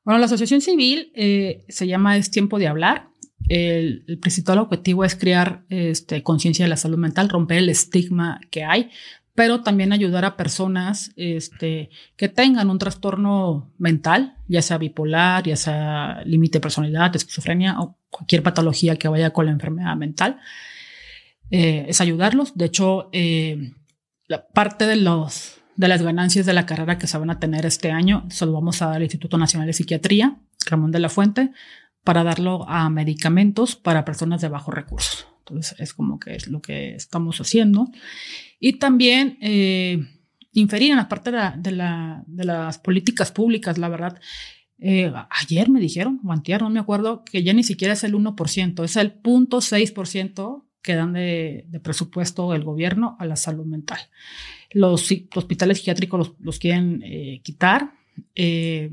Bueno, 0.05 0.19
la 0.19 0.27
asociación 0.27 0.61
civil 0.61 1.11
eh, 1.15 1.65
se 1.69 1.87
llama 1.87 2.17
Es 2.17 2.31
Tiempo 2.31 2.59
de 2.59 2.69
Hablar. 2.69 3.09
El, 3.49 4.05
principal 4.21 4.59
objetivo 4.59 5.05
es 5.05 5.17
crear 5.17 5.65
este, 5.69 6.23
conciencia 6.23 6.65
de 6.65 6.69
la 6.69 6.77
salud 6.77 6.99
mental, 6.99 7.29
romper 7.29 7.59
el 7.59 7.69
estigma 7.71 8.41
que 8.51 8.65
hay, 8.65 8.91
pero 9.35 9.63
también 9.63 9.93
ayudar 9.93 10.25
a 10.25 10.37
personas 10.37 11.13
este, 11.17 11.91
que 12.17 12.29
tengan 12.29 12.71
un 12.71 12.79
trastorno 12.79 13.73
mental, 13.79 14.37
ya 14.47 14.63
sea 14.63 14.79
bipolar, 14.79 15.45
ya 15.45 15.57
sea 15.57 16.23
límite 16.25 16.59
de 16.59 16.63
personalidad, 16.63 17.17
esquizofrenia 17.17 17.81
o 17.81 17.99
cualquier 18.11 18.43
patología 18.43 18.97
que 18.97 19.09
vaya 19.09 19.31
con 19.31 19.47
la 19.47 19.53
enfermedad 19.53 19.97
mental. 19.97 20.39
Eh, 21.51 21.87
es 21.89 22.01
ayudarlos. 22.01 22.57
De 22.57 22.67
hecho, 22.67 23.09
eh, 23.13 23.73
la 24.29 24.47
parte 24.47 24.87
de 24.87 24.97
los 24.97 25.64
de 25.77 25.89
las 25.89 26.03
ganancias 26.03 26.47
de 26.47 26.53
la 26.53 26.67
carrera 26.67 26.99
que 26.99 27.07
se 27.07 27.19
van 27.19 27.31
a 27.31 27.41
tener 27.41 27.67
este 27.67 27.91
año, 27.91 28.25
se 28.31 28.47
vamos 28.47 28.81
a 28.83 28.87
dar 28.87 28.97
al 28.97 29.03
Instituto 29.03 29.39
Nacional 29.39 29.67
de 29.67 29.73
Psiquiatría, 29.73 30.37
Ramón 30.67 30.93
de 30.93 31.01
la 31.01 31.09
Fuente, 31.09 31.51
para 32.05 32.23
darlo 32.23 32.69
a 32.69 32.89
medicamentos 32.91 33.77
para 33.77 34.05
personas 34.05 34.41
de 34.41 34.49
bajos 34.49 34.75
recursos. 34.75 35.27
Entonces, 35.41 35.79
es 35.79 35.95
como 35.95 36.19
que 36.19 36.37
es 36.37 36.49
lo 36.49 36.61
que 36.61 36.95
estamos 36.95 37.41
haciendo. 37.41 37.91
Y 38.61 38.75
también 38.75 39.39
eh, 39.41 39.99
inferir 40.53 40.93
en 40.93 40.97
la 40.97 41.09
parte 41.09 41.31
de, 41.31 41.71
la, 41.73 42.25
de, 42.27 42.45
las 42.45 42.79
políticas 42.79 43.33
públicas, 43.33 43.77
la 43.77 43.89
verdad. 43.89 44.21
Eh, 44.79 45.13
ayer 45.31 45.69
me 45.69 45.81
dijeron, 45.81 46.21
o 46.25 46.59
no 46.59 46.71
me 46.71 46.81
acuerdo, 46.81 47.25
que 47.25 47.43
ya 47.43 47.53
ni 47.53 47.63
siquiera 47.63 47.95
es 47.95 48.05
el 48.05 48.15
1%, 48.15 48.85
es 48.85 48.97
el 48.97 49.23
0.6% 49.23 50.65
que 50.85 50.95
dan 50.95 51.15
de, 51.15 51.67
presupuesto 51.83 52.55
el 52.55 52.63
gobierno 52.63 53.17
a 53.19 53.25
la 53.25 53.37
salud 53.37 53.65
mental. 53.65 53.99
Los 54.71 55.11
hospitales 55.35 55.79
psiquiátricos 55.79 56.35
los, 56.39 56.59
quieren 56.59 57.03
eh, 57.03 57.41
quitar. 57.43 57.95
Eh, 58.35 58.93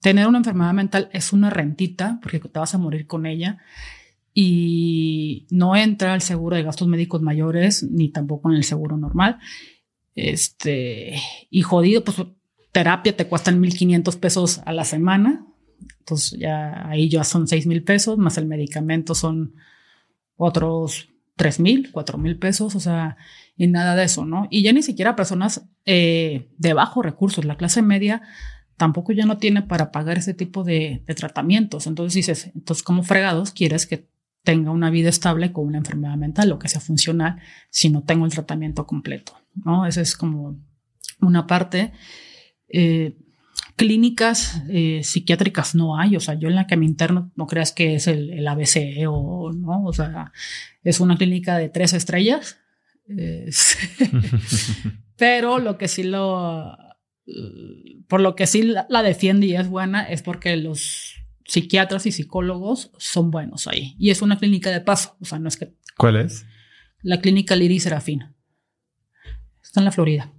tener 0.00 0.26
una 0.26 0.38
enfermedad 0.38 0.74
mental 0.74 1.08
es 1.12 1.32
una 1.32 1.48
rentita 1.48 2.18
porque 2.20 2.40
te 2.40 2.58
vas 2.58 2.74
a 2.74 2.78
morir 2.78 3.06
con 3.06 3.24
ella 3.24 3.58
y 4.34 5.46
no 5.48 5.76
entra 5.76 6.12
el 6.14 6.22
seguro 6.22 6.56
de 6.56 6.64
gastos 6.64 6.88
médicos 6.88 7.22
mayores 7.22 7.84
ni 7.84 8.08
tampoco 8.08 8.50
en 8.50 8.56
el 8.56 8.64
seguro 8.64 8.96
normal. 8.96 9.38
Este, 10.16 11.14
y 11.50 11.62
jodido, 11.62 12.02
pues 12.02 12.16
terapia 12.72 13.16
te 13.16 13.28
cuestan 13.28 13.62
1.500 13.62 14.18
pesos 14.18 14.60
a 14.66 14.72
la 14.72 14.84
semana. 14.84 15.46
Entonces 16.00 16.36
ya 16.40 16.88
ahí 16.88 17.08
ya 17.08 17.22
son 17.22 17.46
6.000 17.46 17.84
pesos, 17.84 18.18
más 18.18 18.38
el 18.38 18.46
medicamento 18.46 19.14
son 19.14 19.54
otros 20.36 21.08
3.000, 21.36 21.92
4.000 21.92 22.38
pesos, 22.38 22.74
o 22.74 22.80
sea, 22.80 23.16
y 23.56 23.66
nada 23.66 23.94
de 23.96 24.04
eso, 24.04 24.24
¿no? 24.24 24.46
Y 24.50 24.62
ya 24.62 24.72
ni 24.72 24.82
siquiera 24.82 25.16
personas 25.16 25.68
eh, 25.84 26.48
de 26.56 26.72
bajos 26.72 27.04
recursos, 27.04 27.44
la 27.44 27.56
clase 27.56 27.82
media 27.82 28.22
tampoco 28.76 29.12
ya 29.12 29.24
no 29.24 29.38
tiene 29.38 29.62
para 29.62 29.90
pagar 29.90 30.18
ese 30.18 30.34
tipo 30.34 30.62
de, 30.62 31.02
de 31.06 31.14
tratamientos. 31.14 31.86
Entonces 31.86 32.14
dices, 32.14 32.50
entonces, 32.54 32.82
¿cómo 32.82 33.02
fregados 33.02 33.50
quieres 33.50 33.86
que 33.86 34.08
tenga 34.46 34.70
una 34.70 34.90
vida 34.90 35.08
estable 35.08 35.52
con 35.52 35.66
una 35.66 35.78
enfermedad 35.78 36.16
mental 36.16 36.52
o 36.52 36.58
que 36.60 36.68
sea 36.68 36.80
funcional 36.80 37.40
si 37.68 37.90
no 37.90 38.04
tengo 38.04 38.26
el 38.26 38.32
tratamiento 38.32 38.86
completo, 38.86 39.32
¿no? 39.54 39.86
Esa 39.86 40.00
es 40.00 40.16
como 40.16 40.56
una 41.20 41.48
parte. 41.48 41.92
Eh, 42.68 43.18
clínicas 43.76 44.62
eh, 44.68 45.02
psiquiátricas 45.04 45.74
no 45.74 45.98
hay, 45.98 46.16
o 46.16 46.20
sea, 46.20 46.34
yo 46.34 46.48
en 46.48 46.56
la 46.56 46.66
que 46.66 46.76
me 46.76 46.86
interno 46.86 47.30
no 47.36 47.46
creas 47.46 47.72
que 47.72 47.94
es 47.94 48.06
el, 48.06 48.46
ABC 48.46 49.06
o 49.08 49.52
no, 49.52 49.84
o 49.84 49.92
sea, 49.92 50.32
es 50.82 51.00
una 51.00 51.16
clínica 51.16 51.58
de 51.58 51.68
tres 51.68 51.92
estrellas, 51.92 52.58
pero 55.16 55.58
lo 55.58 55.78
que 55.78 55.88
sí 55.88 56.02
lo, 56.02 56.76
por 58.08 58.20
lo 58.20 58.34
que 58.34 58.46
sí 58.46 58.62
la, 58.62 58.86
la 58.88 59.02
defiende 59.02 59.46
y 59.46 59.54
es 59.54 59.68
buena 59.68 60.02
es 60.02 60.22
porque 60.22 60.56
los 60.56 61.14
psiquiatras 61.44 62.06
y 62.06 62.12
psicólogos 62.12 62.90
son 62.98 63.30
buenos 63.30 63.68
ahí 63.68 63.94
y 63.98 64.10
es 64.10 64.22
una 64.22 64.38
clínica 64.38 64.70
de 64.70 64.80
paso, 64.80 65.16
o 65.20 65.24
sea, 65.24 65.38
no 65.38 65.48
es 65.48 65.56
que... 65.56 65.72
¿Cuál 65.96 66.16
es? 66.16 66.44
La 67.02 67.20
clínica 67.20 67.54
Liri 67.54 67.78
Serafina. 67.78 68.34
Está 69.62 69.80
en 69.80 69.84
la 69.84 69.92
Florida 69.92 70.32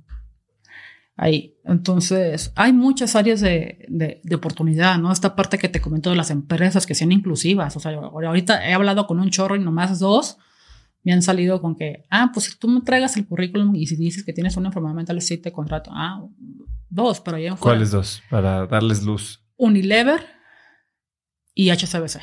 ahí. 1.18 1.58
Entonces, 1.66 2.54
hay 2.56 2.72
muchas 2.72 3.16
áreas 3.16 3.42
de, 3.42 3.86
de, 3.90 4.36
oportunidad, 4.36 4.98
¿no? 5.00 5.12
Esta 5.12 5.36
parte 5.36 5.58
que 5.58 5.68
te 5.68 5.82
comento 5.82 6.12
de 6.12 6.16
las 6.16 6.32
empresas 6.32 6.86
que 6.86 6.96
sean 6.96 7.12
inclusivas. 7.12 7.76
O 7.76 7.80
sea, 7.80 7.92
ahorita 7.92 8.70
he 8.70 8.74
hablado 8.74 9.08
con 9.08 9.20
un 9.20 9.30
chorro 9.30 9.56
y 9.56 9.60
nomás 9.60 10.00
dos 10.00 10.38
me 11.04 11.14
han 11.14 11.22
salido 11.22 11.62
con 11.62 11.76
que, 11.76 12.06
ah, 12.10 12.32
pues 12.34 12.46
si 12.48 12.58
tú 12.58 12.68
me 12.68 12.82
traigas 12.82 13.18
el 13.18 13.26
currículum 13.26 13.76
y 13.76 13.88
si 13.88 13.96
dices 13.96 14.24
que 14.24 14.34
tienes 14.34 14.56
una 14.58 14.68
enfermedad 14.68 14.94
mental, 14.94 15.22
sí 15.22 15.38
te 15.38 15.52
contrato. 15.52 15.90
Ah, 15.94 16.24
dos, 16.90 17.20
pero 17.20 17.38
ya 17.38 17.56
¿Cuáles 17.56 17.92
dos? 17.92 18.22
Para 18.30 18.68
darles 18.68 19.04
luz. 19.04 19.44
Unilever 19.58 20.26
y 21.54 21.72
HCBC. 21.72 22.22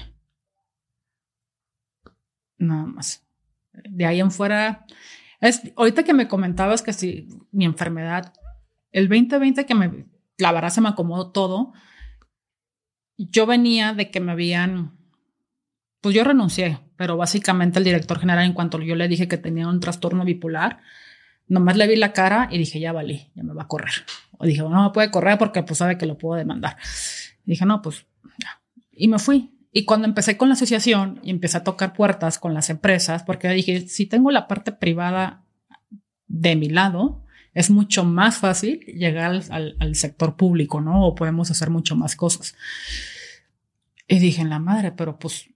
Nada 2.58 2.86
más. 2.86 3.26
De 3.72 4.06
ahí 4.06 4.20
en 4.20 4.30
fuera, 4.30 4.86
es, 5.40 5.62
ahorita 5.76 6.04
que 6.04 6.14
me 6.14 6.28
comentabas 6.28 6.82
que 6.82 6.92
si 6.92 7.28
mi 7.50 7.64
enfermedad 7.64 8.32
el 8.94 9.08
2020 9.08 9.66
que 9.66 9.74
me, 9.74 10.06
la 10.38 10.52
verdad 10.52 10.70
se 10.70 10.80
me 10.80 10.88
acomodó 10.88 11.32
todo, 11.32 11.72
yo 13.18 13.44
venía 13.44 13.92
de 13.92 14.10
que 14.12 14.20
me 14.20 14.30
habían, 14.30 14.96
pues 16.00 16.14
yo 16.14 16.22
renuncié, 16.22 16.78
pero 16.96 17.16
básicamente 17.16 17.80
el 17.80 17.84
director 17.84 18.20
general, 18.20 18.44
en 18.44 18.52
cuanto 18.52 18.80
yo 18.80 18.94
le 18.94 19.08
dije 19.08 19.26
que 19.26 19.36
tenía 19.36 19.66
un 19.66 19.80
trastorno 19.80 20.24
bipolar, 20.24 20.80
nomás 21.48 21.76
le 21.76 21.88
vi 21.88 21.96
la 21.96 22.12
cara 22.12 22.48
y 22.52 22.58
dije, 22.58 22.78
ya 22.78 22.92
valí, 22.92 23.32
ya 23.34 23.42
me 23.42 23.52
va 23.52 23.64
a 23.64 23.68
correr. 23.68 23.94
O 24.38 24.46
dije, 24.46 24.62
no 24.62 24.84
me 24.84 24.90
puede 24.90 25.10
correr 25.10 25.38
porque 25.38 25.64
pues 25.64 25.78
sabe 25.78 25.98
que 25.98 26.06
lo 26.06 26.16
puedo 26.16 26.38
demandar. 26.38 26.76
dije, 27.44 27.66
no, 27.66 27.82
pues 27.82 28.06
ya. 28.38 28.62
Y 28.92 29.08
me 29.08 29.18
fui. 29.18 29.50
Y 29.72 29.86
cuando 29.86 30.06
empecé 30.06 30.36
con 30.36 30.48
la 30.48 30.54
asociación 30.54 31.18
y 31.24 31.30
empecé 31.30 31.56
a 31.56 31.64
tocar 31.64 31.94
puertas 31.94 32.38
con 32.38 32.54
las 32.54 32.70
empresas, 32.70 33.24
porque 33.24 33.48
dije, 33.48 33.88
si 33.88 34.06
tengo 34.06 34.30
la 34.30 34.46
parte 34.46 34.70
privada 34.70 35.42
de 36.28 36.54
mi 36.54 36.68
lado, 36.68 37.23
es 37.54 37.70
mucho 37.70 38.04
más 38.04 38.38
fácil 38.38 38.80
llegar 38.80 39.42
al, 39.50 39.94
sector 39.94 40.36
público, 40.36 40.80
¿no? 40.80 41.06
O 41.06 41.14
podemos 41.14 41.50
hacer 41.50 41.70
mucho 41.70 41.94
más 41.94 42.16
cosas. 42.16 42.56
Y 44.08 44.18
dije, 44.18 44.42
en 44.42 44.50
la 44.50 44.58
madre, 44.58 44.92
pero 44.92 45.18
pues 45.18 45.48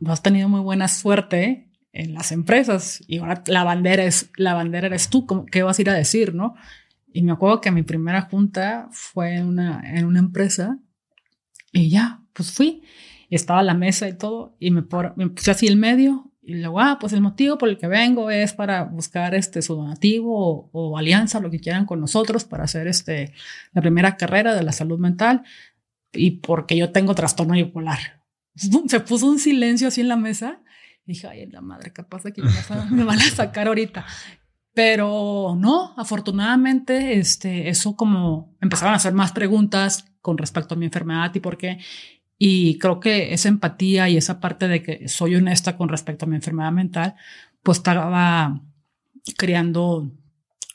no 0.00 0.12
has 0.12 0.22
tenido 0.22 0.48
muy 0.48 0.60
buena 0.60 0.88
suerte 0.88 1.68
en 1.92 2.14
las 2.14 2.32
empresas 2.32 3.04
y 3.06 3.18
ahora 3.18 3.44
la 3.46 3.64
bandera 3.64 4.02
es 4.04 4.30
la 4.36 4.54
bandera 4.54 4.86
eres 4.86 5.10
tú, 5.10 5.26
¿qué 5.50 5.62
vas 5.62 5.78
a 5.78 5.82
ir 5.82 5.90
a 5.90 5.94
decir, 5.94 6.34
no? 6.34 6.54
Y 7.12 7.22
me 7.22 7.32
acuerdo 7.32 7.60
que 7.60 7.70
mi 7.70 7.82
primera 7.82 8.22
junta 8.22 8.88
fue 8.90 9.34
en 9.34 9.46
una, 9.46 9.82
en 9.84 10.06
una 10.06 10.18
empresa 10.18 10.78
y 11.70 11.90
ya, 11.90 12.22
pues 12.32 12.50
fui. 12.52 12.82
Y 13.28 13.34
estaba 13.34 13.62
la 13.62 13.74
mesa 13.74 14.08
y 14.08 14.16
todo 14.16 14.56
y 14.58 14.70
me, 14.70 14.82
me 15.16 15.28
puse 15.28 15.50
así 15.50 15.66
el 15.66 15.76
medio 15.76 16.31
y 16.44 16.54
luego, 16.54 16.80
ah, 16.80 16.98
pues 17.00 17.12
el 17.12 17.20
motivo 17.20 17.56
por 17.56 17.68
el 17.68 17.78
que 17.78 17.86
vengo 17.86 18.28
es 18.28 18.52
para 18.52 18.82
buscar 18.82 19.32
este 19.34 19.62
su 19.62 19.76
donativo 19.76 20.70
o, 20.72 20.98
alianza, 20.98 21.38
lo 21.38 21.50
que 21.50 21.60
quieran 21.60 21.86
con 21.86 22.00
nosotros 22.00 22.44
para 22.44 22.64
hacer 22.64 22.88
este 22.88 23.32
la 23.72 23.80
primera 23.80 24.16
carrera 24.16 24.52
de 24.56 24.64
la 24.64 24.72
salud 24.72 24.98
mental 24.98 25.44
y 26.12 26.32
porque 26.32 26.76
yo 26.76 26.90
tengo 26.90 27.14
trastorno 27.14 27.54
bipolar. 27.54 28.24
Se 28.88 29.00
puso 29.00 29.26
un 29.26 29.38
silencio 29.38 29.86
así 29.86 30.00
en 30.00 30.08
la 30.08 30.16
mesa. 30.16 30.60
Dije, 31.04 31.28
ay, 31.28 31.46
la 31.46 31.60
madre, 31.60 31.92
capaz 31.92 32.24
de 32.24 32.32
que 32.32 32.42
me 32.90 33.04
van 33.04 33.18
a 33.18 33.22
sacar 33.22 33.68
ahorita. 33.68 34.04
Pero 34.74 35.56
no, 35.56 35.94
afortunadamente, 35.96 37.18
este, 37.18 37.68
eso 37.68 37.94
como 37.94 38.56
empezaron 38.60 38.94
a 38.94 38.96
hacer 38.96 39.12
más 39.12 39.32
preguntas 39.32 40.06
con 40.20 40.38
respecto 40.38 40.74
a 40.74 40.78
mi 40.78 40.86
enfermedad 40.86 41.32
y 41.34 41.40
por 41.40 41.56
qué. 41.56 41.78
Y 42.44 42.76
creo 42.78 42.98
que 42.98 43.32
esa 43.32 43.48
empatía 43.48 44.08
y 44.08 44.16
esa 44.16 44.40
parte 44.40 44.66
de 44.66 44.82
que 44.82 45.06
soy 45.06 45.36
honesta 45.36 45.76
con 45.76 45.88
respecto 45.88 46.24
a 46.24 46.28
mi 46.28 46.34
enfermedad 46.34 46.72
mental, 46.72 47.14
pues 47.62 47.78
estaba 47.78 48.60
creando 49.38 50.10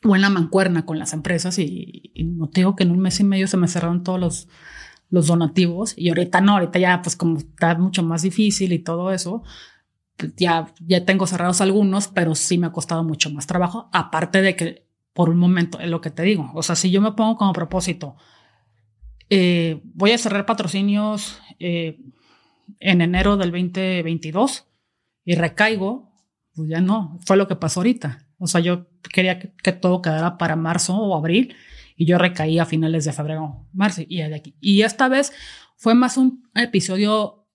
buena 0.01 0.29
mancuerna 0.29 0.85
con 0.85 0.97
las 0.97 1.11
empresas 1.11 1.59
y, 1.59 2.13
no 2.15 2.49
digo 2.53 2.77
que 2.77 2.83
en 2.83 2.91
un 2.91 2.99
mes 2.99 3.19
y 3.19 3.25
medio 3.25 3.47
se 3.47 3.57
me 3.57 3.67
cerraron 3.67 4.01
todos 4.01 4.17
los, 4.17 4.47
los 5.09 5.27
donativos 5.27 5.93
y 5.97 6.07
ahorita 6.07 6.39
no, 6.39 6.53
ahorita 6.53 6.79
ya 6.79 7.01
pues 7.01 7.17
como 7.17 7.37
está 7.37 7.77
mucho 7.77 8.01
más 8.01 8.21
difícil 8.21 8.71
y 8.71 8.79
todo 8.79 9.11
eso, 9.11 9.43
pues 10.15 10.33
ya, 10.37 10.73
ya 10.79 11.03
tengo 11.03 11.27
cerrados 11.27 11.59
algunos, 11.59 12.07
pero 12.07 12.33
sí 12.33 12.57
me 12.57 12.67
ha 12.67 12.71
costado 12.71 13.03
mucho 13.03 13.29
más 13.29 13.45
trabajo, 13.45 13.89
aparte 13.91 14.41
de 14.41 14.55
que 14.55 14.87
por 15.11 15.29
un 15.29 15.37
momento 15.37 15.81
es 15.81 15.89
lo 15.89 15.99
que 15.99 16.11
te 16.11 16.23
digo, 16.23 16.49
o 16.53 16.63
sea, 16.63 16.77
si 16.77 16.91
yo 16.91 17.01
me 17.01 17.11
pongo 17.11 17.35
como 17.35 17.51
propósito, 17.51 18.15
eh, 19.29 19.81
voy 19.83 20.11
a 20.11 20.17
cerrar 20.17 20.45
patrocinios 20.45 21.41
eh, 21.59 21.99
en 22.79 23.01
enero 23.01 23.37
del 23.37 23.51
2022 23.51 24.65
y 25.25 25.35
recaigo, 25.35 26.11
pues 26.53 26.69
ya 26.69 26.81
no, 26.81 27.19
fue 27.25 27.37
lo 27.37 27.47
que 27.47 27.55
pasó 27.55 27.79
ahorita. 27.79 28.25
O 28.39 28.47
sea, 28.47 28.61
yo 28.61 28.87
quería 29.13 29.39
que, 29.39 29.71
todo 29.71 30.01
quedara 30.01 30.37
para 30.37 30.55
marzo 30.55 30.95
o 30.95 31.15
abril 31.15 31.55
y 31.95 32.05
yo 32.05 32.17
recaí 32.17 32.59
a 32.59 32.65
finales 32.65 33.05
de 33.05 33.13
febrero, 33.13 33.67
marzo 33.73 34.03
y 34.07 34.17
de 34.17 34.35
aquí. 34.35 34.55
Y 34.61 34.81
esta 34.81 35.09
vez 35.09 35.33
fue 35.75 35.95
más 35.95 36.17
un 36.17 36.49
episodio 36.55 37.47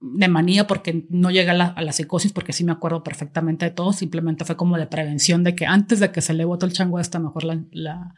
de 0.00 0.28
manía 0.28 0.66
porque 0.66 1.06
no 1.10 1.30
llegué 1.30 1.50
a 1.50 1.54
la, 1.54 1.92
psicosis 1.92 2.32
porque 2.32 2.52
sí 2.52 2.62
me 2.62 2.72
acuerdo 2.72 3.02
perfectamente 3.02 3.66
de 3.66 3.72
todo, 3.72 3.92
simplemente 3.92 4.44
fue 4.44 4.56
como 4.56 4.76
de 4.76 4.86
prevención 4.86 5.42
de 5.42 5.56
que 5.56 5.66
antes 5.66 5.98
de 5.98 6.12
que 6.12 6.20
se 6.20 6.34
le 6.34 6.44
botó 6.44 6.66
el 6.66 6.72
chango 6.72 6.98
a 6.98 7.00
esta 7.00 7.18
mejor 7.18 7.44
la, 7.44 7.64
la, 7.72 8.14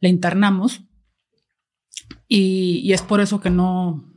la 0.00 0.08
internamos 0.08 0.82
y, 2.26 2.80
y, 2.84 2.92
es 2.92 3.00
por 3.00 3.20
eso 3.20 3.40
que 3.40 3.48
no, 3.48 4.07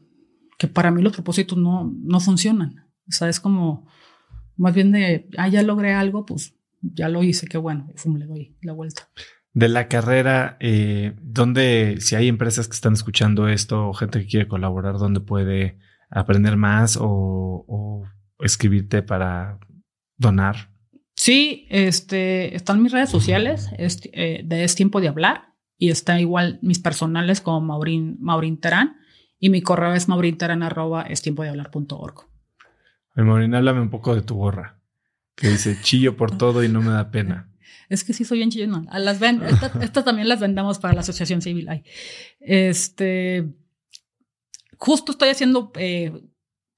que 0.62 0.68
para 0.68 0.92
mí 0.92 1.02
los 1.02 1.14
propósitos 1.14 1.58
no, 1.58 1.92
no 2.04 2.20
funcionan. 2.20 2.86
O 3.08 3.12
sea, 3.12 3.30
es 3.30 3.40
como 3.40 3.88
más 4.58 4.76
bien 4.76 4.92
de, 4.92 5.28
ah, 5.40 5.48
ya 5.48 5.64
logré 5.64 5.96
algo, 5.96 6.24
pues 6.24 6.54
ya 6.84 7.10
lo 7.10 7.24
hice, 7.24 7.48
qué 7.48 7.58
bueno, 7.58 7.90
fum, 7.96 8.18
le 8.18 8.28
doy 8.28 8.56
la 8.62 8.74
vuelta. 8.74 9.10
De 9.56 9.70
la 9.70 9.88
carrera, 9.88 10.58
eh, 10.60 11.16
¿dónde, 11.20 11.96
si 12.00 12.16
hay 12.16 12.28
empresas 12.28 12.68
que 12.68 12.76
están 12.76 12.94
escuchando 12.94 13.48
esto 13.48 13.90
o 13.90 13.94
gente 13.96 14.20
que 14.20 14.28
quiere 14.28 14.48
colaborar, 14.48 15.00
dónde 15.00 15.20
puede 15.20 15.80
aprender 16.12 16.58
más 16.58 16.96
o, 16.96 17.66
o 17.68 18.04
escribirte 18.38 19.02
para 19.02 19.58
donar? 20.16 20.70
Sí, 21.16 21.66
este, 21.72 22.56
están 22.56 22.84
mis 22.84 22.92
redes 22.92 23.10
sociales, 23.10 23.72
es, 23.80 24.00
eh, 24.14 24.44
de 24.46 24.64
Es 24.64 24.76
Tiempo 24.76 25.02
de 25.02 25.08
Hablar, 25.08 25.56
y 25.80 25.90
está 25.90 26.20
igual 26.20 26.60
mis 26.62 26.78
personales 26.78 27.42
como 27.42 27.62
Maurín, 27.62 28.18
Maurín 28.20 28.60
Terán 28.60 29.01
y 29.42 29.50
mi 29.50 29.62
correo 29.62 29.94
es 29.94 30.08
maurinterán 30.08 30.64
arroba 30.64 31.02
es 31.02 31.22
tiempo 31.22 31.44
de 31.44 31.50
hablar 31.50 31.72
punto 31.72 32.00
org. 32.00 32.28
Maurín, 33.16 33.54
háblame 33.54 33.82
un 33.82 33.90
poco 33.90 34.16
de 34.16 34.22
tu 34.22 34.36
gorra 34.36 34.80
que 35.36 35.50
dice 35.50 35.78
chillo 35.82 36.16
por 36.16 36.38
todo 36.38 36.64
y 36.64 36.70
no 36.70 36.82
me 36.82 36.92
da 36.92 37.12
pena. 37.12 37.50
Es 37.90 38.06
que 38.06 38.14
sí 38.14 38.24
soy 38.24 38.38
bien 38.38 38.52
chillona. 38.52 38.86
las 39.00 39.20
ven, 39.20 39.42
estas, 39.44 40.06
también 40.06 40.30
las 40.30 40.40
vendamos 40.40 40.80
para 40.80 40.94
la 40.94 41.02
asociación 41.02 41.42
civil. 41.42 41.68
Este, 42.40 43.54
justo 44.78 45.12
estoy 45.12 45.28
haciendo 45.28 45.74
eh, 45.76 46.14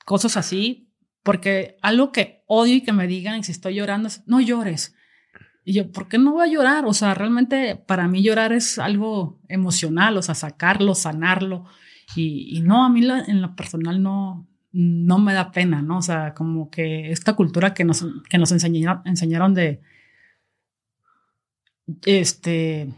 cosas 0.06 0.38
así 0.38 0.92
porque 1.22 1.78
algo 1.84 2.12
que 2.12 2.44
odio 2.48 2.76
y 2.76 2.82
que 2.82 2.94
me 2.94 3.06
digan 3.06 3.40
y 3.40 3.44
si 3.44 3.52
estoy 3.52 3.76
llorando 3.76 4.08
es, 4.08 4.24
no 4.26 4.42
llores. 4.42 4.96
Y 5.64 5.74
yo, 5.74 5.92
¿por 5.92 6.08
qué 6.08 6.18
no 6.18 6.32
voy 6.32 6.50
a 6.50 6.52
llorar? 6.52 6.86
O 6.88 6.94
sea, 6.94 7.14
realmente 7.14 7.76
para 7.76 8.08
mí 8.08 8.24
llorar 8.24 8.52
es 8.52 8.80
algo 8.80 9.40
emocional, 9.48 10.18
o 10.18 10.24
sea, 10.24 10.34
sacarlo, 10.34 10.96
sanarlo. 10.96 11.66
Y, 12.16 12.62
no, 12.62 12.86
a 12.86 12.90
mí 12.90 13.06
en 13.06 13.42
lo 13.42 13.56
personal 13.56 14.02
no, 14.02 14.48
no 14.72 15.20
me 15.20 15.34
da 15.34 15.52
pena, 15.52 15.82
¿no? 15.82 15.98
O 15.98 16.02
sea, 16.02 16.34
como 16.34 16.70
que 16.70 17.12
esta 17.12 17.34
cultura 17.34 17.74
que 17.74 17.84
nos, 17.84 18.06
que 18.30 18.38
nos 18.38 18.52
enseñaron, 18.52 19.02
enseñaron 19.06 19.54
de, 19.54 19.82
este, 22.06 22.90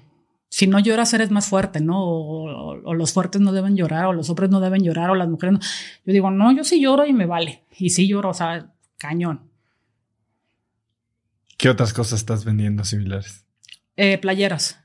si 0.50 0.68
no 0.68 0.80
lloras 0.80 1.14
eres 1.14 1.32
más 1.32 1.48
fuerte, 1.48 1.82
¿no? 1.82 2.02
O, 2.02 2.94
los 2.94 3.14
fuertes 3.14 3.42
no 3.42 3.52
deben 3.52 3.76
llorar, 3.76 4.06
o 4.06 4.14
los 4.14 4.30
hombres 4.30 4.50
no 4.50 4.60
deben 4.60 4.84
llorar, 4.84 5.10
o 5.10 5.16
las 5.16 5.28
mujeres 5.28 5.54
no. 5.54 5.60
Yo 6.06 6.14
digo, 6.14 6.32
no, 6.32 6.56
yo 6.56 6.64
sí 6.64 6.82
lloro 6.82 7.06
y 7.06 7.14
me 7.14 7.26
vale. 7.26 7.64
Y 7.78 7.90
sí 7.90 8.08
lloro, 8.08 8.30
o 8.30 8.34
sea, 8.34 8.74
cañón. 8.98 9.50
¿Qué 11.58 11.70
otras 11.70 11.94
cosas 11.94 12.20
estás 12.20 12.46
vendiendo 12.46 12.84
similares? 12.84 13.46
Eh, 13.98 14.18
playeras. 14.18 14.85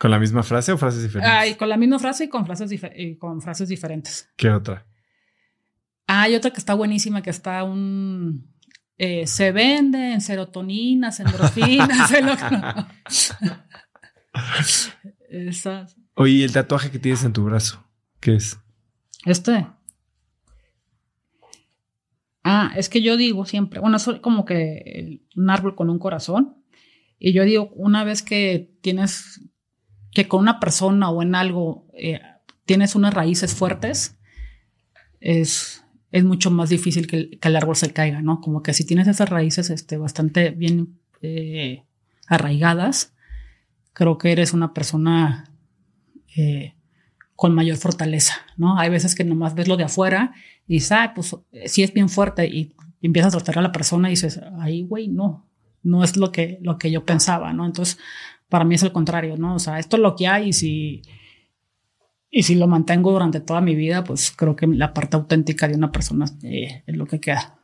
¿Con 0.00 0.10
la 0.10 0.18
misma 0.18 0.42
frase 0.42 0.72
o 0.72 0.78
frases 0.78 1.02
diferentes? 1.02 1.30
Ah, 1.30 1.58
con 1.58 1.68
la 1.68 1.76
misma 1.76 1.98
frase 1.98 2.24
y 2.24 2.28
con 2.30 2.46
frases, 2.46 2.72
y 2.72 3.16
con 3.16 3.42
frases 3.42 3.68
diferentes. 3.68 4.30
¿Qué 4.34 4.48
otra? 4.48 4.86
Ah, 6.06 6.22
hay 6.22 6.34
otra 6.34 6.50
que 6.50 6.56
está 6.56 6.72
buenísima, 6.72 7.20
que 7.20 7.28
está 7.28 7.64
un... 7.64 8.50
Eh, 8.96 9.26
se 9.26 9.52
vende 9.52 10.14
en 10.14 10.22
serotoninas, 10.22 11.20
endorfinas, 11.20 12.10
en 12.14 12.26
lo 12.26 12.32
Esas. 15.28 15.94
Oye, 16.14 16.44
el 16.44 16.52
tatuaje 16.52 16.90
que 16.90 16.98
tienes 16.98 17.22
en 17.24 17.34
tu 17.34 17.44
brazo? 17.44 17.84
¿Qué 18.20 18.36
es? 18.36 18.58
Este. 19.26 19.66
Ah, 22.42 22.72
es 22.74 22.88
que 22.88 23.02
yo 23.02 23.18
digo 23.18 23.44
siempre, 23.44 23.80
bueno, 23.80 23.98
es 23.98 24.08
como 24.22 24.46
que 24.46 25.20
un 25.36 25.50
árbol 25.50 25.74
con 25.74 25.90
un 25.90 25.98
corazón. 25.98 26.56
Y 27.18 27.34
yo 27.34 27.44
digo, 27.44 27.70
una 27.74 28.02
vez 28.02 28.22
que 28.22 28.72
tienes, 28.80 29.42
que 30.12 30.28
con 30.28 30.40
una 30.40 30.60
persona 30.60 31.10
o 31.10 31.22
en 31.22 31.34
algo 31.34 31.86
eh, 31.94 32.20
tienes 32.64 32.94
unas 32.94 33.14
raíces 33.14 33.54
fuertes, 33.54 34.18
es, 35.20 35.84
es 36.10 36.24
mucho 36.24 36.50
más 36.50 36.70
difícil 36.70 37.06
que 37.06 37.38
el, 37.40 37.56
árbol 37.56 37.76
se 37.76 37.92
caiga, 37.92 38.22
¿no? 38.22 38.40
Como 38.40 38.62
que 38.62 38.72
si 38.72 38.84
tienes 38.84 39.06
esas 39.06 39.28
raíces 39.28 39.70
este, 39.70 39.96
bastante 39.96 40.50
bien 40.50 40.98
eh, 41.22 41.84
arraigadas, 42.26 43.14
creo 43.92 44.18
que 44.18 44.32
eres 44.32 44.52
una 44.52 44.72
persona 44.72 45.52
eh, 46.36 46.74
con 47.36 47.54
mayor 47.54 47.76
fortaleza, 47.76 48.34
¿no? 48.56 48.78
Hay 48.78 48.90
veces 48.90 49.14
que 49.14 49.24
nomás 49.24 49.54
ves 49.54 49.68
lo 49.68 49.76
de 49.76 49.84
afuera 49.84 50.32
y 50.66 50.74
dices, 50.74 50.92
ah, 50.92 51.12
pues 51.14 51.36
sí 51.66 51.82
es 51.82 51.92
bien 51.92 52.08
fuerte 52.08 52.46
y, 52.46 52.74
empiezas 53.02 53.34
a 53.34 53.38
tratar 53.38 53.60
a 53.60 53.62
la 53.62 53.72
persona 53.72 54.08
y 54.08 54.12
dices, 54.12 54.40
ay, 54.58 54.82
güey, 54.82 55.08
no, 55.08 55.48
no 55.82 56.04
es 56.04 56.18
lo 56.18 56.32
que, 56.32 56.58
lo 56.60 56.76
que 56.76 56.90
yo 56.90 57.06
pensaba, 57.06 57.54
¿no? 57.54 57.64
Entonces, 57.64 57.98
para 58.50 58.64
mí 58.64 58.74
es 58.74 58.82
el 58.82 58.92
contrario, 58.92 59.38
¿no? 59.38 59.54
O 59.54 59.58
sea, 59.58 59.78
esto 59.78 59.96
es 59.96 60.02
lo 60.02 60.14
que 60.14 60.26
hay 60.26 60.48
y 60.48 60.52
si, 60.52 61.02
y 62.30 62.42
si 62.42 62.56
lo 62.56 62.66
mantengo 62.66 63.12
durante 63.12 63.40
toda 63.40 63.62
mi 63.62 63.74
vida, 63.74 64.04
pues 64.04 64.30
creo 64.30 64.54
que 64.54 64.66
la 64.66 64.92
parte 64.92 65.16
auténtica 65.16 65.66
de 65.66 65.76
una 65.76 65.90
persona 65.90 66.26
eh, 66.42 66.82
es 66.86 66.96
lo 66.96 67.06
que 67.06 67.20
queda. 67.20 67.56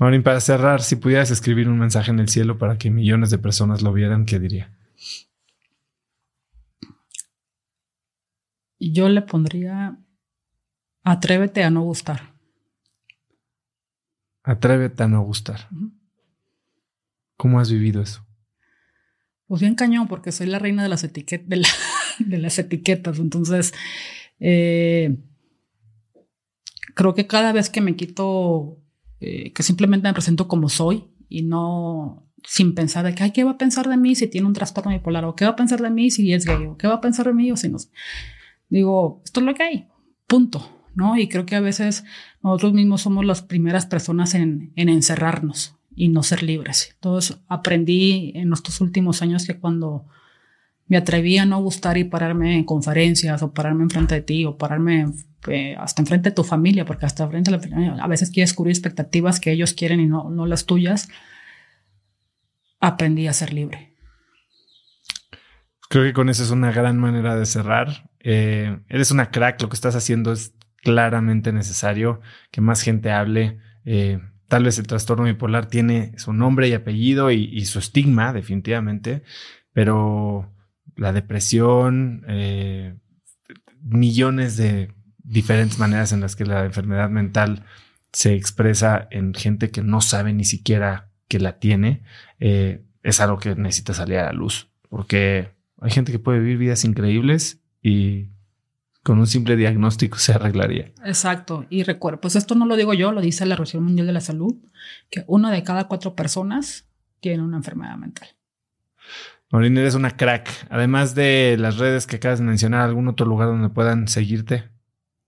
Maureen, 0.00 0.22
para 0.22 0.40
cerrar, 0.40 0.82
si 0.82 0.96
pudieras 0.96 1.30
escribir 1.30 1.68
un 1.68 1.78
mensaje 1.78 2.10
en 2.10 2.18
el 2.18 2.28
cielo 2.28 2.58
para 2.58 2.76
que 2.76 2.90
millones 2.90 3.30
de 3.30 3.38
personas 3.38 3.82
lo 3.82 3.92
vieran, 3.92 4.26
¿qué 4.26 4.40
diría? 4.40 4.72
yo 8.78 9.08
le 9.08 9.22
pondría 9.22 9.98
atrévete 11.02 11.64
a 11.64 11.70
no 11.70 11.82
gustar. 11.82 12.34
Atrévete 14.42 15.02
a 15.02 15.08
no 15.08 15.22
gustar. 15.22 15.68
¿Cómo 17.36 17.60
has 17.60 17.70
vivido 17.70 18.02
eso? 18.02 18.25
Pues 19.46 19.60
bien 19.60 19.74
cañón, 19.74 20.08
porque 20.08 20.32
soy 20.32 20.46
la 20.46 20.58
reina 20.58 20.82
de 20.84 20.88
las, 20.88 21.04
etiquetas. 22.58 23.18
Entonces, 23.18 23.72
eh, 24.40 25.16
creo 26.94 27.14
que 27.14 27.26
cada 27.26 27.52
vez 27.52 27.70
que 27.70 27.80
me 27.80 27.96
quito, 27.96 28.78
eh, 29.20 29.52
que 29.52 29.62
simplemente 29.62 30.08
me 30.08 30.14
presento 30.14 30.48
como 30.48 30.68
soy 30.68 31.04
y 31.28 31.42
no 31.42 32.24
sin 32.44 32.74
pensar 32.74 33.04
de 33.04 33.14
que, 33.14 33.32
¿qué 33.32 33.44
va 33.44 33.52
a 33.52 33.58
pensar 33.58 33.88
de 33.88 33.96
mí 33.96 34.14
si 34.14 34.28
tiene 34.28 34.46
un 34.46 34.52
trastorno 34.52 34.92
bipolar? 34.92 35.24
¿O 35.24 35.34
qué 35.34 35.44
va 35.44 35.52
a 35.52 35.56
pensar 35.56 35.80
de 35.80 35.90
mí 35.90 36.10
si 36.10 36.32
es 36.32 36.44
gay? 36.44 36.66
¿O 36.66 36.76
qué 36.76 36.86
va 36.86 36.94
a 36.94 37.00
pensar 37.00 37.26
de 37.26 37.32
mí 37.32 37.50
o 37.50 37.56
si 37.56 37.68
no? 37.68 37.78
Digo, 38.68 39.22
esto 39.24 39.40
es 39.40 39.46
lo 39.46 39.54
que 39.54 39.62
hay, 39.62 39.88
punto, 40.26 40.68
¿no? 40.94 41.16
Y 41.18 41.28
creo 41.28 41.46
que 41.46 41.56
a 41.56 41.60
veces 41.60 42.04
nosotros 42.42 42.72
mismos 42.72 43.02
somos 43.02 43.24
las 43.24 43.42
primeras 43.42 43.86
personas 43.86 44.34
en 44.34 44.72
encerrarnos 44.76 45.76
y 45.96 46.08
no 46.08 46.22
ser 46.22 46.42
libres. 46.44 46.90
Entonces 46.94 47.38
aprendí 47.48 48.32
en 48.36 48.52
estos 48.52 48.80
últimos 48.80 49.22
años 49.22 49.46
que 49.46 49.58
cuando 49.58 50.06
me 50.86 50.96
atreví 50.96 51.38
a 51.38 51.46
no 51.46 51.60
gustar 51.60 51.98
y 51.98 52.04
pararme 52.04 52.56
en 52.56 52.64
conferencias 52.64 53.42
o 53.42 53.52
pararme 53.52 53.82
enfrente 53.82 54.14
de 54.14 54.20
ti 54.20 54.44
o 54.44 54.56
pararme 54.56 55.06
eh, 55.48 55.74
hasta 55.78 56.02
enfrente 56.02 56.30
de 56.30 56.34
tu 56.34 56.44
familia, 56.44 56.84
porque 56.84 57.06
hasta 57.06 57.26
frente 57.28 57.50
de 57.50 57.56
la 57.56 57.62
familia 57.62 57.96
a 58.00 58.06
veces 58.06 58.30
quieres 58.30 58.54
cubrir 58.54 58.72
expectativas 58.72 59.40
que 59.40 59.50
ellos 59.50 59.72
quieren 59.72 60.00
y 60.00 60.06
no, 60.06 60.30
no 60.30 60.46
las 60.46 60.66
tuyas, 60.66 61.08
aprendí 62.78 63.26
a 63.26 63.32
ser 63.32 63.52
libre. 63.52 63.94
Creo 65.88 66.04
que 66.04 66.12
con 66.12 66.28
eso 66.28 66.42
es 66.42 66.50
una 66.50 66.72
gran 66.72 66.98
manera 66.98 67.36
de 67.36 67.46
cerrar. 67.46 68.10
Eh, 68.20 68.78
eres 68.88 69.10
una 69.10 69.30
crack, 69.30 69.62
lo 69.62 69.68
que 69.68 69.76
estás 69.76 69.94
haciendo 69.94 70.32
es 70.32 70.54
claramente 70.82 71.52
necesario 71.52 72.20
que 72.50 72.60
más 72.60 72.82
gente 72.82 73.10
hable. 73.10 73.58
Eh, 73.84 74.20
tal 74.48 74.64
vez 74.64 74.78
el 74.78 74.86
trastorno 74.86 75.24
bipolar 75.24 75.66
tiene 75.66 76.12
su 76.18 76.32
nombre 76.32 76.68
y 76.68 76.72
apellido 76.72 77.30
y, 77.30 77.64
su 77.64 77.78
estigma, 77.78 78.32
definitivamente, 78.32 79.22
pero 79.72 80.52
la 80.96 81.12
depresión, 81.12 82.24
eh, 82.28 82.94
millones 83.82 84.56
de 84.56 84.92
diferentes 85.18 85.78
maneras 85.78 86.12
en 86.12 86.20
las 86.20 86.36
que 86.36 86.44
la 86.44 86.64
enfermedad 86.64 87.10
mental 87.10 87.64
se 88.12 88.34
expresa 88.34 89.08
en 89.10 89.34
gente 89.34 89.70
que 89.70 89.82
no 89.82 90.00
sabe 90.00 90.32
ni 90.32 90.44
siquiera 90.44 91.10
que 91.28 91.38
la 91.38 91.58
tiene, 91.58 92.02
es 92.38 93.20
algo 93.20 93.38
que 93.38 93.54
necesita 93.54 93.94
salir 93.94 94.18
a 94.18 94.26
la 94.26 94.32
luz, 94.32 94.70
porque 94.88 95.50
hay 95.80 95.90
gente 95.90 96.12
que 96.12 96.18
puede 96.18 96.40
vivir 96.40 96.58
vidas 96.58 96.84
increíbles 96.84 97.60
y 97.82 98.30
con 99.06 99.20
un 99.20 99.28
simple 99.28 99.54
diagnóstico 99.54 100.18
se 100.18 100.32
arreglaría. 100.32 100.92
Exacto. 101.04 101.64
Y 101.70 101.84
recuerdo, 101.84 102.20
pues 102.20 102.34
esto 102.34 102.56
no 102.56 102.66
lo 102.66 102.74
digo 102.74 102.92
yo, 102.92 103.12
lo 103.12 103.20
dice 103.20 103.46
la 103.46 103.54
Organización 103.54 103.84
Mundial 103.84 104.08
de 104.08 104.12
la 104.12 104.20
Salud, 104.20 104.56
que 105.10 105.22
una 105.28 105.52
de 105.52 105.62
cada 105.62 105.86
cuatro 105.86 106.16
personas 106.16 106.88
tiene 107.20 107.44
una 107.44 107.56
enfermedad 107.56 107.96
mental. 107.96 108.30
Maureen, 109.52 109.78
eres 109.78 109.94
una 109.94 110.16
crack. 110.16 110.50
Además 110.70 111.14
de 111.14 111.54
las 111.56 111.78
redes 111.78 112.08
que 112.08 112.16
acabas 112.16 112.40
de 112.40 112.46
mencionar, 112.46 112.80
¿algún 112.80 113.06
otro 113.06 113.26
lugar 113.26 113.46
donde 113.46 113.68
puedan 113.68 114.08
seguirte? 114.08 114.70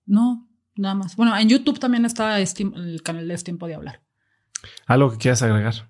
No, 0.06 0.50
nada 0.74 0.96
más. 0.96 1.14
Bueno, 1.14 1.38
en 1.38 1.48
YouTube 1.48 1.78
también 1.78 2.04
está 2.04 2.40
el 2.40 3.02
canal 3.04 3.28
de 3.28 3.34
Es 3.34 3.44
Tiempo 3.44 3.68
de 3.68 3.76
Hablar. 3.76 4.02
¿Algo 4.86 5.12
que 5.12 5.18
quieras 5.18 5.40
agregar? 5.42 5.88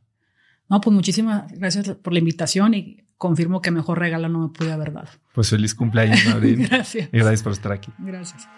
No, 0.68 0.82
pues 0.82 0.92
muchísimas 0.92 1.50
gracias 1.52 1.88
por 1.96 2.12
la 2.12 2.18
invitación 2.18 2.74
y 2.74 3.07
confirmo 3.18 3.60
que 3.60 3.70
mejor 3.70 3.98
regalo 3.98 4.28
no 4.28 4.38
me 4.40 4.48
pude 4.48 4.72
haber 4.72 4.92
dado. 4.92 5.08
Pues 5.34 5.50
feliz 5.50 5.74
cumpleaños, 5.74 6.24
Maureen. 6.28 6.62
gracias. 6.62 7.08
Y 7.12 7.18
gracias 7.18 7.42
por 7.42 7.52
estar 7.52 7.72
aquí. 7.72 7.92
Gracias. 7.98 8.48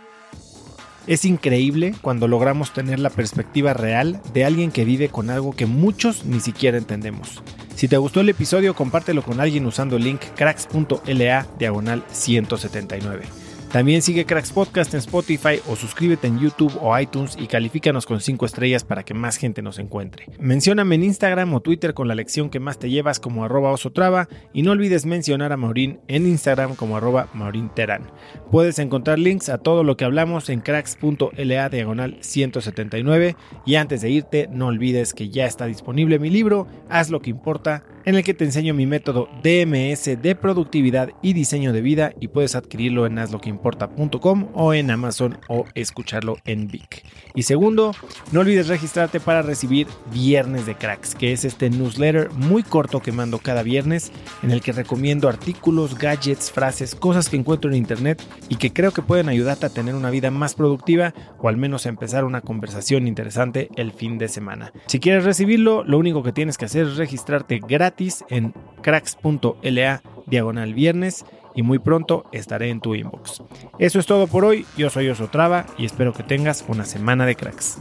Es 1.07 1.25
increíble 1.25 1.95
cuando 2.03 2.29
logramos 2.29 2.73
tener 2.73 3.01
la 3.01 3.11
perspectiva 3.11 3.73
real 3.73 4.21
de 4.35 4.45
alguien 4.45 4.71
que 4.71 4.85
vive 4.85 5.09
con 5.09 5.31
algo 5.31 5.53
que 5.57 5.67
muchos 5.67 6.25
ni 6.27 6.41
siquiera 6.41 6.77
entendemos. 6.79 7.43
Si 7.75 7.89
te 7.89 7.97
gustó 7.97 8.21
el 8.21 8.29
episodio, 8.29 8.75
compártelo 8.75 9.23
con 9.23 9.41
alguien 9.41 9.65
usando 9.65 9.97
el 9.97 10.05
link 10.05 10.21
cracks.la 10.37 11.47
diagonal 11.59 12.05
179. 12.13 13.25
También 13.73 14.03
sigue 14.03 14.27
Cracks 14.27 14.51
Podcast 14.51 14.95
en 14.95 14.99
Spotify 14.99 15.61
o 15.69 15.77
suscríbete 15.77 16.27
en 16.27 16.41
YouTube 16.41 16.77
o 16.81 16.99
iTunes 16.99 17.37
y 17.39 17.47
califícanos 17.47 18.05
con 18.05 18.21
5 18.21 18.45
estrellas 18.45 18.83
para 18.83 19.05
que 19.05 19.15
más 19.15 19.37
gente 19.37 19.63
nos 19.63 19.79
encuentre. 19.79 20.27
Mencióname 20.41 20.97
en 20.97 21.05
Instagram 21.05 21.55
o 21.55 21.61
Twitter 21.61 21.95
con 21.95 22.09
la 22.09 22.17
lección 22.17 22.51
que 22.51 22.59
más 22.59 22.81
te 22.81 22.91
llevas 22.91 23.21
como 23.21 23.45
arroba 23.45 23.71
osotrava 23.71 24.29
y 24.53 24.63
no 24.63 24.73
olvides 24.73 25.07
mencionar 25.07 25.53
a 25.53 25.57
Maurín 25.57 26.01
en 26.09 26.27
Instagram 26.27 26.75
como 26.75 26.97
arroba 26.97 27.29
maurinterán. 27.33 28.11
Puedes 28.51 28.81
encontrar 28.81 29.21
links 29.21 29.49
a 29.49 29.59
todo 29.59 29.85
lo 29.85 29.97
que 29.97 30.05
hablamos 30.05 30.49
en 30.49 30.63
cracks.la 30.63 31.69
diagonal 31.69 32.19
179 32.23 33.37
y 33.67 33.77
antes 33.77 34.01
de 34.01 34.11
irte 34.11 34.49
no 34.51 34.67
olvides 34.67 35.15
que 35.15 35.29
ya 35.29 35.47
está 35.47 35.67
disponible 35.67 36.19
mi 36.19 36.29
libro 36.29 36.67
Haz 36.89 37.11
lo 37.11 37.23
que 37.23 37.31
importa 37.31 37.85
en 38.05 38.15
el 38.15 38.25
que 38.25 38.35
te 38.35 38.45
enseño 38.45 38.75
mi 38.75 38.87
método 38.87 39.29
DMS 39.43 40.21
de 40.21 40.37
productividad 40.41 41.11
y 41.23 41.33
diseño 41.33 41.73
de 41.73 41.81
vida 41.81 42.13
y 42.21 42.29
puedes 42.29 42.55
adquirirlo 42.55 43.07
en 43.07 43.19
hazloqueimporta 43.19 43.89
todotimporta.com 43.89 44.49
o 44.55 44.75
en 44.75 44.91
Amazon 44.91 45.39
o 45.49 45.65
escucharlo 45.75 46.37
en 46.45 46.69
Vic. 46.69 47.05
Y 47.35 47.43
segundo, 47.43 47.93
no 48.33 48.41
olvides 48.41 48.69
registrarte 48.69 49.21
para 49.21 49.43
recibir 49.43 49.87
Viernes 50.13 50.67
de 50.67 50.75
Cracks, 50.75 51.15
que 51.15 51.33
es 51.33 51.45
este 51.45 51.71
newsletter 51.71 52.31
muy 52.31 52.63
corto 52.63 53.01
que 53.01 53.13
mando 53.13 53.39
cada 53.39 53.63
viernes 53.63 54.13
en 54.43 54.51
el 54.51 54.61
que 54.61 54.73
recomiendo 54.73 55.29
artículos, 55.29 55.97
gadgets, 55.99 56.51
frases, 56.51 56.95
cosas 56.95 57.29
que 57.29 57.37
encuentro 57.37 57.71
en 57.71 57.77
internet 57.77 58.23
y 58.49 58.57
que 58.57 58.73
creo 58.73 58.93
que 58.93 59.03
pueden 59.03 59.29
ayudarte 59.29 59.67
a 59.67 59.71
tener 59.71 59.95
una 59.95 60.11
vida 60.11 60.31
más 60.31 60.55
productiva 60.55 61.15
o 61.39 61.49
al 61.49 61.57
menos 61.57 61.87
a 61.87 61.91
empezar 61.91 62.25
una 62.25 62.41
conversación 62.41 63.07
interesante 63.07 63.69
el 63.77 63.93
fin 63.93 64.19
de 64.19 64.29
semana. 64.29 64.73
Si 64.87 65.01
quieres 65.01 65.25
recibirlo, 65.25 65.85
lo 65.85 65.99
único 65.99 66.23
que 66.23 66.33
tienes 66.33 66.59
que 66.59 66.65
hacer 66.65 66.87
es 66.87 66.97
registrarte 66.97 67.61
gratis 67.67 67.90
en 68.29 68.55
cracks.la 68.83 70.03
diagonal 70.27 70.75
viernes 70.75 71.25
y 71.55 71.63
muy 71.63 71.79
pronto 71.79 72.25
estaré 72.33 72.71
en 72.71 72.81
tu 72.81 72.95
inbox. 72.95 73.43
Eso 73.79 73.99
es 73.99 74.07
todo 74.07 74.27
por 74.27 74.45
hoy, 74.45 74.67
yo 74.77 74.91
soy 74.91 75.09
Osotrava 75.09 75.67
y 75.77 75.85
espero 75.85 76.13
que 76.13 76.23
tengas 76.23 76.65
una 76.69 76.85
semana 76.85 77.27
de 77.27 77.37
cracks. 77.37 77.79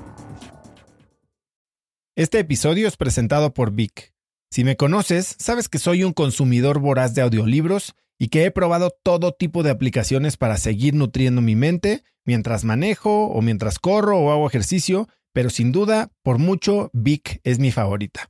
Este 2.15 2.39
episodio 2.39 2.87
es 2.87 2.97
presentado 2.97 3.53
por 3.53 3.71
Vic. 3.71 4.13
Si 4.51 4.63
me 4.63 4.75
conoces, 4.75 5.35
sabes 5.39 5.69
que 5.69 5.77
soy 5.77 6.03
un 6.03 6.13
consumidor 6.13 6.79
voraz 6.79 7.13
de 7.13 7.21
audiolibros 7.21 7.93
y 8.17 8.27
que 8.27 8.45
he 8.45 8.51
probado 8.51 8.91
todo 9.03 9.31
tipo 9.31 9.63
de 9.63 9.69
aplicaciones 9.69 10.35
para 10.35 10.57
seguir 10.57 10.95
nutriendo 10.95 11.41
mi 11.41 11.55
mente 11.55 12.03
mientras 12.25 12.65
manejo 12.65 13.27
o 13.27 13.41
mientras 13.41 13.79
corro 13.79 14.17
o 14.19 14.31
hago 14.31 14.47
ejercicio, 14.47 15.07
pero 15.33 15.49
sin 15.49 15.71
duda, 15.71 16.11
por 16.23 16.39
mucho, 16.39 16.89
Vic 16.93 17.39
es 17.43 17.59
mi 17.59 17.71
favorita. 17.71 18.29